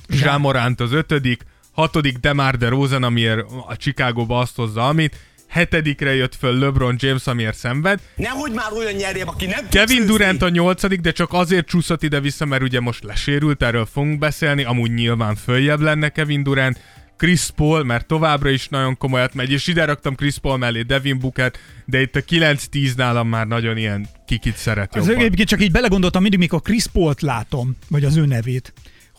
Jean 0.08 0.40
Morant 0.40 0.80
az 0.80 0.92
ötödik, 0.92 1.44
hatodik 1.72 2.16
Demar 2.16 2.56
DeRozan, 2.56 3.02
amiért 3.02 3.40
a 3.66 3.76
Chicago-ba 3.76 4.38
azt 4.38 4.56
hozza, 4.56 4.88
amit, 4.88 5.16
hetedikre 5.48 6.14
jött 6.14 6.34
föl 6.34 6.58
LeBron 6.58 6.96
James, 6.98 7.26
amiért 7.26 7.56
szenved, 7.56 8.00
Nehogy 8.16 8.52
már 8.52 8.72
olyan 8.72 8.92
nyerjem, 8.92 9.28
aki 9.28 9.46
nem 9.46 9.68
Kevin. 9.70 10.06
Durant 10.06 10.42
a 10.42 10.48
nyolcadik, 10.48 11.00
de 11.00 11.12
csak 11.12 11.32
azért 11.32 11.66
csúszott 11.66 12.02
ide-vissza, 12.02 12.44
mert 12.44 12.62
ugye 12.62 12.80
most 12.80 13.04
lesérült, 13.04 13.62
erről 13.62 13.86
fogunk 13.86 14.18
beszélni, 14.18 14.64
amúgy 14.64 14.94
nyilván 14.94 15.34
följebb 15.34 15.80
lenne 15.80 16.08
Kevin 16.08 16.42
Durant. 16.42 16.78
Chris 17.16 17.50
Paul, 17.56 17.84
mert 17.84 18.06
továbbra 18.06 18.50
is 18.50 18.68
nagyon 18.68 18.96
komolyat 18.96 19.34
megy, 19.34 19.50
és 19.50 19.66
ide 19.66 19.84
raktam 19.84 20.14
Chris 20.14 20.38
Paul 20.38 20.56
mellé 20.56 20.82
Devin 20.82 21.18
Booker, 21.18 21.52
de 21.84 22.00
itt 22.00 22.16
a 22.16 22.20
9-10 22.20 22.94
nálam 22.96 23.28
már 23.28 23.46
nagyon 23.46 23.76
ilyen 23.76 24.06
kikit 24.26 24.56
szeret 24.56 24.96
Az 24.96 25.06
jobban. 25.06 25.20
egyébként 25.22 25.48
csak 25.48 25.62
így 25.62 25.70
belegondoltam 25.70 26.22
mindig, 26.22 26.40
mikor 26.40 26.60
Chris 26.62 26.86
Paul-t 26.86 27.20
látom, 27.20 27.76
vagy 27.88 28.04
az 28.04 28.16
ő 28.16 28.26
nevét, 28.26 28.72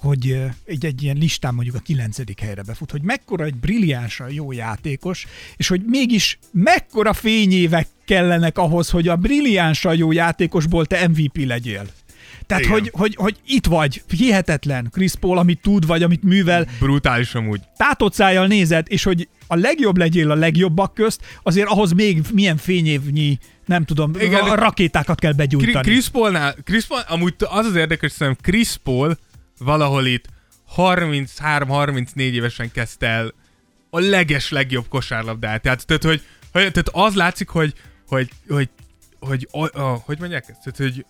hogy 0.04 0.40
egy, 0.66 0.86
egy 0.86 1.04
ilyen 1.04 1.18
listán 1.18 1.54
mondjuk 1.54 1.76
a 1.76 1.80
kilencedik 1.80 2.40
helyre 2.40 2.62
befut, 2.62 2.92
hogy 2.92 3.02
mekkora 3.02 3.46
egy 3.46 3.56
brilliánsan 3.56 4.32
jó 4.32 4.52
játékos, 4.52 5.26
és 5.58 5.68
hogy 5.68 5.82
mégis 5.86 6.40
mekkora 6.52 7.14
fényévek 7.14 7.88
kellenek 8.06 8.58
ahhoz, 8.58 8.90
hogy 8.90 9.08
a 9.08 9.16
brilliánsan 9.16 9.96
jó 9.96 10.12
játékosból 10.12 10.86
te 10.86 11.08
MVP 11.08 11.46
legyél. 11.46 11.86
Tehát, 12.48 12.64
Igen. 12.64 12.74
hogy, 12.74 12.90
hogy, 12.94 13.16
hogy 13.16 13.38
itt 13.46 13.66
vagy, 13.66 14.04
hihetetlen 14.18 14.90
Chris 14.92 15.16
Paul, 15.20 15.38
amit 15.38 15.62
tud, 15.62 15.86
vagy 15.86 16.04
amit 16.04 16.24
művel, 16.24 16.68
Brutális 16.80 17.36
amúgy. 17.36 17.62
tátott 17.78 18.14
szájjal 18.14 18.48
nézed, 18.48 18.86
és 18.90 19.04
hogy 19.04 19.28
a 19.48 19.56
legjobb 19.56 19.98
legyél 19.98 20.32
a 20.32 20.36
legjobbak 20.36 20.94
közt, 20.94 21.22
azért 21.44 21.68
ahhoz 21.68 21.92
még 21.92 22.22
milyen 22.34 22.58
fényévnyi, 22.58 23.38
nem 23.66 23.86
tudom, 23.86 24.12
Igen, 24.20 24.44
a 24.44 24.56
rakétákat 24.56 25.20
kell 25.20 25.34
begyújtani. 25.34 25.86
Chris 25.86 26.10
Paulnál, 26.10 26.56
Chris 26.64 26.86
Paul, 26.86 27.02
amúgy 27.08 27.34
az 27.38 27.66
az 27.66 27.76
érdekes, 27.76 28.00
hogy 28.00 28.12
szerintem 28.12 28.44
Chris 28.52 28.78
Paul 28.84 29.18
valahol 29.64 30.06
itt 30.06 30.26
33-34 30.78 32.16
évesen 32.16 32.72
kezdte 32.72 33.08
el 33.08 33.34
a 33.90 34.00
leges 34.00 34.50
legjobb 34.50 34.88
kosárlabdát. 34.88 35.62
Tehát, 35.62 35.86
tehát, 35.86 36.04
hogy, 36.04 36.22
hogy, 36.52 36.72
tehát 36.72 36.90
az 36.92 37.16
látszik, 37.16 37.50
hogy, 37.50 37.74
hogy, 38.08 38.30
hogy, 38.48 38.70
hogy, 39.20 39.48
hogy, 39.52 39.72
hogy, 39.74 40.00
hogy 40.06 40.20
mondják 40.20 40.46
ezt? 40.50 40.60
Tehát, 40.64 40.94
hogy, 40.94 41.06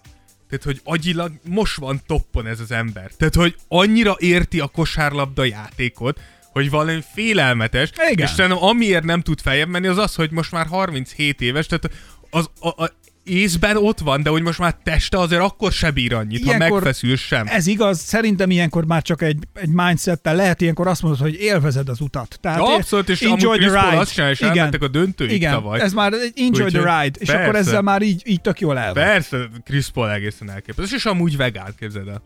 tehát, 0.49 0.63
hogy 0.63 0.81
agyilag 0.83 1.31
most 1.43 1.77
van 1.77 2.01
toppon 2.07 2.47
ez 2.47 2.59
az 2.59 2.71
ember. 2.71 3.11
Tehát, 3.17 3.35
hogy 3.35 3.55
annyira 3.67 4.15
érti 4.19 4.59
a 4.59 4.67
kosárlabda 4.67 5.43
játékot, 5.43 6.19
hogy 6.51 6.69
valami 6.69 7.03
félelmetes, 7.13 7.89
Igen. 8.11 8.25
és 8.25 8.29
szerintem 8.29 8.63
amiért 8.63 9.03
nem 9.03 9.21
tud 9.21 9.41
feljebb 9.41 9.69
menni, 9.69 9.87
az 9.87 9.97
az, 9.97 10.15
hogy 10.15 10.31
most 10.31 10.51
már 10.51 10.67
37 10.67 11.41
éves, 11.41 11.65
tehát 11.65 11.91
az, 12.29 12.49
a, 12.59 12.83
a, 12.83 12.91
észben 13.23 13.77
ott 13.77 13.99
van, 13.99 14.23
de 14.23 14.29
hogy 14.29 14.41
most 14.41 14.59
már 14.59 14.75
teste 14.83 15.19
azért 15.19 15.41
akkor 15.41 15.71
se 15.71 15.91
bír 15.91 16.13
annyit, 16.13 16.45
ha 16.45 16.57
megfeszül 16.57 17.15
sem. 17.15 17.47
Ez 17.47 17.67
igaz, 17.67 17.99
szerintem 17.99 18.49
ilyenkor 18.49 18.85
már 18.85 19.01
csak 19.01 19.21
egy, 19.21 19.37
egy 19.53 19.69
mindsettel 19.69 20.35
lehet 20.35 20.61
ilyenkor 20.61 20.87
azt 20.87 21.01
mondod, 21.01 21.19
hogy 21.19 21.33
élvezed 21.33 21.89
az 21.89 22.01
utat. 22.01 22.37
Tehát 22.41 22.59
Ja, 22.59 22.75
abszolút, 22.75 23.09
és 23.09 23.21
amúgy 23.21 23.57
Chris 23.57 23.71
Paul 23.71 23.97
azt 23.97 24.13
csinálja, 24.13 24.33
és 24.33 24.41
elmentek 24.41 24.81
a 24.81 24.87
döntőig 24.87 25.31
Igen, 25.31 25.53
tavaly. 25.53 25.81
ez 25.81 25.93
már 25.93 26.13
egy 26.13 26.31
enjoy 26.35 26.65
Úgyhogy 26.65 26.81
the 26.81 27.01
ride, 27.01 27.19
és 27.19 27.29
akkor 27.29 27.55
ezzel 27.55 27.81
már 27.81 28.01
így, 28.01 28.21
így 28.25 28.41
tök 28.41 28.59
jól 28.59 28.77
el 28.77 28.93
van. 28.93 29.03
Persze, 29.03 29.49
Chris 29.63 29.89
Paul 29.89 30.11
egészen 30.11 30.49
elképesztő, 30.49 30.95
és 30.95 31.05
amúgy 31.05 31.37
vegán, 31.37 31.73
képzeld 31.79 32.07
el. 32.07 32.21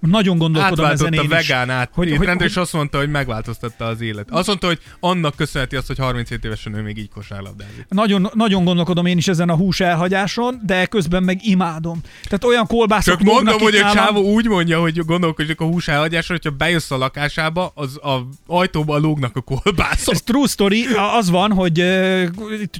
Nagyon 0.00 0.38
gondolkodom 0.38 0.84
a 0.84 1.04
én 1.04 1.20
is. 1.20 1.28
vegán 1.28 1.70
át, 1.70 1.90
Hogy, 1.92 2.08
hogy, 2.08 2.16
hogy, 2.16 2.26
rendre, 2.26 2.42
hogy, 2.42 2.52
és 2.52 2.56
azt 2.56 2.72
mondta, 2.72 2.98
hogy 2.98 3.10
megváltoztatta 3.10 3.84
az 3.84 4.00
élet. 4.00 4.26
Azt 4.30 4.46
mondta, 4.46 4.66
hogy 4.66 4.78
annak 5.00 5.36
köszönheti 5.36 5.76
azt, 5.76 5.86
hogy 5.86 5.98
37 5.98 6.44
évesen 6.44 6.74
ő 6.74 6.82
még 6.82 6.98
így 6.98 7.08
kosárlabdázik. 7.08 7.86
nagyon, 7.88 8.30
nagyon 8.34 8.64
gondolkodom 8.64 9.06
én 9.06 9.16
is 9.16 9.28
ezen 9.28 9.48
a 9.48 9.54
hús 9.54 9.80
elhagyáson, 9.80 10.60
de 10.66 10.86
közben 10.86 11.22
meg 11.22 11.40
imádom. 11.42 12.00
Tehát 12.24 12.44
olyan 12.44 12.66
kolbászok 12.66 13.16
Csak 13.18 13.26
mondom, 13.26 13.58
hogy 13.58 13.74
itt 13.74 13.80
a 13.80 13.84
nálam- 13.84 14.06
csávó 14.06 14.20
úgy 14.20 14.46
mondja, 14.46 14.80
hogy 14.80 15.04
gondolkodik 15.04 15.60
a 15.60 15.64
hús 15.64 15.88
elhagyásra, 15.88 16.34
hogyha 16.34 16.56
bejössz 16.56 16.90
a 16.90 16.96
lakásába, 16.96 17.72
az 17.74 17.96
a 17.96 18.28
ajtóba 18.46 18.98
lógnak 18.98 19.36
a 19.36 19.40
kolbászok. 19.40 20.14
Ez 20.14 20.22
true 20.22 20.46
story, 20.46 20.84
az 21.18 21.30
van, 21.30 21.52
hogy 21.52 21.72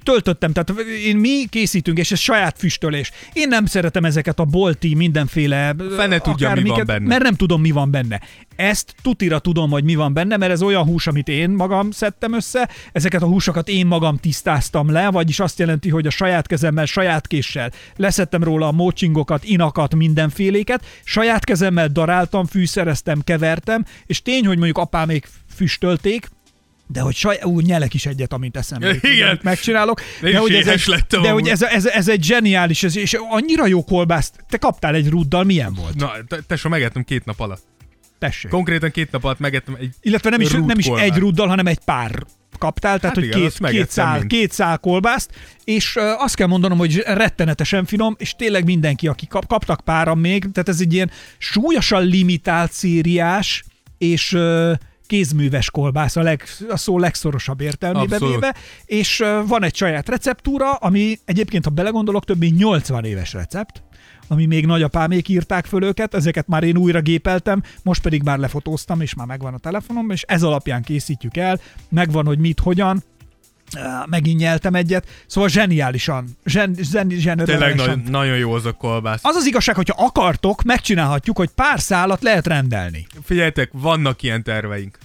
töltöttem, 0.05 0.53
tehát 0.53 0.80
én 1.05 1.16
mi 1.16 1.47
készítünk, 1.51 1.99
és 1.99 2.12
ez 2.12 2.18
saját 2.18 2.59
füstölés. 2.59 3.11
Én 3.32 3.49
nem 3.49 3.66
szeretem 3.66 4.05
ezeket 4.05 4.39
a 4.39 4.45
bolti 4.45 4.95
mindenféle 4.95 5.74
Fene 5.97 6.18
tudja, 6.18 6.49
mi 6.79 6.85
van 6.87 6.97
benne. 6.97 7.09
Mert 7.09 7.22
nem 7.22 7.35
tudom, 7.35 7.61
mi 7.61 7.70
van 7.70 7.91
benne. 7.91 8.20
Ezt 8.57 8.95
tutira 9.03 9.39
tudom, 9.39 9.70
hogy 9.70 9.85
mi 9.85 9.95
van 9.95 10.12
benne, 10.12 10.37
mert 10.37 10.53
ez 10.53 10.62
olyan 10.62 10.85
hús, 10.85 11.07
amit 11.07 11.29
én 11.29 11.51
magam 11.51 11.91
szedtem 11.91 12.35
össze, 12.35 12.68
ezeket 12.93 13.22
a 13.22 13.26
húsokat 13.26 13.68
én 13.68 13.87
magam 13.87 14.16
tisztáztam 14.16 14.91
le, 14.91 15.11
vagyis 15.11 15.41
azt 15.41 15.59
jelenti, 15.59 15.89
hogy 15.89 16.07
a 16.07 16.11
saját 16.11 16.47
kezemmel, 16.47 16.85
saját 16.85 17.26
késsel 17.26 17.70
leszettem 17.97 18.43
róla 18.43 18.66
a 18.66 18.72
mócsingokat, 18.72 19.45
inakat, 19.45 19.95
mindenféléket, 19.95 20.85
saját 21.05 21.45
kezemmel 21.45 21.89
daráltam, 21.89 22.47
fűszereztem, 22.47 23.20
kevertem, 23.24 23.85
és 24.07 24.22
tény, 24.22 24.47
hogy 24.47 24.57
mondjuk 24.57 24.79
apámék 24.79 25.29
füstölték, 25.55 26.29
de 26.91 27.01
hogy 27.01 27.14
saj, 27.14 27.39
úgy 27.43 27.64
nyelek 27.64 27.95
is 27.95 28.07
egyet, 28.07 28.32
amint 28.32 28.57
eszembe 28.57 28.86
jut, 28.95 29.05
Igen. 29.05 29.28
amit 29.28 29.43
megcsinálok. 29.43 30.01
De 30.20 30.28
is 30.28 30.36
hogy 30.36 30.55
ez, 30.55 30.66
egy, 30.66 30.82
lettem 30.86 31.22
de 31.22 31.30
hogy 31.30 31.49
ez, 31.49 31.62
ez, 31.62 31.86
ez, 31.86 32.09
egy 32.09 32.22
zseniális, 32.24 32.82
ez, 32.82 32.97
és 32.97 33.16
annyira 33.30 33.66
jó 33.66 33.84
kolbászt. 33.84 34.45
Te 34.49 34.57
kaptál 34.57 34.95
egy 34.95 35.09
ruddal, 35.09 35.45
milyen 35.45 35.74
volt? 35.74 35.95
Na, 35.95 36.12
te- 36.28 36.41
tesó, 36.47 36.68
megettem 36.68 37.05
két 37.05 37.24
nap 37.24 37.41
alatt. 37.41 37.62
Tessék. 38.18 38.51
Konkrétan 38.51 38.91
két 38.91 39.11
nap 39.11 39.24
alatt 39.24 39.39
megettem 39.39 39.76
egy 39.80 39.95
Illetve 40.01 40.30
nem 40.30 40.41
is, 40.41 40.51
nem 40.51 40.78
is 40.78 40.86
kolbászt. 40.86 41.11
egy 41.11 41.18
ruddal, 41.18 41.47
hanem 41.49 41.66
egy 41.66 41.78
pár 41.84 42.22
kaptál, 42.59 42.99
tehát 42.99 43.16
Hát 43.16 43.24
hogy 43.24 43.34
igen, 43.36 43.51
két, 43.51 43.70
két, 43.70 43.91
szál, 43.91 44.18
mind. 44.18 44.30
két 44.30 44.53
szál 44.53 44.78
kolbászt, 44.78 45.30
és 45.64 45.97
uh, 45.97 46.22
azt 46.22 46.34
kell 46.34 46.47
mondanom, 46.47 46.78
hogy 46.78 47.03
rettenetesen 47.07 47.84
finom, 47.84 48.14
és 48.18 48.34
tényleg 48.36 48.64
mindenki, 48.64 49.09
aki 49.09 49.26
kap, 49.26 49.47
kaptak 49.47 49.80
páran 49.80 50.18
még, 50.18 50.45
tehát 50.53 50.68
ez 50.68 50.80
egy 50.80 50.93
ilyen 50.93 51.11
súlyosan 51.39 52.05
limitált 52.05 52.72
szériás, 52.72 53.64
és 53.99 54.32
uh, 54.32 54.72
kézműves 55.09 55.70
kolbász 55.70 56.16
a, 56.16 56.22
leg, 56.22 56.42
a 56.68 56.76
szó 56.76 56.98
legszorosabb 56.98 57.61
értelmébe 57.61 58.14
Abszolút. 58.14 58.34
véve, 58.34 58.54
és 58.84 59.24
van 59.46 59.62
egy 59.62 59.74
saját 59.74 60.09
receptúra, 60.09 60.72
ami 60.72 61.18
egyébként, 61.24 61.64
ha 61.64 61.70
belegondolok, 61.70 62.24
több 62.24 62.38
mint 62.38 62.59
80 62.59 63.04
éves 63.04 63.32
recept, 63.32 63.82
ami 64.28 64.46
még 64.46 64.66
nagyapámék 64.66 65.28
írták 65.28 65.66
föl 65.66 65.84
őket, 65.84 66.14
ezeket 66.14 66.46
már 66.46 66.62
én 66.62 66.76
újra 66.76 67.00
gépeltem, 67.00 67.62
most 67.82 68.02
pedig 68.02 68.22
már 68.22 68.38
lefotóztam, 68.38 69.00
és 69.00 69.14
már 69.14 69.26
megvan 69.26 69.54
a 69.54 69.59
telefonom, 69.59 70.11
és 70.11 70.22
ez 70.22 70.42
alapján 70.42 70.82
készítjük 70.82 71.36
el, 71.36 71.61
megvan, 71.88 72.26
hogy 72.26 72.38
mit, 72.38 72.61
hogyan, 72.61 73.02
megint 74.07 74.39
nyeltem 74.41 74.75
egyet, 74.75 75.07
szóval 75.27 75.49
zseniálisan, 75.51 76.37
zsen, 76.45 76.75
zsen, 76.81 77.09
Tényleg 77.09 77.19
zseniálisan. 77.21 77.77
nagyon, 77.77 78.03
nagyon 78.11 78.37
jó 78.37 78.53
az 78.53 78.64
a 78.64 78.73
kolbász. 78.73 79.21
Az 79.23 79.37
az 79.37 79.47
igazság, 79.47 79.75
hogyha 79.75 80.05
akartok, 80.05 80.62
megcsinálhatjuk, 80.62 81.37
hogy 81.37 81.49
pár 81.49 81.81
szálat 81.81 82.23
lehet 82.23 82.47
rendelni. 82.47 83.07
Figyeljetek, 83.25 83.71
vannak 83.73 84.23
ilyen 84.23 84.43
terveink. 84.43 84.99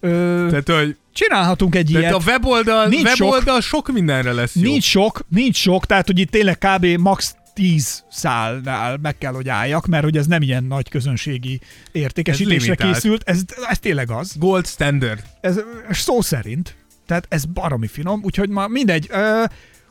Ö, 0.00 0.46
Tehát, 0.50 0.68
hogy 0.80 0.96
csinálhatunk 1.12 1.74
egy 1.74 1.86
tehát 1.92 2.00
ilyet. 2.10 2.14
a 2.14 2.30
weboldal, 2.30 2.86
Nincs 2.88 3.08
sok. 3.08 3.20
weboldal 3.30 3.60
sok. 3.60 3.92
mindenre 3.92 4.32
lesz 4.32 4.54
jó. 4.54 4.62
Nincs 4.62 4.84
sok, 4.84 5.24
nincs 5.28 5.56
sok, 5.56 5.86
tehát 5.86 6.06
hogy 6.06 6.18
itt 6.18 6.30
tényleg 6.30 6.58
kb. 6.58 6.86
max 6.86 7.34
10 7.54 8.04
szálnál 8.10 8.98
meg 9.02 9.18
kell, 9.18 9.32
hogy 9.32 9.48
álljak, 9.48 9.86
mert 9.86 10.04
hogy 10.04 10.16
ez 10.16 10.26
nem 10.26 10.42
ilyen 10.42 10.64
nagy 10.64 10.88
közönségi 10.88 11.60
értékesítésre 11.92 12.64
limitált. 12.64 12.92
készült. 12.94 13.22
Ez, 13.28 13.40
ez 13.68 13.78
tényleg 13.78 14.10
az. 14.10 14.32
Gold 14.38 14.66
standard. 14.66 15.22
Ez 15.40 15.60
szó 15.90 16.20
szerint. 16.20 16.76
Tehát 17.06 17.26
ez 17.28 17.44
baromi 17.44 17.86
finom, 17.86 18.20
úgyhogy 18.22 18.48
ma 18.48 18.66
mindegy. 18.68 19.06
Ö, 19.10 19.44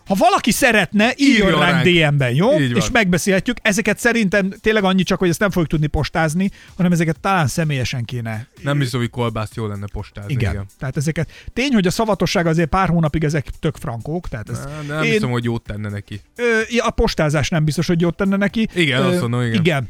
ha 0.06 0.16
valaki 0.18 0.52
szeretne, 0.52 1.14
írjon 1.18 1.60
ránk. 1.60 1.84
DM-ben, 1.84 2.34
jó? 2.34 2.52
És 2.60 2.90
megbeszélhetjük. 2.92 3.58
Ezeket 3.62 4.00
szerintem 4.00 4.54
tényleg 4.62 4.84
annyi 4.84 5.04
csak, 5.04 5.20
hogy 5.20 5.30
ezt 5.30 5.40
nem 5.40 5.50
fogjuk 5.50 5.70
tudni 5.70 5.88
postázni, 5.88 6.50
hanem 6.76 6.92
ezeket 6.92 7.20
talán 7.20 7.48
személyesen 7.48 8.06
kéne. 8.06 8.48
Nem 8.62 8.80
hiszem, 8.80 9.00
hogy 9.00 9.10
kolbászt 9.10 9.56
jó 9.56 9.68
lenne 9.68 9.86
postázni. 9.92 10.34
igen. 10.34 10.52
igen. 10.52 10.66
Tehát 10.80 10.98
ezeket. 10.98 11.32
Tény, 11.54 11.74
hogy 11.74 11.88
a 11.88 11.92
szavatosság 11.92 12.46
azért 12.48 12.70
pár 12.70 12.90
hónapig 12.90 13.24
ezek 13.24 13.46
tök 13.60 13.76
frankók. 13.76 14.28
Tehát 14.28 14.50
ez, 14.50 14.60
De 14.88 14.94
nem 14.94 15.04
hiszem, 15.04 15.30
hogy 15.30 15.44
jót 15.44 15.64
tenne 15.64 15.90
neki. 15.90 16.22
Ö, 16.36 16.60
a 16.78 16.90
postázás 16.90 17.50
nem 17.50 17.64
biztos, 17.66 17.88
hogy 17.88 18.02
jót 18.02 18.16
tenne 18.16 18.38
neki. 18.38 18.68
Igen, 18.74 19.02
Ö, 19.02 19.08
azt 19.08 19.22
mondom, 19.22 19.42
igen. 19.42 19.60
Igen. 19.60 19.88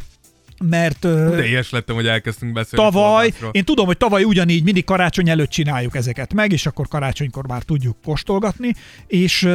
Mert 0.63 0.99
De 0.99 1.47
ilyes 1.47 1.69
lettem, 1.69 1.95
hogy 1.95 2.07
elkezdtünk 2.07 2.53
beszélni 2.53 2.85
tavaly, 2.85 3.33
én 3.51 3.63
tudom, 3.63 3.85
hogy 3.85 3.97
tavaly 3.97 4.23
ugyanígy 4.23 4.63
mindig 4.63 4.83
karácsony 4.83 5.29
előtt 5.29 5.49
csináljuk 5.49 5.95
ezeket 5.95 6.33
meg, 6.33 6.51
és 6.51 6.65
akkor 6.65 6.87
karácsonykor 6.87 7.47
már 7.47 7.63
tudjuk 7.63 7.97
kóstolgatni, 8.03 8.73
és, 9.07 9.49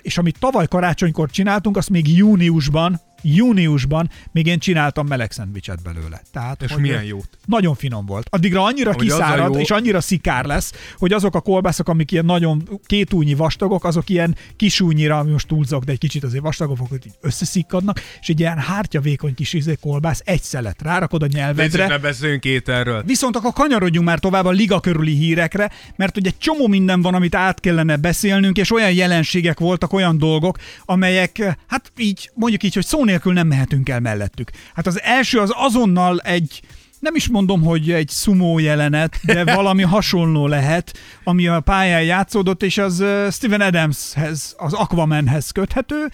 és 0.00 0.18
amit 0.18 0.38
tavaly 0.38 0.66
karácsonykor 0.66 1.30
csináltunk, 1.30 1.76
azt 1.76 1.90
még 1.90 2.16
júniusban, 2.16 3.00
júniusban 3.22 4.10
még 4.32 4.46
én 4.46 4.58
csináltam 4.58 5.06
meleg 5.06 5.32
szendvicset 5.32 5.82
belőle. 5.82 6.22
Tehát, 6.32 6.62
És 6.62 6.72
hogy 6.72 6.80
milyen 6.80 7.04
jót? 7.04 7.28
Nagyon 7.46 7.74
finom 7.74 8.06
volt. 8.06 8.26
Addigra 8.30 8.62
annyira 8.64 8.92
Hogy 8.92 9.02
kiszárad, 9.02 9.54
jó- 9.54 9.60
és 9.60 9.70
annyira 9.70 10.00
szikár 10.00 10.44
lesz, 10.44 10.72
hogy 10.98 11.12
azok 11.12 11.34
a 11.34 11.40
kolbászok, 11.40 11.88
amik 11.88 12.12
ilyen 12.12 12.24
nagyon 12.24 12.80
kétúnyi 12.86 13.34
vastagok, 13.34 13.84
azok 13.84 14.08
ilyen 14.08 14.36
kisúnyira, 14.56 15.22
most 15.22 15.46
túlzok, 15.46 15.84
de 15.84 15.92
egy 15.92 15.98
kicsit 15.98 16.24
azért 16.24 16.42
vastagok, 16.42 16.78
hogy 16.88 17.06
így 17.06 17.12
összeszikkadnak, 17.20 18.00
és 18.20 18.28
egy 18.28 18.40
ilyen 18.40 18.58
hártyavékony 18.58 19.34
kis 19.34 19.52
izé 19.52 19.76
kolbász, 19.80 20.22
egy 20.24 20.42
szelet 20.42 20.82
rárakod 20.82 21.22
a 21.22 21.26
nyelvedre, 21.26 21.86
ne 21.86 21.98
beszéljünk 21.98 22.44
ételről. 22.44 23.02
Viszont 23.02 23.36
akkor 23.36 23.52
kanyarodjunk 23.52 24.06
már 24.06 24.18
tovább 24.18 24.44
a 24.44 24.50
liga 24.50 24.80
körüli 24.80 25.14
hírekre, 25.14 25.70
mert 25.96 26.16
ugye 26.16 26.30
csomó 26.38 26.66
minden 26.66 27.02
van, 27.02 27.14
amit 27.14 27.34
át 27.34 27.60
kellene 27.60 27.96
beszélnünk, 27.96 28.56
és 28.56 28.72
olyan 28.72 28.92
jelenségek 28.92 29.58
voltak, 29.58 29.92
olyan 29.92 30.18
dolgok, 30.18 30.58
amelyek, 30.84 31.56
hát 31.66 31.92
így, 31.96 32.30
mondjuk 32.34 32.62
így, 32.62 32.74
hogy 32.74 32.84
szó 32.86 33.04
nélkül 33.10 33.32
nem 33.32 33.46
mehetünk 33.46 33.88
el 33.88 34.00
mellettük. 34.00 34.50
Hát 34.74 34.86
az 34.86 35.02
első 35.02 35.38
az 35.38 35.52
azonnal 35.54 36.18
egy, 36.18 36.60
nem 36.98 37.14
is 37.14 37.28
mondom, 37.28 37.62
hogy 37.62 37.90
egy 37.90 38.08
szumó 38.08 38.58
jelenet, 38.58 39.18
de 39.22 39.44
valami 39.54 39.82
hasonló 39.82 40.46
lehet, 40.46 40.98
ami 41.24 41.46
a 41.46 41.60
pályán 41.60 42.02
játszódott, 42.02 42.62
és 42.62 42.78
az 42.78 43.04
Steven 43.30 43.60
Adamshez, 43.60 44.54
az 44.58 44.72
Aquamanhez 44.72 45.50
köthető, 45.50 46.10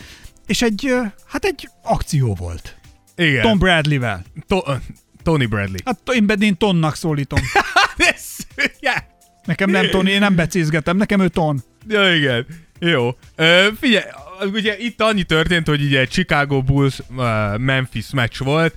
és 0.47 0.63
egy, 0.63 0.95
hát 1.27 1.45
egy 1.45 1.69
akció 1.83 2.35
volt. 2.35 2.77
Igen. 3.17 3.43
Tom 3.43 3.59
Bradley-vel. 3.59 4.25
To- 4.47 4.81
Tony 5.23 5.49
Bradley. 5.49 5.79
Hát 5.85 5.99
én 6.15 6.27
pedig 6.27 6.57
Tonnak 6.57 6.97
szólítom. 6.97 7.39
Ez, 8.15 8.37
yeah. 8.81 8.97
Nekem 9.45 9.71
nem 9.71 9.91
Tony, 9.91 10.07
én 10.07 10.19
nem 10.19 10.35
becézgetem, 10.35 10.97
nekem 10.97 11.21
ő 11.21 11.29
Ton. 11.29 11.63
Ja, 11.89 12.15
igen. 12.15 12.47
Jó. 12.79 13.17
Ö, 13.35 13.69
figyelj, 13.81 14.05
ugye 14.53 14.79
itt 14.79 15.01
annyi 15.01 15.23
történt, 15.23 15.67
hogy 15.67 15.83
ugye 15.83 16.07
Chicago 16.07 16.63
Bulls 16.63 16.99
uh, 17.17 17.59
meccs 18.13 18.39
volt, 18.39 18.75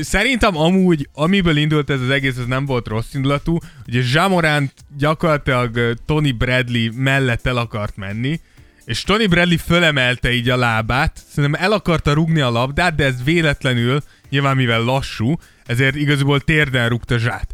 Szerintem 0.00 0.56
amúgy, 0.56 1.08
amiből 1.12 1.56
indult 1.56 1.90
ez 1.90 2.00
az 2.00 2.10
egész, 2.10 2.36
ez 2.36 2.46
nem 2.46 2.66
volt 2.66 2.88
rossz 2.88 3.14
indulatú. 3.14 3.58
Ugye 3.86 4.02
Jamorant 4.12 4.72
gyakorlatilag 4.96 5.76
ö, 5.76 5.92
Tony 6.06 6.36
Bradley 6.36 6.92
mellett 6.94 7.46
el 7.46 7.56
akart 7.56 7.96
menni, 7.96 8.40
és 8.84 9.02
Tony 9.02 9.28
Bradley 9.28 9.56
fölemelte 9.56 10.32
így 10.32 10.50
a 10.50 10.56
lábát, 10.56 11.22
szerintem 11.32 11.62
el 11.62 11.72
akarta 11.72 12.12
rugni 12.12 12.40
a 12.40 12.50
labdát, 12.50 12.94
de 12.94 13.04
ez 13.04 13.24
véletlenül, 13.24 14.02
nyilván 14.28 14.56
mivel 14.56 14.82
lassú, 14.82 15.38
ezért 15.66 15.94
igazából 15.94 16.40
térden 16.40 16.88
rúgta 16.88 17.18
zsát. 17.18 17.48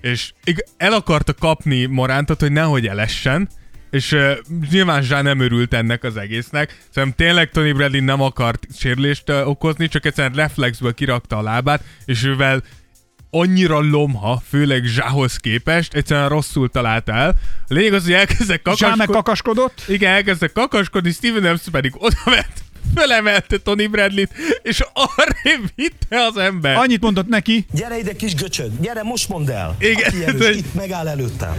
És 0.00 0.32
el 0.76 0.92
akarta 0.92 1.34
kapni 1.34 1.86
Morántot, 1.86 2.40
hogy 2.40 2.52
nehogy 2.52 2.86
elessen, 2.86 3.48
és 3.90 4.12
uh, 4.12 4.32
nyilván 4.70 5.02
Zsá 5.02 5.22
nem 5.22 5.40
örült 5.40 5.74
ennek 5.74 6.04
az 6.04 6.16
egésznek. 6.16 6.78
Szerintem 6.94 7.26
tényleg 7.26 7.50
Tony 7.50 7.74
Bradley 7.74 8.04
nem 8.04 8.20
akart 8.20 8.66
sérülést 8.78 9.30
uh, 9.30 9.48
okozni, 9.48 9.88
csak 9.88 10.04
egyszerűen 10.06 10.34
reflexből 10.34 10.94
kirakta 10.94 11.36
a 11.36 11.42
lábát, 11.42 11.82
és 12.04 12.24
ővel 12.24 12.62
annyira 13.30 13.80
lomha, 13.80 14.42
főleg 14.48 14.84
Zsához 14.84 15.36
képest, 15.36 15.94
egyszerűen 15.94 16.28
rosszul 16.28 16.68
talált 16.70 17.08
el. 17.08 17.28
A 17.68 17.74
lényeg 17.74 17.92
az, 17.92 18.02
hogy 18.04 18.12
elkezdek 18.12 18.46
Zsá 18.46 18.62
kakaskodni. 18.62 18.96
megkakaskodott. 18.96 19.82
Igen, 19.88 20.12
elkezdtek 20.12 20.52
kakaskodni, 20.52 21.10
Steven 21.10 21.42
Adams 21.44 21.62
pedig 21.70 21.92
odament, 21.98 22.52
fölemelte 22.96 23.58
Tony 23.58 23.90
Bradley-t, 23.90 24.30
és 24.62 24.80
arra 24.92 25.34
vitte 25.74 26.24
az 26.24 26.36
ember. 26.36 26.76
Annyit 26.76 27.00
mondott 27.00 27.28
neki, 27.28 27.66
Gyere 27.72 27.98
ide, 27.98 28.12
kis 28.12 28.34
göcsöd, 28.34 28.70
gyere, 28.80 29.02
most 29.02 29.28
mondd 29.28 29.50
el. 29.50 29.76
Igen, 29.78 30.08
Aki 30.08 30.24
erős, 30.24 30.56
itt 30.56 30.74
megáll 30.74 31.08
előttem. 31.08 31.54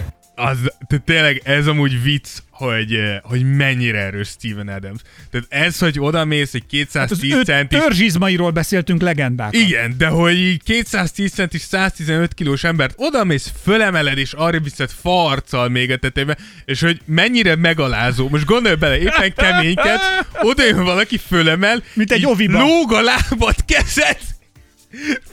Az, 0.50 0.58
te- 0.88 0.98
tényleg 0.98 1.42
ez 1.44 1.68
amúgy 1.68 2.04
vicc 2.04 2.28
hogy, 2.66 2.94
eh, 2.94 3.18
hogy 3.24 3.56
mennyire 3.56 4.00
erős 4.00 4.28
Steven 4.28 4.68
Adams. 4.68 5.00
Tehát 5.32 5.48
ez, 5.50 5.78
hogy 5.80 6.00
oda 6.00 6.26
mész 6.26 6.54
egy 6.54 6.88
Hát 6.94 7.12
az 7.12 7.20
210 7.20 7.34
öt 7.34 7.46
centis... 7.46 7.80
törzsizmairól 7.80 8.52
beszéltünk 8.52 9.02
legendák. 9.02 9.56
Igen, 9.58 9.96
de 9.98 10.08
hogy 10.08 10.38
így 10.38 10.64
210 10.64 11.32
centis, 11.34 11.62
115 11.62 12.34
kilós 12.34 12.64
embert 12.64 12.94
oda 12.98 13.24
mész, 13.24 13.52
fölemeled, 13.64 14.18
és 14.18 14.34
arra 14.34 14.60
viszed 14.60 14.90
farccal 15.02 15.70
még 15.70 15.92
a 15.92 15.98
tetejébe, 15.98 16.38
és 16.66 16.82
hogy 16.82 17.02
mennyire 17.06 17.56
megalázó. 17.56 18.30
Most 18.30 18.46
gondolj 18.46 18.76
bele, 18.76 18.98
éppen 19.00 19.34
keményked, 19.36 20.00
oda 20.42 20.66
jön 20.66 20.84
valaki, 20.84 21.18
fölemel, 21.18 21.84
Mint 21.94 22.12
egy 22.12 22.26
oviba. 22.26 22.60
lóg 22.60 22.94
a 22.94 23.02
lábad, 23.02 23.56
kezed, 23.66 24.18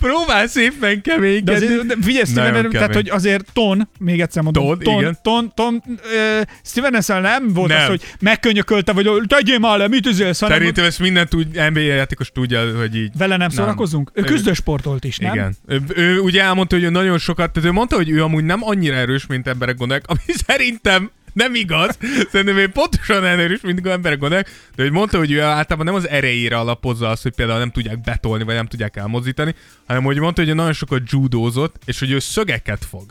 próbál 0.01 0.47
szépen 0.47 0.95
De, 0.95 1.01
keménykedni. 1.01 1.55
azért, 1.67 1.87
de 1.87 1.95
figyelj, 2.01 2.25
Steven 2.25 2.55
Adams, 2.55 2.73
tehát, 2.73 2.89
kemény. 2.89 3.03
hogy 3.03 3.17
azért 3.17 3.53
ton, 3.53 3.89
még 3.99 4.21
egyszer 4.21 4.43
mondom, 4.43 4.65
Ton, 4.67 4.79
ton, 4.79 5.01
igen. 5.01 5.19
ton, 5.23 5.53
ton, 5.55 5.83
ö, 6.15 6.41
Steven 6.65 6.95
Adams 6.95 7.07
nem 7.07 7.53
volt 7.53 7.69
Nem. 7.69 7.81
az, 7.81 7.87
hogy 7.87 8.03
megkönyökölte, 8.21 8.93
vagy 8.93 9.11
tegyél 9.27 9.59
már 9.59 9.79
le, 9.79 9.89
mit 9.89 10.07
üzélsz, 10.07 10.41
hanem 10.41 10.57
Szerintem 10.59 10.85
ezt 10.85 10.99
minden 10.99 11.29
tud, 11.29 11.47
NBA 11.71 11.81
játékos 11.81 12.31
tudja, 12.31 12.77
hogy 12.79 12.97
így. 12.97 13.11
vele 13.19 13.37
nem 13.37 13.49
szórakozunk? 13.49 14.11
Ő 14.15 14.23
Ő- 14.23 14.25
küzdősportolt 14.25 15.05
is, 15.05 15.19
nem? 15.19 15.35
Igen. 15.35 15.57
Ő, 15.67 15.81
ő, 15.95 16.19
ugye 16.21 16.43
elmondta, 16.43 16.75
hogy 16.75 16.85
ő 16.85 16.89
nagyon 16.91 17.19
sokat, 17.19 17.53
tehát 17.53 17.69
ő 17.69 17.73
mondta, 17.73 17.97
hogy 17.97 18.11
ő 18.11 18.23
amúgy 18.23 18.45
nem 18.45 18.65
annyira 18.65 18.97
erős, 18.97 19.27
mint 19.27 19.49
emberek 19.49 19.77
gondolják, 19.77 20.07
ami 20.09 20.21
szerintem 20.47 21.11
nem 21.39 21.55
igaz. 21.55 21.99
Szerintem 22.31 22.57
ő 22.57 22.69
pontosan 22.69 23.25
erős, 23.25 23.61
mint 23.61 23.87
emberek 23.87 24.19
gondolják, 24.19 24.51
de 24.77 24.83
hogy 24.83 24.93
mondta, 24.93 25.19
hogy 25.19 25.33
ő 25.33 25.41
általában 25.41 25.85
nem 25.85 25.95
az 25.95 26.09
erejére 26.09 26.59
alapozza 26.59 27.09
azt, 27.09 27.23
hogy 27.23 27.35
például 27.35 27.59
nem 27.59 27.71
tudják 27.71 28.01
betolni, 28.01 28.45
vagy 28.45 28.55
nem 28.55 28.67
tudják 28.67 28.97
elmozdítani, 28.97 29.55
hanem 29.87 30.03
hogy 30.03 30.19
mondta, 30.19 30.41
hogy 30.41 30.51
ő 30.51 30.55
nagyon 30.55 30.73
sokat 30.73 31.11
judózott, 31.11 31.77
és 31.85 31.99
hogy 31.99 32.11
ő 32.11 32.19
szögeket 32.19 32.85
fog. 32.85 33.05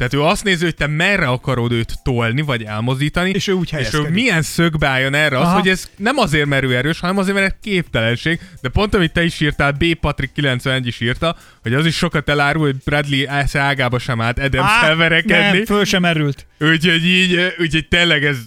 Tehát 0.00 0.14
ő 0.14 0.22
azt 0.22 0.44
nézi, 0.44 0.64
hogy 0.64 0.74
te 0.74 0.86
merre 0.86 1.26
akarod 1.26 1.72
őt 1.72 2.02
tolni, 2.02 2.42
vagy 2.42 2.62
elmozdítani, 2.62 3.30
És 3.30 3.46
ő 3.46 3.52
úgy 3.52 3.70
és 3.78 3.92
ő 3.92 4.08
milyen 4.08 4.42
szögbe 4.42 4.86
álljon 4.86 5.14
erre 5.14 5.38
az, 5.38 5.46
Aha. 5.46 5.58
hogy 5.58 5.68
ez 5.68 5.90
nem 5.96 6.18
azért, 6.18 6.46
mert 6.46 6.64
ő 6.64 6.76
erős, 6.76 7.00
hanem 7.00 7.18
azért, 7.18 7.36
mert 7.36 7.56
képtelenség. 7.62 8.40
De 8.60 8.68
pont 8.68 8.94
amit 8.94 9.12
te 9.12 9.24
is 9.24 9.40
írtál, 9.40 9.72
B. 9.72 9.94
Patrick 9.94 10.32
91 10.32 10.86
is 10.86 11.00
írta, 11.00 11.36
hogy 11.62 11.74
az 11.74 11.86
is 11.86 11.96
sokat 11.96 12.28
elárul, 12.28 12.62
hogy 12.62 12.76
Bradley 12.84 13.28
esze 13.28 13.60
ágába 13.60 13.98
sem 13.98 14.20
állt 14.20 14.38
adams 14.38 14.70
Á, 14.70 14.94
verekedni. 14.94 15.56
nem, 15.56 15.64
föl 15.64 15.84
sem 15.84 16.04
erült. 16.04 16.46
Úgyhogy 16.58 17.04
így, 17.04 17.54
úgyhogy 17.58 17.88
tényleg 17.88 18.24
ez, 18.24 18.38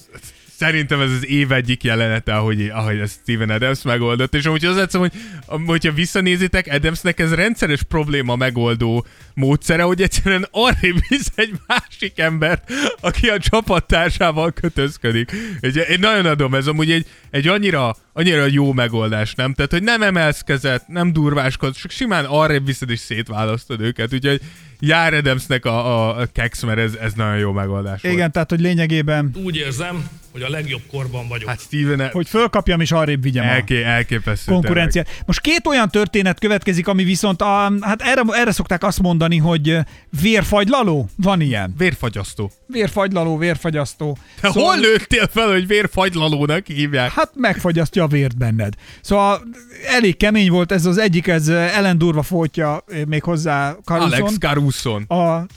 szerintem 0.58 1.02
ez 1.02 1.12
az 1.12 1.28
év 1.28 1.52
egyik 1.52 1.84
jelenete, 1.84 2.36
ahogy, 2.36 2.68
ahogy 2.68 3.00
ezt 3.00 3.20
Steven 3.22 3.50
Adams 3.50 3.82
megoldott, 3.82 4.36
és 4.36 4.46
amúgy 4.46 4.66
az 4.66 4.78
egyszerűen, 4.78 5.12
hogy 5.46 5.66
hogyha 5.66 5.92
visszanézitek, 5.92 6.68
Adamsnek 6.74 7.20
ez 7.20 7.34
rendszeres 7.34 7.84
probléma 7.84 8.36
megoldó 8.36 9.06
módszere, 9.34 9.84
hogy 9.84 10.02
egyszerűen 10.02 10.48
arrébb 10.52 10.98
visz 11.08 11.32
egy 11.36 11.54
másik 11.68 12.20
embert, 12.20 12.72
aki 13.02 13.30
a 13.30 13.40
csapattársával 13.40 14.52
kötözködik. 14.52 15.32
Egy, 15.60 15.76
én 15.76 16.00
nagyon 16.00 16.26
adom, 16.26 16.56
ez 16.56 16.68
amúgy 16.68 16.92
egy, 16.92 17.06
egy 17.32 17.48
annyira, 17.48 17.96
annyira 18.14 18.46
jó 18.46 18.74
megoldás, 18.74 19.34
nem? 19.36 19.54
Tehát, 19.54 19.72
hogy 19.72 19.84
nem 19.84 20.02
emelsz 20.02 20.42
kezet, 20.42 20.88
nem 20.88 21.14
durváskodsz, 21.14 21.82
csak 21.82 21.92
simán 21.92 22.26
arrébb 22.26 22.66
viszed 22.66 22.90
és 22.90 23.00
szétválasztod 23.00 23.82
őket, 23.82 24.14
úgyhogy 24.14 24.42
jár 24.88 25.14
Adamsnek 25.14 25.66
a, 25.66 25.86
a, 25.86 26.18
a 26.20 26.26
kex, 26.34 26.64
mert 26.64 26.80
ez, 26.80 26.94
ez 27.02 27.14
nagyon 27.14 27.38
jó 27.38 27.52
megoldás 27.52 28.02
volt. 28.02 28.16
Igen, 28.16 28.32
tehát, 28.32 28.50
hogy 28.50 28.60
lényegében, 28.60 29.32
Úgy 29.44 29.56
érzem, 29.56 30.10
hogy 30.32 30.42
a 30.42 30.50
legjobb 30.50 30.82
korban 30.92 31.28
vagyok. 31.28 31.50
Hát 31.50 31.60
Steven, 31.60 32.10
hogy 32.12 32.30
fölkapjam 32.30 32.82
és 32.82 32.92
arrébb 32.92 33.22
vigyem 33.22 33.46
a 33.46 33.48
elké, 33.48 33.84
elképesztő. 33.84 34.52
konkurenciát. 34.52 35.24
Most 35.26 35.42
két 35.42 35.68
olyan 35.68 35.90
történet 35.90 36.40
következik, 36.40 36.88
ami 36.88 37.04
viszont, 37.04 37.42
a, 37.42 37.72
hát 37.82 38.02
erre, 38.02 38.22
erre 38.30 38.52
szokták 38.52 38.84
azt 38.84 39.02
mondani, 39.02 39.38
hogy 39.38 39.78
vérfagylaló? 40.22 41.10
Van 41.16 41.42
ilyen. 41.42 41.64
tényleg. 41.64 41.78
Vérfagyasztó. 41.78 42.52
Vérfagylaló, 42.68 43.38
vérfagyasztó. 43.38 44.18
Te 44.42 44.48
szóval... 44.48 44.64
hol 44.64 44.80
lőttél 44.80 45.28
fel, 45.28 45.48
hogy 45.48 45.68
vérfagylalónak 45.68 46.68
hívják? 46.68 47.12
Hát 47.12 47.32
megfagyasztja 47.36 48.04
a 48.04 48.08
vért 48.08 48.38
benned. 48.38 48.74
Szóval 49.02 49.44
elég 49.88 50.18
kemény 50.18 50.50
volt 50.50 50.72
ez 50.72 50.86
az 50.86 50.98
egyik, 50.98 51.28
ez 51.28 51.48
Ellen 51.48 51.98
Durva 51.98 52.22
folytja 52.22 52.84
még 53.08 53.24
hozzá 53.24 53.76
Caruson. 53.84 54.12
Alex 54.12 54.38
Caruson. 54.74 55.06
A 55.10 55.48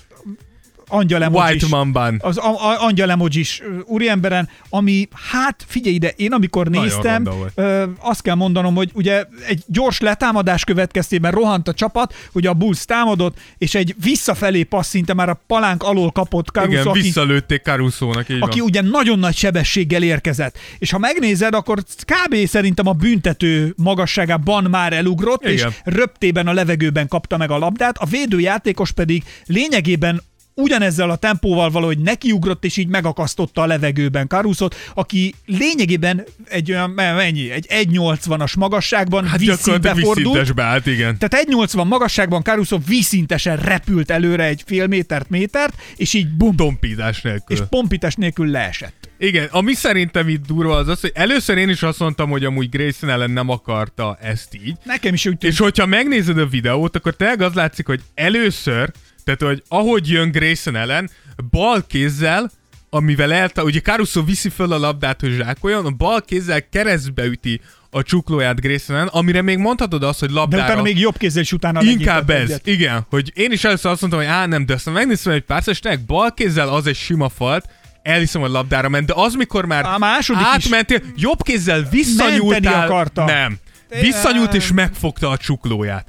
angyal 0.89 1.23
emojis. 1.23 1.51
White 1.51 1.67
Mamban. 1.69 2.19
Az 2.23 2.39
a, 2.39 2.71
a, 2.71 2.85
angyal 2.85 3.11
emojis 3.11 3.63
úriemberen, 3.85 4.49
ami, 4.69 5.09
hát 5.31 5.65
figyelj 5.67 5.95
ide, 5.95 6.13
én 6.17 6.33
amikor 6.33 6.67
Nagyon 6.69 6.85
néztem, 6.85 7.29
ö, 7.55 7.85
azt 7.99 8.23
kell 8.23 8.35
mondanom, 8.35 8.75
hogy 8.75 8.91
ugye 8.95 9.25
egy 9.47 9.63
gyors 9.67 10.01
letámadás 10.01 10.65
következtében 10.65 11.31
rohant 11.33 11.69
a 11.69 11.75
csapat, 11.75 12.15
ugye 12.33 12.49
a 12.49 12.55
Bulls 12.55 12.85
támadott, 12.85 13.39
és 13.59 13.75
egy 13.75 13.95
visszafelé 14.03 14.63
passz 14.63 14.89
szinte 14.89 15.15
már 15.15 15.29
a 15.29 15.41
palánk 15.47 15.83
alól 15.83 16.11
kapott 16.11 16.49
Caruso, 16.49 16.73
Igen, 16.73 16.87
aki, 16.87 17.01
visszalőtték 17.01 17.63
Carusónak, 17.63 18.29
így 18.29 18.37
aki 18.41 18.59
van. 18.59 18.69
ugye 18.69 18.81
nagyon 18.81 19.19
nagy 19.19 19.37
sebességgel 19.37 20.03
érkezett. 20.03 20.59
És 20.79 20.91
ha 20.91 20.99
megnézed, 20.99 21.55
akkor 21.55 21.83
kb. 21.83 22.47
szerintem 22.47 22.87
a 22.87 22.93
büntető 22.93 23.75
magasságában 23.77 24.65
már 24.65 24.93
elugrott, 24.93 25.43
Igen. 25.43 25.55
és 25.55 25.67
röptében 25.85 26.47
a 26.47 26.53
levegőben 26.53 27.09
kapta 27.09 27.37
meg 27.37 27.51
a 27.51 27.59
labdát, 27.59 27.99
a 27.99 28.07
védőjátékos 28.07 28.93
pedig 28.93 29.23
lényegében 29.47 30.23
ugyanezzel 30.59 31.11
a 31.11 31.17
tempóval 31.17 31.71
valahogy 31.71 31.99
nekiugrott, 31.99 32.65
és 32.65 32.77
így 32.77 32.89
megakasztotta 32.89 33.61
a 33.63 33.67
levegőben 33.67 34.27
Carusot, 34.29 34.75
aki 34.95 35.35
lényegében 35.47 36.25
egy 36.49 36.71
olyan, 36.71 36.91
mennyi, 36.91 37.51
egy 37.51 37.67
1,80-as 37.69 38.59
magasságban 38.59 39.27
Hát 39.27 39.39
vízszintbe 39.39 39.89
fordult. 39.89 40.17
vízszintesbe 40.17 40.63
állt, 40.63 40.87
igen. 40.87 41.19
Tehát 41.19 41.47
1,80 41.49 41.87
magasságban 41.89 42.43
Caruso 42.43 42.79
vízszintesen 42.87 43.57
repült 43.57 44.11
előre 44.11 44.45
egy 44.45 44.63
fél 44.67 44.87
métert, 44.87 45.29
métert, 45.31 45.75
és 45.97 46.15
így 46.15 46.29
bum, 46.29 46.57
Tompítás 46.57 47.23
nélkül. 47.23 47.57
és 47.57 47.63
pompítás 47.71 48.15
nélkül 48.15 48.51
leesett. 48.51 49.09
Igen, 49.19 49.49
ami 49.51 49.73
szerintem 49.75 50.29
itt 50.29 50.47
durva 50.47 50.77
az 50.77 50.89
az, 50.89 51.01
hogy 51.01 51.13
először 51.15 51.57
én 51.57 51.69
is 51.69 51.83
azt 51.83 51.99
mondtam, 51.99 52.31
hogy 52.31 52.45
amúgy 52.45 52.69
Grayson 52.69 53.11
ellen 53.11 53.31
nem 53.31 53.49
akarta 53.49 54.19
ezt 54.23 54.55
így. 54.55 54.73
Nekem 54.85 55.15
is 55.15 55.27
úgy 55.27 55.39
tűnt. 55.39 55.53
És 55.53 55.59
hogyha 55.59 55.87
megnézed 55.87 56.39
a 56.39 56.47
videót, 56.47 56.97
akkor 56.97 57.15
tényleg 57.17 57.41
az 57.41 57.53
látszik, 57.55 57.87
hogy 57.87 58.01
először, 58.15 58.91
tehát 59.27 59.43
hogy 59.43 59.63
ahogy 59.69 60.09
jön 60.09 60.31
Grayson 60.31 60.77
ellen, 60.77 61.11
bal 61.51 61.85
kézzel, 61.87 62.51
amivel 62.91 63.33
elta, 63.33 63.63
ugye 63.63 63.81
Caruso 63.81 64.25
viszi 64.25 64.49
föl 64.49 64.73
a 64.73 64.79
labdát, 64.79 65.21
hogy 65.21 65.35
zsákoljon, 65.37 65.87
a 65.87 65.91
bal 65.91 66.23
kézzel 66.23 66.69
keresztbe 66.69 67.25
üti 67.25 67.61
a 67.91 68.03
csuklóját 68.03 68.61
Grayson 68.61 69.07
amire 69.07 69.43
még 69.43 69.59
mondhatod 69.59 70.03
azt, 70.03 70.21
hogy 70.21 70.29
De 70.29 70.35
labdára... 70.35 70.65
utána 70.65 70.83
még 70.83 70.99
jobb 70.99 71.17
kézzel 71.17 71.43
is 71.43 71.53
utána 71.53 71.83
Inkább 71.83 72.31
ez, 72.31 72.43
egyet. 72.43 72.67
igen, 72.67 73.07
hogy 73.11 73.33
én 73.35 73.53
is 73.53 73.65
először 73.65 73.91
azt 73.91 74.01
mondtam, 74.01 74.23
hogy 74.23 74.31
á 74.33 74.47
nem, 74.47 74.67
de 74.67 74.75
aztán 74.75 74.95
megnéztem 74.95 75.33
egy 75.33 75.43
pár, 75.43 75.63
tényleg 75.63 76.01
bal 76.05 76.35
kézzel 76.35 76.69
az 76.69 76.87
egy 76.87 76.97
sima 76.97 77.29
falt, 77.29 77.69
elhiszem, 78.03 78.41
hogy 78.41 78.51
labdára 78.51 78.89
ment, 78.89 79.07
de 79.07 79.13
az, 79.17 79.35
mikor 79.35 79.65
már 79.65 79.85
A 79.85 79.99
második 79.99 80.41
is. 80.43 80.47
átmentél, 80.49 81.03
jobb 81.17 81.43
kézzel 81.43 81.87
visszanyúltál. 81.91 83.11
Nem. 83.15 83.59
Visszanyúlt 84.01 84.55
és 84.55 84.73
megfogta 84.73 85.29
a 85.31 85.37
csuklóját. 85.37 86.07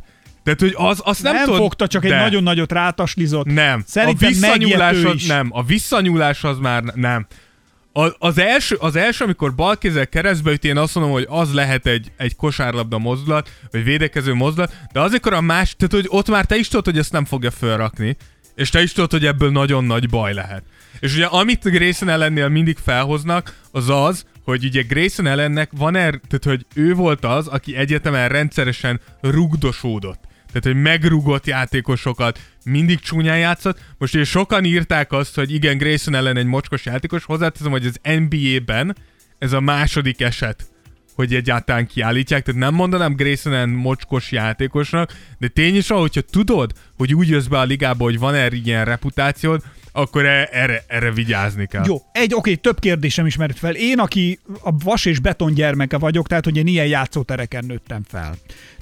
Tehát, 0.48 0.62
hogy 0.62 0.90
az, 0.90 1.02
azt 1.04 1.24
nem, 1.24 1.34
Nem, 1.34 1.44
tudod, 1.44 1.60
fogta, 1.60 1.88
csak 1.88 2.04
egy 2.04 2.10
de. 2.10 2.20
nagyon 2.20 2.44
nagyot 2.44 2.72
rátaslizott. 2.72 3.46
Nem. 3.46 3.84
Szerintem 3.88 4.28
a 4.28 4.30
visszanyúlás 4.30 5.04
az, 5.04 5.24
nem. 5.28 5.48
A 5.52 5.64
visszanyúlás 5.64 6.44
az 6.44 6.58
már 6.58 6.84
nem. 6.84 7.28
A, 7.94 8.08
az, 8.20 8.38
első, 8.38 8.76
az 8.80 8.96
első, 8.96 9.24
amikor 9.24 9.56
bal 9.56 9.78
kézzel 9.78 10.08
keresztbe 10.08 10.52
üt, 10.52 10.64
én 10.64 10.78
azt 10.78 10.96
mondom, 10.96 11.14
hogy 11.14 11.26
az 11.30 11.54
lehet 11.54 11.88
egy, 11.88 12.12
egy 12.18 12.36
kosárlabda 12.36 12.98
mozdulat, 12.98 13.50
vagy 13.72 13.84
védekező 13.84 14.34
mozdulat, 14.34 14.74
de 14.92 15.00
azért 15.00 15.26
a 15.26 15.42
más, 15.42 15.76
tehát 15.78 15.94
hogy 15.94 16.06
ott 16.08 16.30
már 16.30 16.46
te 16.46 16.56
is 16.56 16.68
tudod, 16.68 16.86
hogy 16.86 16.98
ezt 16.98 17.12
nem 17.12 17.26
fogja 17.26 17.52
felrakni, 17.52 18.18
és 18.56 18.70
te 18.70 18.82
is 18.82 18.92
tudod, 18.92 19.12
hogy 19.12 19.26
ebből 19.26 19.52
nagyon 19.52 19.84
nagy 19.84 20.10
baj 20.10 20.34
lehet. 20.34 20.64
És 21.00 21.16
ugye 21.16 21.26
amit 21.26 21.64
Grayson 21.64 22.10
ellennél 22.10 22.48
mindig 22.48 22.78
felhoznak, 22.84 23.56
az 23.72 23.90
az, 23.90 24.26
hogy 24.44 24.66
ugye 24.66 24.82
Grayson 24.82 25.28
ellennek 25.28 25.72
van 25.78 25.96
er, 25.96 26.20
tehát 26.28 26.44
hogy 26.44 26.66
ő 26.74 26.94
volt 26.94 27.26
az, 27.26 27.48
aki 27.48 27.76
egyetemen 27.76 28.30
rendszeresen 28.30 29.00
rugdosódott. 29.22 30.27
Tehát, 30.60 30.78
hogy 30.78 30.84
megrugott 30.84 31.46
játékosokat, 31.46 32.40
mindig 32.64 33.00
csúnyán 33.00 33.38
játszott. 33.38 33.80
Most 33.98 34.16
ugye 34.16 34.24
sokan 34.24 34.66
írták 34.66 35.12
azt, 35.12 35.36
hogy 35.36 35.54
igen, 35.54 35.78
Grayson 35.78 36.16
ellen 36.16 36.38
egy 36.38 36.46
mocskos 36.46 36.86
játékos. 36.86 37.24
Hozzáteszem, 37.24 37.72
hogy 37.72 37.86
az 37.86 38.00
NBA-ben 38.20 38.96
ez 39.40 39.54
a 39.54 39.60
második 39.60 40.22
eset, 40.22 40.68
hogy 41.16 41.34
egyáltalán 41.34 41.88
kiállítják. 41.88 42.44
Tehát 42.44 42.62
nem 42.62 42.74
mondanám 42.74 43.16
Grayson 43.16 43.54
ellen 43.54 43.70
mocskos 43.70 44.32
játékosnak, 44.32 45.14
de 45.38 45.48
tény 45.48 45.76
is, 45.76 45.90
az, 45.90 46.00
hogyha 46.00 46.22
tudod, 46.22 46.72
hogy 46.98 47.14
úgy 47.14 47.30
jössz 47.30 47.46
be 47.46 47.60
a 47.60 47.64
ligába, 47.64 48.04
hogy 48.04 48.20
van 48.20 48.36
erre 48.36 48.56
ilyen 48.56 48.86
reputációd, 48.86 49.62
akkor 49.92 50.26
e- 50.26 50.50
erre, 50.52 50.84
erre 50.88 51.12
vigyázni 51.12 51.66
kell. 51.66 51.84
Jó, 51.86 52.02
egy, 52.12 52.34
oké, 52.34 52.56
több 52.56 52.80
kérdésem 52.80 53.26
is 53.26 53.36
merült 53.36 53.60
fel. 53.60 53.76
Én, 53.76 54.00
aki 54.00 54.40
a 54.62 54.78
vas 54.84 55.06
és 55.06 55.20
beton 55.20 55.54
gyermeke 55.54 55.98
vagyok, 55.98 56.28
tehát 56.28 56.44
hogy 56.44 56.58
én 56.58 56.68
ilyen 56.68 56.88
játszótereken 56.88 57.66
nőttem 57.66 58.04
fel. 58.08 58.36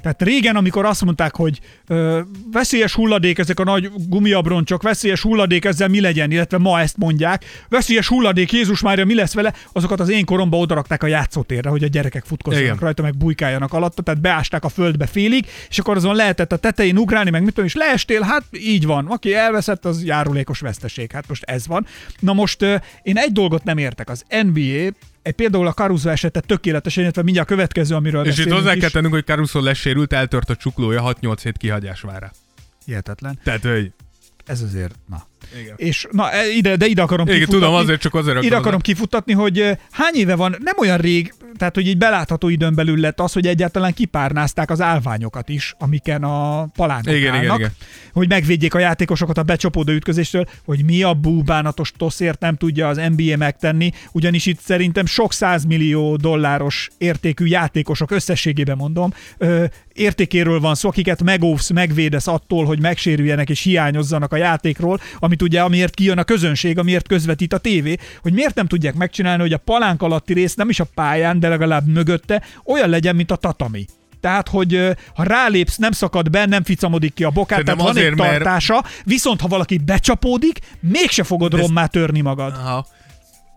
Tehát 0.06 0.22
régen, 0.22 0.56
amikor 0.56 0.86
azt 0.86 1.04
mondták, 1.06 1.36
hogy 1.36 1.60
ö, 1.88 2.20
veszélyes 2.52 2.94
hulladék, 2.94 3.38
ezek 3.38 3.60
a 3.60 3.64
nagy 3.64 3.92
gumiabroncsok, 4.08 4.82
veszélyes 4.82 5.22
hulladék, 5.22 5.66
ezzel 5.66 5.88
mi 5.88 6.02
legyen, 6.02 6.32
illetve 6.32 6.58
ma 6.58 6.80
ezt 6.80 6.98
mondják, 6.98 7.46
veszélyes 7.70 8.08
hulladék, 8.08 8.52
Jézus 8.52 8.82
Mária, 8.82 9.06
mi 9.06 9.16
lesz 9.16 9.34
vele, 9.34 9.54
azokat 9.72 10.00
az 10.00 10.10
én 10.10 10.26
koromban 10.26 10.60
odarakták 10.60 11.04
a 11.04 11.08
játszótérre, 11.08 11.70
hogy 11.70 11.84
a 11.84 11.88
gyerekek 11.88 12.26
futkozzanak 12.26 12.66
Igen. 12.66 12.78
rajta, 12.80 13.02
meg 13.02 13.18
bujkáljanak 13.18 13.74
alatta, 13.74 14.02
tehát 14.02 14.22
beásták 14.22 14.64
a 14.64 14.70
földbe 14.70 15.06
félig, 15.06 15.46
és 15.70 15.80
akkor 15.80 15.96
azon 15.96 16.16
lehetett 16.16 16.52
a 16.52 16.58
tetején 16.58 16.98
ugrálni, 16.98 17.30
meg 17.30 17.42
mit 17.42 17.50
tudom, 17.50 17.66
és 17.66 17.76
leestél, 17.76 18.22
hát 18.22 18.44
így 18.52 18.86
van. 18.86 19.06
Aki 19.06 19.34
elveszett, 19.34 19.86
az 19.86 20.04
járulékos 20.04 20.60
veszteség. 20.60 21.12
Hát 21.12 21.28
most 21.28 21.44
ez 21.44 21.68
van. 21.68 21.86
Na 22.20 22.34
most 22.34 22.62
ö, 22.62 22.76
én 23.04 23.18
egy 23.18 23.32
dolgot 23.32 23.64
nem 23.64 23.78
értek. 23.78 24.10
Az 24.10 24.24
NBA 24.52 24.90
egy, 25.26 25.34
például 25.34 25.68
a 25.68 25.74
Caruso 25.74 26.10
esete 26.10 26.40
tökéletesen, 26.40 27.04
illetve 27.04 27.24
mindjárt 27.24 27.50
a 27.50 27.54
következő, 27.54 27.96
amiről 27.96 28.26
És 28.26 28.38
itt 28.38 28.52
hozzá 28.52 28.76
kell 28.76 28.90
tennünk, 28.90 29.14
hogy 29.14 29.26
Caruso 29.26 29.62
lesérült, 29.62 30.14
eltört 30.14 30.50
a 30.50 30.56
csuklója 30.56 31.16
6-8 31.22 31.38
hét 31.44 31.58
kihagyás 31.58 32.02
vár 32.02 32.22
rá. 32.22 32.32
Hihetetlen. 32.86 33.40
Tehát, 33.44 33.62
hogy... 33.62 33.92
Ez 34.46 34.62
azért, 34.62 34.96
na. 35.10 35.28
Igen. 35.62 35.74
És 35.78 36.08
na, 36.12 36.32
e- 36.32 36.48
ide, 36.56 36.76
de 36.76 36.86
ide 36.86 37.02
akarom 37.02 37.26
Igen, 37.28 37.40
kifutatni. 37.40 37.66
tudom, 37.66 37.82
azért 37.82 38.02
csak 38.02 38.14
azért 38.14 38.44
Ide 38.44 38.56
akarom 38.56 38.80
kifutatni, 38.80 39.34
hogy 39.34 39.78
hány 39.92 40.16
éve 40.16 40.36
van, 40.36 40.56
nem 40.64 40.74
olyan 40.78 40.98
rég, 40.98 41.34
tehát 41.58 41.76
hogy 41.76 41.88
egy 41.88 41.98
belátható 41.98 42.48
időn 42.48 42.76
belül 42.76 43.00
lett 43.00 43.20
az, 43.20 43.34
hogy 43.34 43.48
egyáltalán 43.48 43.94
kipárnázták 43.94 44.70
az 44.70 44.82
állványokat 44.82 45.50
is, 45.50 45.76
amiken 45.80 46.24
a 46.24 46.66
palánkok 46.66 47.14
Igen, 47.14 47.34
igen, 47.34 47.36
állnak, 47.36 47.60
igen. 47.60 47.72
hogy 48.14 48.30
megvédjék 48.30 48.74
a 48.74 48.80
játékosokat 48.80 49.38
a 49.38 49.44
becsapódó 49.44 49.92
ütközéstől, 49.92 50.46
hogy 50.66 50.84
mi 50.86 51.04
a 51.04 51.14
búbánatos 51.14 51.92
toszért 51.98 52.40
nem 52.40 52.56
tudja 52.56 52.88
az 52.88 53.02
NBA 53.16 53.38
megtenni, 53.38 53.92
ugyanis 54.12 54.46
itt 54.46 54.60
szerintem 54.60 55.06
sok 55.06 55.34
százmillió 55.34 56.16
dolláros 56.16 56.90
értékű 56.98 57.46
játékosok 57.46 58.12
összességében 58.12 58.78
mondom, 58.78 59.14
ö, 59.38 59.66
értékéről 59.94 60.60
van 60.60 60.76
szó, 60.76 60.90
akiket 60.90 61.24
megóvsz, 61.24 61.70
megvédesz 61.70 62.28
attól, 62.28 62.66
hogy 62.66 62.80
megsérüljenek 62.80 63.50
és 63.50 63.62
hiányozzanak 63.62 64.34
a 64.34 64.38
játékról, 64.38 65.00
amit 65.36 65.54
ugye 65.54 65.62
amiért 65.62 65.94
kijön 65.94 66.18
a 66.18 66.24
közönség, 66.24 66.78
amiért 66.78 67.08
közvetít 67.08 67.54
a 67.54 67.58
tévé, 67.58 67.98
hogy 68.22 68.34
miért 68.34 68.56
nem 68.56 68.68
tudják 68.68 68.94
megcsinálni, 68.94 69.42
hogy 69.42 69.54
a 69.54 69.58
palánk 69.58 70.02
alatti 70.02 70.34
rész 70.34 70.56
nem 70.56 70.70
is 70.70 70.80
a 70.80 70.86
pályán, 70.94 71.40
de 71.40 71.48
legalább 71.48 71.88
mögötte 71.88 72.44
olyan 72.66 72.90
legyen, 72.90 73.16
mint 73.16 73.32
a 73.32 73.36
tatami. 73.36 73.86
Tehát, 74.20 74.50
hogy 74.50 74.96
ha 75.16 75.24
rálépsz, 75.24 75.76
nem 75.78 75.92
szakad 75.92 76.30
be, 76.30 76.46
nem 76.46 76.64
ficamodik 76.64 77.14
ki 77.14 77.24
a 77.24 77.30
bokát, 77.30 77.50
Szerintem 77.58 77.78
tehát 77.78 77.94
van 77.94 78.02
egy 78.02 78.08
azért, 78.08 78.20
mert- 78.20 78.44
tartása, 78.44 78.84
viszont 79.04 79.42
ha 79.42 79.48
valaki 79.48 79.78
becsapódik, 79.78 80.60
mégse 80.80 81.24
fogod 81.24 81.54
Ez- 81.54 81.60
rommá 81.60 81.86
törni 81.86 82.22
magad. 82.22 82.54
Aha. 82.54 82.88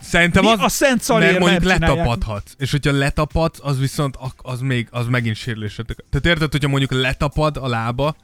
Szerintem 0.01 0.45
Mi 0.45 0.51
az, 0.51 0.59
a 0.61 0.69
szent 0.69 1.03
szarért 1.03 1.31
mert 1.31 1.45
mondjuk 1.45 1.63
letapadhatsz. 1.63 2.53
És 2.59 2.71
hogyha 2.71 2.93
letapadsz, 2.93 3.59
az 3.63 3.79
viszont 3.79 4.19
az 4.37 4.61
még, 4.61 4.89
az 4.91 5.07
megint 5.07 5.37
sérülésre. 5.37 5.83
Tehát 5.83 6.27
érted, 6.27 6.51
hogyha 6.53 6.69
mondjuk 6.69 6.93
letapad 6.93 7.57
a 7.57 7.69
lába, 7.69 8.17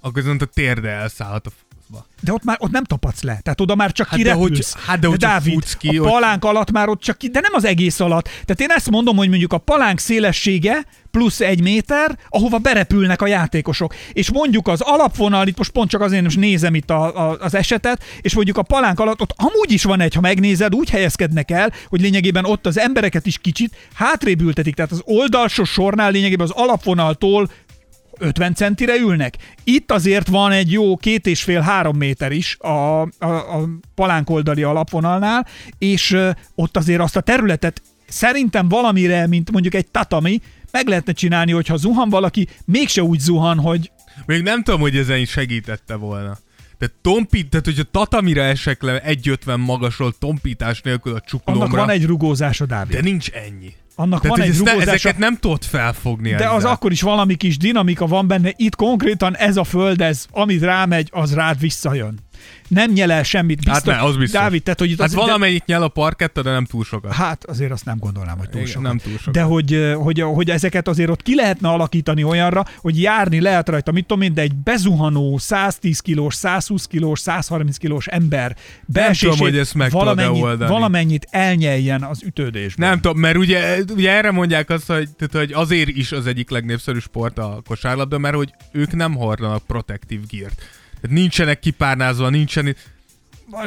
akkor 0.00 0.22
viszont 0.22 0.42
a 0.42 0.46
térde 0.46 0.88
elszállhat 0.88 1.46
a 1.46 1.50
faszba. 1.92 2.06
De 2.22 2.32
ott 2.32 2.44
már 2.44 2.56
ott 2.60 2.70
nem 2.70 2.84
tapadsz 2.84 3.22
le. 3.22 3.38
Tehát 3.42 3.60
oda 3.60 3.74
már 3.74 3.92
csak 3.92 4.06
Hát 4.08 4.18
de 4.18 4.22
kirepülsz. 4.24 4.72
hogy- 4.72 4.82
hát 4.86 4.98
de 4.98 5.06
hogyha 5.06 5.28
Dávid, 5.28 5.52
futsz 5.52 5.76
ki, 5.76 5.96
a 5.96 6.00
hogy- 6.02 6.10
palánk 6.10 6.44
alatt 6.44 6.70
már 6.70 6.88
ott 6.88 7.00
csak 7.00 7.18
ki, 7.18 7.28
de 7.28 7.40
nem 7.40 7.52
az 7.54 7.64
egész 7.64 8.00
alatt. 8.00 8.24
Tehát 8.24 8.60
én 8.60 8.70
ezt 8.70 8.90
mondom, 8.90 9.16
hogy 9.16 9.28
mondjuk 9.28 9.52
a 9.52 9.58
palánk 9.58 9.98
szélessége 9.98 10.84
plusz 11.10 11.40
egy 11.40 11.62
méter, 11.62 12.18
ahova 12.28 12.58
berepülnek 12.58 13.22
a 13.22 13.26
játékosok. 13.26 13.94
És 14.12 14.30
mondjuk 14.30 14.68
az 14.68 14.80
alapvonal, 14.80 15.46
itt 15.46 15.56
most 15.58 15.70
pont 15.70 15.90
csak 15.90 16.00
azért 16.00 16.22
most 16.22 16.36
nézem 16.38 16.74
itt 16.74 16.90
a, 16.90 17.28
a, 17.30 17.36
az 17.40 17.54
esetet, 17.54 18.02
és 18.20 18.34
mondjuk 18.34 18.56
a 18.58 18.62
palánk 18.62 19.00
alatt 19.00 19.20
ott 19.20 19.34
amúgy 19.36 19.72
is 19.72 19.82
van 19.82 20.00
egy, 20.00 20.14
ha 20.14 20.20
megnézed, 20.20 20.74
úgy 20.74 20.90
helyezkednek 20.90 21.50
el, 21.50 21.72
hogy 21.88 22.00
lényegében 22.00 22.44
ott 22.44 22.66
az 22.66 22.78
embereket 22.78 23.26
is 23.26 23.38
kicsit 23.38 23.74
hátrébb 23.94 24.40
ültetik. 24.40 24.74
Tehát 24.74 24.92
az 24.92 25.02
oldalsó 25.04 25.64
sornál 25.64 26.10
lényegében 26.10 26.46
az 26.46 26.62
alapvonaltól 26.64 27.50
50 28.20 28.54
centire 28.54 28.96
ülnek. 28.96 29.36
Itt 29.64 29.92
azért 29.92 30.28
van 30.28 30.52
egy 30.52 30.72
jó 30.72 30.96
két 30.96 31.26
és 31.26 31.42
fél 31.42 31.60
három 31.60 31.96
méter 31.96 32.32
is 32.32 32.56
a, 32.58 33.00
a, 33.00 33.08
a 33.18 33.68
palánk 33.94 34.30
oldali 34.30 34.62
alapvonalnál, 34.62 35.46
és 35.78 36.16
ott 36.54 36.76
azért 36.76 37.00
azt 37.00 37.16
a 37.16 37.20
területet 37.20 37.82
szerintem 38.08 38.68
valamire, 38.68 39.26
mint 39.26 39.50
mondjuk 39.50 39.74
egy 39.74 39.86
tatami, 39.86 40.40
meg 40.70 40.88
lehetne 40.88 41.12
csinálni, 41.12 41.52
hogyha 41.52 41.76
zuhan 41.76 42.08
valaki, 42.08 42.48
mégse 42.64 43.02
úgy 43.02 43.18
zuhan, 43.18 43.58
hogy 43.58 43.90
Még 44.26 44.42
nem 44.42 44.62
tudom, 44.62 44.80
hogy 44.80 44.96
ezen 44.96 45.18
is 45.18 45.30
segítette 45.30 45.94
volna. 45.94 46.38
De 46.78 46.88
tompít, 47.02 47.50
tehát 47.50 47.64
hogyha 47.64 47.82
tatamira 47.82 48.42
esek 48.42 48.82
le 48.82 49.02
1,50 49.02 49.64
magasról 49.64 50.12
tompítás 50.18 50.80
nélkül 50.80 51.14
a 51.14 51.20
csuklómra, 51.20 51.64
annak 51.64 51.76
van 51.76 51.90
egy 51.90 52.06
rugózása, 52.06 52.66
Dávid. 52.66 52.94
de 52.94 53.02
nincs 53.02 53.30
ennyi. 53.30 53.74
Annak 54.00 54.20
Tehát, 54.20 54.36
van 54.36 54.46
egy 54.46 54.52
ne, 54.52 54.58
rugózása. 54.58 54.90
ezeket 54.90 55.18
nem 55.18 55.36
tudod 55.36 55.64
felfogni 55.64 56.28
De 56.28 56.34
ezzel. 56.34 56.54
az 56.54 56.64
akkor 56.64 56.92
is 56.92 57.02
valami 57.02 57.34
kis 57.34 57.56
dinamika 57.56 58.06
van 58.06 58.26
benne, 58.26 58.52
itt 58.56 58.76
konkrétan 58.76 59.36
ez 59.36 59.56
a 59.56 59.64
föld, 59.64 60.00
ez, 60.00 60.26
amit 60.30 60.62
rámegy, 60.62 61.08
az 61.12 61.34
rád 61.34 61.60
visszajön. 61.60 62.18
Nem 62.68 62.90
nyel 62.90 63.12
el 63.12 63.22
semmit. 63.22 63.56
Biztos, 63.56 63.74
Hát 63.74 63.84
ne, 63.84 64.08
az 64.08 64.16
biztos. 64.16 64.40
Dávid, 64.40 64.62
tehát, 64.62 64.78
hogy 64.78 64.90
itt 64.90 65.00
Hát 65.00 65.08
az, 65.08 65.14
valamennyit 65.14 65.66
nyel 65.66 65.82
a 65.82 65.88
parketta, 65.88 66.42
de 66.42 66.50
nem 66.50 66.64
túl 66.64 66.84
sokat. 66.84 67.12
Hát 67.12 67.44
azért 67.44 67.70
azt 67.70 67.84
nem 67.84 67.98
gondolnám, 67.98 68.38
hogy 68.38 68.48
túl 68.48 68.66
sokat. 68.66 68.82
nem 68.82 68.98
túl 68.98 69.16
sokat. 69.16 69.34
De 69.34 69.42
hogy, 69.42 69.94
hogy, 69.96 70.20
hogy 70.20 70.50
ezeket 70.50 70.88
azért 70.88 71.10
ott 71.10 71.22
ki 71.22 71.34
lehetne 71.34 71.68
alakítani 71.68 72.24
olyanra, 72.24 72.64
hogy 72.76 73.02
járni 73.02 73.40
lehet 73.40 73.68
rajta, 73.68 73.92
mit 73.92 74.06
tudom 74.06 74.22
én, 74.22 74.34
de 74.34 74.42
egy 74.42 74.54
bezuhanó 74.54 75.38
110 75.38 76.00
kilós, 76.00 76.34
120 76.34 76.84
kilós, 76.86 77.20
130 77.20 77.76
kilós 77.76 78.06
ember 78.06 78.56
beesését 78.86 79.38
hogy 79.38 79.58
ezt 79.58 79.74
meg 79.74 79.90
valamennyit, 79.90 80.42
oldani. 80.42 80.70
valamennyit 80.70 81.26
elnyeljen 81.30 82.02
az 82.02 82.22
ütődésben. 82.22 82.88
Nem 82.88 83.00
tudom, 83.00 83.18
mert 83.18 83.36
ugye, 83.36 83.78
ugye 83.94 84.10
erre 84.10 84.30
mondják 84.30 84.70
azt, 84.70 84.86
hogy, 84.86 85.08
tehát, 85.10 85.46
hogy 85.46 85.52
azért 85.52 85.88
is 85.88 86.12
az 86.12 86.26
egyik 86.26 86.50
legnépszerűbb 86.50 87.02
sport 87.02 87.38
a 87.38 87.62
kosárlabda, 87.66 88.18
mert 88.18 88.34
hogy 88.34 88.50
ők 88.72 88.92
nem 88.92 89.14
hordanak 89.14 89.66
protektív 89.66 90.26
gírt. 90.26 90.62
Nincsenek 91.08 91.58
kipárnázva, 91.58 92.28
nincsen... 92.28 92.76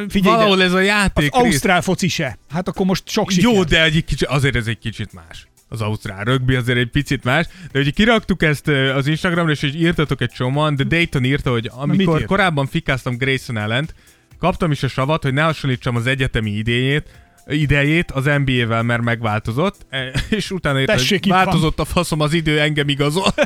Figyelj, 0.08 0.36
Valahol 0.36 0.62
ez 0.62 0.72
a 0.72 0.76
az 0.76 0.84
játék 0.84 1.34
rész. 1.34 1.42
Ausztrál 1.42 1.82
foci 1.82 2.08
se. 2.08 2.38
Hát 2.50 2.68
akkor 2.68 2.86
most 2.86 3.08
sok 3.08 3.30
siker. 3.30 3.52
Jó, 3.52 3.64
de 3.64 3.82
egy 3.82 4.04
kicsit, 4.04 4.28
azért 4.28 4.56
ez 4.56 4.66
egy 4.66 4.78
kicsit 4.78 5.12
más. 5.12 5.46
Az 5.68 5.80
ausztrál 5.80 6.24
rögbi 6.24 6.54
azért 6.54 6.78
egy 6.78 6.90
picit 6.90 7.24
más, 7.24 7.46
de 7.72 7.78
ugye 7.78 7.90
kiraktuk 7.90 8.42
ezt 8.42 8.68
az 8.68 9.06
Instagramra, 9.06 9.52
és 9.52 9.62
így 9.62 9.80
írtatok 9.80 10.20
egy 10.20 10.30
csomóan, 10.30 10.76
de 10.76 10.84
Dayton 10.84 11.24
írta, 11.24 11.50
hogy 11.50 11.70
amikor 11.72 12.24
korábban 12.24 12.66
fikáztam 12.66 13.16
Grayson 13.16 13.56
ellent, 13.56 13.94
kaptam 14.38 14.70
is 14.70 14.82
a 14.82 14.88
savat, 14.88 15.22
hogy 15.22 15.32
ne 15.32 15.42
hasonlítsam 15.42 15.96
az 15.96 16.06
egyetemi 16.06 16.50
idejét, 16.50 17.08
idejét 17.46 18.10
az 18.10 18.24
NBA-vel, 18.24 18.82
mert 18.82 19.02
megváltozott, 19.02 19.86
e, 19.88 20.12
és 20.30 20.50
utána 20.50 20.80
írta, 20.80 20.92
Tessék, 20.92 21.08
hogy 21.18 21.26
itt 21.26 21.32
van. 21.32 21.44
változott 21.44 21.78
a 21.78 21.84
faszom, 21.84 22.20
az 22.20 22.32
idő 22.32 22.60
engem 22.60 22.88
igazol. 22.88 23.34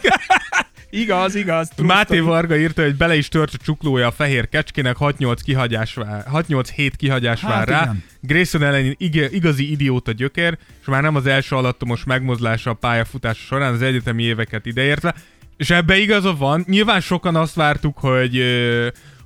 Igaz, 0.90 1.34
igaz. 1.34 1.68
true 1.68 1.86
Máté. 1.86 2.18
Varga 2.18 2.56
írta, 2.56 2.82
hogy 2.82 2.96
bele 2.96 3.16
is 3.16 3.28
tört 3.28 3.54
a 3.54 3.62
csuklója 3.64 4.06
a 4.06 4.10
fehér 4.10 4.48
kecskének, 4.48 4.96
6-8 5.00 5.38
kihagyás 5.44 5.94
vár, 5.94 6.24
6-8 6.32 6.68
hét 6.74 6.96
kihagyás 6.96 7.40
Hát 7.40 7.50
vár 7.50 7.68
rá. 7.68 7.82
igen. 7.82 8.02
Grayson 8.20 8.62
ellen 8.62 8.94
ig- 8.98 9.32
igazi 9.32 9.70
idióta 9.70 10.12
gyökér, 10.12 10.58
és 10.80 10.86
már 10.86 11.02
nem 11.02 11.14
az 11.16 11.26
első 11.26 11.56
alattomos 11.56 12.04
megmozlása 12.04 12.70
a 12.70 12.74
pályafutása 12.74 13.40
során 13.44 13.72
az 13.72 13.82
egyetemi 13.82 14.22
éveket 14.22 14.66
ideértve. 14.66 15.14
És 15.56 15.70
ebbe 15.70 15.96
igaza 15.96 16.36
van. 16.36 16.64
Nyilván 16.68 17.00
sokan 17.00 17.36
azt 17.36 17.54
vártuk, 17.54 17.98
hogy, 17.98 18.42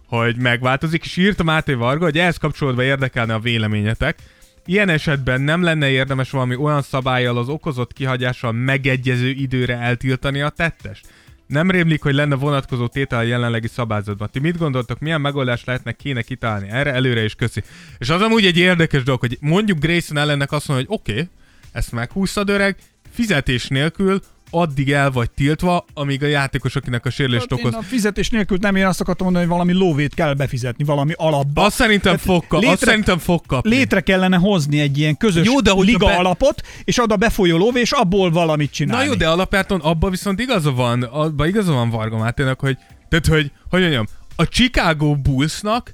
hogy 0.06 0.36
megváltozik, 0.36 1.04
és 1.04 1.16
írta 1.16 1.42
Máté 1.42 1.72
Varga, 1.72 2.04
hogy 2.04 2.18
ehhez 2.18 2.36
kapcsolódva 2.36 2.82
érdekelne 2.82 3.34
a 3.34 3.38
véleményetek. 3.40 4.18
Ilyen 4.66 4.88
esetben 4.88 5.40
nem 5.40 5.62
lenne 5.62 5.90
érdemes 5.90 6.30
valami 6.30 6.56
olyan 6.56 6.82
szabályjal 6.82 7.38
az 7.38 7.48
okozott 7.48 7.92
kihagyással 7.92 8.52
megegyező 8.52 9.28
időre 9.30 9.76
eltiltani 9.76 10.40
a 10.40 10.48
tettest? 10.48 11.06
Nem 11.46 11.70
rémlik, 11.70 12.02
hogy 12.02 12.14
lenne 12.14 12.34
vonatkozó 12.34 12.86
tétel 12.86 13.18
a 13.18 13.22
jelenlegi 13.22 13.68
szabályzatban. 13.68 14.28
Ti 14.32 14.38
mit 14.38 14.58
gondoltok, 14.58 14.98
milyen 14.98 15.20
megoldást 15.20 15.66
lehetne 15.66 15.92
kéne 15.92 16.22
kitalálni 16.22 16.68
erre? 16.68 16.92
Előre 16.92 17.24
is 17.24 17.34
köszi. 17.34 17.62
És 17.98 18.08
az 18.08 18.20
amúgy 18.20 18.46
egy 18.46 18.58
érdekes 18.58 19.02
dolog, 19.02 19.20
hogy 19.20 19.38
mondjuk 19.40 19.78
Grayson 19.78 20.16
ellennek 20.16 20.52
azt 20.52 20.68
mondja, 20.68 20.86
hogy 20.86 20.98
oké, 20.98 21.12
okay, 21.12 21.28
ezt 21.72 21.92
meghúztad 21.92 22.48
öreg, 22.48 22.76
fizetés 23.10 23.68
nélkül 23.68 24.22
addig 24.54 24.92
el 24.92 25.10
vagy 25.10 25.30
tiltva, 25.30 25.84
amíg 25.94 26.22
a 26.22 26.26
játékos, 26.26 26.76
akinek 26.76 27.06
a 27.06 27.10
sérülést 27.10 27.46
Hát 27.50 27.58
én 27.58 27.66
okoz. 27.66 27.78
a 27.78 27.82
fizetés 27.82 28.30
nélkül 28.30 28.58
nem, 28.60 28.76
én 28.76 28.86
azt 28.86 29.00
akartam 29.00 29.24
mondani, 29.24 29.46
hogy 29.46 29.54
valami 29.58 29.72
lóvét 29.72 30.14
kell 30.14 30.34
befizetni, 30.34 30.84
valami 30.84 31.12
alapba. 31.16 31.64
Azt 31.64 31.76
szerintem 31.76 32.16
fog, 32.16 32.46
kap, 32.46 32.58
azt 32.58 32.68
létre- 32.68 32.88
szerintem 32.88 33.18
fog 33.18 33.46
kapni. 33.46 33.70
Létre 33.70 34.00
kellene 34.00 34.36
hozni 34.36 34.80
egy 34.80 34.98
ilyen 34.98 35.16
közös 35.16 35.46
Jó, 35.46 35.60
de 35.60 35.72
liga 35.72 36.06
be- 36.06 36.14
alapot, 36.16 36.62
és 36.84 37.02
oda 37.02 37.16
befolyó 37.16 37.56
lóvé, 37.56 37.80
és 37.80 37.92
abból 37.92 38.30
valamit 38.30 38.68
Na 38.70 38.74
csinálni. 38.74 39.06
jó, 39.06 39.14
de 39.14 39.28
alapjáton 39.28 39.80
abban 39.80 40.10
viszont 40.10 40.40
igaza 40.40 40.72
van, 40.72 41.02
abban 41.02 41.48
igaza 41.48 41.72
van 41.72 41.90
Varga 41.90 42.18
Máténak, 42.18 42.60
hogy, 42.60 42.78
tehát, 43.08 43.26
hogy, 43.26 43.50
hogy 43.70 43.80
mondjam, 43.80 44.06
a 44.36 44.48
Chicago 44.48 45.16
Bullsnak, 45.16 45.92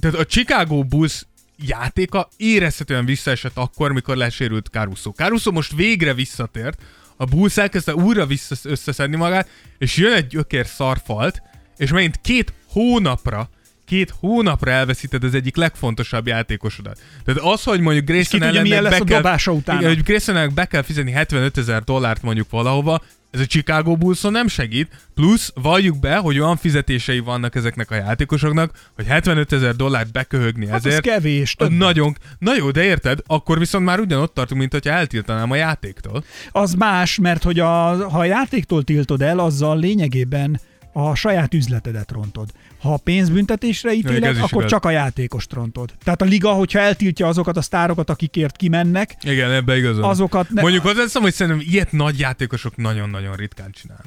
tehát 0.00 0.16
a 0.16 0.24
Chicago 0.24 0.82
Bulls 0.84 1.22
játéka 1.66 2.28
érezhetően 2.36 3.04
visszaesett 3.04 3.56
akkor, 3.56 3.92
mikor 3.92 4.16
lesérült 4.16 4.66
Caruso. 4.72 5.10
Caruso 5.10 5.50
most 5.50 5.74
végre 5.74 6.14
visszatért, 6.14 6.82
a 7.16 7.24
Bulls 7.24 7.56
elkezdte 7.56 7.94
újra 7.94 8.26
vissza 8.26 8.54
összeszedni 8.62 9.16
magát, 9.16 9.48
és 9.78 9.96
jön 9.96 10.12
egy 10.12 10.26
gyökér 10.26 10.66
szarfalt, 10.66 11.42
és 11.76 11.90
megint 11.90 12.20
két 12.22 12.52
hónapra 12.68 13.48
két 13.84 14.14
hónapra 14.20 14.70
elveszíted 14.70 15.24
az 15.24 15.34
egyik 15.34 15.56
legfontosabb 15.56 16.26
játékosodat. 16.26 17.00
Tehát 17.24 17.40
az, 17.40 17.62
hogy 17.62 17.80
mondjuk 17.80 18.04
Grayson 18.04 18.42
ellennek 18.42 18.64
be 18.90 18.96
kell. 19.04 19.22
Igen, 19.78 19.90
hogy 19.90 20.02
be 20.54 20.64
kell 20.64 20.82
fizetni 20.82 21.10
75 21.10 21.58
ezer 21.58 21.82
dollárt 21.82 22.22
mondjuk 22.22 22.50
valahova, 22.50 23.02
Ez 23.34 23.40
a 23.40 23.46
Chicago 23.46 23.96
Bullson 23.96 24.32
nem 24.32 24.48
segít, 24.48 24.88
plusz 25.14 25.52
valljuk 25.54 26.00
be, 26.00 26.16
hogy 26.16 26.38
olyan 26.38 26.56
fizetései 26.56 27.18
vannak 27.18 27.54
ezeknek 27.54 27.90
a 27.90 27.94
játékosoknak, 27.94 28.90
hogy 28.94 29.06
75 29.06 29.52
ezer 29.52 29.76
dollárt 29.76 30.12
beköhögni 30.12 30.66
Hát 30.66 30.76
ez 30.76 30.84
ezért. 30.84 31.02
kevés, 31.02 31.54
az 31.58 31.66
több. 31.66 31.76
Nagyon, 31.78 32.16
na 32.38 32.56
jó, 32.56 32.70
de 32.70 32.82
érted, 32.82 33.18
akkor 33.26 33.58
viszont 33.58 33.84
már 33.84 34.00
ugyanott 34.00 34.34
tartunk, 34.34 34.60
mint 34.60 34.72
hogyha 34.72 34.90
eltiltanám 34.90 35.50
a 35.50 35.54
játéktól. 35.56 36.24
Az 36.52 36.74
más, 36.74 37.18
mert 37.18 37.42
hogy 37.42 37.58
a, 37.58 38.08
ha 38.10 38.18
a 38.18 38.24
játéktól 38.24 38.82
tiltod 38.84 39.22
el, 39.22 39.38
azzal 39.38 39.78
lényegében 39.78 40.60
a 40.96 41.14
saját 41.14 41.54
üzletedet 41.54 42.10
rontod. 42.10 42.48
Ha 42.80 42.92
a 42.92 42.96
pénzbüntetésre 42.96 43.92
ítéled, 43.92 44.36
akkor 44.36 44.58
igaz. 44.58 44.70
csak 44.70 44.84
a 44.84 44.90
játékost 44.90 45.52
rontod. 45.52 45.92
Tehát 46.04 46.22
a 46.22 46.24
liga, 46.24 46.50
hogyha 46.52 46.78
eltiltja 46.78 47.26
azokat 47.26 47.56
a 47.56 47.62
sztárokat, 47.62 48.10
akikért 48.10 48.56
kimennek, 48.56 49.14
Igen, 49.22 49.50
ebbe 49.50 49.76
igazad. 49.76 50.04
Azokat 50.04 50.50
ne- 50.50 50.62
Mondjuk 50.62 50.82
hozzáteszem, 50.82 51.22
hogy 51.22 51.32
szerintem 51.32 51.66
ilyet 51.70 51.92
nagy 51.92 52.18
játékosok 52.18 52.76
nagyon-nagyon 52.76 53.36
ritkán 53.36 53.70
csinálnak. 53.70 54.06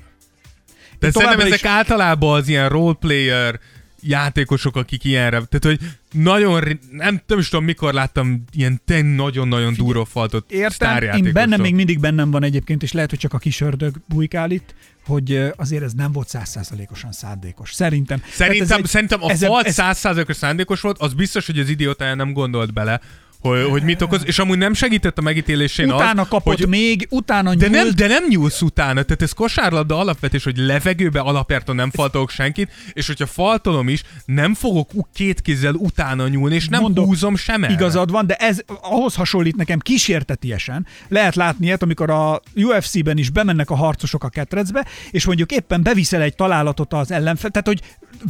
De 1.00 1.12
szerintem 1.12 1.40
ezek 1.40 1.54
is- 1.60 1.66
általában 1.66 2.40
az 2.40 2.48
ilyen 2.48 2.70
roleplayer 2.70 3.60
játékosok, 4.02 4.76
akik 4.76 5.04
ilyenre, 5.04 5.42
tehát 5.50 5.64
hogy 5.80 5.80
nagyon, 6.12 6.80
nem, 6.92 7.22
nem 7.28 7.40
is 7.40 7.50
tudom 7.50 7.66
mikor 7.66 7.94
láttam 7.94 8.44
ilyen 8.54 8.82
tényleg 8.86 9.16
nagyon-nagyon 9.16 9.74
duró 9.74 10.04
faltot 10.04 10.52
Értem, 10.52 11.02
én 11.02 11.34
bennem 11.34 11.62
még 11.62 11.76
mindig 11.76 12.00
bennem 12.00 12.32
van 12.32 12.44
egyébként, 12.44 12.84
és 12.84 12.92
lehet, 12.92 13.10
hogy 13.10 13.20
csak 13.20 13.34
a 13.34 13.38
kis 13.38 13.62
ördög 13.62 13.96
bujkál 14.08 14.52
itt, 14.52 14.74
hogy 15.06 15.52
azért 15.56 15.84
ez 15.84 15.94
nem 15.94 16.12
volt 16.12 16.28
százszázalékosan 16.30 17.12
szándékos. 17.12 17.74
Szerintem. 17.74 18.22
Szerintem, 18.32 18.78
ez 18.78 18.84
egy- 18.84 18.86
szerintem 18.86 19.24
a 19.24 19.30
ez- 19.30 19.44
ez- 19.44 19.76
100%-os 19.76 20.36
szándékos 20.36 20.82
volt, 20.82 20.98
az 21.00 21.14
biztos, 21.14 21.46
hogy 21.46 21.60
az 21.60 21.70
idiótája 21.70 22.16
nem 22.16 22.34
gondolt 22.34 22.74
bele, 22.74 23.02
hogy, 23.48 23.70
hogy 23.70 23.84
mit 23.84 24.02
okoz, 24.02 24.22
és 24.26 24.40
amúgy 24.40 24.58
nem 24.58 24.74
segített 24.74 25.18
a 25.18 25.22
megítélésén 25.22 25.92
Utána 25.92 26.22
az, 26.22 26.28
kapott 26.28 26.58
hogy 26.58 26.68
még, 26.68 27.08
utána 27.10 27.56
De 27.56 27.70
nem, 27.70 27.90
de 27.96 28.08
nem 28.08 28.24
nyúlsz 28.30 28.62
utána, 28.62 29.04
tehát 29.04 29.22
ez 29.22 29.32
kosárlabda 29.32 30.00
alapvetés, 30.00 30.44
hogy 30.44 30.58
levegőbe 30.58 31.20
alapjártan 31.20 31.76
nem 31.76 31.92
faltolok 31.92 32.30
senkit, 32.30 32.72
és 32.94 33.08
hogyha 33.08 33.26
faltolom 33.26 33.90
is, 33.90 34.04
nem 34.26 34.54
fogok 34.54 34.90
két 35.14 35.42
kézzel 35.42 35.74
utána 35.74 36.28
nyúlni, 36.28 36.56
és 36.56 36.68
nem 36.68 36.82
Mondok, 36.82 37.06
húzom 37.06 37.36
sem 37.36 37.64
erre. 37.64 37.74
Igazad 37.74 38.12
van, 38.12 38.28
de 38.28 38.36
ez 38.36 38.60
ahhoz 38.82 39.16
hasonlít 39.16 39.56
nekem 39.56 39.80
kísértetiesen. 39.80 40.88
Lehet 41.08 41.36
látni 41.36 41.66
ilyet, 41.66 41.84
amikor 41.84 42.10
a 42.10 42.42
UFC-ben 42.56 43.18
is 43.18 43.30
bemennek 43.30 43.70
a 43.70 43.76
harcosok 43.76 44.24
a 44.24 44.30
ketrecbe, 44.30 44.86
és 45.12 45.26
mondjuk 45.26 45.52
éppen 45.52 45.84
beviszel 45.84 46.22
egy 46.22 46.36
találatot 46.36 46.94
az 46.94 47.12
ellenfel, 47.12 47.50
tehát 47.50 47.68
hogy 47.68 47.82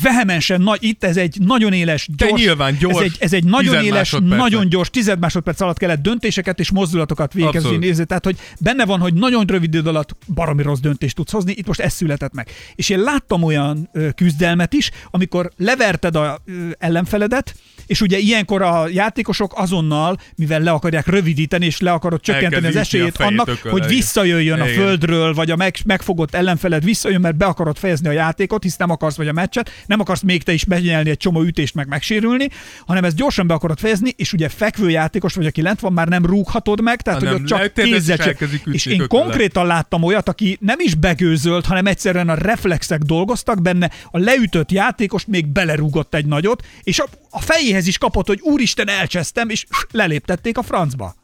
vehemensen, 0.04 0.62
nagy, 0.62 0.84
itt 0.84 1.04
ez 1.04 1.18
egy 1.18 1.38
nagyon 1.40 1.74
éles, 1.74 2.10
De 2.18 2.28
gyors, 2.28 2.42
nyilván 2.42 2.78
gyors, 2.80 2.96
ez 2.96 3.02
egy, 3.02 3.16
ez 3.20 3.34
egy 3.34 3.44
nagyon 3.44 3.84
éles, 3.84 4.16
nagyon 4.24 4.70
gyors, 4.70 4.90
tized 4.90 5.20
másodperc 5.20 5.62
alatt 5.62 5.78
kellett 5.78 6.02
döntéseket 6.02 6.60
és 6.60 6.72
mozdulatokat 6.72 7.34
végezni. 7.34 7.78
Nézni. 7.78 8.06
Tehát, 8.06 8.26
hogy 8.26 8.38
benne 8.60 8.86
van, 8.86 9.00
hogy 9.00 9.14
nagyon 9.14 9.46
rövid 9.46 9.74
idő 9.74 9.90
alatt 9.90 10.16
baromi 10.34 10.64
rossz 10.64 10.80
döntést 10.80 11.16
tudsz 11.16 11.32
hozni, 11.32 11.54
itt 11.58 11.68
most 11.68 11.80
ez 11.80 11.94
született 11.94 12.34
meg. 12.34 12.50
És 12.76 12.90
én 12.90 13.00
láttam 13.00 13.44
olyan 13.44 13.90
ö, 13.94 14.10
küzdelmet 14.12 14.74
is, 14.74 14.92
amikor 15.12 15.52
leverted 15.58 16.16
a 16.16 16.42
ö, 16.46 16.70
ellenfeledet, 16.78 17.56
és 17.86 18.02
ugye 18.02 18.18
ilyenkor 18.18 18.62
a 18.62 18.88
játékosok 18.88 19.54
azonnal, 19.56 20.18
mivel 20.36 20.60
le 20.60 20.72
akarják 20.72 21.08
rövidíteni, 21.08 21.66
és 21.66 21.80
le 21.80 21.92
akarod 21.92 22.22
csökkenteni 22.22 22.66
Elkezdi 22.66 22.78
az 22.80 22.86
a 22.94 22.98
esélyét 22.98 23.18
annak, 23.18 23.48
ököllel, 23.48 23.72
hogy 23.72 23.84
igen. 23.84 23.96
visszajöjjön 23.96 24.62
a 24.62 24.68
Igen. 24.68 24.76
földről, 24.76 25.34
vagy 25.34 25.52
a 25.52 25.56
meg, 25.56 25.76
megfogott 25.86 26.36
ellenfeled 26.36 26.84
visszajön, 26.84 27.22
mert 27.22 27.36
be 27.36 27.46
akarod 27.46 27.78
fejezni 27.78 28.08
a 28.08 28.12
játékot, 28.12 28.64
hisz 28.64 28.78
nem 28.78 28.90
akarsz 28.90 29.16
vagy 29.16 29.28
a 29.28 29.34
meccset, 29.34 29.72
nem 29.86 30.00
akarsz 30.00 30.22
még 30.22 30.44
te 30.44 30.54
is 30.54 30.66
benyelni 30.66 31.10
egy 31.10 31.18
csomó 31.18 31.42
ütést, 31.42 31.76
meg 31.76 31.88
megsérülni, 31.88 32.50
hanem 32.86 33.04
ezt 33.04 33.16
gyorsan 33.16 33.48
be 33.48 33.54
akarod 33.54 33.80
fejezni, 33.80 34.14
és 34.16 34.34
ugye 34.34 34.50
fekvő 34.50 34.90
játékos 34.90 35.34
vagy, 35.34 35.46
aki 35.46 35.62
lent 35.62 35.80
van, 35.80 35.94
már 35.94 36.08
nem 36.08 36.26
rúghatod 36.26 36.82
meg, 36.82 37.02
tehát 37.02 37.20
Hanem 37.20 37.34
hogy 37.34 37.42
ott 37.42 37.48
csak 37.48 37.74
kézzel 37.74 38.36
ütni 38.54 38.74
És 38.74 38.86
én 38.86 39.08
konkrétan 39.08 39.66
láttam 39.66 40.04
olyat, 40.04 40.30
aki 40.30 40.58
nem 40.62 40.80
is 40.80 40.96
begőzölt, 40.96 41.66
hanem 41.66 41.86
egyszerűen 41.86 42.30
a 42.30 42.36
reflexek 42.36 43.00
dolgoztak 43.00 43.62
benne, 43.62 43.92
a 44.12 44.18
leütött 44.18 44.72
játékos 44.72 45.26
még 45.26 45.48
belerúgott 45.48 46.16
egy 46.16 46.26
nagyot, 46.26 46.66
és 46.84 47.00
a, 47.00 47.06
a 47.30 47.42
fejéhez 47.42 47.88
is 47.88 47.98
kapott, 47.98 48.28
hogy 48.28 48.40
úristen, 48.42 48.90
elcsesztem, 48.90 49.50
és 49.50 49.66
leléptették 49.92 50.58
a 50.58 50.62
francba. 50.62 51.16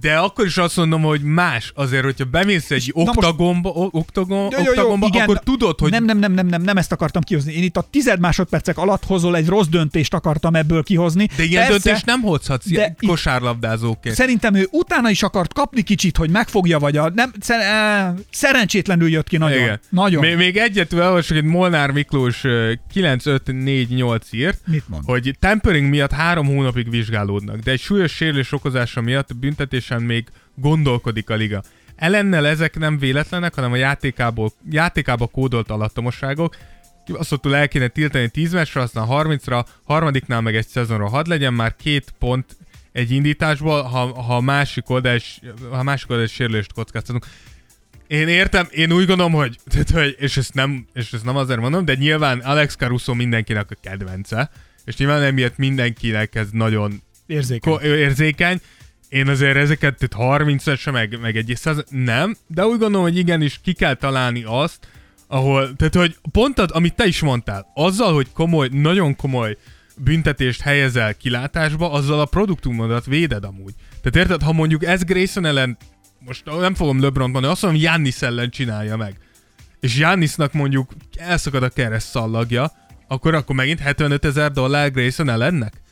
De 0.00 0.16
akkor 0.16 0.46
is 0.46 0.56
azt 0.56 0.76
mondom, 0.76 1.02
hogy 1.02 1.22
más 1.22 1.72
azért, 1.74 2.04
hogyha 2.04 2.24
bemész 2.24 2.70
egy 2.70 2.92
na 2.94 3.02
most- 3.04 3.16
oktagonba, 3.16 3.68
o- 3.70 3.94
oktagon, 3.94 4.38
Jó, 4.38 4.48
jó, 4.58 4.62
jó, 4.64 4.68
oktagonba 4.70 5.06
igen, 5.06 5.22
akkor 5.22 5.38
tudod, 5.38 5.78
hogy 5.80 5.90
Nem, 5.90 6.04
nem, 6.04 6.18
nem, 6.18 6.32
nem, 6.32 6.46
nem, 6.46 6.62
nem 6.62 6.76
ezt 6.76 6.92
akartam 6.92 7.22
kihozni. 7.22 7.52
Én 7.52 7.62
itt 7.62 7.76
a 7.76 7.88
tized 7.90 8.20
másodpercek 8.20 8.78
alatt 8.78 9.04
hozol 9.04 9.36
egy 9.36 9.46
rossz 9.46 9.66
döntést 9.66 10.14
akartam 10.14 10.54
ebből 10.54 10.82
kihozni. 10.82 11.28
de 11.36 11.42
ilyen 11.44 11.66
Persze, 11.66 11.82
döntést 11.82 12.06
nem 12.06 12.20
hozhatsz 12.20 12.68
de 12.70 12.96
kosárlabdázóként. 13.06 14.14
Szerintem 14.14 14.54
ő 14.54 14.68
utána 14.70 15.10
is 15.10 15.22
akart 15.22 15.52
kapni 15.52 15.82
kicsit, 15.82 16.16
hogy 16.16 16.30
megfogja, 16.30 16.78
vagy 16.78 16.96
a... 16.96 17.10
Nem, 17.14 17.32
szer, 17.40 17.60
eh, 17.60 18.14
szerencsétlenül 18.30 19.08
jött 19.08 19.28
ki 19.28 19.36
nagyon. 19.36 19.58
Igen. 19.58 19.80
Nagyon. 19.88 20.20
Még, 20.24 20.36
még 20.36 20.56
egyet 20.56 20.92
elolvasok, 20.92 21.36
egy 21.36 21.44
Molnár 21.44 21.90
Miklós 21.90 22.44
ö, 22.44 22.72
9548 22.92 24.26
írt, 24.32 24.60
Mit 24.66 24.88
mond? 24.88 25.02
hogy 25.06 25.36
tempering 25.40 25.88
miatt 25.88 26.12
három 26.12 26.46
hónapig 26.46 26.90
vizsgálódnak, 26.90 27.56
de 27.58 27.70
egy 27.70 27.80
súlyos 27.80 28.12
sérülés 28.12 28.52
okozása 28.52 29.00
miatt 29.00 29.34
büntetésen 29.76 30.02
még 30.02 30.28
gondolkodik 30.54 31.30
a 31.30 31.34
liga. 31.34 31.62
Ellennel 31.96 32.46
ezek 32.46 32.78
nem 32.78 32.98
véletlenek, 32.98 33.54
hanem 33.54 33.72
a 33.72 33.76
játékából, 33.76 34.52
játékába 34.70 35.26
kódolt 35.26 35.70
alattomosságok. 35.70 36.56
Kibaszottul 37.04 37.56
el 37.56 37.68
kéne 37.68 37.88
tiltani 37.88 38.28
10 38.28 38.52
meccsre, 38.52 38.80
aztán 38.80 39.06
30-ra, 39.08 39.64
harmadiknál 39.84 40.40
meg 40.40 40.56
egy 40.56 40.66
szezonra 40.66 41.08
hadd 41.08 41.28
legyen 41.28 41.54
már 41.54 41.76
két 41.76 42.14
pont 42.18 42.56
egy 42.92 43.10
indításból, 43.10 43.82
ha, 43.82 44.22
ha 44.22 44.40
másik 44.40 44.90
oldal 44.90 45.18
ha 45.70 45.82
másik 45.82 46.10
oldal 46.10 46.26
sérülést 46.26 46.72
kockáztatunk. 46.72 47.26
Én 48.06 48.28
értem, 48.28 48.66
én 48.70 48.92
úgy 48.92 49.06
gondolom, 49.06 49.32
hogy, 49.32 49.58
tehát, 49.70 49.90
hogy 49.90 50.16
és, 50.18 50.36
ezt 50.36 50.54
nem, 50.54 50.86
és 50.94 51.12
ezt 51.12 51.24
nem 51.24 51.36
azért 51.36 51.60
mondom, 51.60 51.84
de 51.84 51.94
nyilván 51.94 52.38
Alex 52.38 52.76
Caruso 52.76 53.14
mindenkinek 53.14 53.70
a 53.70 53.76
kedvence, 53.82 54.50
és 54.84 54.96
nyilván 54.96 55.22
emiatt 55.22 55.56
mindenkinek 55.56 56.34
ez 56.34 56.48
nagyon 56.50 57.02
Érzékeny. 57.26 57.72
ko- 57.72 57.82
érzékeny. 57.82 58.60
Én 59.16 59.28
azért 59.28 59.56
ezeket, 59.56 59.98
tehát 59.98 60.28
30 60.28 60.78
se 60.78 60.90
meg, 60.90 61.20
meg 61.20 61.36
egy 61.36 61.52
száz, 61.56 61.84
nem, 61.88 62.36
de 62.46 62.66
úgy 62.66 62.78
gondolom, 62.78 63.02
hogy 63.02 63.16
igenis 63.16 63.60
ki 63.62 63.72
kell 63.72 63.94
találni 63.94 64.42
azt, 64.46 64.88
ahol, 65.26 65.76
tehát 65.76 65.94
hogy 65.94 66.16
pont 66.32 66.58
az, 66.58 66.70
amit 66.70 66.94
te 66.94 67.06
is 67.06 67.20
mondtál, 67.20 67.66
azzal, 67.74 68.14
hogy 68.14 68.32
komoly, 68.32 68.68
nagyon 68.72 69.16
komoly 69.16 69.56
büntetést 69.96 70.60
helyezel 70.60 71.14
kilátásba, 71.14 71.92
azzal 71.92 72.20
a 72.20 72.24
produktumodat 72.24 73.06
véded 73.06 73.44
amúgy. 73.44 73.74
Tehát 74.02 74.28
érted, 74.28 74.42
ha 74.42 74.52
mondjuk 74.52 74.84
ez 74.84 75.04
Grayson 75.04 75.44
ellen, 75.44 75.76
most 76.18 76.44
nem 76.44 76.74
fogom 76.74 77.00
LeBron 77.00 77.30
mondani, 77.30 77.52
azt 77.52 77.62
mondom, 77.62 77.80
Jannis 77.80 78.22
ellen 78.22 78.50
csinálja 78.50 78.96
meg, 78.96 79.18
és 79.80 79.96
Jannisnak 79.96 80.52
mondjuk 80.52 80.92
elszakad 81.18 81.62
a 81.62 81.68
kereszt 81.68 82.08
szallagja, 82.08 82.72
akkor 83.08 83.34
akkor 83.34 83.56
megint 83.56 83.80
75 83.80 84.24
ezer 84.24 84.50
dollár 84.50 84.90
Grayson 84.90 85.28
ellennek? 85.28 85.84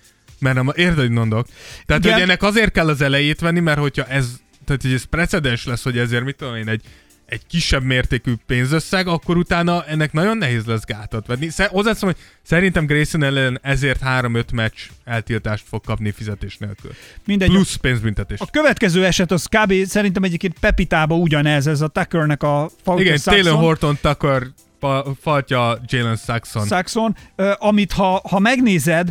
Mert 0.45 0.57
nem, 0.57 0.73
érted, 0.75 0.99
hogy 0.99 1.11
mondok? 1.11 1.47
Tehát, 1.87 2.05
Igen. 2.05 2.15
hogy 2.15 2.23
ennek 2.23 2.43
azért 2.43 2.73
kell 2.73 2.89
az 2.89 3.01
elejét 3.01 3.41
venni, 3.41 3.61
mert 3.61 3.79
hogyha 3.79 4.05
ez, 4.05 4.41
tehát 4.65 4.83
hogy 4.83 4.93
ez 4.93 5.05
precedens 5.05 5.67
lesz, 5.67 5.83
hogy 5.83 5.99
ezért 5.99 6.25
mit 6.25 6.37
tudom 6.37 6.57
én, 6.57 6.69
egy, 6.69 6.83
egy 7.27 7.47
kisebb 7.47 7.83
mértékű 7.83 8.33
pénzösszeg, 8.47 9.07
akkor 9.07 9.37
utána 9.37 9.85
ennek 9.85 10.13
nagyon 10.13 10.37
nehéz 10.37 10.65
lesz 10.65 10.85
gátat 10.85 11.27
venni. 11.27 11.49
Hozzáteszem, 11.69 12.09
hogy 12.09 12.17
szerintem 12.43 12.87
Grayson 12.87 13.23
ellen 13.23 13.59
ezért 13.63 14.01
3-5 14.05 14.53
meccs 14.53 14.79
eltiltást 15.05 15.65
fog 15.69 15.85
kapni 15.85 16.11
fizetés 16.11 16.57
nélkül. 16.57 16.91
Mindegy. 17.25 17.49
Plusz 17.49 17.75
pénzbüntetés. 17.75 18.41
A 18.41 18.47
következő 18.51 19.05
eset 19.05 19.31
az 19.31 19.47
kb. 19.47 19.85
szerintem 19.85 20.23
egyébként 20.23 20.59
Pepitába 20.61 21.15
ugyanez, 21.15 21.67
ez 21.67 21.81
a 21.81 21.89
Tuckernek 21.89 22.43
a 22.43 22.71
Falcon 22.83 23.07
Igen. 23.07 23.19
Taylor 23.25 23.59
Horton 23.59 23.99
Tucker 24.01 24.43
faltja 25.21 25.79
Jalen 25.87 26.17
Saxon. 26.17 26.67
Saxon, 26.67 27.17
amit 27.59 27.93
ha, 27.93 28.21
ha 28.29 28.39
megnézed, 28.39 29.09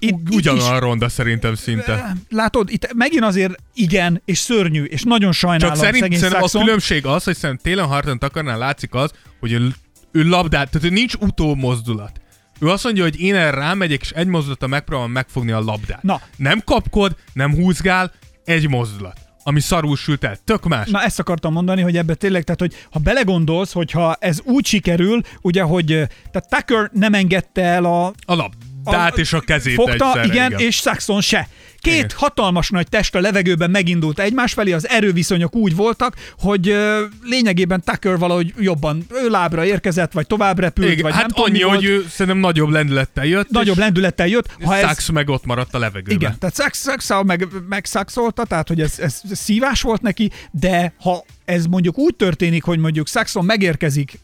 itt, 0.00 0.18
itt 0.28 0.34
Ugyanolyan 0.34 0.80
ronda 0.80 1.08
szerintem 1.08 1.54
szinte. 1.54 2.16
látod, 2.28 2.70
itt 2.70 2.92
megint 2.94 3.24
azért 3.24 3.54
igen, 3.74 4.22
és 4.24 4.38
szörnyű, 4.38 4.84
és 4.84 5.02
nagyon 5.02 5.32
sajnálom 5.32 5.74
Csak 5.74 5.84
szerint, 5.84 6.02
szegény 6.02 6.18
szerintem 6.18 6.42
a 6.42 6.46
Saxon. 6.46 6.62
különbség 6.64 7.06
az, 7.06 7.24
hogy 7.24 7.36
szerintem 7.36 7.72
Taylor 7.72 7.92
Horton 7.94 8.18
Tuckernél 8.18 8.56
látszik 8.56 8.94
az, 8.94 9.10
hogy 9.40 9.52
ő, 9.52 9.68
ő 10.12 10.28
labdát, 10.28 10.70
tehát 10.70 10.86
ő 10.86 10.90
nincs 10.90 11.14
utó 11.14 11.54
mozdulat. 11.54 12.20
Ő 12.60 12.68
azt 12.68 12.84
mondja, 12.84 13.02
hogy 13.02 13.20
én 13.20 13.34
erre 13.34 13.50
rámegyek, 13.50 14.00
és 14.00 14.10
egy 14.10 14.26
mozdulata 14.26 14.66
megpróbálom 14.66 15.12
megfogni 15.12 15.50
a 15.50 15.60
labdát. 15.60 16.02
Na. 16.02 16.20
Nem 16.36 16.62
kapkod, 16.64 17.16
nem 17.32 17.54
húzgál, 17.54 18.12
egy 18.44 18.68
mozdulat. 18.68 19.18
Ami 19.42 19.60
szarul 19.60 19.96
sült 19.96 20.24
el. 20.24 20.36
Tök 20.44 20.68
más. 20.68 20.88
Na 20.90 21.02
ezt 21.02 21.18
akartam 21.18 21.52
mondani, 21.52 21.82
hogy 21.82 21.96
ebbe 21.96 22.14
tényleg, 22.14 22.44
tehát 22.44 22.60
hogy 22.60 22.74
ha 22.90 22.98
belegondolsz, 22.98 23.72
hogyha 23.72 24.14
ez 24.14 24.40
úgy 24.44 24.66
sikerül, 24.66 25.20
ugye, 25.40 25.62
hogy 25.62 25.86
tehát 26.30 26.48
Tucker 26.48 26.90
nem 26.92 27.14
engedte 27.14 27.62
el 27.62 27.84
a, 27.84 28.06
A 28.06 28.12
labdát 28.34 28.68
és 29.14 29.32
a 29.32 29.40
kezét 29.40 29.74
fogta, 29.74 29.92
egyszerre, 29.92 30.24
igen, 30.24 30.52
és 30.52 30.76
Saxon 30.76 31.20
se. 31.20 31.48
Két 31.80 31.94
Igen. 31.94 32.10
hatalmas 32.14 32.70
nagy 32.70 32.88
test 32.88 33.14
a 33.14 33.20
levegőben 33.20 33.70
megindult 33.70 34.18
egymás 34.18 34.52
felé, 34.52 34.72
az 34.72 34.88
erőviszonyok 34.88 35.54
úgy 35.54 35.76
voltak, 35.76 36.16
hogy 36.38 36.68
ö, 36.68 37.04
lényegében 37.22 37.82
Tucker 37.84 38.18
valahogy 38.18 38.54
jobban 38.58 39.04
ő 39.10 39.28
lábra 39.28 39.64
érkezett, 39.64 40.12
vagy 40.12 40.26
tovább 40.26 40.58
repült, 40.58 40.90
Igen, 40.90 41.02
vagy 41.02 41.12
hát 41.12 41.20
nem 41.20 41.30
tudom, 41.30 41.44
annyi, 41.44 41.62
mi 41.62 41.68
hogy 41.70 41.84
ő 41.84 42.06
szerintem 42.08 42.38
nagyobb 42.38 42.68
lendülettel 42.68 43.26
jött, 43.26 43.50
Nagyobb 43.50 43.78
lendülettel 43.78 44.26
jött. 44.26 44.46
Ha 44.64 44.76
ez, 44.76 44.86
Sax 44.86 45.08
meg 45.10 45.28
ott 45.28 45.44
maradt 45.44 45.74
a 45.74 45.78
levegőben. 45.78 46.14
igen, 46.14 46.38
tehát 46.38 46.54
Sax, 46.56 46.82
Sax 46.82 47.10
meg, 47.24 47.48
megszakszolta, 47.68 48.44
tehát 48.44 48.68
hogy 48.68 48.80
ez, 48.80 48.98
ez 48.98 49.20
szívás 49.32 49.82
volt 49.82 50.02
neki, 50.02 50.30
de 50.50 50.92
ha 51.00 51.24
ez 51.50 51.66
mondjuk 51.66 51.98
úgy 51.98 52.14
történik, 52.14 52.64
hogy 52.64 52.78
mondjuk 52.78 53.08
Saxon 53.08 53.44
megérkezik, 53.44 54.18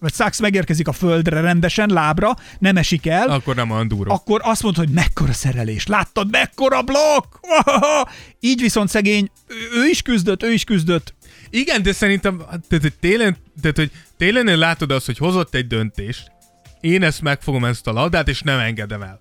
vagy 0.00 0.14
Sax 0.14 0.40
megérkezik 0.40 0.88
a 0.88 0.92
földre 0.92 1.40
rendesen, 1.40 1.88
lábra, 1.88 2.36
nem 2.58 2.76
esik 2.76 3.06
el, 3.06 3.28
Akkor 3.28 3.54
nem 3.54 3.70
olyan 3.70 3.88
durva. 3.88 4.14
akkor 4.14 4.40
azt 4.44 4.62
mondta, 4.62 4.80
hogy 4.80 4.90
mekkora 4.90 5.32
szerelés, 5.32 5.86
láttad, 5.86 6.30
mekkora 6.30 6.82
blokk! 6.82 7.34
Így 8.40 8.60
viszont 8.60 8.88
szegény, 8.88 9.30
ő- 9.48 9.80
ő 9.80 9.88
is 9.88 10.02
küzdött, 10.02 10.42
ő 10.42 10.52
is 10.52 10.64
küzdött, 10.64 11.14
Igen, 11.50 11.82
de 11.82 11.92
szerintem, 11.92 12.38
tehát, 12.38 12.82
hogy 12.82 12.94
télen, 13.00 13.36
tehát, 13.60 13.76
hogy 13.76 13.90
télen 14.16 14.58
látod 14.58 14.90
azt, 14.90 15.06
hogy 15.06 15.18
hozott 15.18 15.54
egy 15.54 15.66
döntést, 15.66 16.30
én 16.80 17.02
ezt 17.02 17.22
megfogom 17.22 17.64
ezt 17.64 17.86
a 17.86 17.92
labdát, 17.92 18.28
és 18.28 18.40
nem 18.42 18.58
engedem 18.58 19.02
el. 19.02 19.20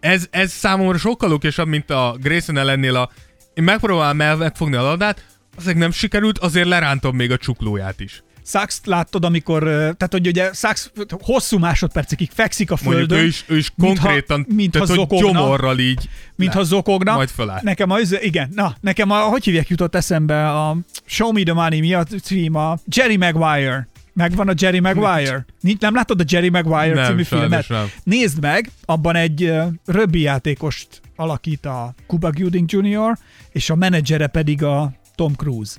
Ez, 0.00 0.26
ez 0.30 0.52
számomra 0.52 0.98
sokkal 0.98 1.32
okosabb, 1.32 1.68
mint 1.68 1.90
a 1.90 2.16
Grayson 2.20 2.56
ellennél 2.58 2.94
a 2.96 3.10
én 3.54 3.64
megpróbálom 3.64 4.20
el 4.20 4.36
megfogni 4.36 4.76
a 4.76 4.82
labdát, 4.82 5.24
azért 5.58 5.76
nem 5.76 5.90
sikerült, 5.90 6.38
azért 6.38 6.66
lerántom 6.68 7.16
még 7.16 7.30
a 7.30 7.36
csuklóját 7.36 8.00
is. 8.00 8.22
Sax 8.44 8.80
láttad, 8.84 9.24
amikor, 9.24 9.62
tehát 9.62 10.08
hogy 10.10 10.26
ugye 10.26 10.52
Sax 10.52 10.90
hosszú 11.10 11.58
másodpercekig 11.58 12.30
fekszik 12.34 12.70
a 12.70 12.76
Mondjuk 12.82 13.08
földön. 13.08 13.24
ő 13.24 13.28
is, 13.28 13.44
ő 13.46 13.56
is 13.56 13.72
mintha- 13.76 14.04
konkrétan, 14.04 14.46
mintha 14.48 14.70
tehát, 14.84 14.88
hogy 14.88 14.96
zokogna. 14.98 15.40
gyomorral 15.40 15.78
így. 15.78 16.08
mintha 16.36 16.58
le- 16.58 16.64
zokogna. 16.64 17.14
Majd 17.14 17.28
fölállt. 17.28 17.62
Nekem 17.62 17.90
az, 17.90 18.18
igen, 18.22 18.48
na, 18.54 18.74
nekem 18.80 19.10
a, 19.10 19.18
hogy 19.18 19.44
hívják 19.44 19.68
jutott 19.68 19.94
eszembe 19.94 20.48
a 20.50 20.76
Show 21.04 21.32
Me 21.32 21.42
the 21.42 21.52
Money, 21.52 21.80
mi 21.80 21.94
a 21.94 22.04
cím 22.04 22.54
a 22.54 22.78
Jerry 22.96 23.16
Maguire. 23.16 23.88
Megvan 24.12 24.48
a 24.48 24.52
Jerry 24.56 24.80
Maguire? 24.80 25.46
Nincs, 25.60 25.80
nem 25.80 25.94
látod 25.94 26.20
a 26.20 26.24
Jerry 26.28 26.48
Maguire 26.48 26.94
Nem, 26.94 27.04
című 27.04 27.22
filmet? 27.22 27.68
nem. 27.68 27.90
Nézd 28.04 28.40
meg, 28.40 28.70
abban 28.84 29.16
egy 29.16 29.44
uh, 29.44 29.64
röbbi 29.86 30.20
játékost 30.20 30.88
alakít 31.16 31.66
a 31.66 31.94
Cuba 32.06 32.30
Gooding 32.30 32.72
Jr., 32.72 33.18
és 33.52 33.70
a 33.70 33.74
menedzsere 33.74 34.26
pedig 34.26 34.62
a 34.62 34.92
Tom 35.18 35.34
Cruise. 35.34 35.74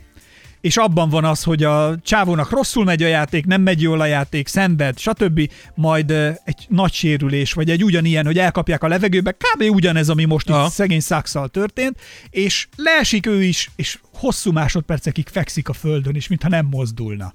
És 0.62 0.78
abban 0.78 1.10
van 1.10 1.26
az, 1.26 1.44
hogy 1.44 1.64
a 1.64 2.00
csávónak 2.04 2.50
rosszul 2.50 2.84
megy 2.84 3.04
a 3.04 3.08
játék, 3.08 3.46
nem 3.46 3.62
megy 3.62 3.82
jól 3.82 4.02
a 4.02 4.06
játék, 4.06 4.48
szenved, 4.48 4.98
stb. 4.98 5.52
Majd 5.76 6.12
egy 6.44 6.66
nagy 6.68 6.94
sérülés, 6.94 7.54
vagy 7.54 7.70
egy 7.70 7.84
ugyanilyen, 7.84 8.26
hogy 8.26 8.38
elkapják 8.40 8.84
a 8.84 8.88
levegőbe, 8.88 9.32
kb. 9.32 9.64
ugyanez, 9.70 10.10
ami 10.10 10.26
most 10.26 10.50
itt 10.50 10.70
szegény 10.70 11.00
szakszal 11.00 11.48
történt, 11.48 12.00
és 12.30 12.68
leesik 12.76 13.26
ő 13.26 13.44
is, 13.44 13.70
és 13.76 14.00
hosszú 14.14 14.52
másodpercekig 14.52 15.28
fekszik 15.28 15.70
a 15.70 15.74
földön, 15.74 16.16
és 16.16 16.28
mintha 16.28 16.50
nem 16.50 16.66
mozdulna. 16.66 17.34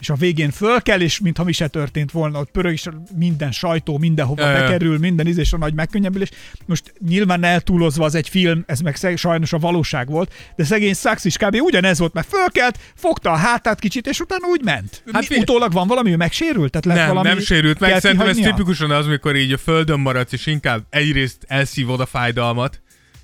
És 0.00 0.10
a 0.10 0.14
végén 0.14 0.50
föl 0.50 0.82
kell, 0.82 1.00
és 1.00 1.20
mintha 1.20 1.44
mi 1.44 1.52
se 1.52 1.68
történt 1.68 2.10
volna, 2.10 2.38
ott 2.38 2.50
pörög, 2.50 2.72
és 2.72 2.88
minden 3.14 3.52
sajtó 3.52 3.98
mindenhova 3.98 4.42
Ja, 4.42 4.50
ja. 4.50 4.60
bekerül, 4.60 4.98
minden 4.98 5.26
íz, 5.26 5.38
és 5.38 5.52
a 5.52 5.56
nagy 5.56 5.74
megkönnyebbülés. 5.74 6.28
Most 6.66 6.94
nyilván 7.08 7.44
eltúlozva 7.44 8.04
az 8.04 8.14
egy 8.14 8.28
film, 8.28 8.64
ez 8.66 8.80
meg 8.80 8.96
sajnos 9.16 9.52
a 9.52 9.58
valóság 9.58 10.08
volt, 10.08 10.32
de 10.56 10.64
szegény 10.64 10.94
Sax 10.94 11.24
is 11.24 11.36
kb. 11.36 11.54
ugyanez 11.60 11.98
volt, 11.98 12.12
mert 12.12 12.28
fölkelt, 12.28 12.78
fogta 12.94 13.30
a 13.30 13.36
hátát 13.36 13.80
kicsit, 13.80 14.06
és 14.06 14.20
utána 14.20 14.46
úgy 14.46 14.62
ment. 14.64 15.02
Hát 15.12 15.24
fi- 15.24 15.38
utólag 15.38 15.72
van 15.72 15.86
valami, 15.86 16.10
ő 16.10 16.16
megsérült? 16.16 16.70
Tehát 16.70 16.86
lett 16.86 16.96
Nem, 16.96 17.08
valami 17.08 17.28
nem 17.28 17.40
sérült 17.40 17.80
meg. 17.80 18.00
Szerintem 18.00 18.28
ez 18.28 18.36
tipikusan 18.36 18.90
az, 18.90 19.06
mikor 19.06 19.36
így 19.36 19.52
a 19.52 19.58
földön 19.58 20.00
maradsz, 20.00 20.32
és 20.32 20.46
inkább 20.46 20.86
egyrészt 20.90 21.44
elszívod 21.46 22.00
a 22.00 22.06
fájdalmat, 22.06 22.82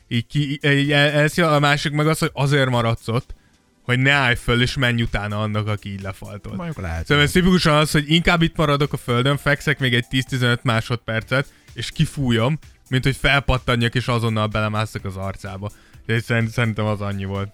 így, 0.08 0.26
ki, 0.26 0.60
így 0.62 0.92
el, 0.92 1.10
elszív, 1.10 1.44
a 1.44 1.58
másik 1.58 1.92
meg 1.92 2.06
az, 2.06 2.18
hogy 2.18 2.30
azért 2.32 2.70
maradsz 2.70 3.08
ott, 3.08 3.34
hogy 3.82 3.98
ne 3.98 4.10
állj 4.12 4.34
föl, 4.34 4.62
és 4.62 4.76
menj 4.76 5.02
utána 5.02 5.40
annak, 5.40 5.68
aki 5.68 5.92
így 5.92 6.02
lefaltolt. 6.02 6.56
Mondjuk 6.56 6.80
lehet. 6.80 7.06
Szóval 7.06 7.24
ez 7.24 7.30
tipikusan 7.30 7.76
az, 7.76 7.90
hogy 7.90 8.04
inkább 8.10 8.42
itt 8.42 8.56
maradok 8.56 8.92
a 8.92 8.96
földön, 8.96 9.36
fekszek 9.36 9.78
még 9.78 9.94
egy 9.94 10.04
10-15 10.10 10.62
másodpercet, 10.62 11.46
és 11.74 11.90
kifújom, 11.90 12.58
mint 12.88 13.04
hogy 13.04 13.16
felpattanjak, 13.16 13.94
és 13.94 14.06
azonnal 14.06 14.46
belemászok 14.46 15.04
az 15.04 15.16
arcába. 15.16 15.70
De 16.06 16.20
szerint, 16.20 16.50
szerintem 16.50 16.84
az 16.84 17.00
annyi 17.00 17.24
volt. 17.24 17.48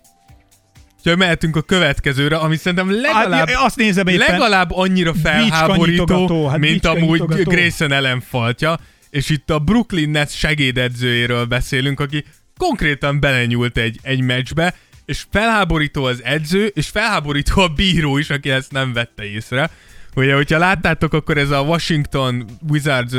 Úgyhogy 0.99 1.17
mehetünk 1.17 1.57
a 1.57 1.63
következőre, 1.63 2.37
ami 2.37 2.57
szerintem 2.57 2.91
legalább, 3.01 3.49
Hát, 3.49 3.65
azt 3.65 3.77
nézem 3.77 4.07
éppen. 4.07 4.31
legalább 4.31 4.71
annyira 4.73 5.15
felháborító, 5.15 6.49
hát 6.49 6.59
mint 6.59 6.87
amúgy. 6.87 7.23
Grayson 7.43 7.93
Ellen 7.93 8.21
faltja, 8.21 8.79
és 9.11 9.29
itt 9.31 9.51
a 9.51 9.59
Brooklyn 9.59 10.11
Nets 10.11 10.31
segédedzőjéről 10.31 11.45
beszélünk, 11.45 12.01
aki 12.01 12.25
konkrétan 12.57 13.21
belenyúlt 13.21 13.77
egy, 13.79 13.99
egy 14.03 14.21
meccsbe, 14.21 14.75
és 15.09 15.25
felháborító 15.31 16.05
az 16.05 16.25
edző, 16.25 16.67
és 16.67 16.89
felháborító 16.89 17.61
a 17.61 17.69
bíró 17.69 18.19
is, 18.19 18.31
aki 18.31 18.51
ezt 18.51 18.73
nem 18.73 18.93
vette 18.93 19.25
észre. 19.25 19.71
Ugye, 20.15 20.35
hogyha 20.35 20.59
láttátok, 20.59 21.13
akkor 21.13 21.39
ez 21.39 21.51
a 21.51 21.61
Washington 21.61 22.45
Wizards 22.69 23.13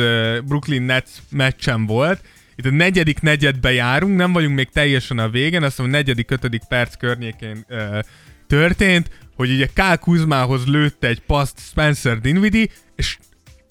Brooklyn 0.46 0.82
Nets 0.82 1.10
meccsen 1.30 1.86
volt. 1.86 2.22
Itt 2.56 2.66
a 2.66 2.72
negyedik 2.72 3.22
negyedbe 3.22 3.72
járunk, 3.72 4.18
nem 4.18 4.34
vagyunk 4.34 4.56
még 4.56 4.70
teljesen 4.70 5.20
a 5.20 5.30
végen, 5.30 5.64
azt 5.64 5.78
mondom, 5.78 5.96
a 5.96 5.98
negyedik, 5.98 6.32
ötödik 6.32 6.62
perc 6.68 6.98
környékén 6.98 7.66
uh, 7.70 8.00
történt, 8.48 9.10
hogy 9.36 9.52
ugye 9.52 9.68
Kyle 9.74 9.96
Kuzmához 9.96 10.66
lőtte 10.66 11.08
egy 11.08 11.22
paszt 11.22 11.60
Spencer 11.60 12.20
Dinwiddie, 12.20 12.68
és 12.96 13.18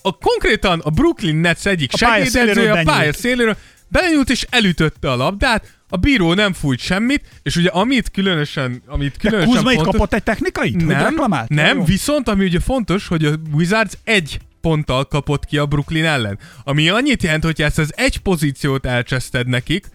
a, 0.03 0.19
konkrétan 0.19 0.81
a 0.81 0.91
Brooklyn 0.91 1.37
Nets 1.37 1.67
egyik 1.67 1.93
A 1.93 1.97
segédedzője 1.97 2.73
a 2.73 2.83
pálya 2.83 3.13
széléről 3.13 3.57
belenyúlt 3.89 4.31
és 4.31 4.47
elütötte 4.51 5.11
a 5.11 5.17
labdát, 5.17 5.78
a 5.89 5.97
bíró 5.97 6.35
nem 6.35 6.53
fújt 6.53 6.79
semmit, 6.81 7.25
és 7.43 7.57
ugye 7.57 7.69
amit 7.69 8.11
különösen, 8.11 8.83
amit 8.87 9.13
De 9.13 9.19
különösen 9.29 9.55
Kuzma 9.55 9.71
itt 9.71 9.77
fontos, 9.77 9.95
kapott 9.95 10.15
egy 10.15 10.23
technikait? 10.23 10.75
hogy 10.75 10.85
nem, 10.87 11.03
reklamált? 11.03 11.49
nem, 11.49 11.77
Jó. 11.79 11.85
viszont 11.85 12.29
ami 12.29 12.45
ugye 12.45 12.61
fontos, 12.61 13.09
hogy 13.09 13.25
a 13.25 13.35
Wizards 13.53 13.99
egy 14.05 14.39
ponttal 14.61 15.05
kapott 15.05 15.45
ki 15.45 15.59
a 15.59 15.67
Brooklyn 15.67 16.05
ellen. 16.05 16.39
Ami 16.65 16.89
annyit 16.89 17.23
jelent, 17.23 17.45
hogy 17.45 17.63
ezt 17.63 17.79
az 17.79 17.93
egy 17.97 18.19
pozíciót 18.19 18.87
elcseszted 18.87 19.47
nekik, 19.47 19.87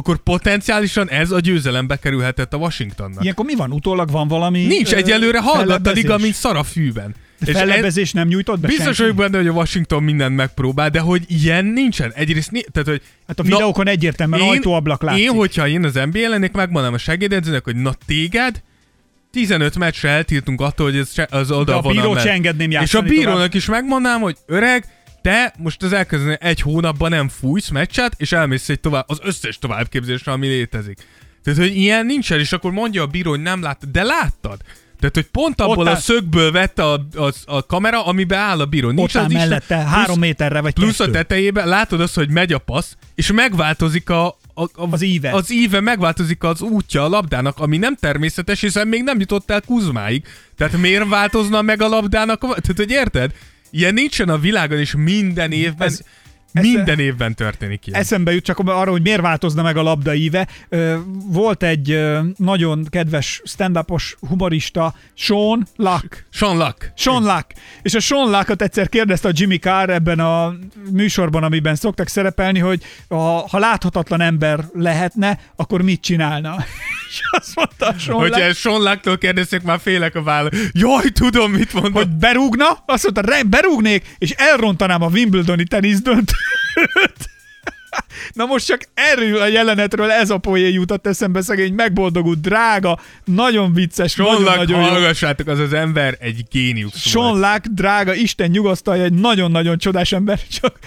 akkor 0.00 0.22
potenciálisan 0.22 1.08
ez 1.10 1.30
a 1.30 1.40
győzelembe 1.40 1.96
kerülhetett 1.96 2.52
a 2.52 2.56
Washingtonnak. 2.56 3.22
Ilyenkor 3.22 3.44
mi 3.44 3.54
van? 3.54 3.72
Utólag 3.72 4.10
van 4.10 4.28
valami 4.28 4.64
Nincs 4.66 4.92
ö, 4.92 4.96
egyelőre 4.96 5.40
hallgat 5.40 5.60
a 5.62 5.66
fellebbezés? 5.66 6.02
liga, 6.02 6.18
mint 6.18 6.34
szar 6.34 6.56
a 6.56 6.62
fűben. 6.62 7.14
De 7.38 7.46
És 7.50 7.54
ez- 7.54 7.60
fellebbezés 7.60 8.12
nem 8.12 8.28
nyújtott 8.28 8.60
be 8.60 8.66
Biztos 8.68 8.98
vagyok 8.98 9.16
benne, 9.16 9.36
hogy 9.36 9.46
a 9.46 9.52
Washington 9.52 10.02
mindent 10.02 10.36
megpróbál, 10.36 10.90
de 10.90 11.00
hogy 11.00 11.24
ilyen 11.28 11.64
nincsen. 11.64 12.12
Egyrészt, 12.14 12.50
ni- 12.50 12.64
tehát, 12.72 12.88
hogy 12.88 13.02
Hát 13.26 13.38
a 13.38 13.42
videókon 13.42 13.88
egyértelműen 13.88 14.48
ajtóablak 14.48 15.02
látszik. 15.02 15.22
Én, 15.22 15.30
hogyha 15.30 15.68
én 15.68 15.84
az 15.84 15.94
NBA 16.12 16.28
lennék, 16.28 16.52
megmondanám 16.52 16.94
a 16.94 16.98
segédedzőnek, 16.98 17.64
hogy 17.64 17.76
na 17.76 17.92
téged 18.06 18.62
15 19.32 19.78
meccsre 19.78 20.08
eltiltunk 20.08 20.60
attól, 20.60 20.90
hogy 20.90 20.98
ez 20.98 21.12
az 21.30 21.50
oda 21.50 21.64
De 21.64 21.88
a 21.88 21.92
bírót 21.92 22.20
se 22.20 22.30
engedném 22.30 22.70
És 22.70 22.94
a 22.94 23.02
bírónak 23.02 23.32
tovább. 23.34 23.54
is 23.54 23.66
megmondnám, 23.66 24.20
hogy 24.20 24.36
öreg, 24.46 24.84
te 25.22 25.54
most 25.58 25.82
az 25.82 25.92
elkezdeni 25.92 26.36
egy 26.40 26.60
hónapban 26.60 27.10
nem 27.10 27.28
fújsz 27.28 27.68
meccset, 27.68 28.14
és 28.16 28.32
elmész 28.32 28.68
egy 28.68 28.80
tovább, 28.80 29.04
az 29.08 29.18
összes 29.22 29.58
továbbképzésre, 29.58 30.32
ami 30.32 30.46
létezik. 30.46 30.98
Tehát, 31.44 31.58
hogy 31.58 31.76
ilyen 31.76 32.06
nincsen, 32.06 32.38
és 32.38 32.52
akkor 32.52 32.72
mondja 32.72 33.02
a 33.02 33.06
bíró, 33.06 33.30
hogy 33.30 33.40
nem 33.42 33.62
láttad, 33.62 33.88
de 33.90 34.02
láttad. 34.02 34.60
Tehát, 35.00 35.14
hogy 35.14 35.26
pont 35.26 35.60
abból 35.60 35.88
áll- 35.88 35.96
a 35.96 35.98
szögből 35.98 36.52
vette 36.52 36.84
a, 36.84 37.06
a, 37.16 37.32
a 37.44 37.66
kamera, 37.66 38.04
amiben 38.06 38.38
áll 38.38 38.60
a 38.60 38.64
bíró. 38.66 38.90
Nincs 38.90 39.14
Ott 39.14 39.22
az 39.22 39.30
Isten- 39.30 39.48
mellette, 39.48 39.74
plusz- 39.76 39.88
három 39.88 40.18
méterre 40.18 40.60
vagy 40.60 40.72
Plusz 40.72 41.00
a 41.00 41.04
kettő. 41.04 41.10
tetejében 41.16 41.68
látod 41.68 42.00
azt, 42.00 42.14
hogy 42.14 42.30
megy 42.30 42.52
a 42.52 42.58
passz, 42.58 42.92
és 43.14 43.32
megváltozik 43.32 44.10
a, 44.10 44.26
a, 44.26 44.62
a, 44.62 44.68
Az 44.90 45.02
íve. 45.02 45.30
Az 45.30 45.52
íve, 45.52 45.80
megváltozik 45.80 46.42
az 46.42 46.60
útja 46.60 47.04
a 47.04 47.08
labdának, 47.08 47.58
ami 47.58 47.76
nem 47.76 47.94
természetes, 47.96 48.60
hiszen 48.60 48.88
még 48.88 49.02
nem 49.02 49.20
jutott 49.20 49.50
el 49.50 49.60
Kuzmáig. 49.60 50.24
Tehát 50.56 50.76
miért 50.76 51.08
változna 51.08 51.62
meg 51.62 51.82
a 51.82 51.88
labdának? 51.88 52.42
a- 52.42 52.46
Tehát, 52.46 52.72
hogy 52.76 52.90
érted? 52.90 53.32
Ilyen 53.70 53.94
nincsen 53.94 54.28
a 54.28 54.38
világon, 54.38 54.78
és 54.78 54.94
minden 54.96 55.52
évben, 55.52 55.88
Ez- 55.88 56.02
minden 56.52 56.98
évben 56.98 57.34
történik 57.34 57.86
ilyen. 57.86 58.00
Eszembe 58.00 58.32
jut 58.32 58.44
csak 58.44 58.58
arra, 58.58 58.90
hogy 58.90 59.02
miért 59.02 59.20
változna 59.20 59.62
meg 59.62 59.76
a 59.76 59.82
labda 59.82 60.14
íve. 60.14 60.48
Volt 61.26 61.62
egy 61.62 62.00
nagyon 62.36 62.86
kedves 62.90 63.42
stand-upos 63.44 64.16
humorista, 64.28 64.94
Sean 65.14 65.66
Luck. 65.76 66.26
Sean 66.30 66.56
Luck. 66.56 66.92
Sean 66.96 67.22
Luck. 67.22 67.46
És 67.82 67.94
a 67.94 68.00
Sean 68.00 68.30
Luckot 68.30 68.62
egyszer 68.62 68.88
kérdezte 68.88 69.28
a 69.28 69.32
Jimmy 69.34 69.56
Carr 69.58 69.90
ebben 69.90 70.18
a 70.20 70.54
műsorban, 70.90 71.42
amiben 71.42 71.74
szoktak 71.74 72.08
szerepelni, 72.08 72.58
hogy 72.58 72.82
a, 73.08 73.14
ha 73.16 73.58
láthatatlan 73.58 74.20
ember 74.20 74.64
lehetne, 74.74 75.38
akkor 75.56 75.82
mit 75.82 76.00
csinálna? 76.00 76.56
És 77.10 77.20
azt 77.30 77.54
mondta 77.54 77.86
a 77.86 77.98
Sean 77.98 78.18
Hogyha 78.20 78.44
Luck, 78.46 78.56
Sean 78.56 78.82
Lucktól 78.82 79.18
kérdezték, 79.18 79.62
már 79.62 79.80
félek 79.80 80.14
a 80.14 80.22
vállal. 80.22 80.50
Jaj, 80.72 81.08
tudom, 81.12 81.52
mit 81.52 81.72
mondod. 81.72 81.92
hogy 81.92 82.08
berúgna, 82.08 82.66
azt 82.86 83.02
mondta, 83.02 83.20
"Re- 83.20 83.42
berúgnék, 83.42 84.14
és 84.18 84.30
elrontanám 84.30 85.02
a 85.02 85.08
Wimbledoni 85.08 85.64
teniszdöntőt. 85.64 86.39
Na 88.32 88.44
most 88.46 88.66
csak 88.66 88.80
erről 88.94 89.40
a 89.40 89.46
jelenetről 89.46 90.10
ez 90.10 90.30
a 90.30 90.38
poén 90.38 90.72
jutott 90.72 91.06
eszembe, 91.06 91.42
szegény 91.42 91.72
megboldogult, 91.72 92.40
drága, 92.40 92.98
nagyon 93.24 93.72
vicces, 93.72 94.12
Sean 94.12 94.42
nagyon, 94.42 94.58
Luck, 94.58 94.68
nagyon 94.68 94.90
hallgassátok, 94.90 95.46
az 95.46 95.58
az 95.58 95.72
ember 95.72 96.16
egy 96.20 96.44
géniusz 96.50 97.00
Sean. 97.00 97.38
Luck, 97.38 97.66
drága, 97.66 98.14
Isten 98.14 98.50
nyugasztalja, 98.50 99.04
egy 99.04 99.12
nagyon-nagyon 99.12 99.78
csodás 99.78 100.12
ember, 100.12 100.40
csak 100.60 100.78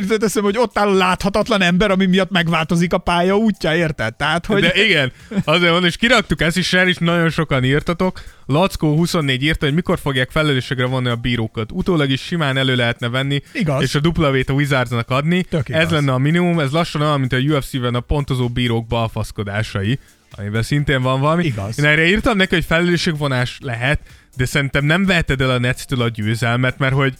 jutott 0.00 0.24
eszembe, 0.24 0.48
hogy 0.48 0.58
ott 0.58 0.78
áll 0.78 0.88
a 0.88 0.94
láthatatlan 0.94 1.62
ember, 1.62 1.90
ami 1.90 2.06
miatt 2.06 2.30
megváltozik 2.30 2.92
a 2.92 2.98
pálya 2.98 3.36
útja, 3.36 3.74
érted? 3.74 4.14
Tehát, 4.14 4.46
hogy... 4.46 4.60
De 4.60 4.84
igen, 4.84 5.12
azért 5.44 5.72
van, 5.72 5.84
és 5.84 5.96
kiraktuk 5.96 6.40
ezt 6.40 6.56
is, 6.56 6.72
erre 6.72 6.88
is 6.88 6.96
nagyon 6.96 7.30
sokan 7.30 7.64
írtatok. 7.64 8.22
Lackó 8.50 8.96
24 8.96 9.42
írta, 9.42 9.64
hogy 9.64 9.74
mikor 9.74 9.98
fogják 9.98 10.30
felelősségre 10.30 10.86
vonni 10.86 11.08
a 11.08 11.16
bírókat. 11.16 11.72
Utólag 11.72 12.10
is 12.10 12.20
simán 12.20 12.56
elő 12.56 12.74
lehetne 12.74 13.08
venni, 13.08 13.42
Igaz. 13.52 13.82
és 13.82 13.94
a 13.94 14.00
duplavét 14.00 14.48
a 14.48 14.52
Wizardsnak 14.52 15.10
adni. 15.10 15.42
Tök 15.42 15.68
igaz. 15.68 15.82
ez 15.82 15.90
lenne 15.90 16.12
a 16.12 16.18
minimum, 16.18 16.58
ez 16.58 16.70
lassan 16.70 17.00
olyan, 17.00 17.20
mint 17.20 17.32
a 17.32 17.36
UFC-ben 17.36 17.94
a 17.94 18.00
pontozó 18.00 18.48
bírók 18.48 18.86
balfaszkodásai, 18.86 19.98
amiben 20.36 20.62
szintén 20.62 21.02
van 21.02 21.20
valami. 21.20 21.44
Igaz. 21.44 21.78
Én 21.78 21.84
erre 21.84 22.06
írtam 22.06 22.36
neki, 22.36 22.54
hogy 22.54 22.64
felelősségvonás 22.64 23.58
lehet, 23.62 24.00
de 24.36 24.44
szerintem 24.44 24.84
nem 24.84 25.06
veheted 25.06 25.40
el 25.40 25.50
a 25.50 25.58
Netstől 25.58 26.02
a 26.02 26.08
győzelmet, 26.08 26.78
mert 26.78 26.94
hogy, 26.94 27.14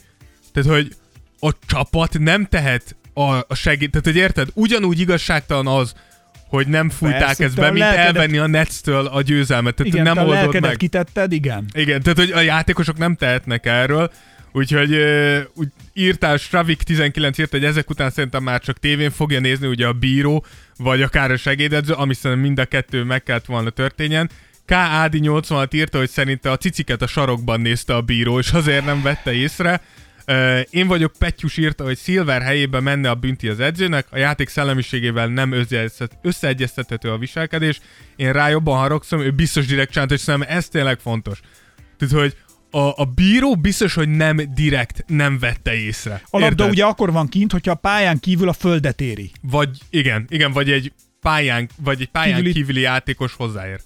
tehát, 0.53 0.69
hogy 0.69 0.95
a 1.39 1.51
csapat 1.65 2.19
nem 2.19 2.45
tehet 2.45 2.95
a, 3.13 3.21
a 3.21 3.55
segít, 3.55 3.91
tehát 3.91 4.05
hogy 4.05 4.15
érted, 4.15 4.47
ugyanúgy 4.53 4.99
igazságtalan 4.99 5.67
az, 5.67 5.93
hogy 6.51 6.67
nem 6.67 6.89
fújták 6.89 7.39
ezt 7.39 7.55
be, 7.55 7.65
mint 7.65 7.77
lelkedet- 7.77 8.05
elvenni 8.15 8.37
a 8.37 8.47
Netstől 8.47 9.05
a 9.05 9.21
győzelmet. 9.21 9.75
Tehát 9.75 9.93
Igen, 9.93 10.05
nem 10.05 10.13
te 10.13 10.21
oldod 10.21 10.61
meg. 10.61 10.75
kitetted, 10.77 11.31
igen. 11.31 11.65
Igen, 11.73 12.01
tehát 12.01 12.17
hogy 12.17 12.31
a 12.31 12.39
játékosok 12.39 12.97
nem 12.97 13.15
tehetnek 13.15 13.65
erről, 13.65 14.11
úgyhogy 14.51 14.95
úgy 15.53 15.67
írtál, 15.93 16.37
Stravik 16.37 16.81
19 16.83 17.37
írt, 17.37 17.51
hogy 17.51 17.65
ezek 17.65 17.89
után 17.89 18.09
szerintem 18.09 18.43
már 18.43 18.61
csak 18.61 18.79
tévén 18.79 19.11
fogja 19.11 19.39
nézni 19.39 19.67
ugye 19.67 19.87
a 19.87 19.93
bíró, 19.93 20.45
vagy 20.77 21.01
akár 21.01 21.31
a 21.31 21.37
segédedző, 21.37 21.93
ami 21.93 22.13
szerintem 22.13 22.45
mind 22.45 22.59
a 22.59 22.65
kettő 22.65 23.03
meg 23.03 23.23
kellett 23.23 23.45
volna 23.45 23.69
történjen. 23.69 24.29
K. 24.65 24.71
Ádi 24.71 25.19
86 25.19 25.73
írta, 25.73 25.97
hogy 25.97 26.09
szerinte 26.09 26.51
a 26.51 26.57
ciciket 26.57 27.01
a 27.01 27.07
sarokban 27.07 27.61
nézte 27.61 27.95
a 27.95 28.01
bíró, 28.01 28.39
és 28.39 28.51
azért 28.51 28.85
nem 28.85 29.01
vette 29.01 29.33
észre. 29.33 29.81
Én 30.69 30.87
vagyok, 30.87 31.13
Pettyus 31.17 31.57
írta, 31.57 31.83
hogy 31.83 31.97
Silver 31.97 32.41
helyébe 32.41 32.79
menne 32.79 33.09
a 33.09 33.15
bünti 33.15 33.47
az 33.47 33.59
edzőnek, 33.59 34.05
a 34.09 34.17
játék 34.17 34.49
szellemiségével 34.49 35.27
nem 35.27 35.51
összeegyeztet- 35.51 36.17
összeegyeztethető 36.21 37.09
a 37.11 37.17
viselkedés. 37.17 37.79
Én 38.15 38.31
rá 38.33 38.49
jobban 38.49 38.77
haragszom, 38.77 39.19
ő 39.19 39.31
biztos 39.31 39.65
direkt 39.65 39.91
csinált, 39.91 40.11
és 40.11 40.19
szerintem 40.19 40.57
ez 40.57 40.67
tényleg 40.67 40.99
fontos. 40.99 41.39
Tehát, 41.97 42.13
hogy 42.13 42.35
a, 42.71 43.01
a 43.01 43.05
bíró 43.15 43.55
biztos, 43.55 43.93
hogy 43.93 44.09
nem 44.09 44.39
direkt 44.53 45.03
nem 45.07 45.39
vette 45.39 45.73
észre. 45.73 46.21
A 46.29 46.39
labda 46.39 46.67
ugye 46.67 46.83
akkor 46.85 47.11
van 47.11 47.27
kint, 47.27 47.51
hogyha 47.51 47.71
a 47.71 47.75
pályán 47.75 48.19
kívül 48.19 48.49
a 48.49 48.53
földet 48.53 49.01
éri. 49.01 49.31
Vagy 49.41 49.69
igen, 49.89 50.25
igen, 50.29 50.51
vagy 50.51 50.71
egy 50.71 50.91
pályán, 51.21 51.69
vagy 51.83 52.01
egy 52.01 52.09
pályán 52.09 52.35
Kívüli- 52.35 52.53
kívüli, 52.53 52.79
játékos 52.79 53.33
hozzáér. 53.33 53.79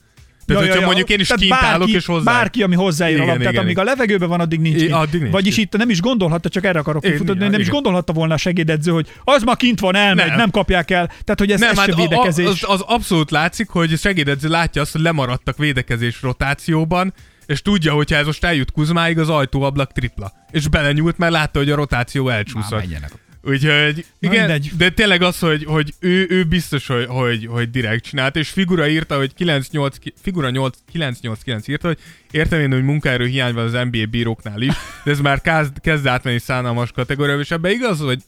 Tehát, 0.45 0.61
Ja, 0.61 0.67
hogyha 0.67 0.79
ja, 0.79 0.85
mondjuk 0.85 1.09
én 1.09 1.19
is 1.19 1.27
Tehát 1.27 1.41
kint 1.41 1.53
állok 1.53 1.79
bárki, 1.79 1.93
és 1.93 2.05
hozzá. 2.05 2.31
Bárki, 2.31 2.63
ami 2.63 2.75
hozzáér 2.75 3.15
Igen, 3.15 3.27
a 3.27 3.31
labdát, 3.31 3.51
igen, 3.51 3.63
amíg 3.63 3.77
a 3.77 3.83
levegőben 3.83 4.29
van, 4.29 4.39
addig 4.39 4.59
nincs 4.59 4.81
I- 4.81 4.91
addig 4.91 5.19
nincs 5.21 5.33
Vagyis 5.33 5.57
itt 5.57 5.77
nem 5.77 5.89
is 5.89 6.01
gondolhatta, 6.01 6.49
csak 6.49 6.63
erre 6.65 6.79
akarok 6.79 7.01
kifutatni, 7.03 7.41
nem 7.43 7.53
is 7.53 7.59
igen. 7.59 7.73
gondolhatta 7.73 8.13
volna 8.13 8.33
a 8.33 8.37
segédedző, 8.37 8.91
hogy 8.91 9.07
az 9.23 9.43
ma 9.43 9.55
kint 9.55 9.79
van, 9.79 9.95
elmegy, 9.95 10.27
nem, 10.27 10.37
Nem. 10.37 10.51
kapják 10.51 10.91
el. 10.91 11.05
Tehát, 11.07 11.39
hogy 11.39 11.51
ez, 11.51 11.59
nem, 11.59 11.69
ez 11.69 11.77
hát 11.77 11.95
védekezés. 11.95 12.45
az, 12.45 12.63
az, 12.67 12.81
abszolút 12.81 13.31
látszik, 13.31 13.69
hogy 13.69 13.93
a 13.93 13.97
segédedző 13.97 14.49
látja 14.49 14.81
azt, 14.81 14.91
hogy 14.91 15.01
lemaradtak 15.01 15.57
védekezés 15.57 16.21
rotációban, 16.21 17.13
és 17.45 17.61
tudja, 17.61 17.93
hogyha 17.93 18.15
ez 18.15 18.25
most 18.25 18.43
eljut 18.43 18.71
Kuzmáig, 18.71 19.19
az 19.19 19.29
ajtóablak 19.29 19.91
tripla. 19.91 20.31
És 20.51 20.67
belenyúlt, 20.67 21.17
mert 21.17 21.31
látta, 21.31 21.59
hogy 21.59 21.69
a 21.69 21.75
rotáció 21.75 22.29
elcsúszott. 22.29 22.79
menjenek. 22.79 23.11
Úgyhogy 23.47 24.05
igen, 24.19 24.39
mindegy. 24.39 24.71
de 24.77 24.89
tényleg 24.89 25.21
az, 25.21 25.39
hogy, 25.39 25.63
hogy 25.63 25.93
ő, 25.99 26.25
ő 26.29 26.43
biztos, 26.43 26.87
hogy, 26.87 27.05
hogy, 27.05 27.45
hogy 27.45 27.69
direkt 27.69 28.03
csinált, 28.03 28.35
és 28.35 28.49
Figura 28.49 28.87
írta, 28.87 29.17
hogy 29.17 29.33
98, 29.33 29.97
ki- 29.97 30.13
Figura 30.21 30.49
8, 30.49 30.77
989 30.91 31.67
írta, 31.67 31.87
hogy 31.87 31.97
értem 32.31 32.59
én, 32.59 32.71
hogy 32.71 32.83
munkaerő 32.83 33.25
hiány 33.25 33.53
van 33.53 33.65
az 33.65 33.71
NBA 33.71 34.05
bíróknál 34.09 34.61
is, 34.61 34.73
de 35.03 35.11
ez 35.11 35.19
már 35.19 35.41
kezd, 35.41 35.81
kezd 35.81 36.05
átmenni 36.05 36.39
szánalmas 36.39 36.91
kategória, 36.91 37.39
és 37.39 37.51
ebben 37.51 37.71
igaz, 37.71 37.99
hogy, 37.99 38.19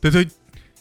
tehát, 0.00 0.16
hogy 0.16 0.30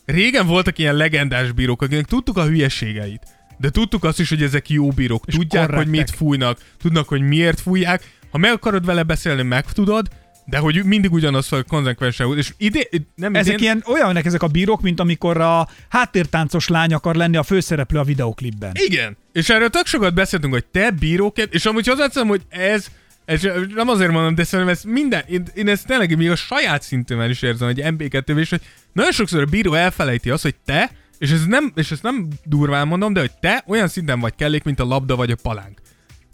régen 0.05 0.47
voltak 0.47 0.77
ilyen 0.77 0.95
legendás 0.95 1.51
bírók, 1.51 1.81
akinek 1.81 2.05
tudtuk 2.05 2.37
a 2.37 2.45
hülyeségeit, 2.45 3.21
de 3.57 3.69
tudtuk 3.69 4.03
azt 4.03 4.19
is, 4.19 4.29
hogy 4.29 4.43
ezek 4.43 4.69
jó 4.69 4.89
bírók, 4.89 5.23
És 5.27 5.33
tudják, 5.35 5.65
hogy 5.65 5.75
korrektek. 5.75 5.95
mit 6.07 6.15
fújnak, 6.15 6.59
tudnak, 6.81 7.07
hogy 7.07 7.21
miért 7.21 7.59
fújják, 7.59 8.17
ha 8.31 8.37
meg 8.37 8.51
akarod 8.51 8.85
vele 8.85 9.03
beszélni, 9.03 9.41
meg 9.41 9.71
tudod, 9.71 10.07
de 10.49 10.57
hogy 10.57 10.83
mindig 10.85 11.11
ugyanaz, 11.11 11.49
hogy 11.49 11.65
konzekvensen, 11.67 12.37
és 12.37 12.53
idé, 12.57 12.89
nem 13.15 13.35
Ezek 13.35 13.53
idén, 13.53 13.63
ilyen 13.63 13.83
olyanok 13.87 14.25
ezek 14.25 14.43
a 14.43 14.47
bírók, 14.47 14.81
mint 14.81 14.99
amikor 14.99 15.41
a 15.41 15.67
háttértáncos 15.89 16.67
lány 16.67 16.93
akar 16.93 17.15
lenni 17.15 17.37
a 17.37 17.43
főszereplő 17.43 17.99
a 17.99 18.03
videoklipben. 18.03 18.71
Igen. 18.73 19.17
És 19.33 19.49
erről 19.49 19.69
tök 19.69 19.85
sokat 19.85 20.13
beszéltünk, 20.13 20.53
hogy 20.53 20.65
te 20.65 20.91
bíróként, 20.91 21.53
és 21.53 21.65
amúgy 21.65 21.87
hozzáteszem, 21.87 22.27
hogy 22.27 22.41
ez, 22.49 22.85
ez 23.25 23.47
nem 23.75 23.87
azért 23.87 24.11
mondom, 24.11 24.35
de 24.35 24.43
szerintem 24.43 24.75
ez 24.75 24.83
minden, 24.83 25.23
én, 25.27 25.43
én 25.53 25.67
ezt 25.67 25.87
tényleg 25.87 26.17
még 26.17 26.29
a 26.29 26.35
saját 26.35 26.81
szintűmen 26.81 27.29
is 27.29 27.41
érzem, 27.41 27.67
hogy 27.67 27.81
MB2 27.83 28.37
és 28.37 28.49
hogy 28.49 28.61
nagyon 28.93 29.11
sokszor 29.11 29.41
a 29.41 29.45
bíró 29.45 29.73
elfelejti 29.73 30.29
azt, 30.29 30.43
hogy 30.43 30.55
te, 30.65 30.91
és 31.17 31.31
ez 31.31 31.45
nem, 31.45 31.71
és 31.75 31.91
ezt 31.91 32.03
nem 32.03 32.27
durván 32.43 32.87
mondom, 32.87 33.13
de 33.13 33.19
hogy 33.19 33.31
te 33.39 33.63
olyan 33.67 33.87
szinten 33.87 34.19
vagy 34.19 34.35
kellék, 34.35 34.63
mint 34.63 34.79
a 34.79 34.85
labda 34.85 35.15
vagy 35.15 35.31
a 35.31 35.35
palánk. 35.41 35.81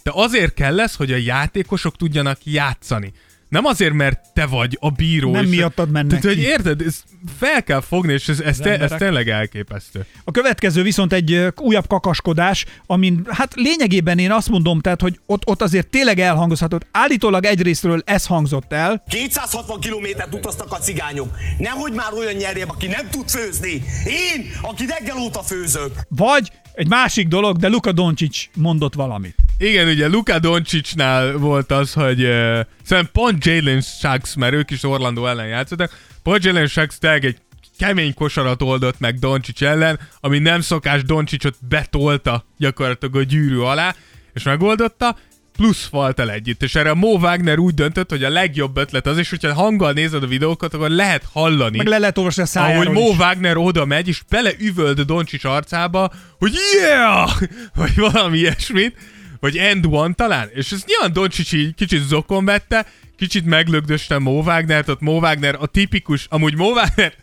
Te 0.04 0.12
azért 0.14 0.54
kell 0.54 0.76
lesz, 0.76 0.96
hogy 0.96 1.12
a 1.12 1.16
játékosok 1.16 1.96
tudjanak 1.98 2.38
játszani. 2.44 3.14
Nem 3.50 3.66
azért, 3.66 3.94
mert 3.94 4.20
te 4.34 4.46
vagy 4.46 4.78
a 4.82 4.90
bíró. 4.90 5.32
Nem 5.32 5.44
és- 5.44 5.50
miattad 5.50 5.92
mennek 5.92 6.10
Tehát, 6.22 6.26
hogy 6.38 6.44
érted, 6.44 6.82
ezt 6.82 7.04
fel 7.40 7.64
kell 7.64 7.82
fogni, 7.82 8.14
és 8.14 8.28
ez, 8.28 8.40
ez, 8.40 8.58
te, 8.58 8.80
ez 8.80 8.92
tényleg 8.98 9.30
elképesztő. 9.30 10.06
A 10.24 10.32
következő 10.32 10.82
viszont 10.82 11.14
egy 11.14 11.48
újabb 11.58 11.88
kakaskodás, 11.88 12.66
amin 12.86 13.28
hát 13.30 13.54
lényegében 13.56 14.20
én 14.20 14.32
azt 14.32 14.50
mondom, 14.50 14.80
tehát, 14.82 15.02
hogy 15.02 15.20
ott, 15.26 15.48
ott 15.48 15.62
azért 15.62 15.88
tényleg 15.88 16.20
elhangozhatott. 16.20 16.86
Állítólag 16.92 17.46
egyrésztről 17.46 18.02
ez 18.06 18.26
hangzott 18.26 18.74
el, 18.74 19.04
260 19.10 19.80
kilométert 19.80 20.34
utaztak 20.34 20.72
a 20.72 20.78
cigányok. 20.78 21.38
Nehogy 21.58 21.94
már 21.94 22.14
olyan 22.14 22.34
nyerjem, 22.34 22.70
aki 22.70 22.88
nem 22.88 23.10
tud 23.12 23.30
főzni. 23.30 23.72
Én, 24.06 24.50
aki 24.62 24.86
reggel 24.86 25.18
óta 25.18 25.42
főzök. 25.42 25.92
vagy 26.10 26.52
egy 26.76 26.88
másik 26.88 27.28
dolog, 27.28 27.58
de 27.58 27.68
Luka 27.68 27.92
Doncic 27.92 28.50
mondott 28.56 28.94
valamit. 28.94 29.36
Igen, 29.58 29.88
ugye 29.88 30.08
Luka 30.08 30.40
Doncicnál 30.40 31.38
volt 31.38 31.72
az, 31.72 31.94
hogy 31.94 32.24
uh, 32.24 32.60
szerintem 32.84 33.12
pont 33.12 33.46
Jalen 33.46 33.82
Suggs, 33.82 34.36
mert 34.36 34.54
ők 34.54 34.72
is 34.72 34.84
Orlando 34.84 35.26
ellen 35.26 35.48
játszottak, 35.48 36.00
pont 36.24 36.44
Jalen 36.44 36.68
Suggs 36.68 36.98
tényleg 36.98 37.26
egy 37.26 37.38
kemény 37.78 38.14
kosarat 38.14 38.62
oldott 38.62 39.00
meg 39.00 39.20
Doncic 39.20 39.62
ellen, 39.62 40.00
ami 40.20 40.40
nem 40.40 40.62
szokás 40.62 41.04
Doncicot 41.04 41.56
betolta 41.70 42.46
gyakorlatilag 42.58 43.16
a 43.16 43.24
gyűrű 43.24 43.58
alá, 43.58 43.96
és 44.34 44.44
megoldotta, 44.44 45.18
plusz 45.56 45.88
falt 45.88 46.20
el 46.20 46.32
együtt. 46.32 46.64
És 46.64 46.76
erre 46.76 46.90
a 46.90 46.96
Mo 46.96 47.18
Wagner 47.18 47.58
úgy 47.58 47.74
döntött, 47.74 48.10
hogy 48.10 48.24
a 48.24 48.30
legjobb 48.30 48.78
ötlet 48.78 49.08
az, 49.08 49.18
és 49.18 49.30
hogyha 49.30 49.54
hanggal 49.54 49.92
nézed 49.92 50.24
a 50.24 50.28
videókat, 50.28 50.74
akkor 50.74 50.90
lehet 50.90 51.28
hallani, 51.34 51.78
Meg 51.78 51.88
le 51.88 51.98
lehet 51.98 52.18
olvasni 52.18 52.42
a 52.42 52.46
szájáról 52.46 52.86
ahogy 52.86 52.98
Mo 52.98 53.10
is. 53.10 53.18
Wagner 53.18 53.58
oda 53.58 53.86
megy, 53.86 54.08
és 54.08 54.22
beleüvöld 54.30 55.02
Doncsics 55.02 55.44
arcába, 55.44 56.12
hogy 56.38 56.54
yeah! 56.74 57.30
Vagy 57.76 57.96
valami 57.96 58.38
ilyesmit, 58.38 58.98
vagy 59.40 59.58
end 59.58 59.86
one 59.90 60.14
talán, 60.14 60.50
és 60.54 60.72
ez 60.72 60.84
nyilván 60.86 61.14
Doncsics 61.14 61.54
így 61.54 61.76
kicsit 61.76 62.08
zokon 62.08 62.46
vette, 62.46 62.86
kicsit 63.18 63.46
meglögdöste 63.46 64.20
Mo 64.20 64.42
Wagnert, 64.42 64.90
ott 64.90 65.02
Mo 65.02 65.18
Wagner 65.18 65.56
a 65.60 65.66
tipikus, 65.66 66.26
amúgy 66.30 66.56
Mo 66.56 66.70
Wagner, 66.72 67.14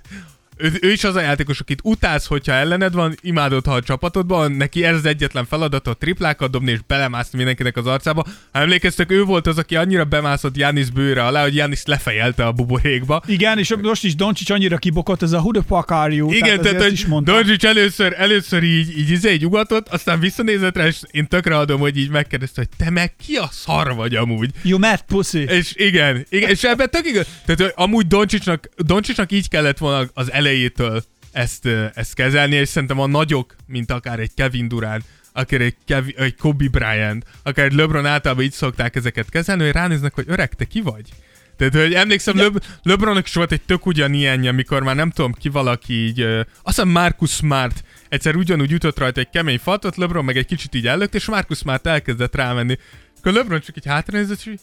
ő, 0.62 0.78
ő 0.80 0.92
is 0.92 1.04
az 1.04 1.16
a 1.16 1.20
játékos, 1.20 1.60
akit 1.60 1.80
utálsz, 1.82 2.26
hogyha 2.26 2.52
ellened 2.52 2.92
van, 2.92 3.14
imádod, 3.20 3.66
ha 3.66 3.74
a 3.74 3.82
csapatodban 3.82 4.52
neki 4.52 4.84
ez 4.84 4.96
az 4.96 5.04
egyetlen 5.04 5.46
feladata, 5.46 5.90
a 5.90 5.94
triplákat 5.94 6.50
dobni 6.50 6.70
és 6.70 6.78
belemászni 6.86 7.36
mindenkinek 7.36 7.76
az 7.76 7.86
arcába. 7.86 8.24
Ha 8.52 8.58
emlékeztek, 8.58 9.10
ő 9.10 9.22
volt 9.24 9.46
az, 9.46 9.58
aki 9.58 9.76
annyira 9.76 10.04
bemászott 10.04 10.56
Janis 10.56 10.90
bőre 10.90 11.24
alá, 11.24 11.42
hogy 11.42 11.54
Janis 11.54 11.82
lefejelte 11.84 12.46
a 12.46 12.52
buborékba. 12.52 13.22
Igen, 13.26 13.58
és 13.58 13.74
most 13.82 14.04
is 14.04 14.14
Doncic 14.14 14.50
annyira 14.50 14.76
kibokott, 14.76 15.22
ez 15.22 15.32
a 15.32 15.38
who 15.38 15.50
the 15.50 15.62
fuck 15.68 15.90
are 15.90 16.14
you? 16.14 16.32
Igen, 16.32 16.60
tehát, 16.60 16.76
tehát, 16.76 16.92
is 16.92 17.06
mondta. 17.06 17.32
Doncic 17.32 17.64
először, 17.64 18.14
először 18.18 18.62
így, 18.62 18.98
így, 18.98 19.10
izé, 19.10 19.32
így 19.32 19.46
ugatott, 19.46 19.88
aztán 19.88 20.20
visszanézett 20.20 20.76
rá, 20.76 20.86
és 20.86 21.00
én 21.10 21.26
tökre 21.28 21.56
adom, 21.56 21.80
hogy 21.80 21.96
így 21.96 22.10
megkérdezte, 22.10 22.60
hogy 22.60 22.86
te 22.86 22.90
meg 22.90 23.14
ki 23.26 23.36
a 23.36 23.48
szar 23.52 23.94
vagy 23.94 24.14
amúgy. 24.14 24.50
You 24.62 24.78
mad 24.78 25.02
pussy. 25.02 25.38
És 25.38 25.72
igen, 25.74 26.26
igen 26.28 26.48
és 26.48 26.62
ebben 26.62 26.90
tök 26.90 27.06
igaz. 27.06 27.26
Tehát 27.46 27.72
amúgy 27.76 28.06
Doncsicsnak, 28.06 28.68
Doncsicsnak 28.76 29.32
így 29.32 29.48
kellett 29.48 29.78
volna 29.78 30.08
az 30.14 30.32
elejétől 30.52 31.02
ezt, 31.32 31.66
ezt 31.94 32.14
kezelni, 32.14 32.54
és 32.54 32.68
szerintem 32.68 33.00
a 33.00 33.06
nagyok, 33.06 33.56
mint 33.66 33.90
akár 33.90 34.20
egy 34.20 34.34
Kevin 34.34 34.68
Durant, 34.68 35.04
akár 35.32 35.60
egy, 35.60 35.76
Kevi, 35.86 36.14
egy 36.18 36.36
Kobe 36.36 36.68
Bryant, 36.68 37.24
akár 37.42 37.64
egy 37.64 37.72
LeBron 37.72 38.06
általában 38.06 38.44
így 38.44 38.52
szokták 38.52 38.96
ezeket 38.96 39.28
kezelni, 39.28 39.62
hogy 39.62 39.72
ránéznek, 39.72 40.14
hogy 40.14 40.24
öreg, 40.28 40.54
te 40.54 40.64
ki 40.64 40.80
vagy? 40.80 41.08
Tehát, 41.56 41.74
hogy 41.74 41.94
emlékszem, 41.94 42.36
Le- 42.36 42.50
LeBronnak 42.82 43.26
is 43.26 43.34
volt 43.34 43.52
egy 43.52 43.60
tök 43.60 43.86
ugyanilyenje, 43.86 44.52
mikor 44.52 44.82
már 44.82 44.94
nem 44.94 45.10
tudom 45.10 45.32
ki 45.32 45.48
valaki 45.48 45.92
így, 45.92 46.20
ö, 46.20 46.38
azt 46.40 46.46
hiszem 46.62 46.88
Marcus 46.88 47.30
Smart 47.30 47.84
egyszer 48.08 48.36
ugyanúgy 48.36 48.72
ütött 48.72 48.98
rajta 48.98 49.20
egy 49.20 49.30
kemény 49.32 49.58
faltot, 49.58 49.96
LeBron 49.96 50.24
meg 50.24 50.36
egy 50.36 50.46
kicsit 50.46 50.74
így 50.74 50.86
ellökt, 50.86 51.14
és 51.14 51.26
Marcus 51.26 51.58
Smart 51.58 51.86
elkezdett 51.86 52.34
rámenni. 52.34 52.78
Akkor 53.18 53.32
LeBron 53.32 53.60
csak 53.60 53.76
így 53.76 53.86
hátranézett, 53.86 54.46
így, 54.46 54.60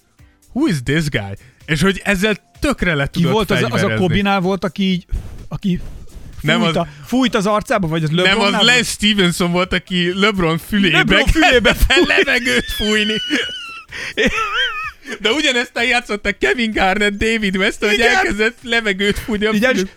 who 0.53 0.68
is 0.68 0.84
this 0.84 1.10
guy? 1.10 1.34
És 1.66 1.82
hogy 1.82 2.02
ezzel 2.03 2.36
tökre 2.60 2.94
le 2.95 3.07
Ki 3.07 3.11
tudott 3.22 3.34
volt 3.34 3.52
az, 3.52 3.66
az 3.70 3.84
a. 3.84 3.95
Kobinál 3.95 4.40
volt, 4.40 4.64
aki 4.64 4.84
így, 4.84 5.06
aki 5.50 5.80
Nem 6.42 6.60
fújt, 6.62 6.70
az- 6.70 6.76
a, 6.76 6.88
fújt 7.06 7.36
az 7.36 7.46
arcába, 7.46 7.88
vagy 7.88 8.04
az 8.04 8.10
Nem, 8.10 8.24
LeBronnál 8.26 8.60
az? 8.60 8.66
Lance 8.66 8.84
Stevenson 8.92 9.52
volt, 9.52 9.74
aki 9.74 10.12
LeBron 10.20 10.58
fülébe, 10.58 10.98
LeBron 10.98 11.26
fülébe 11.36 11.76
el 11.88 12.02
levegőt 12.08 12.72
fújni. 12.72 13.14
De 15.20 15.32
ugyanezt 15.32 15.72
eljátszottak 15.78 16.38
Kevin 16.40 16.72
Garnett, 16.72 17.18
David 17.18 17.58
West, 17.58 17.86
hogy 17.86 18.00
elkezdett 18.00 18.58
levegőt 18.64 19.20
fújni 19.20 19.46
a 19.46 19.52
Igen, 19.52 19.90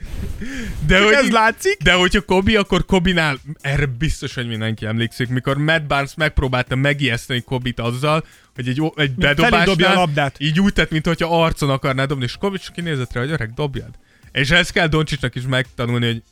de 0.87 0.97
csak 0.97 1.05
hogy, 1.05 1.15
ez 1.15 1.31
látszik. 1.31 1.77
De 1.83 1.93
hogyha 1.93 2.21
Kobi, 2.21 2.57
akkor 2.57 2.85
Kobinál, 2.85 3.39
erre 3.61 3.87
biztos, 3.87 4.35
hogy 4.35 4.47
mindenki 4.47 4.87
emlékszik, 4.87 5.29
mikor 5.29 5.57
Matt 5.57 5.83
Barnes 5.87 6.11
megpróbálta 6.17 6.77
megijeszteni 6.77 7.41
Kobit 7.41 7.81
azzal, 7.81 8.25
hogy 8.55 8.69
egy, 8.69 8.83
egy 8.97 9.15
dobja 9.15 9.31
a 9.31 9.35
bedobásnál 9.35 9.95
labdát. 9.95 10.37
így 10.39 10.61
úgy 10.61 10.73
tett, 10.73 10.91
mintha 10.91 11.43
arcon 11.43 11.71
akarná 11.71 12.05
dobni, 12.05 12.25
és 12.25 12.37
Kobi 12.41 12.59
csak 12.59 12.75
kinézett 12.75 13.13
rá, 13.13 13.21
hogy 13.21 13.31
öreg, 13.31 13.53
dobjad. 13.55 13.91
És 14.33 14.51
ezt 14.51 14.73
kell 14.73 14.87
Doncsicsnak 14.87 15.35
is 15.35 15.43
megtanulni, 15.43 16.07
hogy 16.07 16.23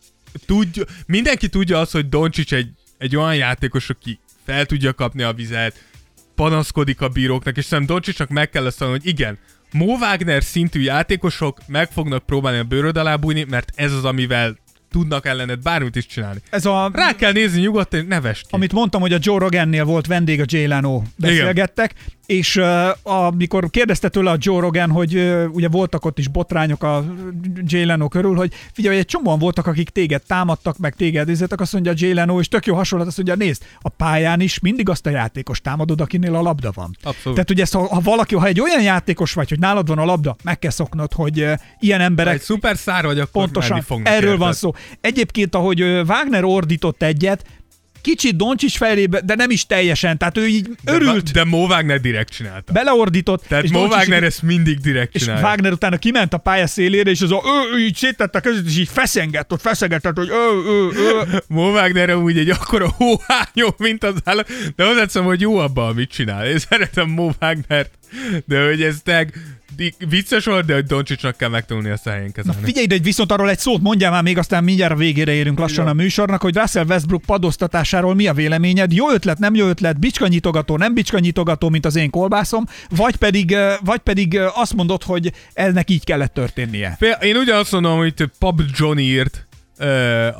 tudja, 0.46 0.84
mindenki 1.06 1.48
tudja 1.48 1.80
azt, 1.80 1.92
hogy 1.92 2.08
Doncsics 2.08 2.54
egy, 2.54 2.68
egy 2.98 3.16
olyan 3.16 3.36
játékos, 3.36 3.90
aki 3.90 4.18
fel 4.44 4.66
tudja 4.66 4.92
kapni 4.92 5.22
a 5.22 5.32
vizet, 5.32 5.84
panaszkodik 6.34 7.00
a 7.00 7.08
bíróknak, 7.08 7.56
és 7.56 7.64
szerintem 7.64 7.94
Doncsicsnak 7.94 8.28
meg 8.28 8.50
kell 8.50 8.66
azt 8.66 8.82
hogy 8.82 9.06
igen, 9.06 9.38
Mo 9.72 9.96
Wagner 9.96 10.42
szintű 10.42 10.80
játékosok 10.80 11.58
meg 11.66 11.90
fognak 11.90 12.26
próbálni 12.26 12.58
a 12.58 12.64
bőröd 12.64 12.96
alá 12.96 13.16
bújni, 13.16 13.44
mert 13.48 13.72
ez 13.74 13.92
az, 13.92 14.04
amivel 14.04 14.56
tudnak 14.90 15.26
ellened 15.26 15.62
bármit 15.62 15.96
is 15.96 16.06
csinálni. 16.06 16.40
Ez 16.50 16.66
a, 16.66 16.90
Rá 16.92 17.12
kell 17.12 17.32
nézni 17.32 17.60
nyugodtan, 17.60 18.06
nevest 18.06 18.42
ki. 18.42 18.48
amit 18.50 18.72
mondtam, 18.72 19.00
hogy 19.00 19.12
a 19.12 19.18
Joe 19.20 19.38
Rogannél 19.38 19.84
volt 19.84 20.06
vendég, 20.06 20.40
a 20.40 20.44
Jay 20.46 20.66
Leno 20.66 21.02
beszélgettek, 21.16 21.94
és 22.30 22.56
uh, 22.56 22.88
amikor 23.02 23.70
kérdezte 23.70 24.08
tőle 24.08 24.30
a 24.30 24.36
Joe 24.38 24.60
Rogan, 24.60 24.90
hogy 24.90 25.16
uh, 25.16 25.44
ugye 25.52 25.68
voltak 25.68 26.04
ott 26.04 26.18
is 26.18 26.28
botrányok 26.28 26.82
a 26.82 27.04
Jay 27.62 27.84
Leno 27.84 28.08
körül, 28.08 28.34
hogy 28.34 28.52
figyelj, 28.72 28.98
egy 28.98 29.04
csomóan 29.04 29.38
voltak, 29.38 29.66
akik 29.66 29.88
téged 29.88 30.22
támadtak, 30.26 30.78
meg 30.78 30.94
téged 30.94 31.28
izzetek, 31.28 31.60
azt 31.60 31.72
mondja 31.72 31.92
Jay 31.94 32.14
Leno, 32.14 32.40
és 32.40 32.48
tök 32.48 32.66
jó 32.66 32.74
hasonlat, 32.74 33.06
azt 33.06 33.16
mondja, 33.16 33.34
nézd, 33.34 33.62
a 33.80 33.88
pályán 33.88 34.40
is 34.40 34.58
mindig 34.58 34.88
azt 34.88 35.06
a 35.06 35.10
játékos 35.10 35.60
támadod, 35.60 36.00
akinél 36.00 36.34
a 36.34 36.42
labda 36.42 36.70
van. 36.74 36.96
Abszolút. 37.02 37.34
Tehát 37.34 37.50
ugye 37.50 37.62
ezt, 37.62 37.72
ha, 37.72 37.86
ha 37.86 38.00
valaki, 38.00 38.34
ha 38.34 38.46
egy 38.46 38.60
olyan 38.60 38.82
játékos 38.82 39.32
vagy, 39.32 39.48
hogy 39.48 39.58
nálad 39.58 39.88
van 39.88 39.98
a 39.98 40.04
labda, 40.04 40.36
meg 40.42 40.58
kell 40.58 40.70
szoknod, 40.70 41.12
hogy 41.12 41.40
uh, 41.40 41.52
ilyen 41.80 41.98
Ha 41.98 42.04
emberek 42.04 42.34
egy 42.34 42.40
szuper 42.40 42.76
szár 42.76 43.04
vagy, 43.04 43.18
akkor 43.18 43.42
Pontosan, 43.42 43.84
erről 44.02 44.22
érted? 44.22 44.38
van 44.38 44.52
szó. 44.52 44.74
Egyébként, 45.00 45.54
ahogy 45.54 45.82
Wagner 45.82 46.44
ordított 46.44 47.02
egyet, 47.02 47.44
kicsit 48.00 48.36
Doncsics 48.36 48.76
felébe, 48.76 49.20
de 49.24 49.34
nem 49.34 49.50
is 49.50 49.66
teljesen, 49.66 50.18
tehát 50.18 50.36
ő 50.38 50.46
így 50.46 50.68
De, 50.84 50.92
örült, 50.92 51.32
de 51.32 51.44
Mo 51.44 51.64
Wagner 51.66 52.00
direkt 52.00 52.32
csinálta. 52.32 52.72
beleordított, 52.72 53.44
Tehát 53.48 53.64
és 53.64 53.70
Mo 53.70 53.78
Doncsics- 53.78 53.98
Wagner 54.00 54.22
ezt 54.22 54.42
mindig 54.42 54.78
direkt 54.80 55.14
és 55.14 55.20
csinálja. 55.22 55.46
Wagner 55.46 55.72
utána 55.72 55.96
kiment 55.96 56.32
a 56.34 56.38
pálya 56.38 56.66
szélére, 56.66 57.10
és 57.10 57.20
az 57.20 57.32
a, 57.32 57.42
ő, 57.44 57.76
ő 57.76 57.80
így 57.84 57.94
széttette 57.96 58.38
a 58.38 58.40
kezét, 58.40 58.66
és 58.66 58.78
így 58.78 58.88
feszengett, 58.92 59.52
ott 59.52 59.60
feszegetett, 59.60 60.16
hogy 60.16 60.28
ő, 60.28 60.62
ő, 60.66 60.88
ő. 60.96 61.42
Mo 61.48 61.70
Wagner 61.70 62.14
úgy 62.14 62.38
egy 62.38 62.50
akkora 62.50 62.88
hóhányó, 62.96 63.74
mint 63.78 64.04
az 64.04 64.14
állat, 64.24 64.48
de 64.76 64.84
hozzáteszem, 64.84 65.24
hogy 65.24 65.40
jó 65.40 65.56
abban, 65.58 65.88
amit 65.88 66.10
csinál. 66.10 66.46
Én 66.46 66.58
szeretem 66.58 67.08
Mo 67.08 67.30
Wagnert, 67.40 67.90
de 68.46 68.64
hogy 68.66 68.82
ez 68.82 68.96
teg 69.04 69.32
vicces 70.08 70.44
volt, 70.44 70.64
de 70.64 70.74
hogy 70.74 70.84
Doncsicsnak 70.84 71.36
kell 71.36 71.48
megtanulni 71.48 71.90
ezt 71.90 72.06
a 72.06 72.10
helyén 72.10 72.26
Na 72.26 72.32
kezelni. 72.32 72.64
figyelj, 72.64 72.86
de 72.86 72.94
egy 72.94 73.02
viszont 73.02 73.32
arról 73.32 73.50
egy 73.50 73.58
szót 73.58 73.82
mondjál 73.82 74.10
már 74.10 74.22
még, 74.22 74.38
aztán 74.38 74.64
mindjárt 74.64 74.92
a 74.92 74.96
végére 74.96 75.32
érünk 75.32 75.58
lassan 75.58 75.86
a 75.86 75.92
műsornak, 75.92 76.40
hogy 76.42 76.56
Russell 76.56 76.84
Westbrook 76.84 77.22
padoztatásáról 77.22 78.14
mi 78.14 78.26
a 78.26 78.34
véleményed? 78.34 78.92
Jó 78.92 79.10
ötlet, 79.10 79.38
nem 79.38 79.54
jó 79.54 79.66
ötlet, 79.66 79.98
bicskanyitogató, 79.98 80.76
nem 80.76 80.94
bicskanyitogató, 80.94 81.68
mint 81.68 81.86
az 81.86 81.96
én 81.96 82.10
kolbászom, 82.10 82.64
vagy 82.88 83.16
pedig, 83.16 83.56
vagy 83.84 84.00
pedig 84.00 84.38
azt 84.54 84.74
mondod, 84.74 85.02
hogy 85.02 85.32
ennek 85.52 85.90
így 85.90 86.04
kellett 86.04 86.34
történnie. 86.34 86.98
Én 87.20 87.36
ugyanazt 87.36 87.72
mondom, 87.72 87.98
hogy 87.98 88.24
Pub 88.38 88.62
Johnny 88.76 89.02
írt 89.02 89.46
uh, 89.78 89.86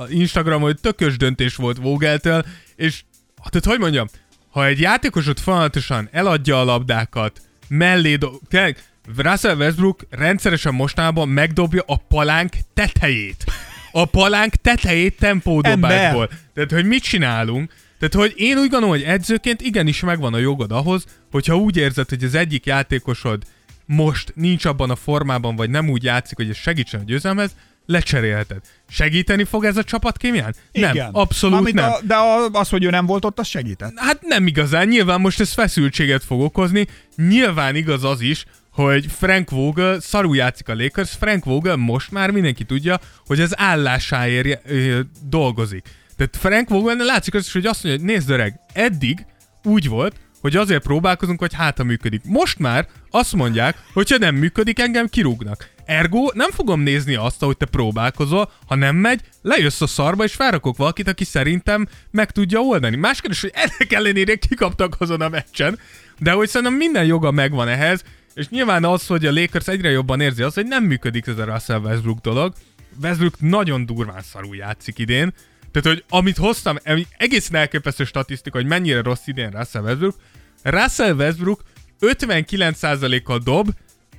Instagramon, 0.08 0.62
hogy 0.62 0.80
tökös 0.80 1.16
döntés 1.16 1.56
volt 1.56 1.76
Vogeltől, 1.76 2.44
és 2.76 3.02
tehát 3.50 3.64
hogy 3.64 3.78
mondjam, 3.78 4.06
ha 4.50 4.66
egy 4.66 4.80
játékosod 4.80 5.38
folyamatosan 5.38 6.08
eladja 6.12 6.60
a 6.60 6.64
labdákat, 6.64 7.40
mellé 7.68 8.16
do- 8.16 8.40
tényleg, 8.48 8.76
Russell 9.16 9.56
Westbrook 9.56 10.06
rendszeresen 10.10 10.74
mostában 10.74 11.28
megdobja 11.28 11.82
a 11.86 11.96
palánk 11.96 12.52
tetejét. 12.74 13.44
A 13.92 14.04
palánk 14.04 14.54
tetejét 14.54 15.16
tempódobásból. 15.16 16.30
Tehát, 16.54 16.70
hogy 16.70 16.84
mit 16.84 17.02
csinálunk? 17.02 17.72
Tehát, 17.98 18.14
hogy 18.14 18.32
én 18.36 18.56
úgy 18.56 18.70
gondolom, 18.70 18.88
hogy 18.88 19.02
edzőként 19.02 19.60
igenis 19.60 20.00
megvan 20.00 20.34
a 20.34 20.38
jogod 20.38 20.72
ahhoz, 20.72 21.04
hogyha 21.30 21.56
úgy 21.56 21.76
érzed, 21.76 22.08
hogy 22.08 22.24
az 22.24 22.34
egyik 22.34 22.66
játékosod 22.66 23.42
most 23.86 24.32
nincs 24.34 24.64
abban 24.64 24.90
a 24.90 24.96
formában, 24.96 25.56
vagy 25.56 25.70
nem 25.70 25.88
úgy 25.88 26.02
játszik, 26.02 26.36
hogy 26.36 26.48
ez 26.48 26.56
segítsen 26.56 27.00
a 27.00 27.04
győzelmhez, 27.04 27.54
lecserélheted. 27.86 28.60
Segíteni 28.88 29.44
fog 29.44 29.64
ez 29.64 29.76
a 29.76 29.84
csapat 29.84 30.16
kémján? 30.16 30.54
Nem, 30.72 30.96
abszolút 31.12 31.58
Amit 31.58 31.74
nem. 31.74 31.90
A, 31.90 31.98
de 32.02 32.14
a, 32.14 32.48
az, 32.52 32.68
hogy 32.68 32.84
ő 32.84 32.90
nem 32.90 33.06
volt 33.06 33.24
ott, 33.24 33.38
az 33.38 33.46
segített. 33.46 33.92
Hát 33.96 34.22
nem 34.22 34.46
igazán, 34.46 34.88
nyilván 34.88 35.20
most 35.20 35.40
ez 35.40 35.52
feszültséget 35.52 36.24
fog 36.24 36.40
okozni, 36.40 36.86
nyilván 37.16 37.74
igaz 37.74 38.04
az 38.04 38.20
is, 38.20 38.44
hogy 38.72 39.06
Frank 39.06 39.50
Vogel 39.50 40.00
szarul 40.00 40.36
játszik 40.36 40.68
a 40.68 40.74
Lakers, 40.74 41.10
Frank 41.10 41.44
Vogel 41.44 41.76
most 41.76 42.10
már 42.10 42.30
mindenki 42.30 42.64
tudja, 42.64 43.00
hogy 43.26 43.40
az 43.40 43.58
állásáért 43.58 44.70
ö, 44.70 45.00
dolgozik. 45.28 45.88
Tehát 46.16 46.36
Frank 46.36 46.68
Vogel 46.68 46.96
látszik 46.96 47.34
az 47.34 47.46
is, 47.46 47.52
hogy 47.52 47.66
azt 47.66 47.84
mondja, 47.84 48.04
hogy 48.04 48.14
nézd 48.14 48.30
öreg, 48.30 48.60
eddig 48.72 49.26
úgy 49.62 49.88
volt, 49.88 50.16
hogy 50.40 50.56
azért 50.56 50.82
próbálkozunk, 50.82 51.38
hogy 51.38 51.54
hát 51.54 51.76
ha 51.76 51.84
működik. 51.84 52.20
Most 52.24 52.58
már 52.58 52.86
azt 53.10 53.34
mondják, 53.34 53.76
hogy 53.92 54.10
ha 54.10 54.18
nem 54.18 54.34
működik, 54.34 54.78
engem 54.78 55.08
kirúgnak. 55.08 55.68
Ergo 55.84 56.30
nem 56.34 56.50
fogom 56.50 56.80
nézni 56.80 57.14
azt, 57.14 57.40
hogy 57.42 57.56
te 57.56 57.66
próbálkozol, 57.66 58.50
ha 58.66 58.74
nem 58.74 58.96
megy, 58.96 59.20
lejössz 59.42 59.80
a 59.80 59.86
szarba, 59.86 60.24
és 60.24 60.34
felrakok 60.34 60.76
valakit, 60.76 61.08
aki 61.08 61.24
szerintem 61.24 61.88
meg 62.10 62.30
tudja 62.30 62.60
oldani. 62.60 62.96
Más 62.96 63.20
kérdés, 63.20 63.40
hogy 63.40 63.52
ennek 63.54 63.92
ellenére 63.92 64.34
kikaptak 64.34 64.96
azon 64.98 65.20
a 65.20 65.28
meccsen, 65.28 65.78
de 66.18 66.32
hogy 66.32 66.48
szerintem 66.48 66.76
minden 66.76 67.04
joga 67.04 67.30
megvan 67.30 67.68
ehhez, 67.68 68.04
és 68.34 68.48
nyilván 68.48 68.84
az, 68.84 69.06
hogy 69.06 69.26
a 69.26 69.32
Lakers 69.32 69.66
egyre 69.68 69.90
jobban 69.90 70.20
érzi 70.20 70.42
azt, 70.42 70.54
hogy 70.54 70.66
nem 70.66 70.84
működik 70.84 71.26
ez 71.26 71.38
a 71.38 71.44
Russell 71.44 71.80
Westbrook 71.80 72.18
dolog. 72.18 72.52
Westbrook 73.02 73.40
nagyon 73.40 73.86
durván 73.86 74.22
szarul 74.22 74.56
játszik 74.56 74.98
idén, 74.98 75.32
tehát, 75.70 75.88
hogy 75.88 76.04
amit 76.08 76.36
hoztam, 76.36 76.76
egészen 77.16 77.54
elképesztő 77.54 78.04
statisztika, 78.04 78.58
hogy 78.58 78.66
mennyire 78.66 79.02
rossz 79.02 79.26
idén 79.26 79.50
Russell 79.50 79.82
Westbrook. 79.82 80.14
Russell 80.62 81.14
Westbrook 81.14 81.62
59%-kal 82.00 83.38
dob 83.38 83.70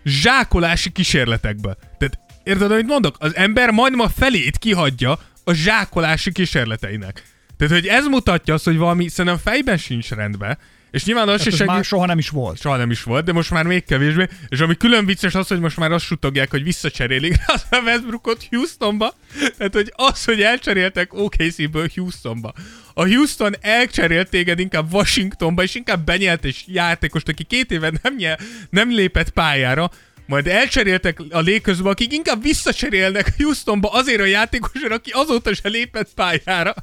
zsákolási 0.03 0.91
kísérletekből. 0.91 1.77
Tehát 1.97 2.19
érted, 2.43 2.71
amit 2.71 2.85
mondok? 2.85 3.15
Az 3.19 3.35
ember 3.35 3.69
majdnem 3.69 4.05
a 4.05 4.09
felét 4.09 4.57
kihagyja 4.57 5.19
a 5.43 5.53
zsákolási 5.53 6.31
kísérleteinek. 6.31 7.23
Tehát, 7.57 7.73
hogy 7.73 7.87
ez 7.87 8.05
mutatja 8.05 8.53
azt, 8.53 8.65
hogy 8.65 8.77
valami 8.77 9.07
szerintem 9.07 9.41
fejben 9.43 9.77
sincs 9.77 10.09
rendben, 10.09 10.57
és 10.91 11.05
nyilván 11.05 11.29
az 11.29 11.41
se 11.41 11.47
Ez 11.47 11.55
segít... 11.55 11.73
már 11.73 11.83
soha 11.83 12.05
nem 12.05 12.17
is 12.17 12.29
volt. 12.29 12.59
Soha 12.59 12.77
nem 12.77 12.91
is 12.91 13.03
volt, 13.03 13.25
de 13.25 13.31
most 13.33 13.51
már 13.51 13.65
még 13.65 13.85
kevésbé. 13.85 14.27
És 14.47 14.59
ami 14.59 14.77
külön 14.77 15.05
vicces 15.05 15.35
az, 15.35 15.47
hogy 15.47 15.59
most 15.59 15.77
már 15.77 15.91
azt 15.91 16.05
sutogják, 16.05 16.49
hogy 16.49 16.63
visszacserélik 16.63 17.35
rá 17.45 17.77
a 17.77 17.81
Westbrookot 17.83 18.47
Houstonba. 18.49 19.15
Tehát, 19.57 19.73
hogy 19.73 19.93
az, 19.95 20.25
hogy 20.25 20.41
elcseréltek 20.41 21.13
OKC-ből 21.13 21.87
Houstonba. 21.95 22.53
A 22.93 23.05
Houston 23.05 23.55
elcserélt 23.61 24.29
téged 24.29 24.59
inkább 24.59 24.93
Washingtonba, 24.93 25.63
és 25.63 25.75
inkább 25.75 26.05
benyelt 26.05 26.45
egy 26.45 26.63
játékost, 26.65 27.27
aki 27.27 27.43
két 27.43 27.71
éve 27.71 27.91
nem, 28.01 28.15
nyel, 28.15 28.39
nem 28.69 28.89
lépett 28.89 29.29
pályára, 29.29 29.91
majd 30.31 30.47
elcseréltek 30.47 31.19
a 31.29 31.41
Lakersba, 31.41 31.89
akik 31.89 32.13
inkább 32.13 32.41
visszacserélnek 32.41 33.33
Houstonba 33.37 33.89
azért 33.89 34.19
a 34.19 34.25
játékosra, 34.25 34.95
aki 34.95 35.11
azóta 35.13 35.53
se 35.53 35.69
lépett 35.69 36.09
pályára. 36.15 36.73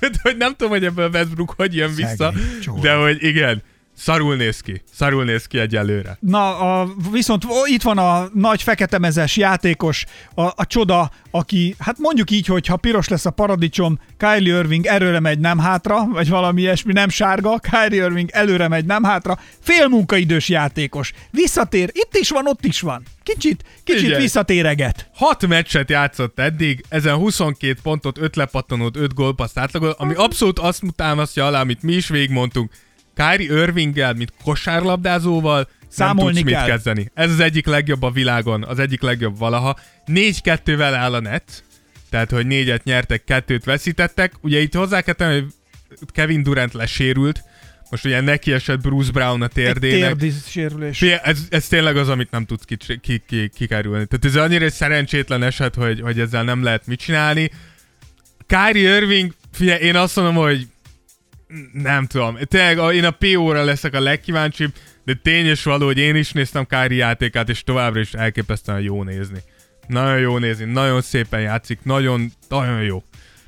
Hogy 0.22 0.36
nem 0.36 0.50
tudom, 0.50 0.72
hogy 0.72 0.84
ebből 0.84 1.10
Westbrook 1.10 1.54
hogy 1.56 1.74
jön 1.74 1.94
vissza, 1.94 2.32
de 2.82 2.94
hogy 2.94 3.22
igen, 3.22 3.62
szarul 4.00 4.36
néz 4.36 4.60
ki. 4.60 4.82
Szarul 4.94 5.24
néz 5.24 5.46
ki 5.46 5.58
egyelőre. 5.58 6.16
Na, 6.20 6.58
a, 6.58 6.88
viszont 7.12 7.44
ó, 7.44 7.66
itt 7.66 7.82
van 7.82 7.98
a 7.98 8.28
nagy 8.34 8.62
feketemezes 8.62 9.36
játékos, 9.36 10.04
a, 10.34 10.42
a 10.42 10.66
csoda, 10.66 11.10
aki, 11.30 11.74
hát 11.78 11.98
mondjuk 11.98 12.30
így, 12.30 12.46
hogy 12.46 12.66
ha 12.66 12.76
piros 12.76 13.08
lesz 13.08 13.26
a 13.26 13.30
paradicsom, 13.30 13.98
Kylie 14.16 14.58
Irving 14.58 14.86
előre 14.86 15.20
megy, 15.20 15.38
nem 15.38 15.58
hátra, 15.58 16.06
vagy 16.06 16.28
valami 16.28 16.60
ilyesmi, 16.60 16.92
nem 16.92 17.08
sárga, 17.08 17.58
Kylie 17.58 18.04
Irving 18.04 18.30
előre 18.32 18.68
megy, 18.68 18.84
nem 18.84 19.02
hátra, 19.02 19.38
fél 19.60 19.88
munkaidős 19.88 20.48
játékos. 20.48 21.12
Visszatér, 21.30 21.90
itt 21.92 22.16
is 22.16 22.30
van, 22.30 22.46
ott 22.46 22.64
is 22.64 22.80
van. 22.80 23.02
Kicsit, 23.22 23.64
kicsit 23.84 24.00
Figyelj. 24.00 24.22
visszatéreget. 24.22 25.10
Hat 25.14 25.46
meccset 25.46 25.90
játszott 25.90 26.38
eddig, 26.38 26.84
ezen 26.88 27.16
22 27.16 27.78
pontot, 27.82 28.18
5 28.18 28.36
lepattanót, 28.36 28.96
5 28.96 29.14
gólpaszt 29.14 29.58
átlagol, 29.58 29.94
ami 29.98 30.14
abszolút 30.14 30.58
azt 30.58 30.82
támasztja 30.96 31.46
alá, 31.46 31.60
amit 31.60 31.82
mi 31.82 31.92
is 31.92 32.08
végigmondtunk. 32.08 32.70
Kyrie 33.14 33.60
Irvinggel, 33.62 34.14
mint 34.14 34.32
kosárlabdázóval 34.44 35.68
Számolni 35.88 36.32
nem 36.32 36.42
tudsz 36.42 36.52
kell. 36.54 36.62
mit 36.62 36.70
kezdeni. 36.70 37.10
Ez 37.14 37.30
az 37.30 37.40
egyik 37.40 37.66
legjobb 37.66 38.02
a 38.02 38.10
világon, 38.10 38.64
az 38.64 38.78
egyik 38.78 39.00
legjobb 39.02 39.38
valaha. 39.38 39.76
4-2-vel 40.06 40.92
áll 40.96 41.14
a 41.14 41.20
net, 41.20 41.64
tehát 42.10 42.30
hogy 42.30 42.46
négyet 42.46 42.84
nyertek, 42.84 43.24
kettőt 43.24 43.64
veszítettek. 43.64 44.32
Ugye 44.40 44.60
itt 44.60 44.74
hozzá 44.74 45.00
kell 45.00 45.14
tenni, 45.14 45.34
hogy 45.34 45.48
Kevin 46.12 46.42
Durant 46.42 46.72
lesérült, 46.72 47.42
most 47.90 48.04
ugye 48.04 48.20
neki 48.20 48.52
esett 48.52 48.80
Bruce 48.80 49.10
Brown 49.12 49.40
a 49.42 49.44
Egy 49.44 49.50
térdének. 49.50 50.08
térdi 50.16 50.32
sérülés. 50.48 51.02
Ez, 51.02 51.38
ez 51.50 51.66
tényleg 51.68 51.96
az, 51.96 52.08
amit 52.08 52.30
nem 52.30 52.44
tudsz 52.44 52.64
kikerülni. 52.64 53.00
Ki, 53.00 53.22
ki, 53.26 53.48
kikerülni. 53.54 54.06
Tehát 54.06 54.24
ez 54.24 54.36
annyira 54.42 54.64
egy 54.64 54.72
szerencsétlen 54.72 55.42
eset, 55.42 55.74
hogy, 55.74 56.00
hogy 56.00 56.20
ezzel 56.20 56.42
nem 56.44 56.62
lehet 56.62 56.86
mit 56.86 57.00
csinálni. 57.00 57.50
Kyrie 58.46 58.96
Irving, 58.96 59.34
figyelj, 59.52 59.82
én 59.82 59.96
azt 59.96 60.16
mondom, 60.16 60.34
hogy 60.34 60.66
nem 61.72 62.06
tudom. 62.06 62.38
Tényleg 62.42 62.94
én 62.94 63.04
a 63.04 63.10
PO-ra 63.10 63.64
leszek 63.64 63.94
a 63.94 64.00
legkíváncsibb, 64.00 64.72
de 65.04 65.14
tény 65.22 65.46
és 65.46 65.62
való, 65.62 65.86
hogy 65.86 65.98
én 65.98 66.16
is 66.16 66.32
néztem 66.32 66.66
Kyrie 66.66 66.98
játékát, 66.98 67.48
és 67.48 67.62
továbbra 67.62 68.00
is 68.00 68.12
elképesztően 68.12 68.80
jó 68.80 69.02
nézni. 69.02 69.38
Nagyon 69.86 70.18
jó 70.18 70.38
nézni, 70.38 70.64
nagyon 70.64 71.00
szépen 71.00 71.40
játszik, 71.40 71.78
nagyon, 71.82 72.32
nagyon 72.48 72.82
jó. 72.82 73.02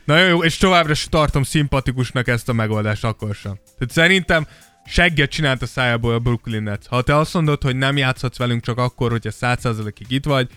Nagyon 0.04 0.28
jó, 0.28 0.44
és 0.44 0.56
továbbra 0.56 0.92
is 0.92 1.06
tartom 1.10 1.42
szimpatikusnak 1.42 2.28
ezt 2.28 2.48
a 2.48 2.52
megoldást 2.52 3.04
akkor 3.04 3.34
sem. 3.34 3.54
Tehát 3.78 3.94
szerintem 3.94 4.46
segget 4.86 5.30
csinált 5.30 5.62
a 5.62 5.66
szájából 5.66 6.14
a 6.14 6.18
Brooklyn 6.18 6.62
Nets. 6.62 6.86
Ha 6.86 7.02
te 7.02 7.16
azt 7.16 7.34
mondod, 7.34 7.62
hogy 7.62 7.76
nem 7.76 7.96
játszhatsz 7.96 8.38
velünk 8.38 8.62
csak 8.62 8.78
akkor, 8.78 9.10
hogyha 9.10 9.30
100%-ig 9.40 10.10
itt 10.10 10.24
vagy, 10.24 10.48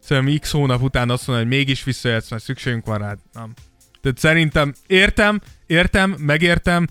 szerintem 0.00 0.38
x 0.38 0.50
hónap 0.50 0.82
után 0.82 1.10
azt 1.10 1.26
mondod, 1.26 1.46
hogy 1.46 1.56
mégis 1.56 1.84
visszajössz, 1.84 2.30
mert 2.30 2.42
szükségünk 2.42 2.86
van 2.86 2.98
rád. 2.98 3.18
Nem. 3.32 3.52
Tehát 4.02 4.18
szerintem 4.18 4.74
értem, 4.86 5.40
értem, 5.72 6.14
megértem, 6.18 6.86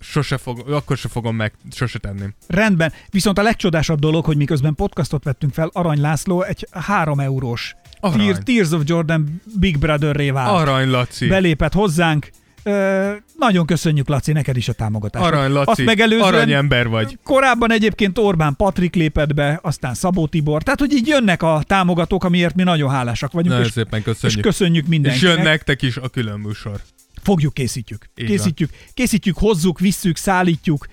sose 0.00 0.36
fog, 0.36 0.70
akkor 0.70 0.96
se 0.96 1.08
fogom 1.08 1.36
meg, 1.36 1.52
sose 1.70 1.98
tenném. 1.98 2.34
Rendben. 2.46 2.92
Viszont 3.10 3.38
a 3.38 3.42
legcsodásabb 3.42 3.98
dolog, 3.98 4.24
hogy 4.24 4.36
miközben 4.36 4.74
podcastot 4.74 5.24
vettünk 5.24 5.52
fel, 5.52 5.70
Arany 5.72 6.00
László 6.00 6.42
egy 6.42 6.66
3 6.70 7.20
eurós 7.20 7.74
Arany. 8.00 8.18
Tear, 8.18 8.38
Tears 8.38 8.70
of 8.70 8.82
Jordan 8.84 9.42
Big 9.58 9.78
Brother-ré 9.78 10.30
vált. 10.30 10.60
Arany 10.60 10.90
Laci. 10.90 11.26
Belépett 11.26 11.72
hozzánk. 11.72 12.30
Ö, 12.64 13.12
nagyon 13.38 13.66
köszönjük, 13.66 14.08
Laci, 14.08 14.32
neked 14.32 14.56
is 14.56 14.68
a 14.68 14.72
támogatást. 14.72 15.24
Arany 15.24 15.52
Laci. 15.52 15.70
Azt 15.70 15.84
megelőzően 15.84 16.34
Aranyember 16.34 16.88
vagy. 16.88 17.18
Korábban 17.24 17.72
egyébként 17.72 18.18
Orbán 18.18 18.56
Patrik 18.56 18.94
lépett 18.94 19.34
be, 19.34 19.58
aztán 19.62 19.94
Szabó 19.94 20.26
Tibor. 20.26 20.62
Tehát, 20.62 20.78
hogy 20.80 20.92
így 20.92 21.06
jönnek 21.06 21.42
a 21.42 21.62
támogatók, 21.66 22.24
amiért 22.24 22.54
mi 22.54 22.62
nagyon 22.62 22.90
hálásak 22.90 23.32
vagyunk. 23.32 23.50
Nagyon 23.50 23.66
és, 23.66 23.72
szépen 23.72 23.98
és 23.98 24.04
köszönjük. 24.04 24.40
köszönjük 24.40 24.84
És 24.84 24.90
mindenkinek. 24.90 25.34
jön 25.34 25.42
nektek 25.42 25.82
is 25.82 25.96
a 25.96 26.08
külön 26.08 26.40
műsor. 26.40 26.80
Fogjuk, 27.22 27.54
készítjük. 27.54 28.08
Így 28.16 28.26
Készítjük, 28.26 28.70
készítjük, 28.94 29.38
hozzuk, 29.38 29.78
visszük, 29.78 30.16
szállítjuk, 30.16 30.86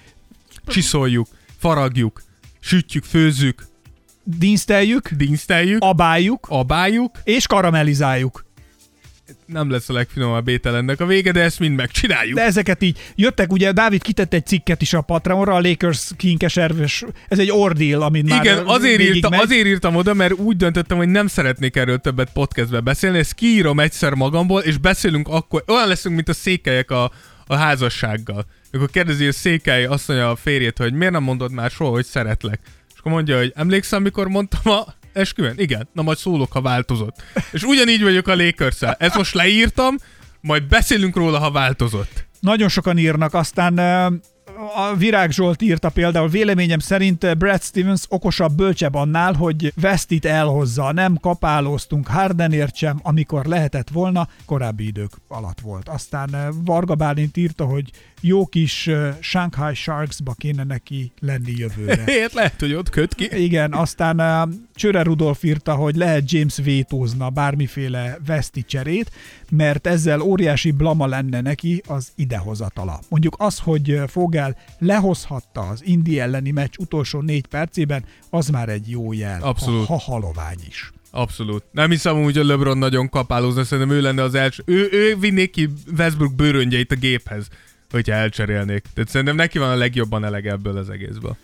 Csiszoljuk, 0.68 1.28
faragjuk, 1.58 2.22
sütjük, 2.60 3.04
főzzük, 3.04 3.68
dinszteljük, 4.24 5.10
dinszteljük, 5.10 5.84
abáljuk 5.84 6.48
abáljuk. 6.50 7.18
és 7.24 7.48
karamellizáljuk. 7.48 8.46
Nem 9.46 9.70
lesz 9.70 9.90
a 9.90 9.94
legfinomabb 9.94 10.48
étel 10.48 10.76
ennek 10.76 11.00
a 11.00 11.06
vége, 11.06 11.32
de 11.32 11.42
ezt 11.42 11.60
mind 11.60 11.76
megcsináljuk. 11.76 12.36
De 12.36 12.44
ezeket 12.44 12.84
így 12.84 12.98
jöttek, 13.16 13.52
ugye 13.52 13.72
Dávid 13.72 14.02
kitett 14.02 14.34
egy 14.34 14.46
cikket 14.46 14.82
is 14.82 14.94
a 14.94 15.02
Patreonra, 15.02 15.54
a 15.54 15.60
Lakers 15.62 16.12
kinkeserves, 16.18 17.04
ez 17.28 17.40
egy 17.40 17.52
ordeal, 17.52 18.02
amit 18.02 18.30
már 18.30 18.44
Igen, 18.44 18.66
azért, 18.66 19.02
írta, 19.02 19.30
megy. 19.30 19.40
azért 19.40 19.66
írtam 19.68 19.96
oda, 19.96 20.14
mert 20.14 20.34
úgy 20.34 20.58
döntöttem, 20.58 20.98
hogy 20.98 21.08
nem 21.08 21.28
szeretnék 21.28 21.76
erről 21.76 21.98
többet 21.98 22.30
podcastbe 22.34 22.80
beszélni, 22.80 23.18
ezt 23.18 23.34
kiírom 23.34 23.80
egyszer 23.80 24.14
magamból, 24.14 24.62
és 24.62 24.78
beszélünk 24.78 25.28
akkor, 25.28 25.64
olyan 25.68 25.88
leszünk, 25.88 26.16
mint 26.16 26.30
a 26.30 26.34
székelyek 26.34 26.92
a, 26.92 27.12
a 27.48 27.56
házassággal. 27.56 28.46
Akkor 28.72 28.90
kérdezi 28.90 29.28
a 29.28 29.32
székely 29.32 29.86
azt 29.86 30.08
mondja 30.08 30.30
a 30.30 30.36
férjét, 30.36 30.78
hogy 30.78 30.94
miért 30.94 31.14
nem 31.14 31.24
mondod 31.24 31.52
már 31.52 31.72
soha, 31.72 31.92
hogy 31.92 32.06
szeretlek. 32.06 32.60
És 32.94 33.00
akkor 33.00 33.12
mondja, 33.12 33.38
hogy 33.38 33.54
emlékszem, 33.56 34.02
mikor 34.02 34.28
mondtam 34.28 34.74
a 34.74 34.86
esküvőn? 35.14 35.54
Igen, 35.58 35.90
na 35.94 36.02
majd 36.02 36.18
szólok, 36.18 36.52
ha 36.52 36.62
változott. 36.62 37.24
És 37.52 37.64
ugyanígy 37.64 38.04
vagyok 38.04 38.28
a 38.28 38.36
lakers 38.36 38.82
Ezt 38.82 39.16
most 39.18 39.34
leírtam, 39.34 39.96
majd 40.42 40.64
beszélünk 40.64 41.16
róla, 41.16 41.40
ha 41.40 41.52
változott. 41.52 42.28
Nagyon 42.40 42.70
sokan 42.70 42.98
írnak, 42.98 43.34
aztán 43.34 43.78
a 44.76 44.96
Virág 44.96 45.32
Zsolt 45.32 45.62
írta 45.62 45.90
például, 45.90 46.28
véleményem 46.28 46.80
szerint 46.80 47.38
Brad 47.38 47.62
Stevens 47.62 48.02
okosabb, 48.10 48.52
bölcsebb 48.52 48.94
annál, 48.94 49.34
hogy 49.34 49.74
Westit 49.82 50.26
elhozza. 50.26 50.92
Nem 50.92 51.18
kapálóztunk 51.18 52.08
Hardenért 52.08 52.76
sem, 52.76 53.00
amikor 53.04 53.46
lehetett 53.46 53.90
volna, 53.90 54.28
korábbi 54.46 54.86
idők 54.86 55.12
alatt 55.28 55.60
volt. 55.60 55.90
Aztán 55.90 56.36
Varga 56.66 56.96
Bálint 56.96 57.38
írta, 57.38 57.66
hogy 57.66 57.90
jó 58.22 58.46
kis 58.46 58.90
Shanghai 59.20 59.74
Sharksba 59.74 60.34
kéne 60.34 60.64
neki 60.64 61.12
lenni 61.20 61.54
jövőre. 61.58 62.04
Ért 62.22 62.34
lehet, 62.34 62.60
hogy 62.60 62.74
ott 62.74 62.90
köt 62.90 63.16
ki. 63.16 63.30
Igen, 63.44 63.74
aztán 63.74 64.22
Csöre 64.76 65.04
Rudolf 65.04 65.44
írta, 65.44 65.74
hogy 65.76 65.96
lehet 65.96 66.32
James 66.32 66.58
vétózna 66.58 67.30
bármiféle 67.30 68.18
veszti 68.26 68.64
cserét, 68.64 69.12
mert 69.50 69.88
ezzel 69.88 70.22
óriási 70.22 70.72
blama 70.72 71.06
lenne 71.06 71.42
neki 71.42 71.84
az 71.88 72.12
idehozatala. 72.16 73.00
Mondjuk 73.10 73.36
az, 73.38 73.60
hogy 73.60 74.02
Fogel 74.08 74.58
lehozhatta 74.80 75.62
az 75.62 75.82
Indi 75.86 76.20
elleni 76.20 76.52
meccs 76.52 76.74
utolsó 76.78 77.22
négy 77.22 77.48
percében, 77.48 78.04
az 78.30 78.50
már 78.50 78.70
egy 78.70 78.90
jó 78.90 79.14
jel. 79.14 79.42
Abszolút. 79.42 79.86
Ha, 79.86 79.94
ha 79.94 80.12
halovány 80.12 80.60
is. 80.68 80.92
Abszolút. 81.12 81.64
Nem 81.72 81.90
hiszem 81.90 82.24
úgy, 82.24 82.36
hogy 82.36 82.46
LeBron 82.46 82.78
nagyon 82.78 83.10
kapálózna, 83.10 83.64
szerintem 83.64 83.96
ő 83.96 84.02
lenne 84.02 84.22
az 84.22 84.36
első. 84.36 84.64
Ő, 84.66 84.90
ő 84.92 85.16
vinné 85.16 85.48
ki 85.48 85.70
Westbrook 85.98 86.36
bőröngyeit 86.36 86.92
a 86.92 86.96
géphez, 86.96 87.48
hogyha 87.92 88.14
elcserélnék. 88.14 88.84
Tehát 88.94 89.10
szerintem 89.10 89.36
neki 89.36 89.58
van 89.58 89.70
a 89.70 89.76
legjobban 89.76 90.26
elege 90.26 90.52
ebből 90.52 90.78
az 90.78 90.90
egészből. 90.90 91.38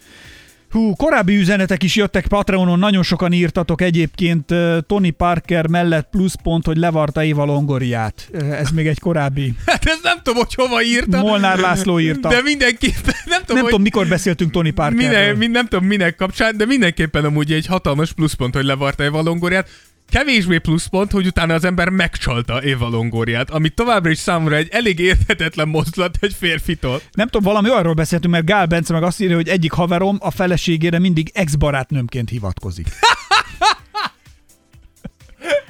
Hú, 0.69 0.95
korábbi 0.95 1.35
üzenetek 1.35 1.83
is 1.83 1.95
jöttek 1.95 2.27
Patreonon, 2.27 2.79
nagyon 2.79 3.03
sokan 3.03 3.31
írtatok 3.31 3.81
egyébként 3.81 4.53
Tony 4.87 5.15
Parker 5.15 5.67
mellett 5.67 6.07
pluszpont, 6.09 6.65
hogy 6.65 6.77
levarta 6.77 7.23
Éva 7.23 7.45
Longoriát. 7.45 8.29
Ez 8.51 8.69
még 8.69 8.87
egy 8.87 8.99
korábbi. 8.99 9.53
Hát 9.65 9.85
ez 9.85 9.99
nem 10.03 10.17
tudom, 10.23 10.43
hogy 10.43 10.53
hova 10.53 10.83
írta. 10.83 11.19
Molnár 11.19 11.59
László 11.59 11.99
írta. 11.99 12.29
De 12.29 12.41
mindenképpen, 12.41 13.13
nem 13.25 13.39
tudom, 13.39 13.55
Nem 13.55 13.57
hogy 13.57 13.65
tudom, 13.65 13.81
mikor 13.81 14.07
beszéltünk 14.07 14.51
Tony 14.51 14.73
Parkerről. 14.73 15.07
minden, 15.09 15.35
min, 15.37 15.51
nem 15.51 15.67
tudom 15.67 15.85
minek 15.85 16.15
kapcsán, 16.15 16.57
de 16.57 16.65
mindenképpen 16.65 17.25
amúgy 17.25 17.51
egy 17.51 17.65
hatalmas 17.65 18.13
pluszpont, 18.13 18.55
hogy 18.55 18.65
levarta 18.65 19.03
Éva 19.03 19.21
Longoriát. 19.21 19.69
Kevésbé 20.15 20.57
pluszpont, 20.57 21.11
hogy 21.11 21.25
utána 21.25 21.53
az 21.53 21.63
ember 21.63 21.89
megcsalta 21.89 22.63
Éva 22.63 22.87
Longoriát, 22.87 23.49
ami 23.49 23.69
továbbra 23.69 24.09
is 24.09 24.17
számomra 24.17 24.55
egy 24.55 24.67
elég 24.71 24.99
érthetetlen 24.99 25.67
mozdulat 25.67 26.17
egy 26.19 26.33
férfitól. 26.33 27.01
Nem 27.11 27.27
tudom, 27.27 27.53
valami 27.53 27.69
arról 27.69 27.93
beszéltünk, 27.93 28.33
mert 28.33 28.45
Gál 28.45 28.65
Bence 28.65 28.93
meg 28.93 29.03
azt 29.03 29.21
írja, 29.21 29.35
hogy 29.35 29.49
egyik 29.49 29.71
haverom 29.71 30.17
a 30.19 30.31
feleségére 30.31 30.99
mindig 30.99 31.31
ex-barátnőmként 31.33 32.29
hivatkozik. 32.29 32.87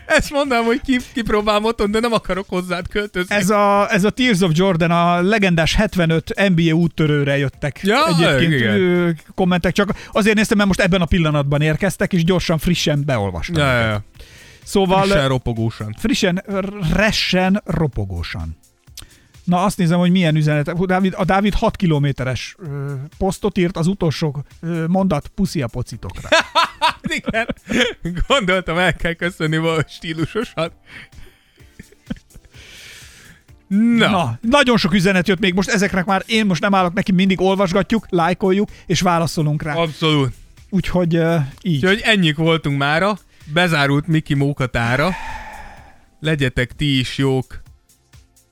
Ezt 0.06 0.32
mondanám, 0.32 0.64
hogy 0.64 0.82
ki, 0.82 0.98
kipróbálom 1.14 1.64
otthon, 1.64 1.92
de 1.92 2.00
nem 2.00 2.14
akarok 2.14 2.46
hozzád 2.50 2.88
költözni. 2.88 3.36
Ez 3.36 3.50
a, 3.50 3.92
ez 3.92 4.04
a 4.04 4.10
Tears 4.10 4.42
of 4.42 4.52
Jordan, 4.54 4.92
a 4.92 5.22
legendás 5.22 5.76
75 5.76 6.50
NBA 6.56 6.74
úttörőre 6.74 7.38
jöttek 7.38 7.80
Ja, 7.84 8.08
egyébként 8.08 8.54
igen. 8.54 8.82
ö, 8.82 9.10
kommentek, 9.36 9.74
csak 9.74 9.90
azért 10.12 10.36
néztem, 10.36 10.58
mert 10.58 10.70
most 10.70 10.80
ebben 10.80 11.02
a 11.02 11.06
pillanatban 11.06 11.62
érkeztek, 11.62 12.14
és 12.14 12.24
gyorsan, 12.24 12.58
frissen 12.58 13.04
beolvastam. 13.06 13.66
Ja, 13.66 13.72
ja, 13.72 13.88
ja. 13.88 14.04
Szóval 14.66 15.02
Frissen 15.02 15.28
ropogósan. 15.28 15.96
frissen, 15.98 16.44
ressen, 16.94 17.62
ropogósan. 17.66 18.58
Na 19.44 19.64
azt 19.64 19.78
nézem, 19.78 20.00
hogy 20.00 20.12
milyen 20.12 20.36
üzenet. 20.36 20.70
Hú, 20.70 20.86
Dávid, 20.86 21.14
a 21.18 21.26
Dávid 21.26 21.54
6 21.54 21.76
kilométeres 21.76 22.56
posztot 23.18 23.58
írt, 23.58 23.78
az 23.78 23.88
utolsó 23.88 24.44
ö, 24.62 24.88
mondat 24.88 25.28
puszi 25.28 25.62
a 25.62 25.68
pocitokra. 25.68 26.30
Igen. 27.18 27.48
Gondoltam, 28.28 28.78
el 28.78 28.96
kell 28.96 29.14
köszönni 29.14 29.58
valahogy 29.58 29.90
stílusosan. 29.90 30.72
Na, 33.68 34.10
Na, 34.10 34.38
nagyon 34.42 34.78
sok 34.78 34.94
üzenet 34.94 35.28
jött 35.28 35.40
még 35.40 35.54
most, 35.54 35.70
ezeknek 35.70 36.06
már 36.06 36.24
én 36.26 36.46
most 36.46 36.62
nem 36.62 36.76
állok 36.76 36.94
neki, 36.94 37.12
mindig 37.12 37.42
olvasgatjuk, 37.42 38.06
lájkoljuk, 38.10 38.70
és 38.86 39.02
válaszolunk 39.02 39.64
rá. 39.64 39.74
abszolút. 39.76 40.34
Úgyhogy 40.70 41.18
uh, 41.18 41.42
így. 41.62 41.76
Úgyhogy 41.76 42.02
ennyik 42.04 42.38
voltunk 42.38 42.78
mára. 42.78 43.18
Bezárult 43.54 44.08
Miki 44.08 44.34
Mókatára. 44.34 45.12
Legyetek 46.20 46.72
ti 46.72 47.00
is 47.00 47.18
jók. 47.18 47.62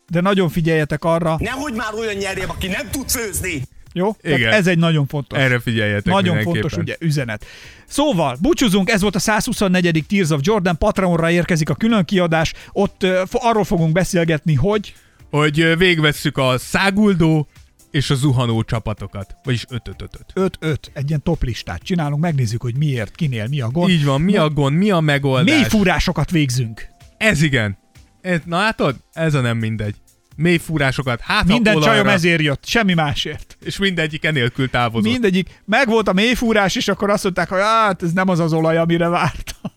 De 0.08 0.22
nagyon 0.22 0.50
figyeljetek 0.50 1.04
arra, 1.04 1.36
Nehogy 1.40 1.74
már 1.74 1.94
olyan 1.94 2.16
nyerjem, 2.16 2.50
aki 2.50 2.68
nem 2.68 2.90
tud 2.92 3.10
főzni. 3.10 3.62
jó? 3.94 4.16
Tehát 4.22 4.38
Igen. 4.38 4.52
ez 4.54 4.68
egy 4.68 4.78
nagyon 4.78 5.08
fontos. 5.08 5.40
Erre 5.40 5.60
figyeljetek 5.60 6.14
Nagyon 6.14 6.42
fontos 6.42 6.74
ugye, 6.78 6.96
üzenet. 7.00 7.46
Szóval, 7.88 8.38
búcsúzunk, 8.42 8.90
ez 8.90 9.02
volt 9.02 9.16
a 9.16 9.20
124. 9.20 10.06
Tears 10.08 10.30
of 10.30 10.40
Jordan, 10.44 10.78
Patreonra 10.78 11.30
érkezik 11.30 11.70
a 11.70 11.76
külön 11.76 12.06
kiadás, 12.06 12.54
ott 12.72 13.04
uh, 13.04 13.22
arról 13.32 13.64
fogunk 13.64 13.92
beszélgetni, 13.92 14.54
hogy 14.54 14.94
Hogy 15.30 15.78
végvesszük 15.78 16.38
a 16.38 16.58
száguldó 16.58 17.48
és 17.94 18.10
a 18.10 18.16
zuhanó 18.16 18.64
csapatokat. 18.64 19.36
Vagyis 19.44 19.66
5 19.70 19.88
5 19.88 20.20
5 20.34 20.58
5-5, 20.62 20.78
egy 20.94 21.10
ilyen 21.10 21.24
top 21.24 21.44
listát 21.44 21.82
csinálunk, 21.84 22.22
megnézzük, 22.22 22.62
hogy 22.62 22.78
miért, 22.78 23.16
kinél, 23.16 23.48
mi 23.48 23.62
a 23.62 23.70
gond. 23.70 23.90
Így 23.90 24.06
van, 24.06 24.22
mi 24.22 24.38
a 24.38 24.50
gond, 24.50 24.78
mi 24.78 24.92
a 24.92 25.00
megoldás? 25.00 25.56
Mély 25.56 25.64
fúrásokat 25.70 26.32
végzünk. 26.32 26.88
Ez 27.18 27.42
igen. 27.42 27.78
Ez, 28.22 28.40
na 28.46 28.58
látod? 28.58 28.96
Ez 29.12 29.34
a 29.34 29.42
nem 29.42 29.58
mindegy. 29.58 29.96
Mély 30.36 30.58
fúrásokat, 30.58 31.20
hát 31.22 31.46
Minden 31.46 31.76
olajra, 31.76 31.92
csajom 31.92 32.08
ezért 32.08 32.42
jött, 32.42 32.66
semmi 32.66 32.94
másért. 32.94 33.58
és 33.64 33.78
mindegyik 33.78 34.26
enélkül 34.26 34.70
távozott. 34.70 35.12
Mindegyik, 35.12 35.62
meg 35.66 35.88
volt 35.88 36.08
a 36.08 36.14
mélyfúrás, 36.14 36.76
és 36.76 36.88
akkor 36.88 37.10
azt 37.10 37.24
mondták, 37.24 37.50
hogy 37.50 37.60
hát 37.60 38.04
ez 38.04 38.12
nem 38.12 38.30
az 38.30 38.40
az 38.40 38.54
olaj, 38.54 38.78
amire 38.78 39.08
vártam. 39.08 39.72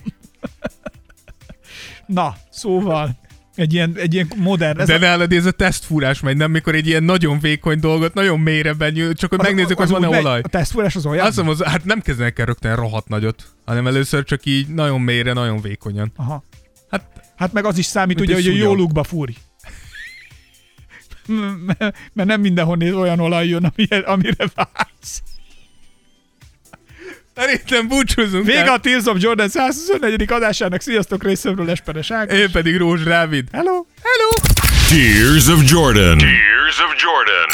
Na, 2.06 2.36
szóval, 2.50 3.18
egy 3.56 3.72
ilyen, 3.72 3.94
egy 3.96 4.14
ilyen 4.14 4.28
modern... 4.36 4.80
Ez 4.80 4.86
De 4.86 4.94
a, 4.94 4.98
nálad 4.98 5.32
ez 5.32 5.46
a 5.46 5.50
tesztfúrás 5.50 6.20
megy, 6.20 6.36
nem? 6.36 6.50
Mikor 6.50 6.74
egy 6.74 6.86
ilyen 6.86 7.02
nagyon 7.02 7.38
vékony 7.38 7.80
dolgot, 7.80 8.14
nagyon 8.14 8.40
mélyre 8.40 8.72
benyúl, 8.72 9.14
csak 9.14 9.30
hogy 9.30 9.38
megnézzük, 9.38 9.76
hogy 9.76 9.86
az 9.86 9.90
van-e 9.90 10.08
olaj. 10.08 10.40
A 10.42 10.48
tesztfúrás 10.48 10.96
az 10.96 11.06
olyan? 11.06 11.26
Azt 11.26 11.36
mondom, 11.36 11.54
az, 11.54 11.62
hát 11.62 11.84
nem 11.84 12.00
kezdenek 12.00 12.38
el 12.38 12.46
rögtön 12.46 12.76
rohadt 12.76 13.08
nagyot, 13.08 13.44
hanem 13.64 13.86
először 13.86 14.24
csak 14.24 14.44
így 14.44 14.68
nagyon 14.68 15.00
mélyre, 15.00 15.32
nagyon 15.32 15.60
vékonyan. 15.60 16.12
Aha. 16.16 16.44
Hát 16.90 17.16
Hát 17.36 17.52
meg 17.52 17.64
az 17.64 17.78
is 17.78 17.86
számít, 17.86 18.20
ugye, 18.20 18.34
hogy 18.34 18.46
a 18.46 18.52
jó 18.52 18.74
lukba 18.74 19.02
fúri. 19.02 19.36
Mert 22.12 22.28
nem 22.28 22.40
mindenhol 22.40 22.82
olyan 22.82 23.20
olaj 23.20 23.48
jön, 23.48 23.72
amire, 24.04 24.46
vársz. 24.54 25.22
Szerintem 27.36 27.88
búcsúzunk 27.88 28.46
Vége 28.46 28.72
a 28.72 28.78
Tears 28.78 29.04
of 29.04 29.16
Jordan 29.20 29.48
124. 29.48 30.30
adásának. 30.30 30.80
Sziasztok 30.80 31.22
részemről, 31.24 31.70
Esperes 31.70 32.10
Ákos. 32.10 32.38
Én 32.38 32.50
pedig 32.50 32.76
Rózs 32.76 33.02
Dávid. 33.02 33.48
Hello! 33.52 33.86
Hello! 34.02 34.28
Tears 34.88 35.46
of 35.46 35.70
Jordan. 35.70 36.18
Tears 36.18 36.78
of 36.78 36.94
Jordan. 37.02 37.48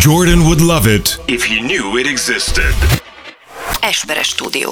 Jordan 0.00 0.40
would 0.40 0.60
love 0.60 0.94
it 0.94 1.20
If 1.26 1.46
he 1.46 1.60
knew 1.60 1.98
it 1.98 2.06
existed. 2.06 2.74
Esperes 3.80 4.26
stúdió. 4.26 4.70